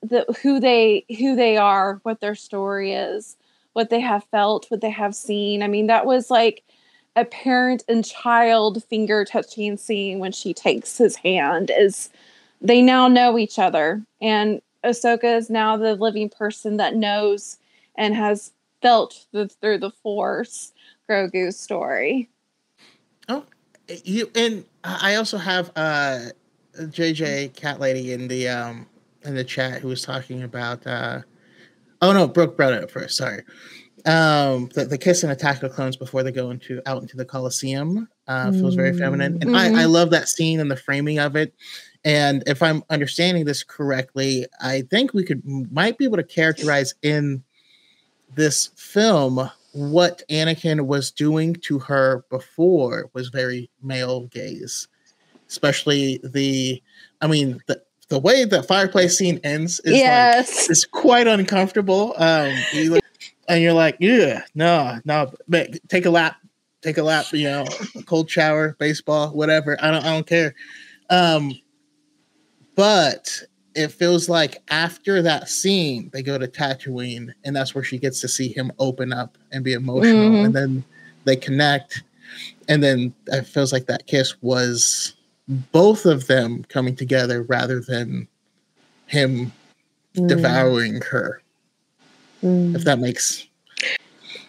the 0.00 0.24
who 0.42 0.60
they 0.60 1.04
who 1.18 1.34
they 1.34 1.56
are, 1.56 1.98
what 2.04 2.20
their 2.20 2.36
story 2.36 2.92
is, 2.92 3.36
what 3.72 3.90
they 3.90 3.98
have 3.98 4.22
felt, 4.30 4.70
what 4.70 4.80
they 4.80 4.90
have 4.90 5.12
seen. 5.12 5.64
I 5.64 5.66
mean, 5.66 5.88
that 5.88 6.06
was 6.06 6.30
like 6.30 6.62
a 7.16 7.24
parent 7.24 7.82
and 7.88 8.04
child 8.04 8.84
finger 8.84 9.24
touching 9.24 9.76
scene 9.76 10.20
when 10.20 10.30
she 10.30 10.54
takes 10.54 10.96
his 10.96 11.16
hand 11.16 11.72
is 11.76 12.10
they 12.60 12.80
now 12.80 13.08
know 13.08 13.36
each 13.36 13.58
other 13.58 14.00
and 14.20 14.62
Ahsoka 14.84 15.36
is 15.36 15.50
now 15.50 15.76
the 15.76 15.96
living 15.96 16.28
person 16.28 16.76
that 16.76 16.94
knows 16.94 17.58
and 17.96 18.14
has 18.14 18.52
felt 18.82 19.26
the, 19.32 19.48
through 19.48 19.78
the 19.78 19.90
force 19.90 20.72
Grogu's 21.10 21.58
story. 21.58 22.28
You 24.04 24.30
and 24.34 24.64
I 24.84 25.14
also 25.16 25.38
have 25.38 25.70
uh 25.76 26.20
JJ 26.76 27.54
Cat 27.54 27.80
Lady 27.80 28.12
in 28.12 28.28
the 28.28 28.48
um 28.48 28.86
in 29.22 29.34
the 29.34 29.44
chat 29.44 29.80
who 29.80 29.88
was 29.88 30.02
talking 30.02 30.42
about 30.42 30.86
uh 30.86 31.20
oh 32.02 32.12
no 32.12 32.28
brooke 32.28 32.56
brought 32.56 32.72
it 32.72 32.82
up 32.82 32.90
first 32.90 33.16
sorry. 33.16 33.42
Um 34.04 34.68
the, 34.74 34.86
the 34.88 34.98
kiss 34.98 35.22
and 35.22 35.32
attack 35.32 35.62
of 35.62 35.72
clones 35.72 35.96
before 35.96 36.22
they 36.22 36.32
go 36.32 36.50
into 36.50 36.82
out 36.86 37.02
into 37.02 37.16
the 37.16 37.24
coliseum 37.24 38.08
uh 38.26 38.52
feels 38.52 38.74
very 38.74 38.96
feminine. 38.96 39.34
And 39.40 39.50
mm-hmm. 39.50 39.76
I, 39.76 39.82
I 39.82 39.84
love 39.86 40.10
that 40.10 40.28
scene 40.28 40.60
and 40.60 40.70
the 40.70 40.76
framing 40.76 41.18
of 41.18 41.36
it. 41.36 41.54
And 42.04 42.44
if 42.46 42.62
i'm 42.62 42.84
understanding 42.90 43.44
this 43.44 43.64
correctly 43.64 44.46
i 44.60 44.82
think 44.82 45.14
we 45.14 45.24
could 45.24 45.42
might 45.72 45.98
be 45.98 46.04
able 46.04 46.16
to 46.16 46.22
characterize 46.22 46.94
in 47.02 47.42
this 48.34 48.68
film 48.76 49.50
what 49.78 50.22
anakin 50.30 50.86
was 50.86 51.10
doing 51.10 51.54
to 51.54 51.78
her 51.78 52.24
before 52.30 53.10
was 53.12 53.28
very 53.28 53.70
male 53.82 54.26
gaze 54.26 54.88
especially 55.48 56.20
the 56.24 56.82
i 57.20 57.26
mean 57.26 57.60
the 57.66 57.80
the 58.08 58.18
way 58.18 58.44
the 58.44 58.62
fireplace 58.62 59.16
scene 59.16 59.40
ends 59.44 59.80
is 59.80 59.94
yes. 59.94 60.62
like, 60.62 60.70
is 60.70 60.84
quite 60.84 61.26
uncomfortable. 61.26 62.14
Um, 62.16 62.54
you 62.72 62.92
look, 62.94 63.04
and 63.48 63.62
you're 63.62 63.74
like, 63.74 63.96
yeah, 64.00 64.42
no, 64.54 64.98
no, 65.04 65.32
but 65.46 65.78
take 65.88 66.06
a 66.06 66.10
lap, 66.10 66.36
take 66.82 66.98
a 66.98 67.02
lap, 67.02 67.26
you 67.32 67.44
know, 67.44 67.64
cold 68.06 68.30
shower, 68.30 68.76
baseball, 68.78 69.30
whatever. 69.30 69.76
I 69.80 69.90
don't, 69.90 70.04
I 70.04 70.10
don't 70.10 70.26
care. 70.26 70.54
Um, 71.10 71.52
but 72.74 73.42
it 73.78 73.92
feels 73.92 74.28
like 74.28 74.60
after 74.70 75.22
that 75.22 75.48
scene, 75.48 76.10
they 76.12 76.22
go 76.22 76.36
to 76.36 76.48
Tatooine, 76.48 77.32
and 77.44 77.54
that's 77.54 77.74
where 77.76 77.84
she 77.84 77.96
gets 77.96 78.20
to 78.20 78.28
see 78.28 78.52
him 78.52 78.72
open 78.80 79.12
up 79.12 79.38
and 79.52 79.62
be 79.62 79.72
emotional, 79.72 80.30
mm-hmm. 80.30 80.46
and 80.46 80.54
then 80.54 80.84
they 81.24 81.36
connect, 81.36 82.02
and 82.68 82.82
then 82.82 83.14
it 83.28 83.46
feels 83.46 83.72
like 83.72 83.86
that 83.86 84.08
kiss 84.08 84.34
was 84.42 85.14
both 85.70 86.06
of 86.06 86.26
them 86.26 86.64
coming 86.64 86.96
together 86.96 87.42
rather 87.44 87.80
than 87.80 88.26
him 89.06 89.52
mm. 90.16 90.28
devouring 90.28 91.00
her. 91.02 91.40
Mm. 92.42 92.74
If 92.74 92.82
that 92.84 92.98
makes 92.98 93.48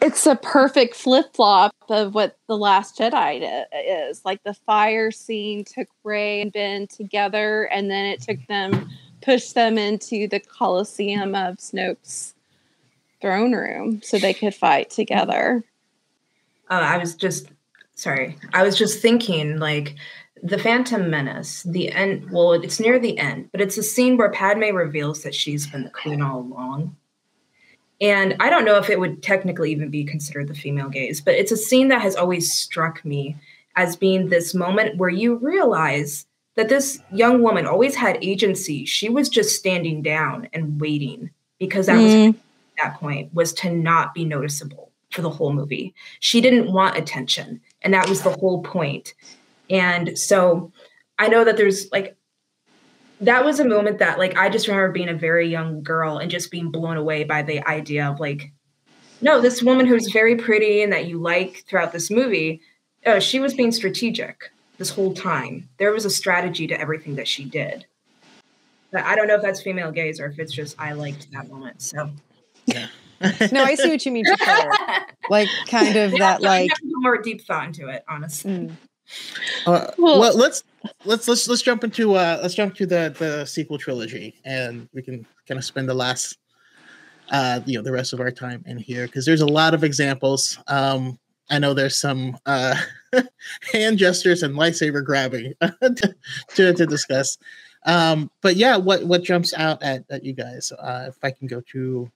it's 0.01 0.25
a 0.25 0.35
perfect 0.37 0.95
flip 0.95 1.33
flop 1.33 1.75
of 1.89 2.13
what 2.13 2.37
the 2.47 2.57
Last 2.57 2.97
Jedi 2.97 3.65
is. 4.09 4.23
Like 4.23 4.43
the 4.43 4.53
fire 4.53 5.11
scene 5.11 5.65
took 5.65 5.87
Rey 6.03 6.41
and 6.41 6.51
Ben 6.51 6.87
together, 6.87 7.63
and 7.65 7.91
then 7.91 8.05
it 8.05 8.21
took 8.21 8.45
them, 8.47 8.89
pushed 9.21 9.55
them 9.55 9.77
into 9.77 10.27
the 10.27 10.39
Coliseum 10.39 11.35
of 11.35 11.57
Snoke's 11.57 12.33
throne 13.21 13.53
room 13.53 14.01
so 14.03 14.17
they 14.17 14.33
could 14.33 14.55
fight 14.55 14.89
together. 14.89 15.63
Uh, 16.69 16.73
I 16.73 16.97
was 16.97 17.15
just 17.15 17.47
sorry. 17.95 18.37
I 18.53 18.63
was 18.63 18.77
just 18.77 19.01
thinking, 19.01 19.57
like 19.57 19.95
the 20.41 20.57
Phantom 20.57 21.09
Menace, 21.09 21.63
the 21.63 21.91
end, 21.91 22.31
well, 22.31 22.53
it's 22.53 22.79
near 22.79 22.97
the 22.99 23.17
end, 23.17 23.49
but 23.51 23.61
it's 23.61 23.77
a 23.77 23.83
scene 23.83 24.17
where 24.17 24.31
Padme 24.31 24.73
reveals 24.75 25.23
that 25.23 25.35
she's 25.35 25.67
been 25.67 25.83
the 25.83 25.89
queen 25.89 26.21
all 26.21 26.39
along. 26.39 26.95
And 28.01 28.37
I 28.39 28.49
don't 28.49 28.63
know 28.63 28.77
if 28.77 28.89
it 28.89 28.99
would 28.99 29.21
technically 29.21 29.71
even 29.71 29.89
be 29.89 30.05
considered 30.05 30.47
the 30.47 30.55
female 30.55 30.87
gaze, 30.87 31.19
but 31.19 31.33
it's 31.33 31.51
a 31.51 31.57
scene 31.57 31.89
that 31.89 32.01
has 32.01 32.15
always 32.15 32.53
struck 32.53 33.03
me 33.03 33.35
as 33.75 33.97
being 33.97 34.29
this 34.29 34.53
moment 34.53 34.97
where 34.97 35.09
you 35.09 35.35
realize 35.35 36.25
that 36.59 36.67
this 36.67 36.99
young 37.13 37.41
woman 37.41 37.65
always 37.65 37.95
had 37.95 38.17
agency. 38.21 38.83
She 38.83 39.07
was 39.07 39.29
just 39.29 39.55
standing 39.55 40.01
down 40.01 40.49
and 40.51 40.79
waiting 40.79 41.29
because 41.57 41.85
that 41.85 41.95
mm. 41.95 42.27
was 42.27 42.35
that 42.77 42.99
point 42.99 43.33
was 43.33 43.53
to 43.53 43.71
not 43.71 44.13
be 44.13 44.25
noticeable 44.25 44.91
for 45.09 45.21
the 45.21 45.29
whole 45.29 45.53
movie. 45.53 45.95
She 46.19 46.41
didn't 46.41 46.73
want 46.73 46.97
attention, 46.97 47.61
and 47.81 47.93
that 47.93 48.09
was 48.09 48.23
the 48.23 48.31
whole 48.31 48.61
point. 48.61 49.13
And 49.69 50.19
so 50.19 50.73
I 51.17 51.29
know 51.29 51.45
that 51.45 51.55
there's 51.55 51.89
like 51.93 52.17
that 53.21 53.45
was 53.45 53.61
a 53.61 53.65
moment 53.65 53.99
that 53.99 54.19
like 54.19 54.37
I 54.37 54.49
just 54.49 54.67
remember 54.67 54.91
being 54.91 55.07
a 55.07 55.13
very 55.13 55.47
young 55.47 55.81
girl 55.81 56.17
and 56.17 56.29
just 56.29 56.51
being 56.51 56.71
blown 56.71 56.97
away 56.97 57.23
by 57.23 57.41
the 57.41 57.65
idea 57.65 58.05
of 58.05 58.19
like 58.19 58.51
no, 59.21 59.39
this 59.39 59.63
woman 59.63 59.85
who's 59.85 60.11
very 60.11 60.35
pretty 60.35 60.81
and 60.81 60.91
that 60.91 61.05
you 61.05 61.21
like 61.21 61.63
throughout 61.69 61.93
this 61.93 62.11
movie, 62.11 62.59
uh, 63.05 63.21
she 63.21 63.39
was 63.39 63.53
being 63.53 63.71
strategic 63.71 64.51
this 64.79 64.89
whole 64.89 65.13
time. 65.13 65.69
There 65.77 65.91
was 65.91 66.05
a 66.05 66.09
strategy 66.09 66.65
to 66.65 66.79
everything 66.79 67.15
that 67.15 67.27
she 67.27 67.45
did. 67.45 67.85
But 68.91 69.03
I 69.03 69.15
don't 69.15 69.27
know 69.27 69.35
if 69.35 69.43
that's 69.43 69.61
female 69.61 69.91
gaze 69.91 70.19
or 70.19 70.25
if 70.25 70.39
it's 70.39 70.51
just 70.51 70.75
I 70.79 70.93
liked 70.93 71.31
that 71.31 71.47
moment. 71.49 71.83
So 71.83 72.09
yeah. 72.65 72.87
no, 73.51 73.63
I 73.63 73.75
see 73.75 73.89
what 73.89 74.03
you 74.05 74.11
mean. 74.11 74.25
like 75.29 75.49
kind 75.67 75.95
of 75.95 76.13
yeah, 76.13 76.19
that 76.19 76.41
like 76.41 76.71
more 76.83 77.21
deep 77.21 77.45
thought 77.45 77.65
into 77.65 77.87
it, 77.89 78.03
honestly. 78.09 78.51
Mm. 78.51 78.71
Uh, 79.65 79.91
well, 79.97 80.19
well, 80.19 80.37
let's 80.37 80.63
let's 81.03 81.27
let's 81.27 81.47
let's 81.47 81.61
jump 81.61 81.83
into 81.83 82.13
uh 82.13 82.39
let's 82.41 82.53
jump 82.53 82.75
to 82.75 82.85
the 82.85 83.13
the 83.17 83.45
sequel 83.45 83.77
trilogy 83.77 84.35
and 84.45 84.87
we 84.93 85.01
can 85.01 85.25
kind 85.47 85.57
of 85.57 85.65
spend 85.65 85.89
the 85.89 85.93
last 85.93 86.37
uh 87.31 87.59
you 87.65 87.75
know 87.75 87.83
the 87.83 87.91
rest 87.91 88.13
of 88.13 88.19
our 88.19 88.31
time 88.31 88.63
in 88.67 88.77
here 88.77 89.07
because 89.07 89.25
there's 89.25 89.41
a 89.41 89.47
lot 89.47 89.73
of 89.73 89.83
examples 89.83 90.59
um 90.67 91.17
i 91.49 91.57
know 91.57 91.73
there's 91.73 91.97
some 91.97 92.37
uh 92.45 92.75
hand 93.73 93.97
gestures 93.97 94.43
and 94.43 94.55
lightsaber 94.55 95.03
grabbing 95.03 95.53
to, 95.61 96.15
to, 96.55 96.73
to 96.73 96.85
discuss 96.85 97.37
um 97.85 98.29
but 98.41 98.55
yeah 98.55 98.75
what 98.77 99.05
what 99.05 99.23
jumps 99.23 99.53
out 99.53 99.81
at, 99.81 100.03
at 100.09 100.23
you 100.23 100.33
guys 100.33 100.71
uh 100.79 101.05
if 101.07 101.17
i 101.23 101.31
can 101.31 101.47
go 101.47 101.61
to 101.61 102.09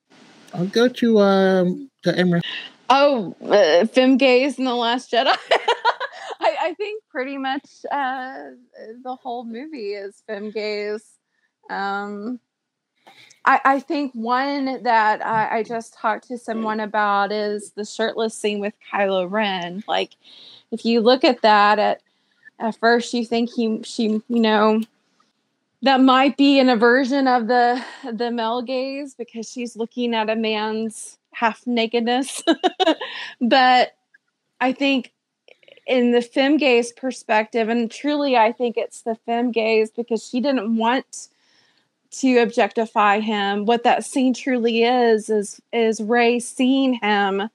i'll 0.53 0.65
go 0.67 0.87
to 0.87 1.19
um 1.19 1.89
to 2.03 2.11
Imran. 2.11 2.41
oh 2.89 3.35
uh, 3.45 3.85
gaze 4.17 4.59
in 4.59 4.65
the 4.65 4.75
last 4.75 5.11
jedi 5.11 5.35
I, 6.43 6.55
I 6.61 6.73
think 6.73 7.03
pretty 7.09 7.37
much 7.37 7.85
uh, 7.89 8.51
the 9.01 9.15
whole 9.15 9.45
movie 9.45 9.93
is 9.93 10.21
fem 10.27 10.51
gaze. 10.51 11.05
Um, 11.69 12.39
I, 13.45 13.61
I 13.63 13.79
think 13.79 14.11
one 14.13 14.83
that 14.83 15.25
I, 15.25 15.59
I 15.59 15.63
just 15.63 15.93
talked 15.93 16.27
to 16.27 16.37
someone 16.37 16.79
about 16.79 17.31
is 17.31 17.71
the 17.71 17.85
shirtless 17.85 18.35
scene 18.35 18.59
with 18.59 18.73
Kylo 18.91 19.29
Ren. 19.29 19.83
Like, 19.87 20.15
if 20.73 20.83
you 20.83 20.99
look 21.01 21.23
at 21.23 21.41
that 21.43 21.79
at 21.79 22.01
at 22.59 22.77
first, 22.79 23.13
you 23.13 23.25
think 23.25 23.51
he 23.55 23.81
she 23.83 24.21
you 24.27 24.39
know 24.39 24.81
that 25.83 26.01
might 26.01 26.35
be 26.35 26.59
an 26.59 26.69
aversion 26.69 27.27
of 27.27 27.47
the 27.47 27.81
the 28.11 28.31
male 28.31 28.61
gaze 28.61 29.13
because 29.13 29.49
she's 29.49 29.77
looking 29.77 30.13
at 30.15 30.29
a 30.29 30.35
man's 30.35 31.17
half 31.31 31.65
nakedness, 31.67 32.43
but 33.41 33.93
I 34.59 34.73
think 34.73 35.13
in 35.85 36.11
the 36.11 36.21
fem 36.21 36.57
gaze 36.57 36.91
perspective, 36.91 37.69
and 37.69 37.91
truly, 37.91 38.35
I 38.35 38.51
think 38.51 38.77
it's 38.77 39.01
the 39.01 39.15
fem 39.25 39.51
gaze 39.51 39.91
because 39.91 40.27
she 40.27 40.41
didn't 40.41 40.77
want 40.77 41.27
to 42.11 42.37
objectify 42.37 43.19
him. 43.19 43.65
What 43.65 43.83
that 43.83 44.05
scene 44.05 44.33
truly 44.33 44.83
is 44.83 45.29
is 45.29 45.61
is 45.71 46.01
Rey 46.01 46.39
seeing 46.39 46.95
him 46.95 47.49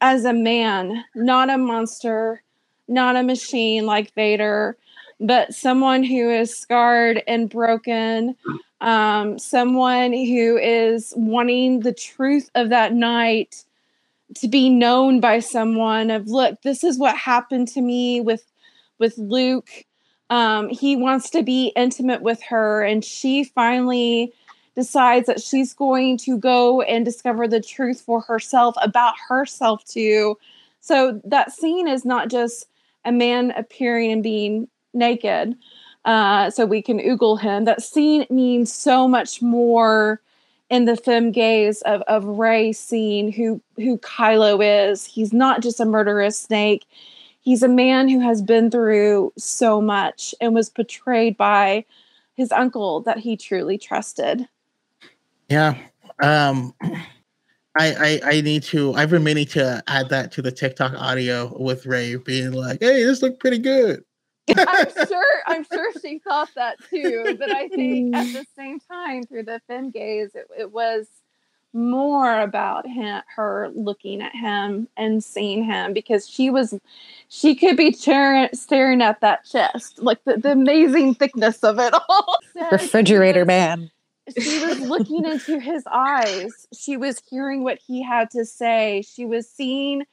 as 0.00 0.24
a 0.24 0.32
man, 0.32 1.04
not 1.14 1.50
a 1.50 1.58
monster, 1.58 2.42
not 2.88 3.16
a 3.16 3.22
machine 3.22 3.86
like 3.86 4.14
Vader, 4.14 4.76
but 5.20 5.54
someone 5.54 6.02
who 6.02 6.30
is 6.30 6.56
scarred 6.56 7.22
and 7.26 7.50
broken, 7.50 8.36
um, 8.80 9.38
someone 9.38 10.12
who 10.12 10.56
is 10.56 11.12
wanting 11.16 11.80
the 11.80 11.92
truth 11.92 12.50
of 12.54 12.70
that 12.70 12.92
night 12.92 13.64
to 14.34 14.48
be 14.48 14.68
known 14.68 15.20
by 15.20 15.40
someone 15.40 16.10
of 16.10 16.28
look 16.28 16.60
this 16.62 16.84
is 16.84 16.98
what 16.98 17.16
happened 17.16 17.66
to 17.68 17.80
me 17.80 18.20
with 18.20 18.44
with 18.98 19.16
luke. 19.16 19.70
Um, 20.30 20.68
he 20.68 20.96
wants 20.96 21.30
to 21.30 21.42
be 21.42 21.72
intimate 21.74 22.20
with 22.20 22.42
her 22.42 22.82
and 22.82 23.02
she 23.02 23.44
finally 23.44 24.32
decides 24.74 25.26
that 25.26 25.40
she's 25.40 25.72
going 25.72 26.18
to 26.18 26.36
go 26.36 26.82
and 26.82 27.04
discover 27.04 27.48
the 27.48 27.60
truth 27.62 28.02
for 28.02 28.20
herself 28.20 28.74
about 28.82 29.14
herself 29.28 29.84
too. 29.84 30.38
So 30.80 31.20
that 31.24 31.50
scene 31.50 31.88
is 31.88 32.04
not 32.04 32.28
just 32.28 32.66
a 33.08 33.12
man 33.12 33.52
appearing 33.56 34.12
and 34.12 34.22
being 34.22 34.68
naked 34.94 35.56
uh, 36.04 36.50
so 36.50 36.64
we 36.64 36.80
can 36.82 36.98
oogle 37.00 37.40
him 37.40 37.64
that 37.64 37.82
scene 37.82 38.26
means 38.30 38.72
so 38.72 39.08
much 39.08 39.42
more 39.42 40.20
in 40.70 40.84
the 40.84 40.96
fem 40.96 41.32
gaze 41.32 41.82
of, 41.82 42.02
of 42.02 42.24
Rey 42.24 42.72
seeing 42.72 43.32
who 43.32 43.60
who 43.76 43.98
Kylo 43.98 44.90
is. 44.90 45.04
He's 45.04 45.32
not 45.32 45.62
just 45.62 45.80
a 45.80 45.84
murderous 45.84 46.38
snake. 46.38 46.84
He's 47.40 47.62
a 47.62 47.68
man 47.68 48.08
who 48.08 48.20
has 48.20 48.42
been 48.42 48.70
through 48.70 49.32
so 49.38 49.80
much 49.80 50.34
and 50.40 50.54
was 50.54 50.68
betrayed 50.68 51.36
by 51.36 51.84
his 52.34 52.52
uncle 52.52 53.00
that 53.00 53.18
he 53.18 53.36
truly 53.36 53.78
trusted. 53.78 54.46
Yeah. 55.48 55.76
Um 56.22 56.74
I, 57.78 57.94
I, 57.94 58.20
I 58.24 58.40
need 58.40 58.64
to 58.64 58.94
I've 58.94 59.10
been 59.10 59.24
meaning 59.24 59.46
to 59.46 59.82
add 59.86 60.08
that 60.08 60.32
to 60.32 60.42
the 60.42 60.50
TikTok 60.50 60.94
audio 60.94 61.56
with 61.58 61.86
Rey 61.86 62.16
being 62.16 62.52
like, 62.52 62.80
hey, 62.80 63.04
this 63.04 63.22
looked 63.22 63.40
pretty 63.40 63.58
good. 63.58 64.04
I'm 64.56 64.88
sure 65.08 65.42
I'm 65.46 65.64
sure 65.64 65.92
she 66.02 66.18
thought 66.18 66.50
that 66.56 66.78
too. 66.90 67.36
But 67.38 67.54
I 67.54 67.68
think 67.68 68.16
at 68.16 68.32
the 68.32 68.40
mm. 68.40 68.46
same 68.56 68.80
time, 68.80 69.22
through 69.24 69.44
the 69.44 69.60
fem 69.68 69.90
gaze, 69.90 70.34
it, 70.34 70.48
it 70.58 70.72
was 70.72 71.06
more 71.72 72.40
about 72.40 72.86
him, 72.86 73.22
her 73.36 73.70
looking 73.74 74.22
at 74.22 74.34
him 74.34 74.88
and 74.96 75.22
seeing 75.22 75.62
him 75.62 75.92
because 75.92 76.28
she 76.28 76.50
was 76.50 76.74
she 77.28 77.54
could 77.54 77.76
be 77.76 77.92
staring, 77.92 78.48
staring 78.54 79.02
at 79.02 79.20
that 79.20 79.44
chest 79.44 79.98
like 79.98 80.22
the, 80.24 80.38
the 80.38 80.52
amazing 80.52 81.14
thickness 81.14 81.62
of 81.62 81.78
it 81.78 81.92
all 82.08 82.36
refrigerator 82.72 83.44
man 83.44 83.90
she 84.36 84.64
was 84.64 84.80
looking 84.88 85.24
into 85.24 85.60
his 85.60 85.84
eyes 85.90 86.66
she 86.76 86.96
was 86.96 87.22
hearing 87.30 87.62
what 87.62 87.78
he 87.78 88.02
had 88.02 88.30
to 88.30 88.44
say 88.44 89.02
she 89.06 89.24
was 89.24 89.48
seeing 89.48 90.04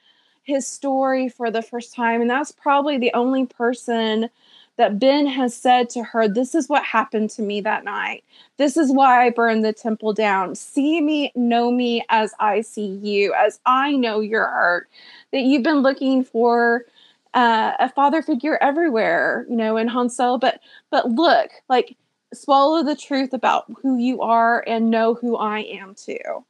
his 0.45 0.67
story 0.67 1.27
for 1.27 1.51
the 1.51 1.61
first 1.61 1.93
time. 1.93 2.21
And 2.21 2.29
that's 2.29 2.51
probably 2.51 2.97
the 2.97 3.13
only 3.13 3.45
person 3.45 4.29
that 4.77 4.99
Ben 4.99 5.25
has 5.25 5.55
said 5.55 5.89
to 5.91 6.03
her, 6.03 6.27
This 6.27 6.53
is 6.53 6.69
what 6.69 6.83
happened 6.83 7.29
to 7.31 7.41
me 7.41 7.61
that 7.61 7.83
night. 7.83 8.23
This 8.57 8.77
is 8.77 8.91
why 8.91 9.25
I 9.25 9.29
burned 9.31 9.65
the 9.65 9.73
temple 9.73 10.13
down. 10.13 10.53
See 10.55 11.01
me, 11.01 11.31
know 11.35 11.71
me 11.71 12.05
as 12.09 12.33
I 12.39 12.61
see 12.61 12.85
you, 12.85 13.33
as 13.33 13.59
I 13.65 13.93
know 13.93 14.19
you're 14.19 14.45
hurt. 14.45 14.87
That 15.31 15.41
you've 15.41 15.63
been 15.63 15.81
looking 15.81 16.23
for 16.23 16.85
uh, 17.33 17.73
a 17.79 17.89
father 17.89 18.21
figure 18.21 18.57
everywhere, 18.61 19.45
you 19.49 19.55
know, 19.55 19.77
in 19.77 19.87
Han 19.87 20.09
Solo, 20.09 20.37
But 20.37 20.59
but 20.91 21.09
look, 21.09 21.49
like 21.69 21.97
swallow 22.33 22.83
the 22.83 22.95
truth 22.95 23.33
about 23.33 23.65
who 23.81 23.97
you 23.97 24.21
are 24.21 24.63
and 24.67 24.89
know 24.89 25.13
who 25.13 25.35
I 25.35 25.59
am 25.59 25.95
too. 25.95 26.45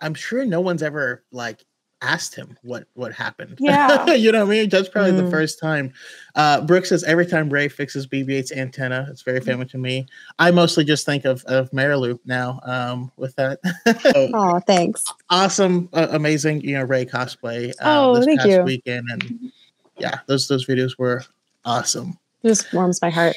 I'm 0.00 0.14
sure 0.14 0.44
no 0.44 0.60
one's 0.60 0.82
ever 0.82 1.24
like 1.32 1.64
asked 2.00 2.34
him 2.34 2.56
what 2.62 2.84
what 2.94 3.12
happened. 3.12 3.58
Yeah, 3.68 4.14
you 4.14 4.32
know 4.32 4.44
what 4.46 4.54
I 4.54 4.60
mean. 4.60 4.68
That's 4.68 4.88
probably 4.88 5.12
mm. 5.12 5.24
the 5.24 5.30
first 5.30 5.58
time. 5.58 5.92
Uh, 6.34 6.60
Brooke 6.60 6.86
says 6.86 7.04
every 7.04 7.26
time 7.26 7.50
Rey 7.50 7.68
fixes 7.68 8.06
BB-8's 8.06 8.52
antenna, 8.52 9.06
it's 9.10 9.22
very 9.22 9.40
mm. 9.40 9.70
to 9.70 9.78
me. 9.78 10.06
I 10.38 10.50
mostly 10.50 10.84
just 10.84 11.04
think 11.04 11.24
of 11.24 11.44
of 11.44 11.70
Marilu 11.70 12.18
now. 12.24 12.60
Um, 12.64 13.12
with 13.16 13.34
that. 13.36 13.58
oh, 14.34 14.60
thanks. 14.60 15.04
Awesome, 15.30 15.88
uh, 15.92 16.08
amazing. 16.10 16.62
You 16.62 16.78
know, 16.78 16.84
Rey 16.84 17.04
cosplay. 17.04 17.70
Uh, 17.70 17.72
oh, 17.82 18.16
this 18.16 18.26
thank 18.26 18.40
past 18.40 18.50
you. 18.50 18.62
Weekend 18.62 19.08
and 19.10 19.52
yeah, 19.98 20.20
those 20.26 20.48
those 20.48 20.66
videos 20.66 20.98
were 20.98 21.24
awesome. 21.64 22.18
It 22.42 22.48
just 22.48 22.72
warms 22.72 23.02
my 23.02 23.10
heart. 23.10 23.36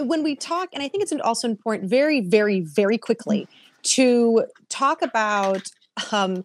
When 0.00 0.22
we 0.22 0.36
talk, 0.36 0.68
and 0.72 0.82
I 0.82 0.88
think 0.88 1.02
it's 1.02 1.12
also 1.12 1.48
important, 1.48 1.88
very, 1.88 2.20
very, 2.20 2.60
very 2.60 2.98
quickly 2.98 3.48
to 3.82 4.44
talk 4.68 5.02
about 5.02 5.62
um, 6.12 6.42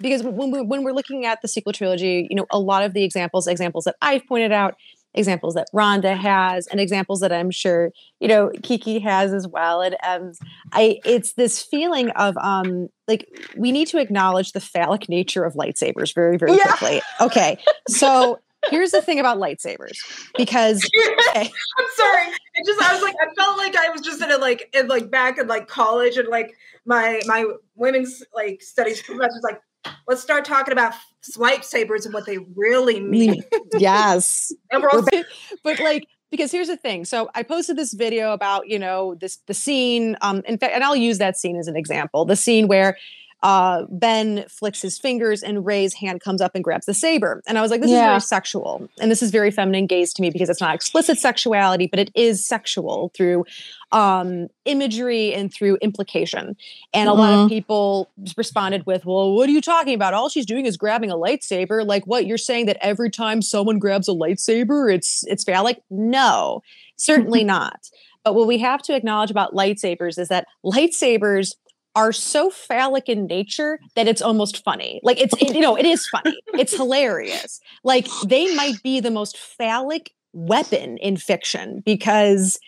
because 0.00 0.22
when 0.22 0.50
we're, 0.50 0.64
when 0.64 0.84
we're 0.84 0.92
looking 0.92 1.26
at 1.26 1.42
the 1.42 1.48
sequel 1.48 1.72
trilogy, 1.72 2.26
you 2.30 2.36
know, 2.36 2.46
a 2.50 2.58
lot 2.58 2.84
of 2.84 2.94
the 2.94 3.04
examples, 3.04 3.46
examples 3.46 3.84
that 3.84 3.96
I've 4.00 4.26
pointed 4.26 4.52
out, 4.52 4.74
examples 5.14 5.54
that 5.54 5.66
Rhonda 5.74 6.16
has, 6.16 6.66
and 6.68 6.80
examples 6.80 7.20
that 7.20 7.32
I'm 7.32 7.50
sure 7.50 7.90
you 8.20 8.28
know 8.28 8.50
Kiki 8.62 8.98
has 9.00 9.32
as 9.32 9.46
well. 9.48 9.80
And 9.82 9.96
um, 10.06 10.32
I, 10.72 11.00
it's 11.04 11.32
this 11.32 11.62
feeling 11.62 12.10
of 12.10 12.36
um, 12.38 12.88
like 13.06 13.26
we 13.56 13.72
need 13.72 13.88
to 13.88 13.98
acknowledge 13.98 14.52
the 14.52 14.60
phallic 14.60 15.08
nature 15.08 15.44
of 15.44 15.54
lightsabers 15.54 16.14
very, 16.14 16.36
very 16.36 16.52
yeah. 16.56 16.64
quickly. 16.64 17.02
Okay, 17.20 17.58
so 17.88 18.38
here's 18.70 18.90
the 18.90 19.02
thing 19.02 19.20
about 19.20 19.38
lightsabers 19.38 19.98
because 20.36 20.84
okay, 21.30 21.50
I'm 21.78 21.86
sorry. 21.96 22.26
It 22.54 22.66
just 22.66 22.82
I 22.82 22.92
was 22.92 23.02
like 23.02 23.14
I 23.20 23.34
felt 23.34 23.58
like 23.58 23.76
I 23.76 23.88
was 23.90 24.00
just 24.00 24.22
in 24.22 24.30
a 24.30 24.38
like 24.38 24.74
in 24.74 24.88
like 24.88 25.10
back 25.10 25.38
in 25.38 25.46
like 25.46 25.68
college 25.68 26.16
and 26.16 26.28
like 26.28 26.54
my 26.84 27.20
my 27.26 27.46
women's 27.74 28.22
like 28.34 28.62
studies 28.62 29.02
professor's 29.02 29.42
like 29.42 29.60
let's 30.06 30.22
start 30.22 30.44
talking 30.44 30.72
about 30.72 30.94
lightsabers 31.36 32.04
and 32.04 32.14
what 32.14 32.26
they 32.26 32.38
really 32.56 33.00
mean. 33.00 33.42
yes 33.74 34.52
And 34.70 34.82
we're 34.82 34.90
all 34.90 35.06
but 35.64 35.78
like 35.80 36.06
because 36.30 36.50
here's 36.52 36.68
the 36.68 36.76
thing 36.76 37.04
so 37.04 37.30
i 37.34 37.42
posted 37.42 37.76
this 37.76 37.92
video 37.92 38.32
about 38.32 38.68
you 38.68 38.78
know 38.78 39.14
this 39.14 39.38
the 39.46 39.54
scene 39.54 40.16
um 40.20 40.42
in 40.46 40.58
fact 40.58 40.74
and 40.74 40.84
i'll 40.84 40.96
use 40.96 41.18
that 41.18 41.36
scene 41.38 41.56
as 41.56 41.68
an 41.68 41.76
example 41.76 42.24
the 42.24 42.36
scene 42.36 42.68
where 42.68 42.96
uh 43.42 43.84
ben 43.90 44.44
flicks 44.48 44.82
his 44.82 44.98
fingers 44.98 45.42
and 45.42 45.64
Rey's 45.64 45.94
hand 45.94 46.20
comes 46.20 46.40
up 46.40 46.52
and 46.54 46.64
grabs 46.64 46.86
the 46.86 46.94
saber. 46.94 47.42
And 47.46 47.56
i 47.56 47.62
was 47.62 47.70
like 47.70 47.80
this 47.80 47.90
is 47.90 47.98
very 47.98 48.20
sexual. 48.20 48.88
And 49.00 49.10
this 49.10 49.22
is 49.22 49.30
very 49.30 49.50
feminine 49.50 49.86
gaze 49.86 50.12
to 50.14 50.22
me 50.22 50.30
because 50.30 50.48
it's 50.48 50.60
not 50.60 50.74
explicit 50.74 51.18
sexuality 51.18 51.86
but 51.86 51.98
it 51.98 52.10
is 52.14 52.44
sexual 52.44 53.12
through 53.14 53.44
um 53.92 54.48
imagery 54.64 55.32
and 55.32 55.52
through 55.52 55.76
implication. 55.80 56.56
And 56.92 57.08
a 57.08 57.14
lot 57.14 57.32
of 57.32 57.48
people 57.48 58.10
responded 58.36 58.86
with 58.86 59.06
well 59.06 59.34
what 59.34 59.48
are 59.48 59.52
you 59.52 59.62
talking 59.62 59.94
about? 59.94 60.14
All 60.14 60.28
she's 60.28 60.46
doing 60.46 60.66
is 60.66 60.76
grabbing 60.76 61.10
a 61.10 61.16
lightsaber. 61.16 61.86
Like 61.86 62.06
what 62.06 62.26
you're 62.26 62.38
saying 62.38 62.66
that 62.66 62.78
every 62.80 63.10
time 63.10 63.40
someone 63.42 63.78
grabs 63.78 64.08
a 64.08 64.12
lightsaber 64.12 64.92
it's 64.92 65.24
it's 65.26 65.44
phallic 65.44 65.80
no 65.90 66.62
certainly 66.96 67.44
not. 67.56 67.88
But 68.24 68.34
what 68.34 68.46
we 68.46 68.58
have 68.58 68.82
to 68.82 68.94
acknowledge 68.94 69.30
about 69.30 69.54
lightsabers 69.54 70.18
is 70.18 70.28
that 70.28 70.46
lightsabers 70.64 71.54
are 71.94 72.12
so 72.12 72.50
phallic 72.50 73.08
in 73.08 73.26
nature 73.26 73.78
that 73.96 74.06
it's 74.06 74.22
almost 74.22 74.62
funny 74.64 75.00
like 75.02 75.20
it's 75.20 75.34
it- 75.40 75.54
you 75.54 75.60
know 75.60 75.76
it 75.76 75.86
is 75.86 76.06
funny 76.08 76.36
it's 76.54 76.76
hilarious 76.76 77.60
like 77.82 78.06
they 78.26 78.54
might 78.54 78.80
be 78.82 79.00
the 79.00 79.10
most 79.10 79.36
phallic 79.36 80.12
weapon 80.32 80.96
in 80.98 81.16
fiction 81.16 81.82
because 81.84 82.58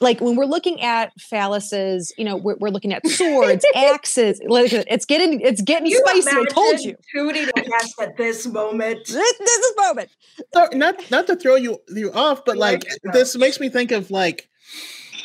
like 0.00 0.20
when 0.20 0.36
we're 0.36 0.44
looking 0.44 0.82
at 0.82 1.10
phalluses, 1.18 2.12
you 2.18 2.24
know, 2.24 2.36
we're, 2.36 2.56
we're 2.60 2.68
looking 2.68 2.92
at 2.92 3.06
swords, 3.06 3.64
axes. 3.74 4.40
Like 4.46 4.72
it's 4.72 5.06
getting 5.06 5.40
it's 5.40 5.62
getting 5.62 5.86
You 5.90 6.02
spicy. 6.06 6.36
I 6.36 6.44
told 6.44 6.80
you. 6.80 6.96
Tootie 7.14 7.46
the 7.46 7.62
cast 7.62 8.00
at 8.00 8.16
this 8.16 8.46
moment. 8.46 8.98
This, 9.06 9.38
this 9.38 9.58
is 9.64 9.72
moment. 9.78 10.10
So, 10.52 10.68
not 10.74 11.10
not 11.10 11.26
to 11.28 11.36
throw 11.36 11.54
you 11.54 11.78
you 11.88 12.12
off, 12.12 12.44
but 12.44 12.56
like 12.58 12.84
like 12.84 12.92
it, 12.92 13.00
though. 13.04 13.12
this 13.12 13.36
makes 13.36 13.58
me 13.58 13.68
think 13.70 13.90
of 13.90 14.10
like 14.10 14.48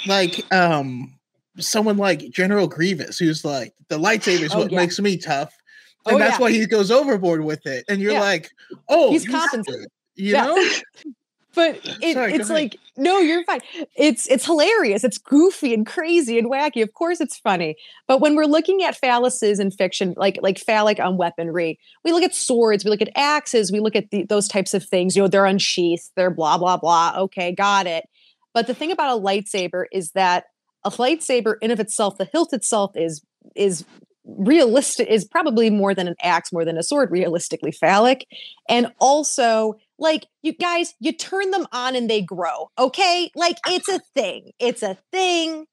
like 0.08 0.46
um 0.54 1.14
someone 1.60 1.98
like 1.98 2.30
General 2.32 2.68
Grievous, 2.68 3.20
who's 3.20 3.44
like 3.46 3.74
the 3.90 3.98
lightsaber 3.98 4.42
is 4.44 4.54
Oh, 4.54 4.60
what 4.60 4.72
yeah. 4.72 4.80
makes 4.80 5.00
me 5.00 5.18
tough, 5.18 5.54
oh, 6.06 6.12
and 6.12 6.16
Oh, 6.16 6.20
that's 6.20 6.38
yeah. 6.40 6.42
why 6.42 6.52
he 6.52 6.66
goes 6.66 6.92
overboard 6.92 7.44
with 7.44 7.66
it. 7.66 7.86
And 7.90 8.02
you're 8.02 8.14
Yeah. 8.14 8.22
like, 8.22 8.52
oh, 8.90 9.12
He's 9.12 9.26
compensated. 9.28 9.88
You 10.16 10.34
know, 10.34 10.70
But 11.54 11.82
it, 12.02 12.14
Sorry, 12.14 12.34
it's 12.34 12.50
like 12.50 12.78
no, 12.96 13.18
you're 13.20 13.44
fine. 13.44 13.60
It's 13.98 14.26
it's 14.28 14.46
hilarious. 14.46 15.04
It's 15.04 15.18
goofy 15.18 15.74
and 15.74 15.86
crazy 15.86 16.40
and 16.40 16.50
wacky. 16.50 16.82
Of 16.82 16.94
course, 16.94 17.20
it's 17.20 17.38
funny. 17.38 17.76
But 18.08 18.22
when 18.22 18.38
we're 18.38 18.46
looking 18.46 18.84
at 18.84 18.98
phalluses 18.98 19.60
in 19.60 19.70
fiction, 19.70 20.14
like 20.16 20.40
like 20.42 20.58
phallic 20.60 21.02
on 21.02 21.18
weaponry, 21.18 21.78
we 22.06 22.14
look 22.14 22.24
at 22.24 22.34
swords, 22.34 22.86
we 22.86 22.90
look 22.90 23.02
at 23.02 23.10
axes, 23.18 23.70
we 23.70 23.82
look 23.82 23.98
at 23.98 24.12
the, 24.12 24.24
those 24.24 24.48
types 24.48 24.74
of 24.74 24.86
things. 24.86 25.18
You 25.18 25.24
know, 25.24 25.28
they're 25.28 25.46
unsheathed, 25.46 26.12
they're 26.16 26.30
blah 26.32 26.58
blah 26.58 26.78
blah. 26.78 27.16
Okay, 27.18 27.52
got 27.52 27.86
it. 27.86 28.06
But 28.54 28.68
the 28.68 28.74
thing 28.74 28.92
about 28.94 29.18
a 29.18 29.22
lightsaber 29.22 29.86
is 29.92 30.12
that 30.12 30.46
a 30.84 30.92
lightsaber, 30.92 31.56
in 31.62 31.72
of 31.72 31.80
itself, 31.80 32.18
the 32.18 32.26
hilt 32.26 32.54
itself 32.54 32.92
is 32.96 33.22
is 33.56 33.86
realistic 34.24 35.08
is 35.08 35.26
probably 35.26 35.70
more 35.70 35.96
than 35.96 36.08
an 36.08 36.16
axe, 36.22 36.54
more 36.54 36.64
than 36.64 36.78
a 36.78 36.84
sword, 36.84 37.12
realistically 37.12 37.72
phallic. 37.72 38.28
And 38.70 38.94
also, 39.00 39.80
like, 39.98 40.28
you 40.44 40.54
guys, 40.54 40.94
you 41.00 41.12
turn 41.12 41.52
them 41.52 41.66
on 41.72 41.96
and 41.96 42.10
they 42.10 42.22
grow. 42.22 42.70
Okay. 42.78 43.32
Like, 43.36 43.58
it's 43.68 43.90
a 43.90 44.00
thing. 44.14 44.52
It's 44.60 44.84
a 44.84 44.98
thing. 45.12 45.66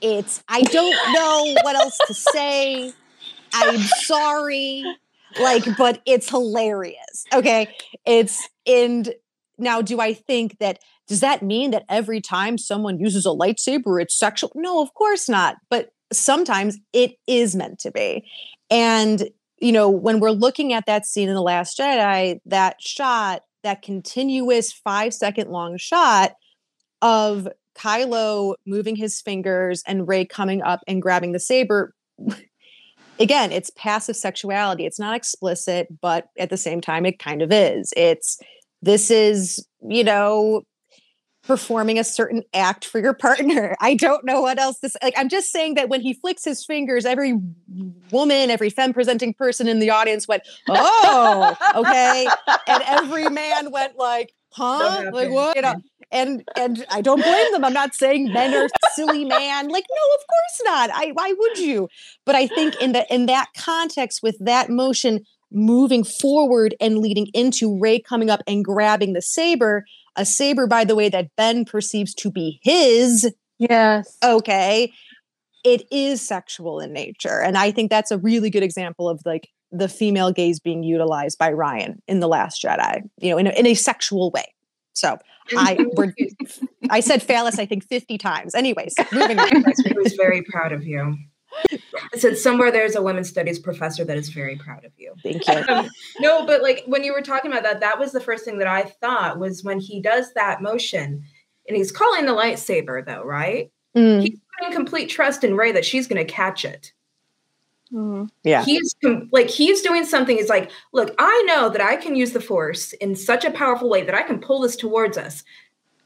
It's, 0.00 0.42
I 0.48 0.62
don't 0.62 0.94
know 1.12 1.56
what 1.64 1.74
else 1.74 1.98
to 2.06 2.14
say. 2.14 2.92
I'm 3.52 3.80
sorry. 3.80 4.84
Like, 5.40 5.64
but 5.76 6.00
it's 6.06 6.30
hilarious. 6.30 7.24
Okay. 7.34 7.68
It's, 8.06 8.48
and 8.64 9.12
now, 9.58 9.82
do 9.82 10.00
I 10.00 10.14
think 10.14 10.58
that, 10.58 10.78
does 11.08 11.20
that 11.20 11.42
mean 11.42 11.70
that 11.70 11.84
every 11.88 12.20
time 12.20 12.58
someone 12.58 13.00
uses 13.00 13.24
a 13.24 13.30
lightsaber, 13.30 14.00
it's 14.00 14.14
sexual? 14.14 14.52
No, 14.54 14.82
of 14.82 14.92
course 14.94 15.28
not. 15.28 15.56
But 15.70 15.90
sometimes 16.12 16.78
it 16.92 17.14
is 17.26 17.56
meant 17.56 17.78
to 17.80 17.90
be. 17.90 18.28
And, 18.70 19.30
you 19.58 19.72
know, 19.72 19.88
when 19.88 20.20
we're 20.20 20.30
looking 20.30 20.74
at 20.74 20.86
that 20.86 21.06
scene 21.06 21.28
in 21.28 21.34
The 21.34 21.42
Last 21.42 21.78
Jedi, 21.78 22.38
that 22.46 22.76
shot, 22.80 23.42
that 23.64 23.82
continuous 23.82 24.72
five 24.72 25.14
second 25.14 25.50
long 25.50 25.78
shot 25.78 26.32
of 27.00 27.48
Kylo 27.76 28.54
moving 28.66 28.96
his 28.96 29.20
fingers 29.20 29.82
and 29.86 30.06
Rey 30.06 30.26
coming 30.26 30.62
up 30.62 30.80
and 30.86 31.00
grabbing 31.00 31.32
the 31.32 31.40
saber. 31.40 31.94
Again, 33.20 33.50
it's 33.50 33.70
passive 33.70 34.16
sexuality. 34.16 34.84
It's 34.86 35.00
not 35.00 35.16
explicit, 35.16 35.88
but 36.00 36.28
at 36.38 36.50
the 36.50 36.56
same 36.56 36.80
time, 36.80 37.04
it 37.04 37.18
kind 37.18 37.42
of 37.42 37.50
is. 37.50 37.92
It's 37.96 38.38
this 38.80 39.10
is, 39.10 39.66
you 39.88 40.04
know, 40.04 40.62
performing 41.48 41.98
a 41.98 42.04
certain 42.04 42.42
act 42.52 42.84
for 42.84 43.00
your 43.00 43.14
partner. 43.14 43.74
I 43.80 43.94
don't 43.94 44.22
know 44.24 44.42
what 44.42 44.60
else 44.60 44.80
this. 44.80 44.94
Like, 45.02 45.14
I'm 45.16 45.30
just 45.30 45.50
saying 45.50 45.74
that 45.74 45.88
when 45.88 46.02
he 46.02 46.12
flicks 46.12 46.44
his 46.44 46.64
fingers, 46.64 47.06
every 47.06 47.34
woman, 48.12 48.50
every 48.50 48.68
femme 48.68 48.92
presenting 48.92 49.32
person 49.32 49.66
in 49.66 49.78
the 49.78 49.88
audience 49.88 50.28
went, 50.28 50.42
oh, 50.68 51.56
okay. 51.74 52.28
And 52.66 52.82
every 52.86 53.30
man 53.30 53.72
went 53.72 53.96
like, 53.96 54.34
huh? 54.52 55.10
Like 55.10 55.30
what? 55.30 55.56
You 55.56 55.62
know, 55.62 55.76
and 56.10 56.44
and 56.54 56.84
I 56.90 57.00
don't 57.00 57.22
blame 57.22 57.52
them. 57.52 57.64
I'm 57.64 57.72
not 57.72 57.94
saying 57.94 58.30
men 58.32 58.54
are 58.54 58.68
silly 58.92 59.24
man. 59.24 59.68
Like, 59.68 59.84
no, 59.88 60.14
of 60.14 60.26
course 60.26 60.60
not. 60.64 60.90
I 60.92 61.12
why 61.14 61.32
would 61.36 61.58
you? 61.58 61.88
But 62.26 62.34
I 62.34 62.46
think 62.46 62.76
in 62.80 62.92
the 62.92 63.06
in 63.12 63.26
that 63.26 63.48
context, 63.56 64.22
with 64.22 64.36
that 64.40 64.68
motion 64.68 65.24
moving 65.50 66.04
forward 66.04 66.74
and 66.78 66.98
leading 66.98 67.28
into 67.32 67.78
Rey 67.78 68.00
coming 68.00 68.28
up 68.28 68.42
and 68.46 68.62
grabbing 68.64 69.14
the 69.14 69.22
saber, 69.22 69.84
a 70.18 70.26
saber, 70.26 70.66
by 70.66 70.84
the 70.84 70.94
way, 70.94 71.08
that 71.08 71.34
Ben 71.36 71.64
perceives 71.64 72.14
to 72.16 72.30
be 72.30 72.60
his. 72.62 73.32
Yes. 73.58 74.18
Okay, 74.22 74.92
it 75.64 75.82
is 75.90 76.20
sexual 76.20 76.80
in 76.80 76.92
nature, 76.92 77.40
and 77.40 77.56
I 77.56 77.70
think 77.70 77.90
that's 77.90 78.10
a 78.10 78.18
really 78.18 78.50
good 78.50 78.62
example 78.62 79.08
of 79.08 79.22
like 79.24 79.48
the 79.70 79.88
female 79.88 80.32
gaze 80.32 80.60
being 80.60 80.82
utilized 80.82 81.38
by 81.38 81.52
Rian 81.52 81.96
in 82.06 82.20
the 82.20 82.28
Last 82.28 82.62
Jedi. 82.62 83.02
You 83.18 83.30
know, 83.30 83.38
in 83.38 83.46
a, 83.46 83.50
in 83.50 83.66
a 83.66 83.74
sexual 83.74 84.30
way. 84.30 84.54
So 84.92 85.18
I 85.56 85.86
we're, 85.94 86.12
I 86.90 87.00
said 87.00 87.22
phallus, 87.22 87.58
I 87.58 87.66
think 87.66 87.86
50 87.86 88.18
times. 88.18 88.54
Anyways, 88.54 88.94
moving 89.12 89.38
on. 89.38 89.48
He 89.84 89.92
was 89.94 90.14
very 90.14 90.42
proud 90.42 90.72
of 90.72 90.84
you. 90.84 91.16
I 91.70 92.16
said 92.18 92.36
somewhere 92.38 92.70
there's 92.70 92.94
a 92.96 93.02
women's 93.02 93.28
studies 93.28 93.58
professor 93.58 94.04
that 94.04 94.16
is 94.16 94.28
very 94.28 94.56
proud 94.56 94.84
of 94.84 94.92
you. 94.96 95.14
Thank 95.22 95.46
you. 95.48 95.54
Um, 95.74 95.88
no, 96.20 96.46
but 96.46 96.62
like 96.62 96.84
when 96.86 97.02
you 97.04 97.12
were 97.12 97.22
talking 97.22 97.50
about 97.50 97.62
that, 97.64 97.80
that 97.80 97.98
was 97.98 98.12
the 98.12 98.20
first 98.20 98.44
thing 98.44 98.58
that 98.58 98.68
I 98.68 98.82
thought 98.82 99.38
was 99.38 99.64
when 99.64 99.80
he 99.80 100.00
does 100.00 100.32
that 100.34 100.62
motion 100.62 101.22
and 101.66 101.76
he's 101.76 101.92
calling 101.92 102.26
the 102.26 102.32
lightsaber 102.32 103.04
though, 103.04 103.22
right? 103.22 103.70
Mm, 103.96 104.22
He's 104.22 104.38
putting 104.58 104.74
complete 104.74 105.08
trust 105.08 105.44
in 105.44 105.56
Rey 105.56 105.72
that 105.72 105.84
she's 105.84 106.06
going 106.06 106.24
to 106.24 106.30
catch 106.32 106.64
it. 106.64 106.92
Mhm. 107.92 108.28
yeah. 108.44 108.62
He's 108.64 108.94
com- 109.02 109.28
like 109.32 109.48
he's 109.48 109.80
doing 109.80 110.04
something. 110.04 110.36
He's 110.36 110.50
like, 110.50 110.70
look, 110.92 111.14
I 111.18 111.42
know 111.46 111.70
that 111.70 111.80
I 111.80 111.96
can 111.96 112.14
use 112.14 112.32
the 112.32 112.40
force 112.40 112.92
in 112.94 113.16
such 113.16 113.44
a 113.46 113.50
powerful 113.50 113.88
way 113.88 114.02
that 114.02 114.14
I 114.14 114.22
can 114.22 114.40
pull 114.40 114.60
this 114.60 114.76
towards 114.76 115.16
us. 115.16 115.42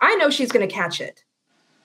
I 0.00 0.14
know 0.16 0.30
she's 0.30 0.52
going 0.52 0.66
to 0.66 0.72
catch 0.72 1.00
it, 1.00 1.24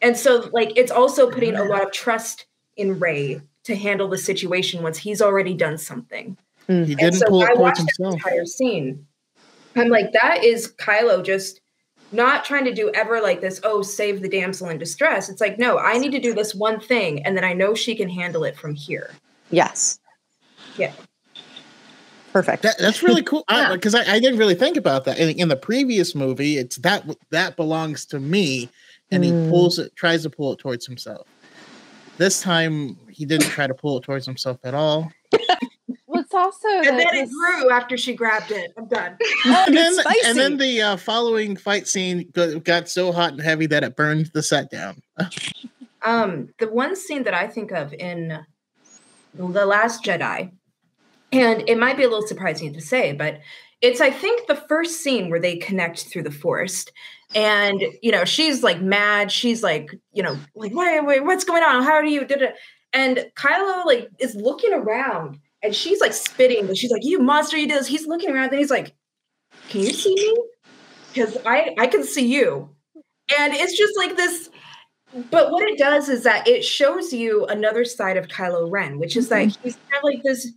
and 0.02 0.16
so 0.16 0.50
like 0.54 0.72
it's 0.76 0.92
also 0.92 1.30
putting 1.32 1.56
a 1.56 1.64
lot 1.64 1.84
of 1.84 1.92
trust 1.92 2.46
in 2.78 3.00
Rey 3.00 3.42
to 3.64 3.76
handle 3.76 4.08
the 4.08 4.18
situation 4.18 4.82
once 4.84 4.98
he's 4.98 5.22
already 5.22 5.54
done 5.54 5.78
something. 5.78 6.38
he 6.68 6.96
didn't 6.96 7.14
so 7.14 7.28
pull 7.28 7.42
it 7.42 7.50
I 7.50 7.54
towards 7.56 7.60
watched 7.62 7.78
that 7.78 7.94
himself. 7.98 8.14
entire 8.16 8.46
scene. 8.46 9.06
I'm 9.76 9.90
like, 9.90 10.12
that 10.14 10.44
is 10.44 10.74
Kylo 10.80 11.24
just 11.24 11.62
not 12.12 12.46
trying 12.46 12.66
to 12.66 12.74
do 12.74 12.90
ever 12.96 13.20
like 13.22 13.42
this, 13.42 13.60
oh, 13.64 13.82
save 13.82 14.22
the 14.22 14.30
damsel 14.30 14.70
in 14.70 14.78
distress. 14.78 15.28
It's 15.30 15.42
like, 15.42 15.60
no, 15.60 15.78
I 15.78 15.98
need 15.98 16.12
to 16.14 16.20
do 16.20 16.34
this 16.34 16.56
one 16.56 16.80
thing, 16.80 17.24
and 17.26 17.36
then 17.36 17.44
I 17.44 17.54
know 17.54 17.76
she 17.76 17.94
can 17.96 18.10
handle 18.10 18.44
it 18.46 18.56
from 18.58 18.74
here. 18.74 19.12
Yes. 19.52 20.00
Yeah. 20.78 20.94
Perfect. 22.34 22.64
That, 22.64 22.78
that's 22.78 23.02
really 23.04 23.24
cool 23.24 23.44
Yeah. 23.50 23.74
because 23.74 23.96
I, 23.96 24.02
I 24.14 24.20
didn't 24.20 24.38
really 24.38 24.56
think 24.56 24.78
about 24.78 25.06
that. 25.06 25.18
In, 25.18 25.30
in 25.40 25.48
the 25.48 25.56
previous 25.56 26.14
movie, 26.16 26.58
it's 26.58 26.76
that 26.78 27.06
that 27.32 27.56
belongs 27.56 28.06
to 28.08 28.20
me, 28.20 28.70
and 29.12 29.24
Mm. 29.24 29.46
he 29.46 29.50
pulls 29.50 29.80
it, 29.80 29.96
tries 29.96 30.24
to 30.24 30.30
pull 30.30 30.54
it 30.54 30.60
towards 30.60 30.86
himself. 30.86 31.28
This 32.18 32.42
time, 32.42 32.98
he 33.10 33.26
didn't 33.26 33.50
try 33.50 33.68
to 33.68 33.74
pull 33.74 33.98
it 33.98 34.04
towards 34.04 34.26
himself 34.26 34.60
at 34.64 34.74
all. 34.74 35.12
Well, 36.10 36.22
it's 36.22 36.34
also 36.34 36.68
And 36.70 36.98
that 37.00 37.12
then 37.12 37.26
it 37.26 37.30
grew 37.30 37.70
after 37.70 37.98
she 37.98 38.16
grabbed 38.16 38.50
it. 38.52 38.74
I'm 38.78 38.88
done. 38.88 39.18
And 39.46 39.76
then, 39.76 39.94
and 40.26 40.38
then 40.38 40.58
the 40.58 40.82
uh, 40.82 40.98
following 40.98 41.58
fight 41.58 41.86
scene 41.86 42.32
got 42.64 42.88
so 42.88 43.12
hot 43.12 43.34
and 43.34 43.42
heavy 43.42 43.66
that 43.68 43.84
it 43.84 43.98
burned 43.98 44.32
the 44.34 44.42
set 44.42 44.72
down. 44.72 45.02
Um, 46.04 46.50
the 46.60 46.70
one 46.70 46.96
scene 46.96 47.24
that 47.24 47.34
I 47.34 47.48
think 47.48 47.72
of 47.72 47.92
in 47.92 48.40
The 49.34 49.66
Last 49.66 50.06
Jedi, 50.06 50.52
and 51.34 51.64
it 51.68 51.78
might 51.78 51.98
be 51.98 52.04
a 52.04 52.08
little 52.08 52.26
surprising 52.26 52.72
to 52.74 52.82
say, 52.82 53.12
but 53.12 53.42
it's 53.82 54.00
I 54.00 54.12
think 54.12 54.48
the 54.48 54.56
first 54.56 55.02
scene 55.04 55.30
where 55.30 55.40
they 55.40 55.58
connect 55.58 56.08
through 56.08 56.24
the 56.24 56.32
Force. 56.32 56.86
And 57.36 57.84
you 58.02 58.12
know, 58.12 58.26
she's 58.26 58.64
like 58.64 58.82
mad. 58.82 59.32
She's 59.32 59.64
like, 59.64 59.92
you 60.14 60.24
know, 60.24 60.38
like, 60.56 60.74
wait, 60.74 61.06
wait, 61.06 61.24
what's 61.24 61.44
going 61.44 61.64
on? 61.64 61.84
How 61.84 62.02
do 62.02 62.10
you 62.10 62.26
did 62.26 62.42
it? 62.42 62.56
And 62.94 63.26
Kylo 63.36 63.86
like 63.86 64.10
is 64.20 64.36
looking 64.36 64.74
around 64.74 65.40
and 65.62 65.76
she's 65.76 66.00
like 66.00 66.14
spitting, 66.14 66.68
but 66.68 66.78
she's 66.78 66.92
like, 66.92 67.04
You 67.04 67.20
monster, 67.20 67.58
you 67.58 67.68
did 67.68 67.80
this. 67.80 67.88
He's 67.88 68.08
looking 68.08 68.30
around 68.30 68.50
and 68.50 68.60
he's 68.60 68.72
like, 68.72 68.96
Can 69.70 69.82
you 69.82 69.92
see 69.92 70.16
me? 70.16 70.38
Because 71.14 71.38
I 71.46 71.76
I 71.78 71.88
can 71.88 72.04
see 72.04 72.28
you. 72.28 72.70
And 73.38 73.54
it's 73.54 73.78
just 73.78 73.98
like 73.98 74.16
this. 74.16 74.50
But 75.32 75.52
what 75.52 75.68
it 75.68 75.78
does 75.78 76.10
is 76.10 76.24
that 76.24 76.48
it 76.48 76.64
shows 76.64 77.14
you 77.14 77.46
another 77.46 77.86
side 77.86 78.18
of 78.18 78.28
Kylo 78.28 78.70
Ren, 78.70 79.00
which 79.00 79.18
is 79.18 79.30
that 79.30 79.48
mm-hmm. 79.48 79.64
he's 79.64 79.76
kind 79.90 79.98
of 79.98 80.04
like 80.04 80.24
this 80.24 80.52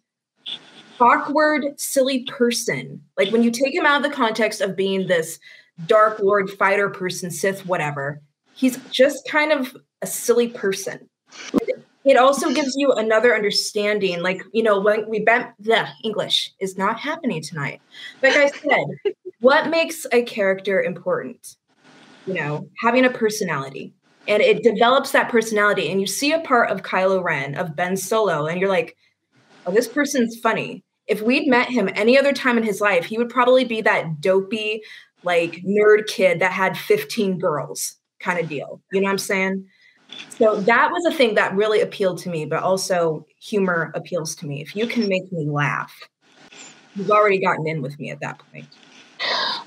awkward, 1.00 1.78
silly 1.80 2.24
person. 2.24 3.02
Like 3.16 3.30
when 3.30 3.42
you 3.42 3.50
take 3.50 3.74
him 3.74 3.86
out 3.86 4.04
of 4.04 4.10
the 4.10 4.14
context 4.14 4.60
of 4.60 4.76
being 4.76 5.06
this 5.06 5.38
Dark 5.86 6.20
Lord 6.20 6.50
fighter 6.50 6.88
person, 6.90 7.30
Sith, 7.30 7.66
whatever, 7.66 8.20
he's 8.54 8.76
just 8.90 9.28
kind 9.28 9.52
of 9.52 9.76
a 10.02 10.06
silly 10.06 10.48
person. 10.48 11.08
It 12.04 12.16
also 12.16 12.52
gives 12.52 12.74
you 12.76 12.92
another 12.92 13.34
understanding. 13.34 14.22
Like, 14.22 14.42
you 14.52 14.62
know, 14.62 14.80
when 14.80 15.08
we 15.08 15.20
bent 15.20 15.48
the 15.58 15.86
English 16.02 16.52
is 16.58 16.78
not 16.78 16.98
happening 16.98 17.42
tonight. 17.42 17.80
Like 18.22 18.36
I 18.36 18.48
said, 18.48 18.84
what 19.40 19.68
makes 19.68 20.06
a 20.12 20.22
character 20.22 20.82
important? 20.82 21.56
You 22.26 22.34
know, 22.34 22.68
having 22.78 23.04
a 23.04 23.10
personality. 23.10 23.92
And 24.28 24.42
it 24.42 24.62
develops 24.62 25.12
that 25.12 25.30
personality. 25.30 25.90
And 25.90 26.00
you 26.00 26.06
see 26.06 26.32
a 26.32 26.40
part 26.40 26.70
of 26.70 26.82
Kylo 26.82 27.22
Ren, 27.22 27.54
of 27.54 27.76
Ben 27.76 27.96
Solo, 27.96 28.46
and 28.46 28.60
you're 28.60 28.68
like, 28.68 28.96
oh, 29.66 29.72
this 29.72 29.88
person's 29.88 30.38
funny 30.38 30.84
if 31.10 31.20
we'd 31.22 31.48
met 31.48 31.68
him 31.68 31.90
any 31.96 32.16
other 32.16 32.32
time 32.32 32.56
in 32.56 32.62
his 32.62 32.80
life, 32.80 33.04
he 33.04 33.18
would 33.18 33.28
probably 33.28 33.64
be 33.64 33.80
that 33.80 34.20
dopey, 34.20 34.80
like 35.22 35.62
nerd 35.64 36.06
kid 36.06 36.40
that 36.40 36.52
had 36.52 36.76
15 36.76 37.38
girls 37.38 37.96
kind 38.20 38.38
of 38.38 38.48
deal. 38.48 38.80
You 38.92 39.00
know 39.00 39.06
what 39.06 39.12
I'm 39.12 39.18
saying? 39.18 39.66
So 40.30 40.60
that 40.62 40.90
was 40.90 41.04
a 41.06 41.16
thing 41.16 41.34
that 41.36 41.54
really 41.54 41.80
appealed 41.80 42.18
to 42.18 42.30
me, 42.30 42.44
but 42.44 42.62
also 42.62 43.26
humor 43.40 43.92
appeals 43.94 44.34
to 44.36 44.46
me. 44.46 44.60
If 44.60 44.74
you 44.74 44.86
can 44.86 45.08
make 45.08 45.30
me 45.32 45.48
laugh, 45.48 45.92
you've 46.96 47.10
already 47.10 47.40
gotten 47.40 47.66
in 47.66 47.82
with 47.82 47.98
me 47.98 48.10
at 48.10 48.20
that 48.20 48.40
point. 48.50 48.66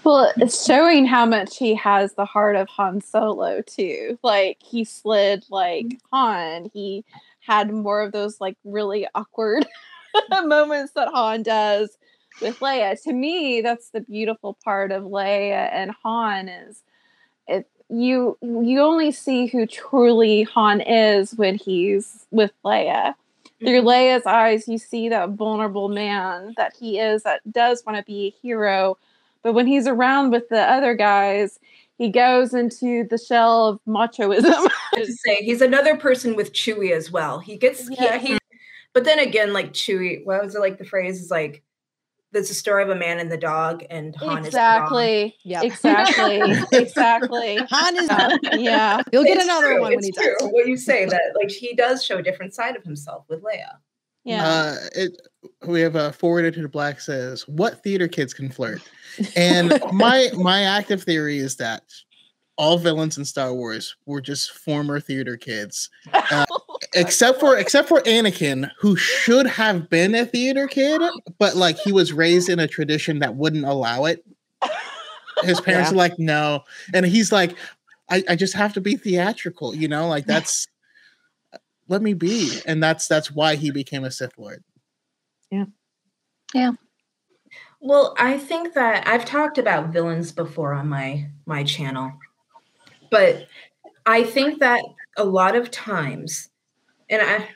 Well, 0.03 0.31
it's 0.35 0.65
showing 0.65 1.05
how 1.05 1.25
much 1.25 1.57
he 1.57 1.75
has 1.75 2.13
the 2.13 2.25
heart 2.25 2.55
of 2.55 2.67
Han 2.69 3.01
Solo 3.01 3.61
too. 3.61 4.17
Like 4.23 4.57
he 4.61 4.83
slid 4.83 5.45
like 5.49 5.85
mm-hmm. 5.85 6.15
Han. 6.15 6.71
He 6.73 7.05
had 7.39 7.71
more 7.71 8.01
of 8.01 8.11
those 8.11 8.41
like 8.41 8.57
really 8.63 9.07
awkward 9.15 9.65
moments 10.43 10.93
that 10.95 11.09
Han 11.09 11.43
does 11.43 11.97
with 12.41 12.59
Leia. 12.59 13.01
To 13.03 13.13
me, 13.13 13.61
that's 13.61 13.89
the 13.89 14.01
beautiful 14.01 14.57
part 14.63 14.91
of 14.91 15.03
Leia 15.03 15.69
and 15.71 15.91
Han 16.03 16.49
is 16.49 16.81
it 17.47 17.67
you 17.89 18.37
you 18.41 18.81
only 18.81 19.11
see 19.11 19.47
who 19.47 19.65
truly 19.65 20.43
Han 20.43 20.81
is 20.81 21.35
when 21.35 21.55
he's 21.55 22.25
with 22.31 22.51
Leia. 22.63 23.15
Through 23.59 23.81
mm-hmm. 23.81 23.87
Leia's 23.87 24.25
eyes, 24.25 24.67
you 24.67 24.77
see 24.77 25.07
that 25.09 25.29
vulnerable 25.29 25.87
man 25.87 26.53
that 26.57 26.73
he 26.77 26.99
is 26.99 27.23
that 27.23 27.39
does 27.49 27.83
want 27.85 27.97
to 27.97 28.03
be 28.03 28.27
a 28.27 28.41
hero. 28.41 28.97
But 29.41 29.53
when 29.53 29.67
he's 29.67 29.87
around 29.87 30.31
with 30.31 30.49
the 30.49 30.61
other 30.61 30.95
guys, 30.95 31.59
he 31.97 32.09
goes 32.09 32.53
into 32.53 33.05
the 33.09 33.17
shell 33.17 33.67
of 33.67 33.79
machoism. 33.87 34.67
to 34.95 35.05
say 35.05 35.35
he's 35.35 35.61
another 35.61 35.95
person 35.95 36.35
with 36.35 36.53
Chewie 36.53 36.91
as 36.91 37.11
well. 37.11 37.39
He 37.39 37.55
gets 37.55 37.89
yeah. 37.89 38.17
he, 38.17 38.33
he 38.33 38.37
but 38.93 39.05
then 39.05 39.19
again, 39.19 39.53
like 39.53 39.73
Chewie, 39.73 40.25
what 40.25 40.43
was 40.43 40.55
it 40.55 40.59
like 40.59 40.77
the 40.77 40.85
phrase 40.85 41.21
is 41.21 41.31
like 41.31 41.63
there's 42.33 42.49
a 42.49 42.55
story 42.55 42.83
of 42.83 42.89
a 42.89 42.95
man 42.95 43.19
and 43.19 43.31
the 43.31 43.37
dog 43.37 43.85
and 43.89 44.15
Han 44.17 44.39
is 44.39 44.47
exactly. 44.47 45.35
Yeah. 45.43 45.61
Exactly. 45.61 46.41
exactly. 46.73 47.57
Han 47.69 47.97
is 47.97 48.09
yeah. 48.59 49.01
You'll 49.11 49.23
get 49.23 49.37
it's 49.37 49.45
another 49.45 49.73
true. 49.73 49.81
one 49.81 49.91
when 49.91 49.99
it's 49.99 50.07
he 50.07 50.11
true. 50.11 50.35
does. 50.39 50.49
What 50.51 50.67
you 50.67 50.75
say 50.75 51.05
that 51.05 51.21
like 51.41 51.51
he 51.51 51.73
does 51.75 52.03
show 52.03 52.17
a 52.17 52.23
different 52.23 52.53
side 52.53 52.75
of 52.75 52.83
himself 52.83 53.25
with 53.29 53.43
Leia. 53.43 53.77
Yeah. 54.23 54.47
Uh, 54.47 54.75
it, 54.95 55.21
we 55.65 55.81
have 55.81 55.95
a 55.95 56.13
forwarded 56.13 56.53
to 56.55 56.61
the 56.61 56.69
black 56.69 56.99
says, 57.01 57.47
"What 57.47 57.83
theater 57.83 58.07
kids 58.07 58.33
can 58.33 58.49
flirt?" 58.49 58.81
And 59.35 59.79
my 59.91 60.29
my 60.35 60.63
active 60.63 61.03
theory 61.03 61.39
is 61.39 61.57
that 61.57 61.83
all 62.57 62.77
villains 62.77 63.17
in 63.17 63.25
Star 63.25 63.53
Wars 63.53 63.95
were 64.05 64.21
just 64.21 64.51
former 64.51 64.99
theater 64.99 65.37
kids, 65.37 65.89
uh, 66.13 66.45
except 66.93 67.39
for 67.39 67.57
except 67.57 67.87
for 67.87 68.01
Anakin, 68.01 68.69
who 68.79 68.95
should 68.95 69.47
have 69.47 69.89
been 69.89 70.15
a 70.15 70.25
theater 70.25 70.67
kid, 70.67 71.01
but 71.37 71.55
like 71.55 71.77
he 71.77 71.91
was 71.91 72.13
raised 72.13 72.49
in 72.49 72.59
a 72.59 72.67
tradition 72.67 73.19
that 73.19 73.35
wouldn't 73.35 73.65
allow 73.65 74.05
it. 74.05 74.25
His 75.43 75.59
parents 75.61 75.91
yeah. 75.91 75.95
are 75.95 75.97
like, 75.97 76.19
no, 76.19 76.63
and 76.93 77.05
he's 77.05 77.31
like, 77.31 77.55
I, 78.09 78.23
I 78.29 78.35
just 78.35 78.53
have 78.53 78.73
to 78.73 78.81
be 78.81 78.95
theatrical, 78.95 79.75
you 79.75 79.87
know, 79.87 80.07
like 80.07 80.25
that's 80.27 80.67
let 81.87 82.01
me 82.01 82.13
be, 82.13 82.59
and 82.65 82.81
that's 82.81 83.07
that's 83.07 83.31
why 83.31 83.55
he 83.55 83.71
became 83.71 84.03
a 84.03 84.11
Sith 84.11 84.37
Lord. 84.37 84.63
Yeah, 85.51 85.65
yeah. 86.53 86.71
Well, 87.79 88.15
I 88.17 88.37
think 88.37 88.75
that 88.75 89.07
I've 89.07 89.25
talked 89.25 89.57
about 89.57 89.89
villains 89.89 90.31
before 90.31 90.73
on 90.73 90.87
my 90.87 91.29
my 91.45 91.63
channel 91.63 92.13
but 93.13 93.47
I 94.07 94.23
think 94.23 94.59
that 94.59 94.83
a 95.17 95.23
lot 95.23 95.55
of 95.55 95.69
times, 95.69 96.49
and 97.13 97.21
I, 97.21 97.47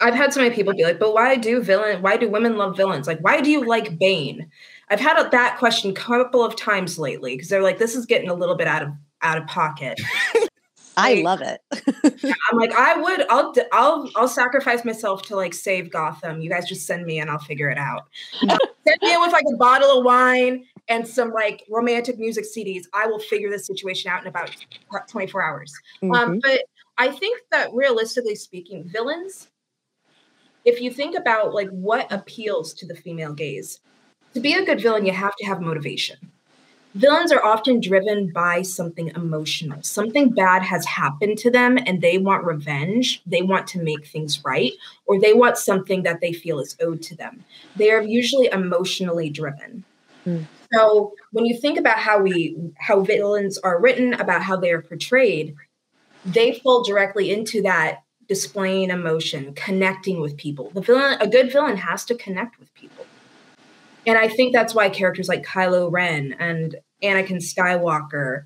I've 0.00 0.14
had 0.14 0.32
so 0.32 0.40
many 0.40 0.54
people 0.54 0.72
be 0.74 0.84
like, 0.84 0.98
"But 0.98 1.14
why 1.14 1.36
do 1.36 1.62
villain? 1.62 2.02
Why 2.02 2.16
do 2.16 2.28
women 2.28 2.56
love 2.56 2.76
villains? 2.76 3.06
Like, 3.06 3.20
why 3.20 3.40
do 3.40 3.50
you 3.50 3.66
like 3.66 3.98
Bane?" 3.98 4.50
I've 4.88 5.00
had 5.00 5.24
a, 5.24 5.28
that 5.30 5.58
question 5.58 5.92
a 5.92 5.94
couple 5.94 6.44
of 6.44 6.56
times 6.56 6.98
lately 6.98 7.34
because 7.34 7.48
they're 7.48 7.62
like, 7.62 7.78
"This 7.78 7.94
is 7.94 8.06
getting 8.06 8.28
a 8.28 8.34
little 8.34 8.56
bit 8.56 8.66
out 8.66 8.82
of 8.82 8.90
out 9.22 9.38
of 9.38 9.46
pocket." 9.46 10.00
I 10.96 11.14
love 11.14 11.40
it. 11.40 11.60
I'm 11.72 12.58
like, 12.58 12.72
I 12.72 13.00
would, 13.00 13.24
I'll, 13.30 13.54
I'll, 13.72 14.10
I'll 14.16 14.28
sacrifice 14.28 14.84
myself 14.84 15.22
to 15.22 15.36
like 15.36 15.54
save 15.54 15.90
Gotham. 15.90 16.40
You 16.40 16.50
guys 16.50 16.68
just 16.68 16.86
send 16.86 17.06
me 17.06 17.20
and 17.20 17.30
I'll 17.30 17.38
figure 17.38 17.70
it 17.70 17.78
out. 17.78 18.08
Uh, 18.46 18.58
send 18.86 18.98
me 19.00 19.14
in 19.14 19.20
with 19.20 19.32
like 19.32 19.44
a 19.50 19.56
bottle 19.56 19.98
of 19.98 20.04
wine 20.04 20.64
and 20.88 21.06
some 21.06 21.32
like 21.32 21.64
romantic 21.70 22.18
music 22.18 22.44
CDs. 22.44 22.82
I 22.92 23.06
will 23.06 23.18
figure 23.18 23.48
this 23.48 23.66
situation 23.66 24.10
out 24.10 24.20
in 24.20 24.26
about 24.26 24.50
24 25.08 25.42
hours. 25.42 25.72
Um, 26.02 26.10
mm-hmm. 26.10 26.30
Um, 26.32 26.40
but 26.40 26.60
I 27.00 27.08
think 27.08 27.40
that 27.50 27.72
realistically 27.72 28.34
speaking, 28.34 28.84
villains, 28.84 29.48
if 30.66 30.82
you 30.82 30.90
think 30.90 31.16
about 31.16 31.54
like 31.54 31.70
what 31.70 32.12
appeals 32.12 32.74
to 32.74 32.86
the 32.86 32.94
female 32.94 33.32
gaze, 33.32 33.80
to 34.34 34.40
be 34.40 34.52
a 34.52 34.66
good 34.66 34.82
villain, 34.82 35.06
you 35.06 35.12
have 35.12 35.34
to 35.36 35.46
have 35.46 35.62
motivation. 35.62 36.18
Villains 36.94 37.32
are 37.32 37.42
often 37.42 37.80
driven 37.80 38.30
by 38.34 38.60
something 38.60 39.10
emotional. 39.16 39.82
Something 39.82 40.28
bad 40.28 40.60
has 40.60 40.84
happened 40.84 41.38
to 41.38 41.50
them 41.50 41.78
and 41.86 42.02
they 42.02 42.18
want 42.18 42.44
revenge. 42.44 43.22
They 43.24 43.40
want 43.40 43.66
to 43.68 43.82
make 43.82 44.06
things 44.06 44.44
right, 44.44 44.72
or 45.06 45.18
they 45.18 45.32
want 45.32 45.56
something 45.56 46.02
that 46.02 46.20
they 46.20 46.34
feel 46.34 46.60
is 46.60 46.76
owed 46.82 47.00
to 47.04 47.16
them. 47.16 47.42
They 47.76 47.92
are 47.92 48.02
usually 48.02 48.50
emotionally 48.52 49.30
driven. 49.30 49.84
Mm. 50.26 50.44
So 50.70 51.14
when 51.32 51.46
you 51.46 51.56
think 51.58 51.78
about 51.78 51.98
how 51.98 52.20
we 52.20 52.56
how 52.78 53.00
villains 53.00 53.56
are 53.56 53.80
written, 53.80 54.12
about 54.12 54.42
how 54.42 54.56
they 54.56 54.70
are 54.70 54.82
portrayed, 54.82 55.56
they 56.24 56.54
fall 56.54 56.82
directly 56.82 57.30
into 57.30 57.62
that 57.62 58.02
displaying 58.28 58.90
emotion, 58.90 59.52
connecting 59.54 60.20
with 60.20 60.36
people. 60.36 60.70
The 60.70 60.80
villain, 60.80 61.18
a 61.20 61.26
good 61.26 61.50
villain 61.52 61.76
has 61.76 62.04
to 62.06 62.14
connect 62.14 62.58
with 62.58 62.72
people. 62.74 63.06
And 64.06 64.16
I 64.16 64.28
think 64.28 64.52
that's 64.52 64.74
why 64.74 64.88
characters 64.88 65.28
like 65.28 65.44
Kylo 65.44 65.90
Ren 65.90 66.34
and 66.38 66.76
Anakin 67.02 67.36
Skywalker, 67.36 68.44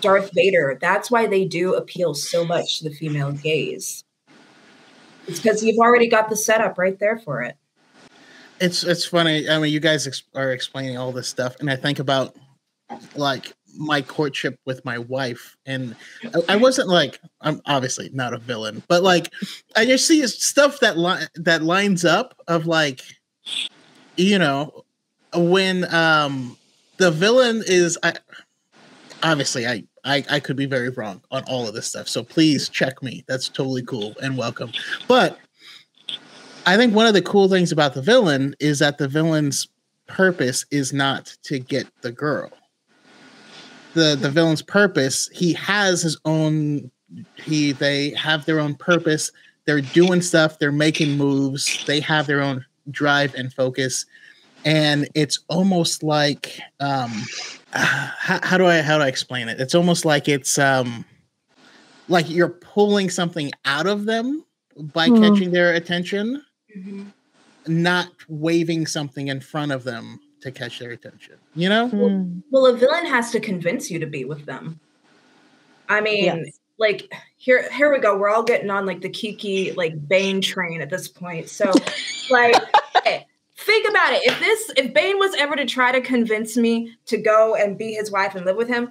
Darth 0.00 0.30
Vader, 0.34 0.76
that's 0.80 1.10
why 1.10 1.26
they 1.26 1.44
do 1.44 1.74
appeal 1.74 2.14
so 2.14 2.44
much 2.44 2.78
to 2.78 2.88
the 2.88 2.94
female 2.94 3.32
gaze. 3.32 4.04
It's 5.26 5.40
because 5.40 5.62
you've 5.62 5.78
already 5.78 6.08
got 6.08 6.28
the 6.28 6.36
setup 6.36 6.78
right 6.78 6.98
there 6.98 7.18
for 7.18 7.42
it 7.42 7.56
it's 8.60 8.84
it's 8.84 9.04
funny. 9.04 9.48
I 9.48 9.58
mean, 9.58 9.72
you 9.72 9.80
guys 9.80 10.06
ex- 10.06 10.22
are 10.34 10.52
explaining 10.52 10.96
all 10.96 11.12
this 11.12 11.28
stuff, 11.28 11.56
and 11.60 11.70
I 11.70 11.76
think 11.76 11.98
about 11.98 12.36
like 13.14 13.52
my 13.76 14.02
courtship 14.02 14.58
with 14.64 14.84
my 14.84 14.98
wife, 14.98 15.56
and 15.66 15.96
I, 16.48 16.56
wasn't 16.56 16.88
like 16.88 17.20
I'm 17.40 17.60
obviously 17.66 18.10
not 18.12 18.34
a 18.34 18.38
villain, 18.38 18.82
but 18.88 19.02
like 19.02 19.32
I 19.76 19.84
just 19.84 20.06
see 20.06 20.26
stuff 20.26 20.80
that 20.80 20.98
li- 20.98 21.26
that 21.36 21.62
lines 21.62 22.04
up 22.04 22.34
of 22.48 22.66
like 22.66 23.02
you 24.16 24.38
know 24.38 24.84
when 25.34 25.92
um 25.94 26.56
the 26.96 27.10
villain 27.10 27.62
is 27.66 27.98
I 28.02 28.14
obviously 29.22 29.66
I 29.66 29.84
I, 30.04 30.24
I 30.30 30.40
could 30.40 30.56
be 30.56 30.66
very 30.66 30.90
wrong 30.90 31.20
on 31.30 31.42
all 31.44 31.66
of 31.66 31.74
this 31.74 31.88
stuff. 31.88 32.08
So 32.08 32.22
please 32.22 32.68
check 32.68 33.02
me. 33.02 33.24
That's 33.26 33.48
totally 33.48 33.82
cool 33.82 34.14
and 34.22 34.38
welcome. 34.38 34.70
But 35.08 35.38
I 36.64 36.76
think 36.76 36.94
one 36.94 37.06
of 37.06 37.14
the 37.14 37.22
cool 37.22 37.48
things 37.48 37.72
about 37.72 37.94
the 37.94 38.02
villain 38.02 38.54
is 38.60 38.78
that 38.78 38.98
the 38.98 39.08
villain's 39.08 39.68
purpose 40.06 40.64
is 40.70 40.92
not 40.92 41.36
to 41.44 41.58
get 41.58 41.86
the 42.02 42.12
girl. 42.12 42.50
The 43.96 44.14
the 44.14 44.30
villain's 44.30 44.60
purpose, 44.62 45.28
he 45.32 45.54
has 45.54 46.02
his 46.02 46.18
own 46.26 46.90
he 47.36 47.72
they 47.72 48.10
have 48.10 48.44
their 48.44 48.60
own 48.60 48.74
purpose. 48.74 49.30
They're 49.64 49.80
doing 49.80 50.20
stuff, 50.20 50.58
they're 50.58 50.70
making 50.70 51.16
moves, 51.16 51.84
they 51.86 52.00
have 52.00 52.26
their 52.26 52.42
own 52.42 52.64
drive 52.90 53.34
and 53.34 53.52
focus. 53.52 54.04
and 54.64 55.08
it's 55.14 55.38
almost 55.48 56.02
like 56.02 56.58
um, 56.80 57.12
how, 57.72 58.40
how 58.42 58.58
do 58.58 58.66
I 58.66 58.82
how 58.82 58.98
do 58.98 59.04
I 59.04 59.08
explain 59.08 59.48
it? 59.48 59.60
It's 59.60 59.74
almost 59.74 60.04
like 60.04 60.28
it's 60.28 60.58
um, 60.58 61.04
like 62.08 62.28
you're 62.28 62.50
pulling 62.74 63.08
something 63.10 63.50
out 63.64 63.86
of 63.86 64.04
them 64.04 64.44
by 64.92 65.08
Hmm. 65.08 65.22
catching 65.22 65.50
their 65.52 65.72
attention, 65.74 66.42
Mhm. 66.76 67.12
not 67.66 68.08
waving 68.28 68.86
something 68.86 69.28
in 69.28 69.40
front 69.40 69.72
of 69.72 69.84
them 69.84 70.20
to 70.46 70.52
catch 70.52 70.78
their 70.78 70.92
attention. 70.92 71.34
You 71.54 71.68
know? 71.68 71.88
Mm. 71.88 72.42
Well, 72.50 72.66
a 72.66 72.76
villain 72.76 73.06
has 73.06 73.30
to 73.32 73.40
convince 73.40 73.90
you 73.90 73.98
to 73.98 74.06
be 74.06 74.24
with 74.24 74.46
them. 74.46 74.80
I 75.88 76.00
mean, 76.00 76.24
Yes. 76.24 76.58
like 76.78 77.12
here 77.36 77.70
here 77.70 77.92
we 77.92 77.98
go. 77.98 78.16
We're 78.16 78.30
all 78.30 78.42
getting 78.42 78.70
on 78.70 78.86
like 78.86 79.00
the 79.00 79.08
Kiki 79.08 79.72
like 79.72 80.08
Bane 80.08 80.40
train 80.40 80.80
at 80.80 80.90
this 80.90 81.08
point. 81.08 81.48
So 81.48 81.72
like 82.30 82.56
hey, 83.04 83.26
think 83.56 83.88
about 83.88 84.12
it. 84.14 84.22
If 84.24 84.38
this 84.40 84.70
if 84.76 84.94
Bane 84.94 85.18
was 85.18 85.34
ever 85.36 85.54
to 85.56 85.64
try 85.64 85.92
to 85.92 86.00
convince 86.00 86.56
me 86.56 86.96
to 87.06 87.18
go 87.18 87.54
and 87.54 87.78
be 87.78 87.92
his 87.92 88.10
wife 88.10 88.34
and 88.34 88.44
live 88.46 88.56
with 88.56 88.68
him, 88.68 88.90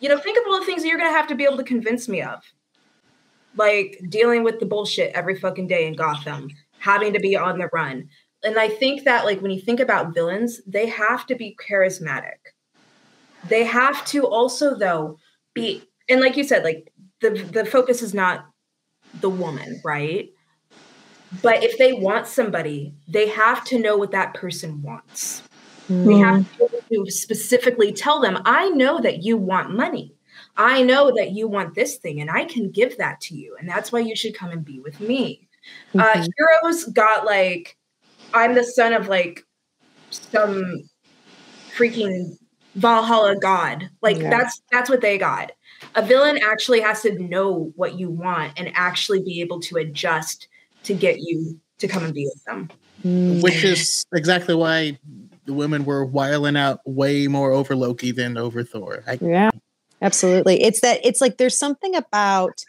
you 0.00 0.08
know, 0.08 0.18
think 0.18 0.38
of 0.38 0.44
all 0.46 0.58
the 0.58 0.66
things 0.66 0.82
that 0.82 0.88
you're 0.88 0.98
gonna 0.98 1.10
have 1.10 1.28
to 1.28 1.34
be 1.34 1.44
able 1.44 1.58
to 1.58 1.64
convince 1.64 2.08
me 2.08 2.22
of. 2.22 2.40
Like 3.56 4.00
dealing 4.08 4.42
with 4.44 4.60
the 4.60 4.66
bullshit 4.66 5.12
every 5.14 5.38
fucking 5.38 5.66
day 5.66 5.86
in 5.86 5.94
Gotham, 5.94 6.48
having 6.78 7.12
to 7.12 7.20
be 7.20 7.36
on 7.36 7.58
the 7.58 7.68
run. 7.72 8.08
And 8.44 8.58
I 8.58 8.68
think 8.68 9.04
that 9.04 9.24
like 9.24 9.40
when 9.40 9.50
you 9.52 9.60
think 9.60 9.80
about 9.80 10.14
villains, 10.14 10.60
they 10.66 10.86
have 10.86 11.26
to 11.26 11.34
be 11.34 11.56
charismatic. 11.68 12.38
They 13.44 13.64
have 13.64 14.04
to 14.06 14.26
also 14.26 14.76
though 14.76 15.18
be 15.54 15.88
and 16.08 16.20
like 16.20 16.36
you 16.36 16.44
said, 16.44 16.64
like 16.64 16.92
the 17.20 17.30
the 17.30 17.64
focus 17.64 18.02
is 18.02 18.14
not 18.14 18.46
the 19.14 19.30
woman, 19.30 19.80
right? 19.84 20.30
But 21.42 21.62
if 21.64 21.78
they 21.78 21.92
want 21.94 22.26
somebody, 22.26 22.94
they 23.08 23.28
have 23.28 23.64
to 23.66 23.78
know 23.78 23.96
what 23.96 24.10
that 24.10 24.34
person 24.34 24.82
wants. 24.82 25.42
They 26.04 26.16
have 26.18 26.36
to, 26.36 26.68
able 26.92 27.06
to 27.06 27.10
specifically 27.12 27.92
tell 27.92 28.20
them, 28.20 28.38
I 28.44 28.70
know 28.70 29.00
that 29.00 29.22
you 29.22 29.36
want 29.36 29.74
money. 29.76 30.14
I 30.56 30.82
know 30.82 31.12
that 31.16 31.32
you 31.32 31.48
want 31.48 31.74
this 31.74 31.96
thing, 31.96 32.20
and 32.20 32.30
I 32.30 32.44
can 32.44 32.70
give 32.70 32.98
that 32.98 33.20
to 33.22 33.34
you. 33.36 33.56
And 33.58 33.68
that's 33.68 33.92
why 33.92 34.00
you 34.00 34.16
should 34.16 34.34
come 34.34 34.50
and 34.50 34.64
be 34.64 34.80
with 34.80 35.00
me. 35.00 35.48
Uh, 35.98 36.04
Mhm. 36.16 36.28
heroes 36.38 36.84
got 36.86 37.24
like, 37.26 37.76
I'm 38.34 38.54
the 38.54 38.64
son 38.64 38.92
of 38.92 39.08
like 39.08 39.44
some 40.10 40.82
freaking 41.76 42.36
Valhalla 42.74 43.36
god. 43.36 43.90
Like 44.00 44.18
Yeah. 44.18 44.30
that's 44.30 44.62
that's 44.70 44.88
what 44.88 45.00
they 45.00 45.18
got. 45.18 45.52
A 45.94 46.02
villain 46.02 46.38
actually 46.42 46.80
has 46.80 47.02
to 47.02 47.18
know 47.18 47.72
what 47.76 47.98
you 47.98 48.08
want 48.10 48.52
and 48.56 48.70
actually 48.74 49.20
be 49.22 49.40
able 49.40 49.60
to 49.60 49.76
adjust 49.76 50.48
to 50.84 50.94
get 50.94 51.18
you 51.20 51.60
to 51.78 51.88
come 51.88 52.04
and 52.04 52.14
be 52.14 52.24
with 52.32 52.44
them. 52.44 52.70
Mm. 53.04 53.42
Which 53.42 53.64
is 53.64 54.06
exactly 54.14 54.54
why 54.54 54.98
the 55.44 55.52
women 55.52 55.84
were 55.84 56.04
wiling 56.04 56.56
out 56.56 56.80
way 56.84 57.26
more 57.26 57.50
over 57.50 57.74
Loki 57.74 58.12
than 58.12 58.36
over 58.36 58.62
Thor. 58.62 59.02
I, 59.06 59.18
Yeah, 59.20 59.50
absolutely. 60.00 60.62
It's 60.62 60.80
that 60.80 61.00
it's 61.04 61.20
like 61.20 61.38
there's 61.38 61.58
something 61.58 61.96
about 61.96 62.64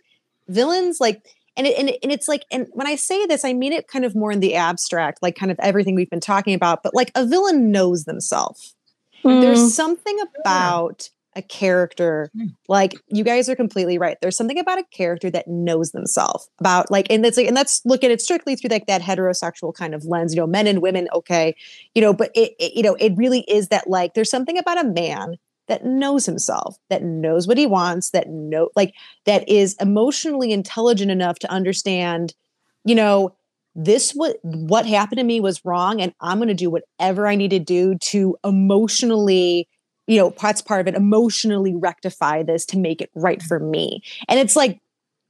villains 0.48 1.00
like 1.00 1.24
and 1.56 1.68
it, 1.68 1.78
and, 1.78 1.90
it, 1.90 2.00
and 2.04 2.12
it's 2.12 2.28
like 2.28 2.44
and 2.52 2.68
when 2.72 2.88
I 2.88 2.96
say 2.96 3.26
this 3.26 3.46
I 3.46 3.54
mean 3.54 3.74
it 3.74 3.88
kind 3.88 4.06
of 4.06 4.16
more 4.16 4.32
in 4.32 4.40
the 4.40 4.56
abstract 4.56 5.22
like 5.22 5.36
kind 5.36 5.52
of 5.52 5.60
everything 5.60 5.96
we've 5.96 6.10
been 6.10 6.20
talking 6.20 6.54
about 6.54 6.84
but 6.84 6.94
like 6.96 7.12
a 7.16 7.26
villain 7.26 7.72
knows 7.72 8.06
themselves. 8.06 8.76
Mm. 9.24 9.42
There's 9.42 9.74
something 9.74 10.18
about 10.40 11.10
a 11.36 11.42
character 11.42 12.30
Hmm. 12.36 12.48
like 12.68 12.94
you 13.08 13.24
guys 13.24 13.50
are 13.50 13.56
completely 13.56 13.98
right. 13.98 14.18
There's 14.22 14.38
something 14.38 14.60
about 14.60 14.78
a 14.78 14.84
character 14.92 15.32
that 15.32 15.48
knows 15.48 15.92
themselves 15.92 16.48
about 16.60 16.92
like 16.92 17.08
and 17.10 17.26
it's 17.26 17.38
like 17.38 17.48
and 17.48 17.56
let's 17.56 17.82
look 17.86 18.04
at 18.04 18.12
it 18.12 18.22
strictly 18.22 18.56
through 18.56 18.70
like 18.70 18.86
that 18.88 19.02
heterosexual 19.02 19.74
kind 19.74 19.96
of 19.96 20.06
lens, 20.06 20.34
you 20.36 20.42
know, 20.42 20.48
men 20.48 20.68
and 20.68 20.82
women 20.82 21.08
okay, 21.14 21.56
you 21.96 22.02
know, 22.02 22.14
but 22.14 22.30
it, 22.36 22.54
it 22.60 22.74
you 22.76 22.84
know, 22.84 22.96
it 23.00 23.14
really 23.16 23.42
is 23.48 23.70
that 23.70 23.90
like 23.90 24.14
there's 24.14 24.30
something 24.30 24.58
about 24.58 24.84
a 24.84 24.88
man 24.88 25.38
that 25.68 25.86
knows 25.86 26.26
himself, 26.26 26.78
that 26.90 27.04
knows 27.04 27.48
what 27.48 27.58
he 27.58 27.66
wants, 27.66 28.12
that 28.12 28.30
know 28.30 28.70
like 28.76 28.94
that 29.26 29.48
is 29.48 29.76
emotionally 29.80 30.52
intelligent 30.52 31.12
enough 31.12 31.40
to 31.40 31.52
understand, 31.52 32.34
you 32.86 32.96
know, 32.96 33.36
this 33.76 34.12
what 34.12 34.38
what 34.44 34.86
happened 34.86 35.20
to 35.20 35.24
me 35.24 35.40
was 35.40 35.64
wrong, 35.66 36.02
and 36.02 36.14
I'm 36.20 36.38
going 36.38 36.48
to 36.50 36.54
do 36.54 36.70
whatever 36.70 37.28
I 37.28 37.36
need 37.36 37.52
to 37.52 37.60
do 37.60 37.96
to 38.10 38.38
emotionally, 38.44 39.68
you 40.06 40.18
know, 40.18 40.34
that's 40.40 40.62
part 40.62 40.82
of 40.82 40.88
it, 40.88 40.96
emotionally 40.96 41.76
rectify 41.76 42.44
this 42.44 42.66
to 42.68 42.78
make 42.78 43.02
it 43.02 43.10
right 43.16 43.42
for 43.42 43.60
me. 43.60 44.04
And 44.28 44.40
it's 44.40 44.56
like. 44.56 44.80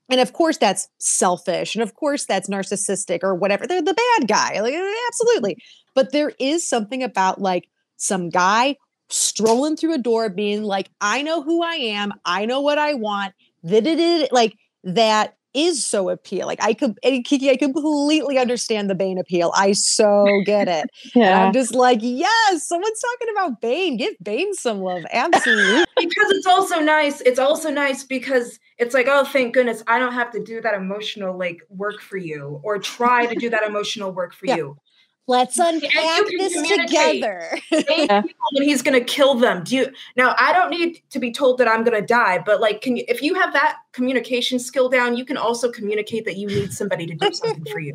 And 0.09 0.19
of 0.19 0.33
course, 0.33 0.57
that's 0.57 0.89
selfish. 0.99 1.75
And 1.75 1.81
of 1.81 1.95
course, 1.95 2.25
that's 2.25 2.49
narcissistic 2.49 3.19
or 3.23 3.33
whatever. 3.33 3.65
They're 3.65 3.81
the 3.81 3.93
bad 3.93 4.27
guy. 4.27 4.59
Like, 4.59 4.75
absolutely. 5.07 5.57
But 5.95 6.11
there 6.11 6.33
is 6.39 6.67
something 6.67 7.01
about 7.01 7.39
like 7.39 7.69
some 7.95 8.27
guy 8.29 8.75
strolling 9.13 9.77
through 9.77 9.93
a 9.93 9.99
door 9.99 10.29
being 10.29 10.63
like, 10.63 10.89
I 10.99 11.21
know 11.21 11.41
who 11.41 11.63
I 11.63 11.75
am, 11.75 12.13
I 12.25 12.45
know 12.45 12.61
what 12.61 12.77
I 12.77 12.95
want. 12.95 13.33
That 13.63 13.87
it 13.87 13.99
is 13.99 14.27
like 14.31 14.55
that 14.83 15.37
is 15.53 15.85
so 15.85 16.09
appeal. 16.09 16.47
Like 16.47 16.61
I 16.61 16.73
could 16.73 16.97
eh, 17.03 17.21
Kiki, 17.23 17.49
I 17.49 17.55
completely 17.55 18.37
understand 18.37 18.89
the 18.89 18.95
Bane 18.95 19.19
appeal. 19.19 19.51
I 19.55 19.73
so 19.73 20.41
get 20.45 20.67
it. 20.67 20.89
And. 21.15 21.33
I'm 21.33 21.53
just 21.53 21.73
like, 21.73 21.99
yes, 22.01 22.67
someone's 22.67 22.99
talking 22.99 23.33
about 23.35 23.61
Bane. 23.61 23.97
Give 23.97 24.13
Bane 24.21 24.53
some 24.55 24.81
love. 24.81 25.03
Absolutely. 25.11 25.85
because 25.97 26.31
it's 26.31 26.47
also 26.47 26.79
nice. 26.79 27.21
It's 27.21 27.39
also 27.39 27.69
nice 27.69 28.03
because 28.03 28.59
it's 28.77 28.93
like, 28.93 29.07
oh, 29.07 29.23
thank 29.23 29.53
goodness, 29.53 29.83
I 29.87 29.99
don't 29.99 30.13
have 30.13 30.31
to 30.31 30.43
do 30.43 30.59
that 30.61 30.73
emotional 30.73 31.37
like 31.37 31.59
work 31.69 32.01
for 32.01 32.17
you 32.17 32.59
or 32.63 32.79
try 32.79 33.27
to 33.27 33.35
do 33.35 33.49
that 33.51 33.63
emotional 33.63 34.11
work 34.11 34.33
for 34.33 34.45
Yeah. 34.47 34.55
you. 34.55 34.77
Let's 35.25 35.57
unpack 35.57 36.25
this 36.37 36.53
together. 36.53 37.57
Thank 37.69 38.09
Yeah. 38.09 38.21
people 38.21 38.45
when 38.51 38.63
he's 38.63 38.81
gonna 38.81 38.99
kill 39.01 39.35
them. 39.35 39.63
Do 39.63 39.77
you 39.77 39.91
now? 40.17 40.35
I 40.37 40.51
don't 40.51 40.69
need 40.69 41.01
to 41.11 41.19
be 41.19 41.31
told 41.31 41.57
that 41.59 41.67
I'm 41.67 41.83
gonna 41.85 42.01
die, 42.01 42.39
but 42.45 42.59
like, 42.59 42.81
can 42.81 42.97
you? 42.97 43.05
If 43.07 43.21
you 43.21 43.33
have 43.35 43.53
that 43.53 43.77
communication 43.93 44.59
skill 44.59 44.89
down, 44.89 45.15
you 45.15 45.23
can 45.23 45.37
also 45.37 45.71
communicate 45.71 46.25
that 46.25 46.35
you 46.35 46.47
need 46.47 46.73
somebody 46.73 47.05
to 47.05 47.13
do 47.13 47.31
something 47.31 47.65
for 47.71 47.79
you. 47.79 47.93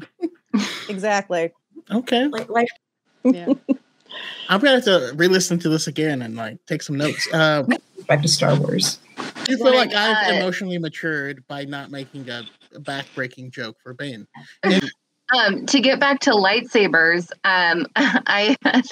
exactly. 0.88 1.52
okay. 1.90 2.28
Like 2.28 2.48
life. 2.48 2.68
Yeah. 3.24 3.52
I'm 4.48 4.60
gonna 4.60 4.76
have 4.76 4.84
to 4.84 5.12
re-listen 5.16 5.59
to 5.59 5.68
this 5.68 5.86
again 5.86 6.22
and 6.22 6.34
like 6.34 6.64
take 6.64 6.82
some 6.82 6.96
notes. 6.96 7.28
Uh, 7.30 7.62
Back 8.06 8.22
to 8.22 8.28
Star 8.28 8.59
Wars. 8.59 9.00
do 9.44 9.52
you 9.52 9.59
feel 9.59 9.74
like 9.74 9.92
I've 9.92 10.34
emotionally 10.34 10.78
matured 10.78 11.46
by 11.46 11.66
not 11.66 11.90
making 11.90 12.30
a, 12.30 12.42
a 12.74 12.80
back-breaking 12.80 13.50
joke 13.50 13.76
for 13.82 13.92
Bane? 13.92 14.26
Um, 15.34 15.66
to 15.66 15.80
get 15.80 16.00
back 16.00 16.20
to 16.20 16.30
lightsabers, 16.30 17.30
um, 17.44 17.86
I 17.96 18.56
had 18.64 18.86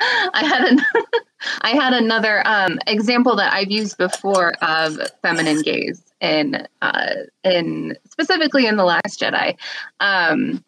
I 0.00 0.44
had 0.44 0.64
an, 0.64 0.80
I 1.60 1.70
had 1.70 1.92
another 1.92 2.46
um, 2.46 2.78
example 2.86 3.36
that 3.36 3.52
I've 3.52 3.70
used 3.70 3.98
before 3.98 4.54
of 4.62 4.98
feminine 5.22 5.62
gaze 5.62 6.02
in 6.20 6.66
uh, 6.82 7.14
in 7.42 7.96
specifically 8.10 8.66
in 8.66 8.76
the 8.76 8.84
Last 8.84 9.20
Jedi. 9.20 9.56
Um, 10.00 10.64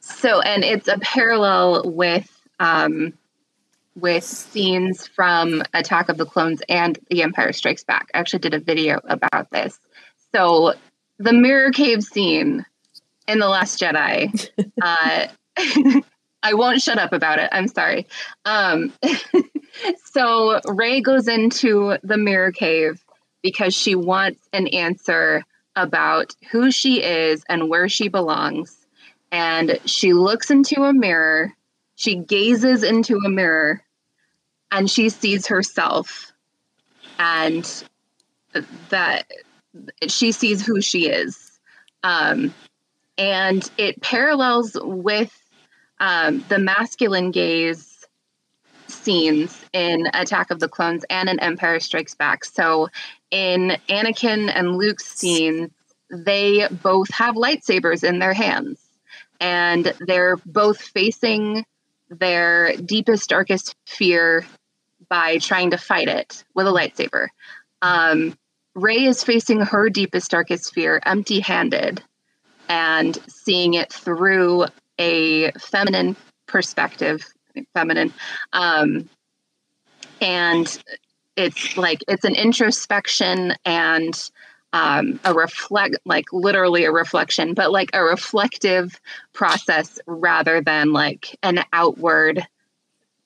so, 0.00 0.40
and 0.40 0.64
it's 0.64 0.88
a 0.88 0.98
parallel 0.98 1.90
with 1.90 2.30
um, 2.60 3.12
with 3.94 4.24
scenes 4.24 5.06
from 5.06 5.62
Attack 5.74 6.08
of 6.08 6.16
the 6.16 6.26
Clones 6.26 6.62
and 6.68 6.98
The 7.10 7.22
Empire 7.22 7.52
Strikes 7.52 7.84
Back. 7.84 8.10
I 8.14 8.18
actually 8.18 8.40
did 8.40 8.54
a 8.54 8.60
video 8.60 9.00
about 9.04 9.50
this. 9.50 9.78
So, 10.34 10.74
the 11.18 11.32
mirror 11.32 11.72
cave 11.72 12.02
scene 12.02 12.64
in 13.28 13.38
the 13.38 13.48
Last 13.48 13.78
Jedi. 13.78 14.48
uh, 14.82 15.28
I 16.42 16.54
won't 16.54 16.82
shut 16.82 16.98
up 16.98 17.12
about 17.12 17.38
it. 17.38 17.48
I'm 17.52 17.68
sorry. 17.68 18.06
Um, 18.44 18.92
so 20.04 20.60
Rey 20.66 21.00
goes 21.00 21.28
into 21.28 21.98
the 22.02 22.16
mirror 22.16 22.52
cave 22.52 23.04
because 23.42 23.74
she 23.74 23.94
wants 23.94 24.48
an 24.52 24.66
answer 24.68 25.44
about 25.76 26.34
who 26.50 26.70
she 26.70 27.02
is 27.02 27.44
and 27.48 27.68
where 27.68 27.88
she 27.88 28.08
belongs. 28.08 28.74
And 29.30 29.78
she 29.84 30.14
looks 30.14 30.50
into 30.50 30.84
a 30.84 30.92
mirror, 30.92 31.52
she 31.96 32.16
gazes 32.16 32.82
into 32.82 33.18
a 33.24 33.28
mirror, 33.28 33.82
and 34.70 34.90
she 34.90 35.10
sees 35.10 35.46
herself. 35.46 36.32
And 37.18 37.84
that 38.90 39.26
she 40.06 40.32
sees 40.32 40.64
who 40.64 40.80
she 40.80 41.08
is. 41.08 41.58
Um, 42.02 42.54
and 43.18 43.68
it 43.76 44.00
parallels 44.00 44.76
with 44.80 45.36
um, 46.00 46.44
the 46.48 46.58
masculine 46.58 47.32
gaze 47.32 48.06
scenes 48.86 49.64
in 49.72 50.08
Attack 50.14 50.50
of 50.50 50.60
the 50.60 50.68
Clones 50.68 51.04
and 51.10 51.28
in 51.28 51.40
Empire 51.40 51.80
Strikes 51.80 52.14
Back. 52.14 52.44
So, 52.44 52.88
in 53.30 53.76
Anakin 53.88 54.50
and 54.54 54.76
Luke's 54.76 55.06
scenes, 55.06 55.70
they 56.10 56.66
both 56.70 57.10
have 57.10 57.34
lightsabers 57.34 58.02
in 58.02 58.20
their 58.20 58.32
hands, 58.32 58.80
and 59.40 59.92
they're 60.00 60.36
both 60.46 60.80
facing 60.80 61.66
their 62.08 62.74
deepest, 62.76 63.28
darkest 63.28 63.74
fear 63.86 64.46
by 65.10 65.38
trying 65.38 65.70
to 65.70 65.78
fight 65.78 66.08
it 66.08 66.44
with 66.54 66.66
a 66.66 66.70
lightsaber. 66.70 67.28
Um, 67.82 68.36
Rey 68.74 69.04
is 69.04 69.24
facing 69.24 69.60
her 69.60 69.90
deepest, 69.90 70.30
darkest 70.30 70.72
fear 70.72 71.00
empty 71.04 71.40
handed 71.40 72.02
and 72.68 73.18
seeing 73.28 73.74
it 73.74 73.92
through 73.92 74.66
a 74.98 75.50
feminine 75.52 76.16
perspective, 76.46 77.24
feminine. 77.74 78.12
Um, 78.52 79.08
and 80.20 80.82
it's 81.36 81.76
like 81.76 82.02
it's 82.08 82.24
an 82.24 82.34
introspection 82.34 83.54
and 83.64 84.30
um, 84.72 85.18
a 85.24 85.32
reflect 85.32 85.96
like 86.04 86.26
literally 86.32 86.84
a 86.84 86.92
reflection 86.92 87.54
but 87.54 87.72
like 87.72 87.88
a 87.94 88.02
reflective 88.02 89.00
process 89.32 89.98
rather 90.06 90.60
than 90.60 90.92
like 90.92 91.38
an 91.42 91.64
outward 91.72 92.46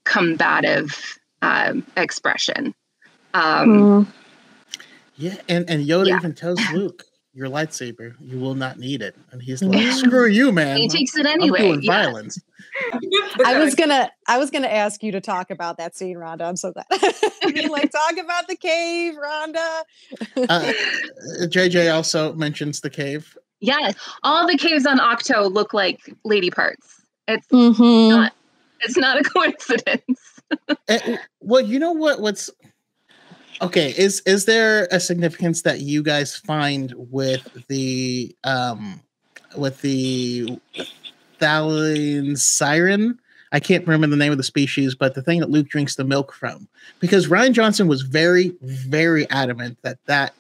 combative 0.05 1.19
um, 1.41 1.85
expression 1.97 2.75
um, 3.35 3.69
Mm. 3.69 4.07
Yeah, 5.17 5.37
and 5.49 5.69
and 5.69 5.87
Yoda 5.87 6.09
Yeah. 6.09 6.17
even 6.17 6.35
tells 6.35 6.59
Luke, 6.75 7.05
"Your 7.35 7.49
lightsaber, 7.49 8.15
you 8.21 8.39
will 8.39 8.55
not 8.55 8.79
need 8.79 9.03
it." 9.03 9.15
And 9.31 9.43
he's 9.43 9.63
like, 9.63 9.93
"Screw 9.93 10.27
you, 10.27 10.53
man! 10.53 10.77
he 10.77 10.89
takes 10.89 11.17
it 11.17 11.27
I'm 11.27 11.35
anyway 11.41 11.59
doing 11.61 11.83
yeah. 11.83 12.03
violence." 12.05 12.39
I 13.45 13.59
was 13.59 13.75
gonna 13.75 14.11
I 14.29 14.39
was 14.39 14.51
gonna 14.51 14.69
ask 14.69 15.03
you 15.03 15.13
to 15.13 15.21
talk 15.21 15.51
about 15.51 15.77
that 15.79 15.97
scene, 15.97 16.17
Rhonda. 16.17 16.43
I'm 16.43 16.57
so 16.57 16.73
glad. 16.73 16.87
you 17.55 17.69
like 17.71 17.91
talk 17.91 18.17
about 18.19 18.49
the 18.49 18.57
cave, 18.57 19.15
Rhonda. 19.15 19.83
Uh, 20.37 20.73
JJ 21.49 21.93
also 21.95 22.33
mentions 22.35 22.81
the 22.81 22.91
cave. 22.91 23.37
Yes. 23.61 23.95
all 24.25 24.47
the 24.47 24.59
caves 24.59 24.87
on 24.87 24.99
Ahch-To 24.99 25.47
look 25.47 25.73
like 25.73 26.01
lady 26.25 26.51
parts 26.51 27.01
it's 27.29 27.47
Mm-hmm. 27.47 28.09
not 28.11 28.33
it's 28.81 28.97
not 28.97 29.21
a 29.21 29.23
coincidence 29.31 30.19
Eh, 30.89 31.17
well, 31.41 31.63
you 31.63 31.79
know 31.79 31.93
what? 31.93 32.21
What's 32.21 32.51
okay? 33.63 33.95
Is 33.97 34.21
is 34.27 34.45
there 34.45 34.89
a 34.91 35.01
significance 35.01 35.63
that 35.63 35.81
you 35.81 36.03
guys 36.03 36.37
find 36.37 36.93
with 36.97 37.49
the 37.69 38.37
um 38.45 39.01
with 39.57 39.81
the 39.81 40.59
thala-siren? 41.41 43.19
I 43.55 43.61
can't 43.61 43.87
remember 43.87 44.07
the 44.07 44.17
name 44.17 44.33
of 44.33 44.39
the 44.39 44.45
species, 44.45 44.95
but 44.95 45.15
the 45.15 45.23
thing 45.23 45.41
that 45.41 45.51
Luke 45.51 45.69
drinks 45.69 45.97
the 45.97 46.05
milk 46.05 46.33
from, 46.33 46.69
because 47.01 47.29
Rian 47.29 47.53
Johnson 47.53 47.87
was 47.87 48.01
very, 48.01 48.55
very 48.63 49.29
adamant 49.31 49.79
that 49.83 49.99
that 50.07 50.35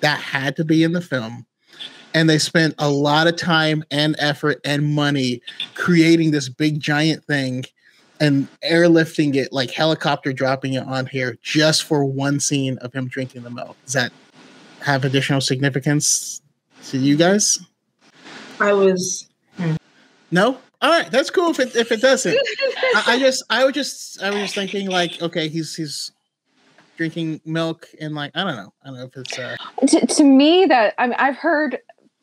that 0.00 0.20
had 0.20 0.56
to 0.56 0.64
be 0.64 0.82
in 0.82 0.92
the 0.92 1.00
film, 1.00 1.46
and 2.14 2.28
they 2.28 2.38
spent 2.38 2.74
a 2.78 2.90
lot 2.90 3.28
of 3.28 3.36
time 3.36 3.84
and 3.90 4.16
effort 4.18 4.60
and 4.64 4.94
money 4.94 5.40
creating 5.74 6.32
this 6.32 6.48
big 6.48 6.80
giant 6.80 7.24
thing 7.24 7.64
and 8.22 8.46
airlifting 8.62 9.34
it 9.34 9.52
like 9.52 9.72
helicopter 9.72 10.32
dropping 10.32 10.74
it 10.74 10.86
on 10.86 11.06
here 11.06 11.36
just 11.42 11.82
for 11.82 12.04
one 12.04 12.38
scene 12.38 12.78
of 12.78 12.92
him 12.92 13.08
drinking 13.08 13.42
the 13.42 13.50
milk. 13.50 13.76
Does 13.84 13.94
that 13.94 14.12
have 14.80 15.04
additional 15.04 15.40
significance 15.40 16.40
to 16.84 16.98
you 16.98 17.16
guys? 17.16 17.58
I 18.60 18.72
was 18.74 19.28
No? 20.30 20.58
All 20.80 20.90
right, 20.90 21.10
that's 21.10 21.30
cool 21.30 21.50
if 21.50 21.58
it 21.58 21.74
if 21.74 21.90
it 21.90 22.00
doesn't. 22.00 22.36
I, 22.94 23.02
I 23.08 23.18
just 23.18 23.42
I 23.50 23.64
was 23.64 23.74
just 23.74 24.22
I 24.22 24.30
was 24.30 24.40
just 24.40 24.54
thinking 24.54 24.88
like, 24.88 25.20
okay, 25.20 25.48
he's 25.48 25.74
he's 25.74 26.12
drinking 26.96 27.40
milk 27.44 27.88
and 28.00 28.14
like 28.14 28.30
I 28.36 28.44
don't 28.44 28.54
know. 28.54 28.72
I 28.84 28.86
don't 28.86 28.96
know 28.98 29.04
if 29.04 29.16
it's 29.16 29.36
uh 29.36 29.56
to, 29.88 30.06
to 30.06 30.24
me 30.24 30.66
that 30.66 30.94
I 30.96 31.08
mean, 31.08 31.16
I've 31.18 31.36
heard 31.36 31.78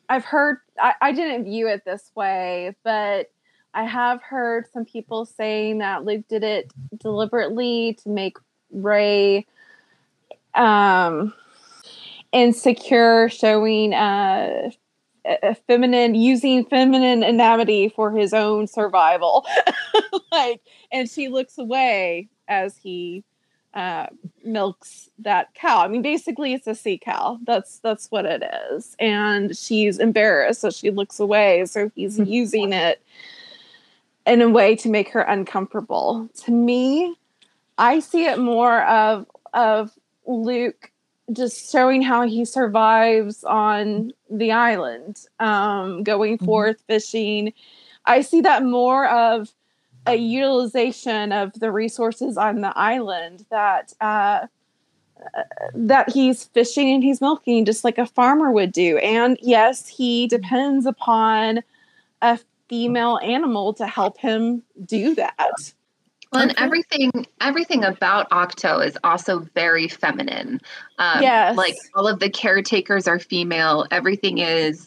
I've 0.08 0.24
heard 0.24 0.58
I, 0.78 0.94
I 1.02 1.12
didn't 1.12 1.44
view 1.44 1.68
it 1.68 1.82
this 1.84 2.10
way, 2.14 2.74
but 2.84 3.30
I 3.72 3.84
have 3.84 4.22
heard 4.22 4.66
some 4.72 4.84
people 4.84 5.24
saying 5.24 5.78
that 5.78 6.04
Luke 6.04 6.26
did 6.28 6.42
it 6.42 6.72
deliberately 6.98 7.98
to 8.02 8.08
make 8.08 8.36
Rey 8.72 9.46
um 10.54 11.32
insecure, 12.32 13.28
showing 13.28 13.94
uh 13.94 14.70
a 15.24 15.54
feminine 15.54 16.14
using 16.14 16.64
feminine 16.64 17.22
anatomy 17.22 17.88
for 17.90 18.10
his 18.10 18.32
own 18.32 18.66
survival. 18.66 19.46
like 20.32 20.60
and 20.90 21.08
she 21.08 21.28
looks 21.28 21.58
away 21.58 22.28
as 22.48 22.76
he 22.76 23.24
uh, 23.74 24.06
milks 24.44 25.10
that 25.20 25.54
cow. 25.54 25.80
I 25.80 25.88
mean, 25.88 26.02
basically, 26.02 26.52
it's 26.52 26.66
a 26.66 26.74
sea 26.74 26.98
cow. 26.98 27.38
That's 27.44 27.78
that's 27.78 28.10
what 28.10 28.26
it 28.26 28.42
is. 28.72 28.96
And 28.98 29.56
she's 29.56 29.98
embarrassed, 29.98 30.60
so 30.60 30.70
she 30.70 30.90
looks 30.90 31.20
away. 31.20 31.64
So 31.66 31.90
he's 31.94 32.18
using 32.18 32.72
it 32.72 33.00
in 34.30 34.40
a 34.40 34.48
way 34.48 34.76
to 34.76 34.88
make 34.88 35.10
her 35.10 35.22
uncomfortable. 35.22 36.30
To 36.44 36.52
me, 36.52 37.16
I 37.78 38.00
see 38.00 38.26
it 38.26 38.38
more 38.38 38.84
of 38.84 39.26
of 39.52 39.90
Luke 40.26 40.92
just 41.32 41.70
showing 41.72 42.02
how 42.02 42.26
he 42.26 42.44
survives 42.44 43.42
on 43.44 44.12
the 44.30 44.52
island, 44.52 45.24
um, 45.40 46.02
going 46.04 46.38
Mhm. 46.38 46.44
forth 46.44 46.82
fishing. 46.86 47.52
I 48.04 48.20
see 48.20 48.40
that 48.42 48.64
more 48.64 49.06
of 49.08 49.52
a 50.06 50.14
utilization 50.16 51.32
of 51.32 51.52
the 51.58 51.72
resources 51.72 52.36
on 52.36 52.60
the 52.60 52.76
island 52.78 53.44
that 53.50 53.92
uh, 54.00 54.46
uh, 55.36 55.42
that 55.74 56.10
he's 56.10 56.44
fishing 56.44 56.90
and 56.94 57.02
he's 57.02 57.20
milking 57.20 57.64
just 57.64 57.84
like 57.84 57.98
a 57.98 58.06
farmer 58.06 58.50
would 58.52 58.72
do. 58.72 58.96
And 58.98 59.38
yes, 59.42 59.86
he 59.86 60.26
depends 60.26 60.86
upon 60.86 61.62
a 62.22 62.38
female 62.70 63.18
animal 63.22 63.74
to 63.74 63.86
help 63.86 64.16
him 64.18 64.62
do 64.86 65.14
that. 65.16 65.36
Well, 66.32 66.42
and 66.42 66.52
Okay. 66.52 66.64
everything 66.64 67.26
everything 67.40 67.84
about 67.84 68.30
Ahch-To 68.30 68.78
is 68.86 68.96
also 69.02 69.40
very 69.54 69.88
feminine. 69.88 70.60
Um, 70.98 71.20
Yes. 71.22 71.56
like 71.56 71.74
all 71.96 72.06
of 72.06 72.20
the 72.20 72.30
caretakers 72.30 73.08
are 73.08 73.18
female. 73.18 73.84
Everything 73.90 74.38
is 74.38 74.86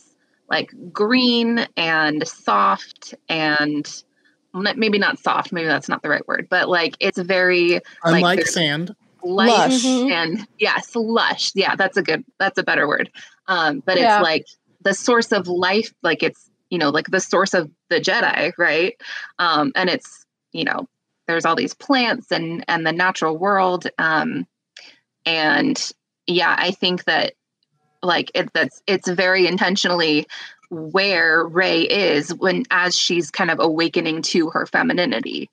like 0.49 0.71
green 0.93 1.67
and 1.75 2.25
soft 2.27 3.13
and 3.27 4.03
maybe 4.53 4.97
not 4.97 5.19
soft. 5.19 5.51
Maybe 5.51 5.67
that's 5.67 5.89
not 5.89 6.01
the 6.01 6.09
right 6.09 6.25
word, 6.27 6.47
but 6.49 6.69
like 6.69 6.95
it's 7.01 7.17
very 7.19 7.81
unlike 8.05 8.37
there's- 8.37 8.53
sand. 8.53 8.95
light 9.25 9.47
Lush. 9.47 9.83
Mhm. 9.83 10.11
and 10.11 10.47
yes, 10.59 10.95
lush. 10.97 11.51
Yeah, 11.55 11.75
that's 11.77 11.95
a 11.95 12.01
good. 12.01 12.25
That's 12.39 12.57
a 12.57 12.63
better 12.63 12.87
word. 12.89 13.09
Um, 13.47 13.81
but 13.85 13.97
Yeah. 13.97 14.17
it's 14.19 14.23
like 14.23 14.45
the 14.81 14.93
source 14.93 15.31
of 15.31 15.47
life. 15.47 15.93
Like 16.03 16.21
it's 16.23 16.49
you 16.73 16.79
know 16.79 16.89
like 16.89 17.05
the 17.11 17.19
source 17.19 17.53
of 17.53 17.69
the 17.89 18.01
Jedi, 18.01 18.51
right? 18.57 18.99
Um, 19.37 19.71
and 19.75 19.91
it's 19.91 20.25
you 20.53 20.63
know 20.63 20.87
there's 21.27 21.45
all 21.45 21.55
these 21.55 21.75
plants 21.75 22.31
and 22.31 22.65
and 22.67 22.85
the 22.85 22.91
natural 22.91 23.37
world. 23.37 23.85
Um, 23.99 24.47
and 25.23 25.91
yeah, 26.25 26.55
I 26.57 26.71
think 26.71 27.03
that 27.03 27.33
like 28.01 28.31
it 28.33 28.51
that's 28.53 28.81
it's 28.87 29.07
very 29.07 29.45
intentionally 29.45 30.25
where 30.71 31.45
Rey 31.45 31.81
is 31.81 32.33
when 32.33 32.63
as 32.71 32.97
she's 32.97 33.29
kind 33.29 33.51
of 33.51 33.59
awakening 33.59 34.23
to 34.23 34.49
her 34.49 34.65
femininity. 34.65 35.51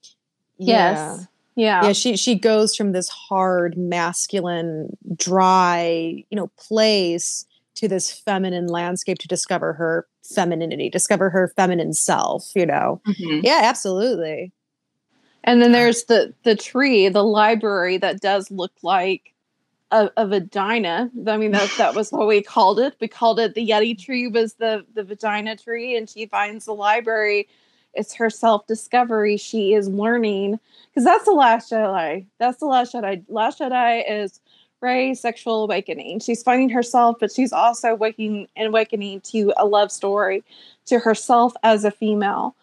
Yes. 0.57 1.27
Yeah. 1.55 1.83
yeah 1.83 1.91
she 1.91 2.17
she 2.17 2.33
goes 2.33 2.75
from 2.75 2.93
this 2.93 3.09
hard 3.09 3.77
masculine 3.77 4.97
dry 5.17 6.23
you 6.29 6.35
know 6.35 6.47
place 6.57 7.45
to 7.75 7.87
this 7.87 8.11
feminine 8.11 8.67
landscape 8.67 9.17
to 9.19 9.27
discover 9.27 9.73
her 9.73 10.07
femininity 10.23 10.89
discover 10.89 11.29
her 11.29 11.51
feminine 11.55 11.93
self 11.93 12.51
you 12.55 12.65
know 12.65 13.01
Mhm. 13.07 13.41
yeah 13.43 13.61
absolutely 13.63 14.51
And 15.43 15.61
then 15.61 15.71
there's 15.71 16.03
the 16.05 16.33
the 16.43 16.55
tree, 16.55 17.09
the 17.09 17.23
library 17.23 17.97
that 17.97 18.21
does 18.21 18.51
look 18.51 18.71
like 18.83 19.33
a, 19.89 20.09
a 20.15 20.27
vagina. 20.27 21.09
I 21.27 21.37
mean, 21.37 21.51
that 21.51 21.69
that 21.79 21.95
was 21.95 22.11
what 22.11 22.27
we 22.27 22.43
called 22.43 22.79
it. 22.79 22.95
We 23.01 23.07
called 23.07 23.39
it 23.39 23.55
the 23.55 23.67
Yeti 23.67 23.97
tree 23.97 24.27
was 24.27 24.53
the 24.55 24.85
the 24.93 25.03
vagina 25.03 25.55
tree, 25.57 25.97
and 25.97 26.07
she 26.09 26.27
finds 26.27 26.65
the 26.65 26.73
library. 26.75 27.47
It's 27.95 28.13
her 28.13 28.29
self 28.29 28.67
discovery. 28.67 29.35
She 29.37 29.73
is 29.73 29.87
learning 29.89 30.59
because 30.91 31.03
that's 31.05 31.25
the 31.25 31.31
last 31.31 31.71
Jedi. 31.71 32.25
That's 32.37 32.59
the 32.59 32.67
last 32.67 32.93
Jedi. 32.93 33.23
Last 33.27 33.59
Jedi 33.59 34.03
is 34.07 34.39
Rey's 34.81 35.19
sexual 35.19 35.63
awakening. 35.63 36.19
She's 36.19 36.43
finding 36.43 36.69
herself, 36.69 37.17
but 37.19 37.31
she's 37.31 37.53
also 37.53 37.95
waking 37.95 38.47
and 38.55 38.67
awakening 38.67 39.21
to 39.21 39.53
a 39.57 39.65
love 39.65 39.91
story, 39.91 40.43
to 40.87 40.99
herself 40.99 41.53
as 41.63 41.85
a 41.85 41.91
female, 41.91 42.55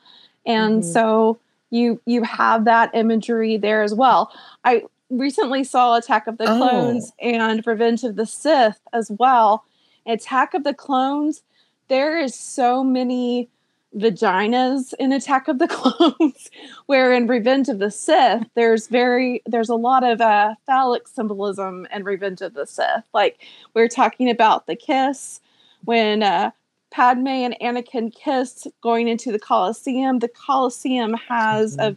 and 0.44 0.82
Mhm. 0.82 0.92
so 0.92 1.38
you 1.70 2.00
you 2.06 2.22
have 2.22 2.64
that 2.64 2.90
imagery 2.94 3.56
there 3.56 3.82
as 3.82 3.94
well. 3.94 4.32
I 4.64 4.82
recently 5.10 5.64
saw 5.64 5.94
Attack 5.96 6.26
of 6.26 6.38
the 6.38 6.44
Oh. 6.50 6.56
Clones 6.56 7.12
and 7.20 7.64
Revenge 7.66 8.04
of 8.04 8.16
the 8.16 8.26
Sith 8.26 8.80
as 8.92 9.10
well. 9.10 9.64
Attack 10.06 10.54
of 10.54 10.64
the 10.64 10.74
Clones, 10.74 11.42
there 11.88 12.18
is 12.18 12.34
so 12.34 12.82
many 12.82 13.48
vaginas 13.96 14.94
in 14.98 15.12
Attack 15.12 15.48
of 15.48 15.58
the 15.58 15.68
Clones, 15.68 16.50
where 16.86 17.12
in 17.12 17.26
Revenge 17.26 17.68
of 17.68 17.78
the 17.78 17.90
Sith, 17.90 18.46
there's 18.54 18.86
very 18.86 19.42
there's 19.46 19.68
a 19.68 19.74
lot 19.74 20.04
of 20.04 20.20
uh, 20.20 20.54
phallic 20.66 21.08
symbolism 21.08 21.86
in 21.92 22.04
Revenge 22.04 22.40
of 22.42 22.54
the 22.54 22.66
Sith. 22.66 23.04
Like 23.12 23.42
we're 23.74 23.88
talking 23.88 24.28
about 24.30 24.66
the 24.66 24.76
kiss 24.76 25.40
when 25.84 26.22
uh, 26.22 26.50
Padme 26.90 27.28
and 27.28 27.56
Anakin 27.60 28.14
kissed 28.14 28.66
going 28.82 29.08
into 29.08 29.32
the 29.32 29.38
Colosseum. 29.38 30.18
The 30.18 30.28
Colosseum 30.28 31.14
has 31.14 31.76
a 31.78 31.96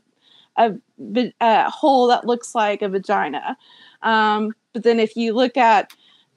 a, 0.57 0.73
a 1.39 1.69
hole 1.69 2.07
that 2.07 2.25
looks 2.25 2.53
like 2.53 2.81
a 2.81 2.89
vagina. 2.89 3.57
Um, 4.01 4.53
but 4.73 4.83
then 4.83 4.99
if 4.99 5.15
you 5.15 5.33
look 5.33 5.57
at 5.57 5.91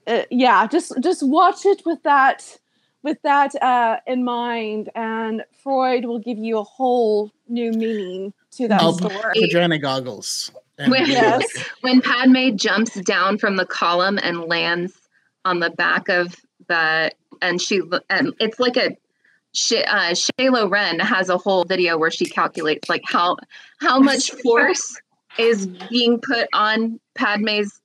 uh, 0.07 0.23
yeah, 0.29 0.67
just 0.67 0.93
just 1.01 1.23
watch 1.23 1.65
it 1.65 1.81
with 1.85 2.01
that 2.03 2.57
with 3.05 3.21
that 3.21 3.55
uh, 3.61 3.97
in 4.07 4.25
mind, 4.25 4.89
and 4.95 5.45
Freud 5.63 6.03
will 6.05 6.19
give 6.19 6.39
you 6.39 6.57
a 6.57 6.63
whole 6.63 7.31
new 7.47 7.71
meaning 7.71 8.33
to 8.53 8.67
that 8.67 8.81
Oh, 8.83 8.91
story. 8.93 9.39
vagina 9.39 9.77
goggles. 9.77 10.51
When, 10.77 11.07
Yes. 11.07 11.45
when 11.81 12.01
Padme 12.01 12.55
jumps 12.55 12.95
down 13.01 13.37
from 13.37 13.55
the 13.57 13.65
column 13.65 14.19
and 14.21 14.41
lands 14.45 14.93
on 15.45 15.59
the 15.59 15.69
back 15.69 16.09
of 16.09 16.35
the, 16.67 17.11
and 17.41 17.61
she, 17.61 17.79
and 18.09 18.33
it's 18.39 18.59
like 18.59 18.75
a, 18.75 18.97
Sh- 19.53 19.85
uh, 19.87 20.11
Shayla 20.13 20.69
Ren 20.69 20.99
has 20.99 21.29
a 21.29 21.37
whole 21.37 21.63
video 21.63 21.97
where 21.97 22.11
she 22.11 22.25
calculates 22.25 22.89
like 22.89 23.03
how 23.05 23.37
how 23.79 23.99
much 23.99 24.31
force 24.43 24.99
is 25.37 25.67
being 25.89 26.19
put 26.19 26.49
on 26.53 26.99
Padme's 27.13 27.79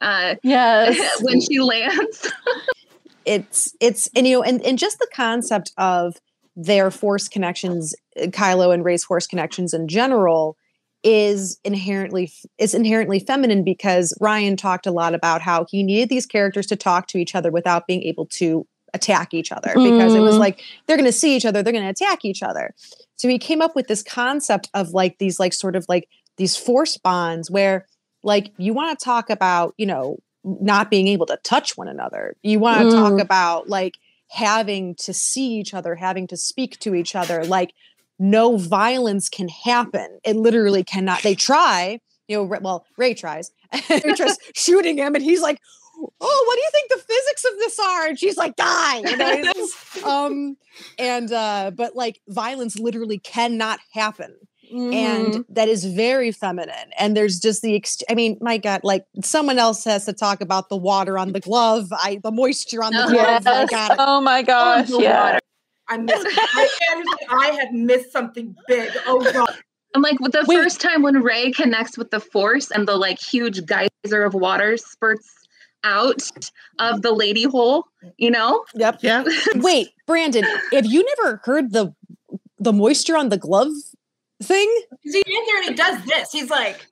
uh, 0.00 0.36
Yes. 0.44 0.96
when 1.22 1.40
she 1.40 1.58
lands. 1.60 2.30
it's 3.24 3.74
it's 3.80 4.08
and 4.14 4.26
you 4.26 4.36
know 4.38 4.42
and, 4.42 4.64
and 4.64 4.78
just 4.78 4.98
the 4.98 5.08
concept 5.14 5.72
of 5.78 6.16
their 6.56 6.90
force 6.90 7.28
connections 7.28 7.94
kylo 8.16 8.72
and 8.72 8.84
Rey's 8.84 9.04
force 9.04 9.26
connections 9.26 9.74
in 9.74 9.88
general 9.88 10.56
is 11.02 11.58
inherently 11.64 12.32
is 12.58 12.74
inherently 12.74 13.18
feminine 13.18 13.64
because 13.64 14.16
Rian 14.20 14.56
talked 14.56 14.86
a 14.86 14.90
lot 14.90 15.14
about 15.14 15.42
how 15.42 15.66
he 15.68 15.82
needed 15.82 16.08
these 16.08 16.26
characters 16.26 16.66
to 16.68 16.76
talk 16.76 17.08
to 17.08 17.18
each 17.18 17.34
other 17.34 17.50
without 17.50 17.86
being 17.86 18.02
able 18.04 18.26
to 18.26 18.66
attack 18.94 19.34
each 19.34 19.50
other 19.50 19.72
because 19.74 20.14
it 20.14 20.20
was 20.20 20.36
Mm. 20.36 20.40
like 20.40 20.62
they're 20.86 20.96
going 20.96 21.04
to 21.04 21.12
see 21.12 21.34
each 21.36 21.44
other 21.44 21.62
they're 21.62 21.72
going 21.72 21.84
to 21.84 21.90
attack 21.90 22.24
each 22.24 22.42
other 22.42 22.74
so 23.16 23.28
he 23.28 23.38
came 23.38 23.60
up 23.60 23.74
with 23.74 23.88
this 23.88 24.02
concept 24.02 24.70
of 24.72 24.90
like 24.90 25.18
these 25.18 25.40
like 25.40 25.52
sort 25.52 25.74
of 25.74 25.84
like 25.88 26.08
these 26.36 26.56
force 26.56 26.96
bonds 26.96 27.50
where 27.50 27.86
like 28.22 28.52
you 28.56 28.72
want 28.72 28.96
to 28.96 29.04
talk 29.04 29.30
about 29.30 29.74
you 29.76 29.86
know 29.86 30.16
not 30.44 30.90
being 30.90 31.08
able 31.08 31.26
to 31.26 31.38
touch 31.42 31.76
one 31.76 31.88
another. 31.88 32.36
You 32.42 32.58
want 32.58 32.88
to 32.90 32.96
talk 32.96 33.14
Mm. 33.14 33.22
about 33.22 33.68
like 33.68 33.96
having 34.30 34.94
to 34.96 35.12
see 35.14 35.54
each 35.54 35.72
other 35.74 35.94
having 35.94 36.26
to 36.26 36.36
speak 36.36 36.78
to 36.80 36.94
each 36.94 37.14
other 37.14 37.44
like 37.44 37.72
no 38.18 38.56
violence 38.56 39.28
can 39.28 39.48
happen. 39.48 40.18
It 40.24 40.36
literally 40.36 40.82
cannot 40.84 41.22
they 41.22 41.34
try 41.34 42.00
you 42.28 42.36
know 42.36 42.42
well 42.60 42.86
Rey 42.96 43.14
tries. 43.14 43.50
Rey 43.90 44.14
tries 44.14 44.38
shooting 44.54 44.98
him 44.98 45.14
and 45.14 45.22
he's 45.24 45.40
like 45.42 45.60
oh 46.20 46.44
what 46.46 46.54
do 46.56 46.60
you 46.60 46.68
think 46.72 46.90
the 46.90 47.14
physics 47.14 47.44
of 47.44 47.52
this 47.58 47.78
are? 47.78 48.06
And 48.08 48.18
she's 48.18 48.36
like 48.36 48.56
die! 48.56 48.98
You 48.98 49.16
know, 49.16 49.42
um 50.04 50.56
and 50.98 51.32
uh 51.32 51.70
but 51.74 51.94
like 51.94 52.20
violence 52.28 52.78
literally 52.78 53.18
cannot 53.18 53.78
happen 53.92 54.34
Mhm. 54.72 54.92
and 54.94 55.44
that 55.48 55.68
is 55.68 55.84
very 55.84 56.30
feminine 56.32 56.90
and 56.98 57.16
there's 57.16 57.38
just 57.40 57.62
the 57.62 57.74
ex- 57.76 58.02
i 58.08 58.14
mean 58.14 58.38
my 58.40 58.56
god 58.58 58.80
like 58.84 59.04
someone 59.22 59.58
else 59.58 59.84
has 59.84 60.04
to 60.06 60.12
talk 60.12 60.40
about 60.40 60.68
the 60.68 60.76
water 60.76 61.18
on 61.18 61.32
the 61.32 61.40
glove 61.40 61.88
i 61.92 62.20
the 62.22 62.30
moisture 62.30 62.82
on 62.82 62.92
the 62.92 63.04
Oh, 63.04 63.10
glove 63.12 63.44
my 63.44 63.50
yes. 63.60 63.70
god 63.70 63.96
Oh 63.98 64.20
my 64.20 64.42
gosh. 64.42 64.88
the 64.88 65.00
Yeah. 65.00 65.38
I 65.88 65.98
missed. 65.98 66.26
I, 66.26 66.68
Anderson, 66.92 67.18
I 67.30 67.46
have 67.60 67.72
missed 67.74 68.10
something 68.10 68.56
big. 68.66 68.90
Oh 69.06 69.20
god. 69.32 69.54
I'm 69.94 70.00
like 70.00 70.18
with 70.18 70.32
the 70.32 70.42
Wait. 70.48 70.56
first 70.56 70.80
time 70.80 71.02
when 71.02 71.22
Rey 71.22 71.50
connects 71.52 71.98
with 71.98 72.10
the 72.10 72.20
Force 72.20 72.70
and 72.70 72.88
the 72.88 72.96
like 72.96 73.20
huge 73.20 73.66
geyser 73.66 74.24
of 74.24 74.32
water 74.32 74.78
spurts 74.78 75.30
out 75.84 76.22
of 76.78 77.02
the 77.02 77.12
lady 77.12 77.42
hole, 77.44 77.84
you 78.16 78.30
know? 78.30 78.64
yep 78.74 78.98
Yeah. 79.02 79.24
wait 79.56 79.88
brandon 80.06 80.44
have 80.72 80.86
you 80.86 81.04
never 81.18 81.42
heard 81.44 81.72
the 81.72 81.94
the 82.58 82.72
moisture 82.72 83.16
on 83.18 83.28
the 83.28 83.36
glove 83.36 83.68
thing 84.42 84.82
See, 85.06 85.22
in 85.26 85.46
there 85.46 85.56
and 85.58 85.68
he 85.70 85.74
does 85.74 86.04
this. 86.04 86.32
He's 86.32 86.50
like, 86.50 86.86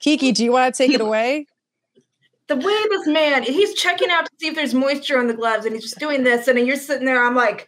kiki 0.00 0.32
do 0.32 0.44
you 0.44 0.52
want 0.52 0.74
to 0.74 0.78
take 0.78 0.94
it 0.94 1.00
away 1.00 1.46
the 2.48 2.56
way 2.56 2.62
this 2.90 3.06
man, 3.08 3.42
he's 3.42 3.74
checking 3.74 4.10
out 4.10 4.24
to 4.24 4.30
see 4.38 4.48
if 4.48 4.54
there's 4.54 4.72
moisture 4.72 5.18
on 5.18 5.26
the 5.26 5.34
gloves, 5.34 5.66
and 5.66 5.74
he's 5.74 5.82
just 5.82 5.98
doing 5.98 6.22
this, 6.22 6.46
and 6.46 6.56
then 6.56 6.66
you're 6.66 6.76
sitting 6.76 7.04
there. 7.04 7.24
I'm 7.24 7.34
like, 7.34 7.66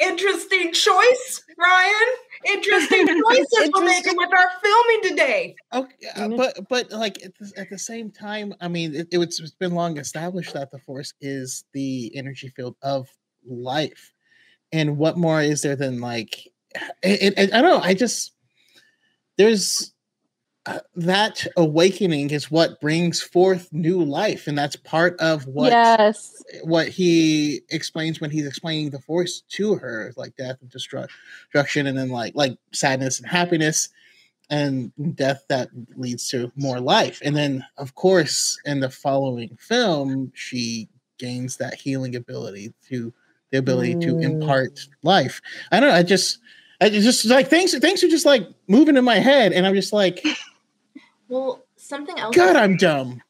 interesting 0.00 0.72
choice, 0.72 1.42
Rian. 1.58 2.10
Interesting 2.46 3.06
choices 3.28 3.70
we're 3.72 3.84
making 3.84 4.16
with 4.16 4.30
our 4.32 4.50
filming 4.62 5.02
today. 5.02 5.54
Okay, 5.72 5.94
uh, 6.16 6.20
Mhm. 6.22 6.36
but 6.36 6.68
but 6.68 6.90
like 6.90 7.24
at 7.24 7.32
the, 7.38 7.52
at 7.56 7.70
the 7.70 7.78
same 7.78 8.10
time, 8.10 8.52
I 8.60 8.68
mean, 8.68 8.94
it, 8.94 9.08
it 9.12 9.18
was, 9.18 9.38
it's 9.38 9.54
been 9.54 9.74
long 9.74 9.96
established 9.96 10.54
that 10.54 10.70
the 10.70 10.78
force 10.80 11.14
is 11.20 11.64
the 11.72 12.14
energy 12.16 12.48
field 12.48 12.76
of 12.82 13.08
life, 13.48 14.12
and 14.72 14.98
what 14.98 15.16
more 15.16 15.40
is 15.40 15.62
there 15.62 15.76
than 15.76 16.00
like, 16.00 16.48
it, 17.02 17.34
it, 17.36 17.52
I 17.54 17.60
don't 17.62 17.70
know. 17.70 17.80
I 17.80 17.94
just 17.94 18.32
there's 19.36 19.92
uh, 20.66 20.80
that 20.96 21.46
awakening 21.56 22.30
is 22.30 22.50
what 22.50 22.80
brings 22.80 23.22
forth 23.22 23.68
new 23.72 24.02
life, 24.02 24.46
and 24.46 24.56
that's 24.58 24.76
part 24.76 25.18
of 25.20 25.46
what 25.46 25.72
Yes. 25.72 26.42
what 26.62 26.88
he 26.88 27.60
explains 27.70 28.20
when 28.20 28.30
he's 28.30 28.46
explaining 28.46 28.90
the 28.90 29.00
force 29.00 29.42
to 29.48 29.74
her 29.74 30.12
like 30.16 30.36
death 30.36 30.56
and 30.60 30.70
destru- 30.70 31.08
destruction 31.52 31.86
and 31.86 31.98
then 31.98 32.08
like 32.08 32.34
like 32.36 32.56
sadness 32.72 33.18
and 33.18 33.28
happiness 33.28 33.88
and 34.48 34.92
death 35.16 35.42
that 35.48 35.68
leads 35.96 36.28
to 36.28 36.52
more 36.54 36.78
life 36.78 37.20
and 37.24 37.34
then 37.36 37.64
of 37.78 37.94
course 37.96 38.56
in 38.64 38.78
the 38.78 38.88
following 38.88 39.56
film 39.60 40.30
she 40.36 40.88
gains 41.18 41.56
that 41.56 41.74
healing 41.74 42.14
ability 42.14 42.72
to 42.88 43.12
the 43.50 43.58
ability 43.58 43.96
to 43.96 44.14
Mm. 44.14 44.22
impart 44.22 44.78
life 45.02 45.40
i 45.72 45.80
don't 45.80 45.88
know 45.90 45.96
i 45.96 46.02
just 46.02 46.38
i 46.80 46.88
just 46.88 47.24
like 47.26 47.48
things 47.48 47.76
things 47.78 48.02
are 48.04 48.08
just 48.08 48.26
like 48.26 48.46
moving 48.68 48.96
in 48.96 49.04
my 49.04 49.16
head 49.18 49.52
and 49.52 49.66
i'm 49.66 49.74
just 49.74 49.92
like 49.92 50.24
Well, 51.28 51.64
something 51.76 52.18
else. 52.18 52.34
god 52.36 52.56
i'm 52.56 52.76
dumb 52.88 53.22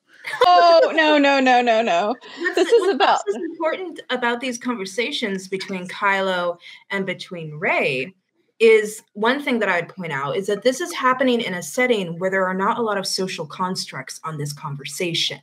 Oh 0.45 0.93
no 0.93 1.19
no 1.19 1.39
no 1.39 1.63
no 1.63 1.83
no. 1.83 2.09
What's- 2.39 2.55
This 2.57 2.69
is 2.73 2.81
what's 2.81 2.95
about- 2.95 3.21
also 3.29 3.41
important 3.43 4.01
about 4.11 4.41
these 4.41 4.59
conversations 4.59 5.47
between 5.47 5.87
Kylo 5.87 6.59
and 6.91 7.07
between 7.07 7.55
Rey 7.61 8.13
is 8.59 9.05
one 9.13 9.41
thing 9.41 9.61
that 9.61 9.69
I 9.69 9.79
would 9.81 9.89
point 9.89 10.11
out 10.13 10.37
is 10.37 10.49
that 10.49 10.65
this 10.65 10.81
is 10.81 10.93
happening 10.93 11.41
in 11.43 11.55
a 11.55 11.63
setting 11.63 12.19
where 12.19 12.29
there 12.29 12.45
are 12.45 12.55
not 12.55 12.77
a 12.77 12.83
lot 12.83 12.99
of 12.99 13.07
social 13.07 13.47
constructs 13.47 14.19
on 14.25 14.37
this 14.37 14.53
conversation. 14.53 15.39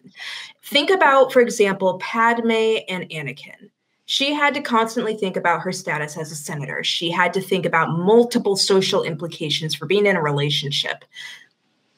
Think 0.65 0.89
about, 0.89 1.31
for 1.31 1.39
example, 1.39 1.97
Padme 1.99 2.80
and 2.89 3.07
Anakin. 3.09 3.69
She 4.14 4.31
had 4.31 4.53
to 4.53 4.61
constantly 4.61 5.15
think 5.15 5.35
about 5.35 5.61
her 5.61 5.72
status 5.72 6.18
as 6.18 6.31
a 6.31 6.35
senator. 6.35 6.84
She 6.84 7.10
had 7.10 7.34
to 7.34 7.41
think 7.41 7.65
about 7.65 7.98
multiple 7.98 8.56
social 8.56 9.02
implications 9.02 9.73
for 9.73 9.88
being 9.88 10.06
in 10.06 10.15
a 10.15 10.22
relationship. 10.22 11.03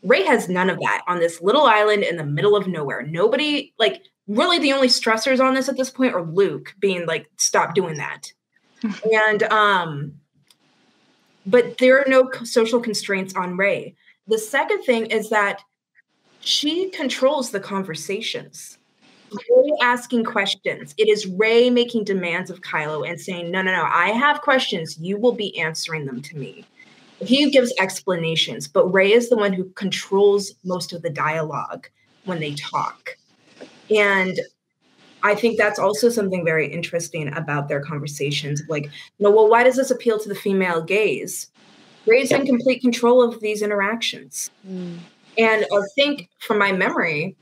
Rey 0.01 0.23
has 0.23 0.47
none 0.47 0.69
of 0.69 0.79
that 0.79 1.01
on 1.09 1.19
this 1.19 1.41
little 1.41 1.63
island 1.65 2.03
in 2.03 2.15
the 2.15 2.23
middle 2.23 2.55
of 2.55 2.67
nowhere. 2.67 3.01
Nobody, 3.01 3.73
like, 3.79 4.03
really 4.29 4.59
the 4.59 4.71
only 4.71 4.87
stressors 4.87 5.43
on 5.43 5.55
this 5.55 5.67
at 5.67 5.75
this 5.75 5.89
point 5.89 6.15
are 6.15 6.23
Luke 6.23 6.73
being 6.79 7.05
like, 7.05 7.29
stop 7.35 7.75
doing 7.75 7.97
that. 7.97 8.31
and, 9.13 9.43
um, 9.43 10.13
but 11.45 11.79
there 11.79 11.99
are 11.99 12.07
no 12.07 12.31
social 12.45 12.79
constraints 12.79 13.35
on 13.35 13.57
Rey. 13.57 13.93
The 14.27 14.39
second 14.39 14.83
thing 14.83 15.07
is 15.07 15.29
that 15.31 15.63
she 16.39 16.91
controls 16.91 17.51
the 17.51 17.59
conversations. 17.59 18.77
Rey 19.31 19.71
asking 19.81 20.23
questions. 20.23 20.93
It 20.97 21.09
is 21.09 21.27
Rey 21.27 21.69
making 21.69 22.03
demands 22.03 22.49
of 22.49 22.61
Kylo 22.61 23.07
and 23.07 23.19
saying, 23.19 23.51
no, 23.51 23.61
no, 23.61 23.71
no, 23.71 23.83
I 23.83 24.09
have 24.09 24.41
questions. 24.41 24.97
You 24.99 25.17
will 25.17 25.33
be 25.33 25.57
answering 25.59 26.05
them 26.05 26.21
to 26.21 26.37
me 26.37 26.65
he 27.19 27.49
gives 27.49 27.73
explanations, 27.79 28.67
but 28.67 28.91
Rey 28.91 29.11
is 29.11 29.29
the 29.29 29.37
one 29.37 29.53
who 29.53 29.65
controls 29.71 30.53
most 30.63 30.93
of 30.93 31.01
the 31.01 31.09
dialogue 31.09 31.87
when 32.25 32.39
they 32.39 32.53
talk. 32.55 33.17
And 33.95 34.39
I 35.23 35.35
think 35.35 35.57
that's 35.57 35.79
also 35.79 36.09
something 36.09 36.43
very 36.43 36.71
interesting 36.71 37.33
about 37.35 37.67
their 37.67 37.81
conversations. 37.81 38.61
Like, 38.67 38.89
know, 39.19 39.31
well, 39.31 39.49
why 39.49 39.63
does 39.63 39.75
this 39.75 39.91
appeal 39.91 40.19
to 40.19 40.29
the 40.29 40.35
female 40.35 40.81
gaze? 40.81 41.47
Rey's 42.05 42.31
in 42.31 42.45
complete 42.45 42.81
control 42.81 43.23
of 43.23 43.39
these 43.39 43.61
interactions. 43.61 44.51
Hmm. 44.65 44.97
And 45.37 45.65
I 45.65 45.81
think 45.95 46.29
from 46.39 46.59
my 46.59 46.71
memory, 46.71 47.35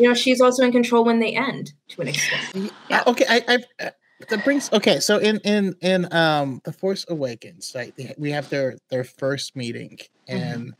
you 0.00 0.08
know, 0.08 0.14
she's 0.14 0.40
also 0.40 0.64
in 0.64 0.72
control 0.72 1.04
when 1.04 1.18
they 1.20 1.34
end 1.36 1.72
to 1.88 2.00
an 2.02 2.08
extent. 2.08 2.72
Yeah. 2.88 3.02
Okay, 3.06 3.24
I, 3.28 3.42
I've 3.46 3.64
uh, 3.80 3.90
that 4.28 4.44
brings 4.44 4.72
okay. 4.72 5.00
So 5.00 5.18
in 5.18 5.38
in 5.44 5.74
in 5.80 6.12
um 6.12 6.60
the 6.64 6.72
Force 6.72 7.04
Awakens, 7.08 7.72
right? 7.74 7.94
they- 7.96 8.14
We 8.18 8.30
have 8.32 8.48
their 8.48 8.76
their 8.90 9.04
first 9.04 9.54
meeting, 9.56 9.98
and 10.26 10.72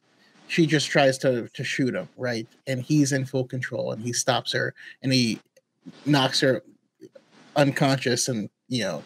she 0.49 0.67
just 0.67 0.89
tries 0.89 1.19
to 1.19 1.49
to 1.55 1.65
shoot 1.65 1.95
him, 1.95 2.09
right? 2.17 2.47
And 2.67 2.83
he's 2.83 3.13
in 3.13 3.25
full 3.27 3.45
control, 3.47 3.93
and 3.93 4.03
he 4.03 4.13
stops 4.13 4.53
her, 4.53 4.75
and 5.03 5.13
he 5.13 5.39
knocks 6.07 6.41
her 6.41 6.63
unconscious, 7.57 8.29
and 8.29 8.49
you 8.69 8.83
know. 8.85 9.05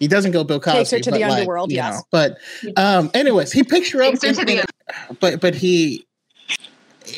He 0.00 0.08
doesn't 0.08 0.32
go 0.32 0.42
Bill 0.44 0.58
Cosby, 0.60 0.78
Takes 0.78 0.90
her 0.90 0.98
to 1.00 1.10
the 1.12 1.20
like, 1.20 1.30
underworld, 1.38 1.70
you 1.70 1.76
yes. 1.76 1.94
know, 1.94 2.02
but 2.10 2.36
um, 2.76 3.10
anyways, 3.14 3.52
he 3.52 3.62
picks 3.62 3.90
her 3.92 4.02
up. 4.02 4.10
Takes 4.14 4.22
her 4.22 4.28
in- 4.28 4.34
to 4.34 4.44
the 4.44 4.58
in- 4.58 5.16
but 5.20 5.40
but 5.40 5.54
he 5.54 6.04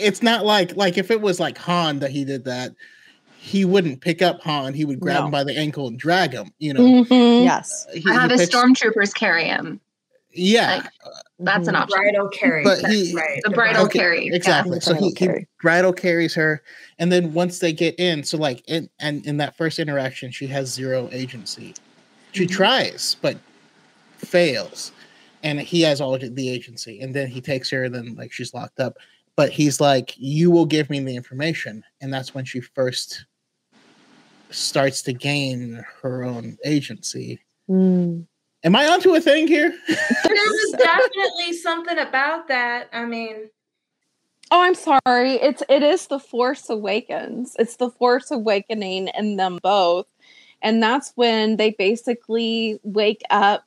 it's 0.01 0.23
not 0.23 0.45
like 0.45 0.77
like 0.77 0.99
if 0.99 1.11
it 1.11 1.21
was 1.21 1.39
like 1.41 1.59
Han 1.59 1.99
that 2.01 2.11
he 2.11 2.25
did 2.25 2.45
that, 2.45 2.73
he 3.39 3.65
wouldn't 3.65 4.01
pick 4.01 4.23
up 4.23 4.41
Han. 4.43 4.75
He 4.75 4.85
would 4.85 5.01
grab 5.01 5.21
No. 5.21 5.25
him 5.27 5.31
by 5.31 5.45
the 5.45 5.57
ankle 5.57 5.89
and 5.89 5.99
drag 5.99 6.33
him. 6.33 6.51
You 6.59 6.75
know, 6.75 6.81
Mhm. 7.05 7.45
yes 7.45 7.87
He- 7.95 8.05
I 8.09 8.15
have 8.15 8.31
his 8.31 8.41
picks- 8.43 8.55
stormtroopers 8.55 9.15
carry 9.15 9.45
him. 9.45 9.81
Yeah, 10.39 10.77
like, 10.77 11.15
That's 11.39 11.69
an 11.69 11.75
Mhm. 11.75 11.81
option. 11.81 11.99
Bridal 11.99 12.29
carry. 12.29 12.65
But 12.65 12.79
he- 12.91 13.13
right. 13.15 13.41
The 13.45 13.51
bridal 13.51 13.85
Okay, 13.87 13.99
carry. 13.99 14.27
exactly. 14.29 14.79
The 14.79 14.81
So 14.83 14.93
he, 14.95 14.99
bridal 15.01 15.09
he 15.09 15.15
carry. 15.15 15.49
bridal 15.63 15.93
carries 15.93 16.35
her, 16.35 16.63
and 16.99 17.11
then 17.13 17.33
once 17.35 17.59
they 17.59 17.73
get 17.73 17.95
in, 17.99 18.23
so 18.25 18.37
like 18.39 18.63
in 18.67 18.89
and 19.01 19.25
in 19.27 19.37
that 19.39 19.57
first 19.57 19.79
interaction, 19.79 20.31
she 20.31 20.47
has 20.49 20.73
zero 20.73 21.09
agency. 21.13 21.75
She 22.33 22.45
Mhm. 22.47 22.51
tries, 22.51 23.17
but 23.21 23.37
fails. 24.19 24.93
and 25.43 25.61
he 25.61 25.83
has 25.83 26.01
all 26.01 26.19
the 26.19 26.49
agency, 26.49 27.01
and 27.01 27.15
then 27.15 27.29
he 27.29 27.41
takes 27.41 27.71
her, 27.71 27.85
and 27.85 27.95
then 27.95 28.15
like 28.17 28.33
she's 28.33 28.53
locked 28.53 28.81
up. 28.81 28.97
But 29.37 29.51
he's 29.51 29.81
like, 29.81 30.15
"You 30.17 30.51
will 30.51 30.67
give 30.67 30.89
me 30.89 30.99
the 31.01 31.15
information," 31.15 31.85
and 32.01 32.13
that's 32.13 32.35
when 32.35 32.45
she 32.45 32.61
first 32.61 33.27
starts 34.51 35.03
to 35.03 35.13
gain 35.13 35.85
her 36.03 36.25
own 36.25 36.57
agency. 36.65 37.41
Mm. 37.69 38.27
Am 38.65 38.77
I 38.77 38.87
onto 38.89 39.15
a 39.15 39.21
thing 39.21 39.47
here? 39.47 39.69
there 39.89 40.35
was 40.35 40.75
definitely 40.79 41.53
something 41.53 41.99
about 41.99 42.49
that. 42.49 42.89
I 42.93 43.05
mean, 43.05 43.51
Oh, 44.51 44.63
I'm 44.63 44.75
sorry. 44.75 45.33
It's 45.35 45.63
it 45.69 45.83
is 45.83 46.07
the 46.07 46.21
Force 46.21 46.71
Awakens. 46.71 47.57
It's 47.59 47.77
the 47.77 47.91
Force 47.91 48.31
Awakening 48.31 49.09
in 49.09 49.37
them 49.37 49.59
both. 49.63 50.07
And 50.63 50.83
that's 50.83 51.13
when 51.17 51.57
they 51.57 51.71
basically 51.71 52.79
wake 52.83 53.23
up 53.31 53.65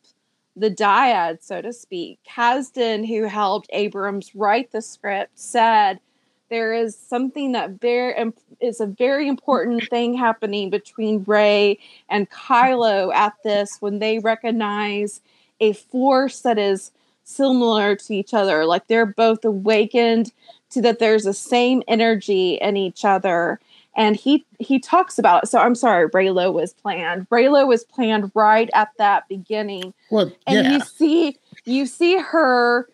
the 0.55 0.69
dyad, 0.69 1.41
so 1.41 1.61
to 1.61 1.71
speak. 1.71 2.19
Kasdan, 2.27 3.07
who 3.07 3.23
helped 3.23 3.69
Abrams 3.71 4.35
write 4.35 4.71
the 4.71 4.81
script, 4.81 5.31
said 5.39 5.99
there 6.49 6.73
is 6.73 6.97
something 6.97 7.51
that 7.51 7.79
very 7.79 8.15
is 8.59 8.81
a 8.81 8.87
very 8.87 9.27
important 9.27 9.87
thing 9.89 10.15
happening 10.15 10.69
between 10.69 11.23
Rey 11.25 11.79
and 12.09 12.29
Kylo 12.29 13.13
at 13.13 13.33
this 13.43 13.77
when 13.79 13.99
they 13.99 14.19
recognize 14.19 15.21
a 15.59 15.73
force 15.73 16.41
that 16.41 16.57
is 16.57 16.91
similar 17.23 17.95
to 17.95 18.13
each 18.13 18.33
other. 18.33 18.65
Like 18.65 18.87
they're 18.87 19.05
both 19.05 19.45
awakened 19.45 20.31
to 20.71 20.81
that 20.81 20.99
there's 20.99 21.23
the 21.23 21.33
same 21.33 21.83
energy 21.87 22.55
in 22.55 22.77
each 22.77 23.05
other. 23.05 23.59
And 23.95 24.15
he 24.15 24.45
he 24.59 24.79
talks 24.79 25.17
about. 25.19 25.49
So 25.49 25.59
I'm 25.59 25.75
sorry, 25.75 26.09
Reylo 26.09 26.53
was 26.53 26.73
planned. 26.73 27.27
Reylo 27.29 27.67
was 27.67 27.83
planned 27.83 28.31
right 28.33 28.69
at 28.73 28.89
that 28.97 29.27
beginning. 29.27 29.93
Well, 30.11 30.31
and 30.47 30.65
yeah. 30.65 30.71
you 30.73 30.79
see 30.81 31.37
you 31.65 31.85
see 31.85 32.17
her 32.17 32.87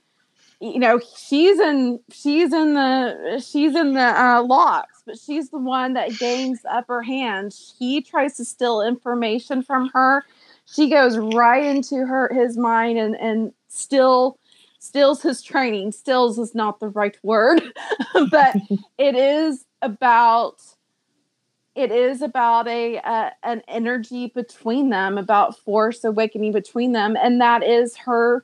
you 0.62 0.80
know 0.80 1.00
she's 1.18 1.60
in 1.60 2.00
she's 2.12 2.54
in 2.54 2.74
the 2.74 3.44
she's 3.46 3.76
in 3.76 3.94
the 3.94 4.22
uh, 4.22 4.44
locks 4.44 5.04
but 5.06 5.18
she's 5.18 5.50
the 5.50 5.58
one 5.58 5.94
that 5.94 6.18
gains 6.18 6.62
the 6.62 6.74
upper 6.74 7.02
hand 7.02 7.54
he 7.78 8.02
tries 8.02 8.38
to 8.38 8.46
steal 8.46 8.82
information 8.82 9.62
from 9.62 9.90
her 9.94 10.24
she 10.66 10.90
goes 10.90 11.18
right 11.18 11.64
into 11.64 12.06
her 12.06 12.34
his 12.34 12.58
mind 12.58 12.98
and 12.98 13.16
and 13.16 13.52
still 13.68 14.40
steals 14.80 15.22
his 15.22 15.42
training 15.42 15.92
steals 15.92 16.40
is 16.40 16.56
not 16.56 16.80
the 16.80 16.90
right 16.90 17.18
word 17.24 17.62
but 18.32 18.56
it 18.98 19.16
is 19.16 19.66
about 19.82 20.62
it 21.76 21.92
is 21.92 22.22
about 22.22 22.68
a 22.68 22.98
uh, 23.00 23.30
an 23.44 23.62
energy 23.68 24.28
between 24.34 24.90
them 24.90 25.18
about 25.18 25.58
force 25.60 26.04
awakening 26.04 26.52
between 26.52 26.94
them 26.94 27.16
and 27.22 27.40
that 27.42 27.64
is 27.64 27.98
her 27.98 28.44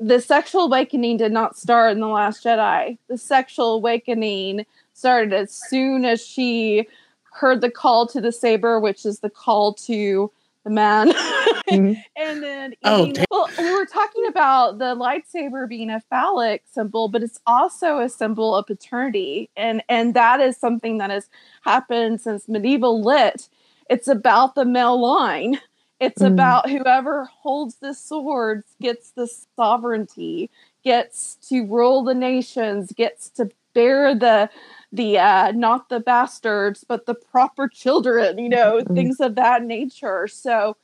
the 0.00 0.20
sexual 0.20 0.62
awakening 0.62 1.18
did 1.18 1.30
not 1.30 1.58
start 1.58 1.92
in 1.92 2.00
the 2.00 2.08
last 2.08 2.42
jedi. 2.42 2.96
The 3.08 3.18
sexual 3.18 3.74
awakening 3.74 4.64
started 4.94 5.34
as 5.34 5.52
soon 5.52 6.06
as 6.06 6.24
she 6.24 6.88
heard 7.32 7.60
the 7.60 7.70
call 7.70 8.06
to 8.08 8.20
the 8.20 8.32
saber 8.32 8.80
which 8.80 9.04
is 9.04 9.20
the 9.20 9.30
call 9.30 9.74
to 9.74 10.32
the 10.64 10.70
man. 10.70 11.12
Mhm. 11.70 12.02
and 12.16 12.42
then 12.42 12.74
Oh, 12.82 13.06
eating- 13.06 13.24
well 13.30 13.48
we 13.56 13.70
were 13.70 13.86
talking 13.86 14.26
about 14.26 14.78
the 14.78 14.96
lightsaber 14.96 15.68
being 15.68 15.88
a 15.88 16.00
phallic 16.10 16.64
symbol 16.68 17.06
but 17.06 17.22
it's 17.22 17.38
also 17.46 17.98
a 17.98 18.08
symbol 18.08 18.56
of 18.56 18.66
paternity. 18.66 19.50
And 19.56 19.80
and 19.88 20.14
that 20.14 20.40
is 20.40 20.56
something 20.56 20.98
that 20.98 21.10
has 21.10 21.28
happened 21.64 22.20
since 22.20 22.48
medieval 22.48 23.00
lit. 23.02 23.48
It's 23.88 24.08
about 24.08 24.54
the 24.56 24.64
male 24.64 25.00
line. 25.00 25.60
It's 26.00 26.22
Mm. 26.22 26.32
about 26.32 26.68
whoever 26.70 27.24
holds 27.26 27.76
the 27.76 27.94
swords 27.94 28.64
gets 28.80 29.10
the 29.12 29.28
sovereignty 29.56 30.50
gets 30.82 31.36
to 31.50 31.64
rule 31.66 32.02
the 32.02 32.14
nations 32.14 32.90
gets 32.96 33.28
to 33.30 33.48
bear 33.74 34.14
the 34.14 34.50
the 34.92 35.18
uh 35.18 35.52
not 35.52 35.88
the 35.88 36.00
bastards 36.00 36.84
but 36.86 37.06
the 37.06 37.14
proper 37.14 37.68
children 37.68 38.38
you 38.38 38.48
know 38.48 38.80
Mm. 38.82 38.94
things 38.94 39.20
of 39.20 39.34
that 39.36 39.62
nature 39.62 40.26
so 40.26 40.76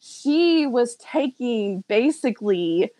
she 0.00 0.66
was 0.66 0.96
taking 0.96 1.84
basically 1.88 2.90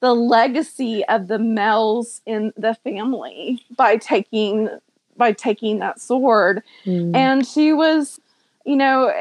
the 0.00 0.14
legacy 0.14 1.04
of 1.06 1.28
the 1.28 1.38
males 1.38 2.22
in 2.24 2.52
the 2.56 2.74
family 2.74 3.62
by 3.76 3.96
taking 3.96 4.68
by 5.16 5.32
taking 5.32 5.78
that 5.80 6.00
sword 6.00 6.62
Mm. 6.86 7.14
and 7.14 7.46
she 7.46 7.72
was 7.72 8.18
you 8.64 8.76
know 8.76 9.12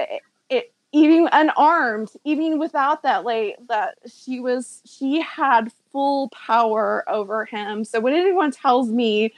it, 0.50 0.72
even 0.94 1.28
unarmed 1.34 2.12
even 2.24 2.60
without 2.60 3.04
that 3.04 3.26
like 3.26 3.58
that 3.68 3.96
she 4.08 4.40
was 4.40 4.82
she 4.86 5.20
had 5.22 5.70
full 5.92 6.30
power 6.30 7.04
over 7.10 7.44
him 7.44 7.84
so 7.84 8.00
when 8.00 8.14
anyone 8.14 8.52
tells 8.52 8.90
me 8.90 9.34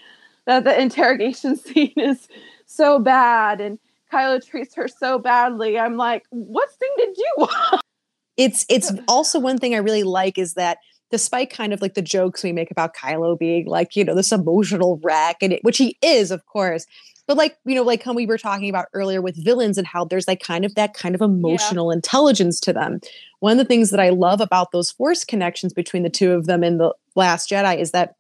that 0.50 0.66
the 0.66 0.82
interrogation 0.82 1.56
scene 1.58 1.94
is 1.96 2.28
so 2.66 3.00
bad 3.00 3.62
and 3.62 3.80
Kylo 4.12 4.46
treats 4.46 4.76
her 4.76 4.88
so 4.88 5.20
badly 5.20 5.78
i'm 5.78 5.96
like 5.96 6.24
what 6.32 6.68
scene 6.70 6.98
did 6.98 7.18
you 7.18 7.34
watch 7.38 7.82
it's 8.40 8.66
it's 8.70 8.92
also 9.08 9.40
one 9.40 9.60
thing 9.60 9.76
I 9.76 9.80
really 9.80 10.04
like 10.04 10.40
is 10.40 10.56
that 10.56 10.80
despite 11.12 11.52
kind 11.52 11.74
of 11.74 11.82
like 11.82 11.94
the 11.94 12.02
jokes 12.02 12.44
we 12.44 12.54
make 12.54 12.72
about 12.72 12.96
Kylo 12.96 13.38
being 13.38 13.66
like, 13.66 13.96
you 13.96 14.04
know, 14.04 14.16
this 14.16 14.32
emotional 14.32 15.00
wreck, 15.04 15.38
and 15.42 15.54
it, 15.54 15.64
which 15.64 15.78
he 15.78 15.98
is, 16.02 16.32
of 16.32 16.46
course. 16.46 16.86
But 17.28 17.38
like, 17.38 17.58
you 17.66 17.76
know, 17.76 17.84
like 17.84 18.02
how 18.02 18.14
we 18.14 18.26
were 18.26 18.38
talking 18.38 18.70
about 18.70 18.88
earlier 18.94 19.22
with 19.22 19.44
villains 19.44 19.78
and 19.78 19.86
how 19.86 20.06
there's 20.06 20.28
like 20.28 20.42
kind 20.42 20.66
of 20.66 20.74
that 20.76 20.94
kind 20.96 21.14
of 21.14 21.22
emotional 21.22 21.92
intelligence 21.92 22.60
to 22.62 22.74
them. 22.74 23.02
One 23.40 23.52
of 23.52 23.58
the 23.60 23.66
things 23.66 23.92
that 23.92 24.00
I 24.00 24.10
love 24.10 24.42
about 24.42 24.72
those 24.72 24.92
force 24.92 25.24
connections 25.24 25.74
between 25.74 26.02
the 26.02 26.10
two 26.10 26.32
of 26.32 26.48
them 26.48 26.64
in 26.64 26.78
the 26.78 26.94
Last 27.16 27.50
Jedi 27.50 27.78
is 27.78 27.92
that 27.92 28.16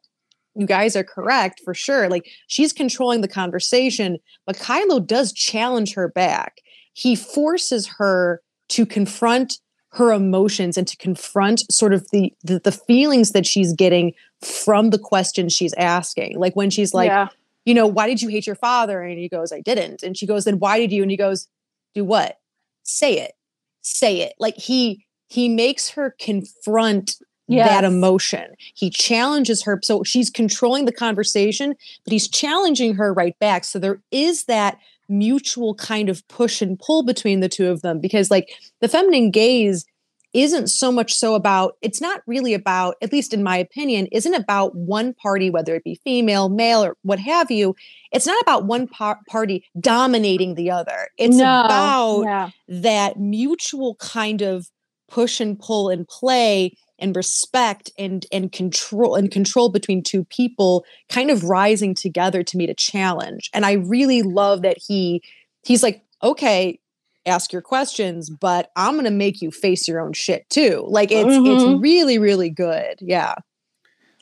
you 0.55 0.65
guys 0.65 0.95
are 0.95 1.03
correct 1.03 1.61
for 1.63 1.73
sure. 1.73 2.09
Like 2.09 2.29
she's 2.47 2.73
controlling 2.73 3.21
the 3.21 3.27
conversation, 3.27 4.17
but 4.45 4.57
Kylo 4.57 5.05
does 5.05 5.31
challenge 5.33 5.93
her 5.93 6.07
back. 6.09 6.61
He 6.93 7.15
forces 7.15 7.87
her 7.97 8.41
to 8.69 8.85
confront 8.85 9.59
her 9.91 10.11
emotions 10.11 10.77
and 10.77 10.87
to 10.87 10.95
confront 10.97 11.71
sort 11.71 11.93
of 11.93 12.07
the, 12.11 12.31
the 12.43 12.59
the 12.59 12.71
feelings 12.71 13.31
that 13.31 13.45
she's 13.45 13.73
getting 13.73 14.13
from 14.43 14.91
the 14.91 14.99
questions 14.99 15.53
she's 15.53 15.73
asking. 15.73 16.37
Like 16.37 16.55
when 16.55 16.69
she's 16.69 16.93
like, 16.93 17.07
yeah 17.07 17.29
you 17.69 17.75
know, 17.75 17.85
why 17.85 18.07
did 18.07 18.19
you 18.19 18.29
hate 18.29 18.47
your 18.47 18.55
father? 18.55 19.01
And 19.03 19.19
he 19.19 19.29
goes, 19.29 19.51
I 19.51 19.61
didn't. 19.61 20.01
And 20.01 20.17
she 20.17 20.25
goes, 20.25 20.45
then 20.45 20.57
why 20.57 20.79
did 20.79 20.91
you? 20.91 21.03
And 21.03 21.11
he 21.11 21.17
goes, 21.17 21.47
do 21.93 22.03
what? 22.03 22.39
Say 22.81 23.19
it. 23.19 23.33
Say 23.81 24.21
it. 24.21 24.33
Like 24.39 24.55
he 24.55 25.05
he 25.27 25.47
makes 25.47 25.91
her 25.91 26.15
confront 26.19 27.15
that 27.57 27.83
emotion. 27.83 28.55
He 28.73 28.89
challenges 28.89 29.63
her. 29.63 29.79
So 29.83 30.03
she's 30.03 30.29
controlling 30.29 30.85
the 30.85 30.91
conversation, 30.91 31.75
but 32.03 32.11
he's 32.13 32.27
challenging 32.27 32.95
her 32.95 33.13
right 33.13 33.37
back. 33.39 33.63
So 33.63 33.79
there 33.79 34.01
is 34.11 34.45
that 34.45 34.77
mutual 35.09 35.73
kind 35.75 36.07
of 36.07 36.25
push 36.27 36.61
and 36.61 36.79
pull 36.79 37.03
between 37.03 37.39
the 37.39 37.49
two 37.49 37.67
of 37.67 37.81
them 37.81 37.99
because 37.99 38.29
like 38.29 38.49
the 38.79 38.87
feminine 38.87 39.31
gaze 39.31 39.85
isn't 40.33 40.67
so 40.67 40.91
much 40.91 41.13
so 41.13 41.33
about 41.33 41.75
it's 41.81 41.99
not 41.99 42.21
really 42.27 42.53
about 42.53 42.95
at 43.01 43.11
least 43.11 43.33
in 43.33 43.41
my 43.41 43.57
opinion 43.57 44.05
isn't 44.11 44.35
about 44.35 44.75
one 44.75 45.13
party 45.15 45.49
whether 45.49 45.73
it 45.75 45.83
be 45.83 45.99
female 46.03 46.49
male 46.49 46.83
or 46.83 46.95
what 47.01 47.17
have 47.19 47.49
you 47.49 47.75
it's 48.11 48.27
not 48.27 48.39
about 48.41 48.65
one 48.65 48.87
par- 48.87 49.19
party 49.27 49.65
dominating 49.79 50.53
the 50.53 50.69
other 50.69 51.07
it's 51.17 51.35
No, 51.35 51.65
about 51.65 52.21
yeah 52.21 52.49
that 52.67 53.19
mutual 53.19 53.95
kind 53.95 54.43
of 54.43 54.69
push 55.09 55.39
and 55.39 55.59
pull 55.59 55.89
and 55.89 56.07
play 56.07 56.77
and 57.01 57.15
respect 57.15 57.91
and 57.97 58.25
and 58.31 58.51
control 58.51 59.15
and 59.15 59.31
control 59.31 59.69
between 59.69 60.03
two 60.03 60.23
people 60.25 60.85
kind 61.09 61.29
of 61.31 61.43
rising 61.43 61.93
together 61.95 62.43
to 62.43 62.57
meet 62.57 62.69
a 62.69 62.73
challenge 62.73 63.49
and 63.53 63.65
i 63.65 63.73
really 63.73 64.21
love 64.21 64.61
that 64.61 64.77
he 64.77 65.21
he's 65.63 65.83
like 65.83 66.03
okay 66.23 66.79
ask 67.25 67.51
your 67.53 67.61
questions 67.61 68.29
but 68.29 68.71
i'm 68.75 68.93
going 68.93 69.05
to 69.05 69.11
make 69.11 69.41
you 69.41 69.51
face 69.51 69.87
your 69.87 69.99
own 69.99 70.13
shit 70.13 70.49
too 70.49 70.85
like 70.87 71.11
it's 71.11 71.27
Mhm. 71.35 71.47
it's 71.77 71.81
really 71.81 72.17
really 72.17 72.49
good 72.49 72.95
yeah 73.01 73.35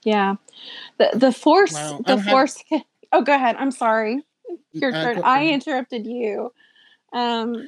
Yeah. 0.04 0.36
The 1.00 1.10
the 1.14 1.32
force 1.32 1.74
Wow, 1.74 2.02
the 2.06 2.14
I'm 2.14 2.20
hap- 2.20 2.32
force 2.32 2.64
Oh, 3.14 3.22
go 3.22 3.34
ahead. 3.34 3.56
I'm 3.58 3.72
sorry. 3.72 4.22
Your 4.74 4.92
Uh, 4.94 5.04
turn. 5.04 5.16
go- 5.16 5.22
I 5.24 5.48
interrupted 5.48 6.06
you. 6.06 6.52
Um 7.14 7.68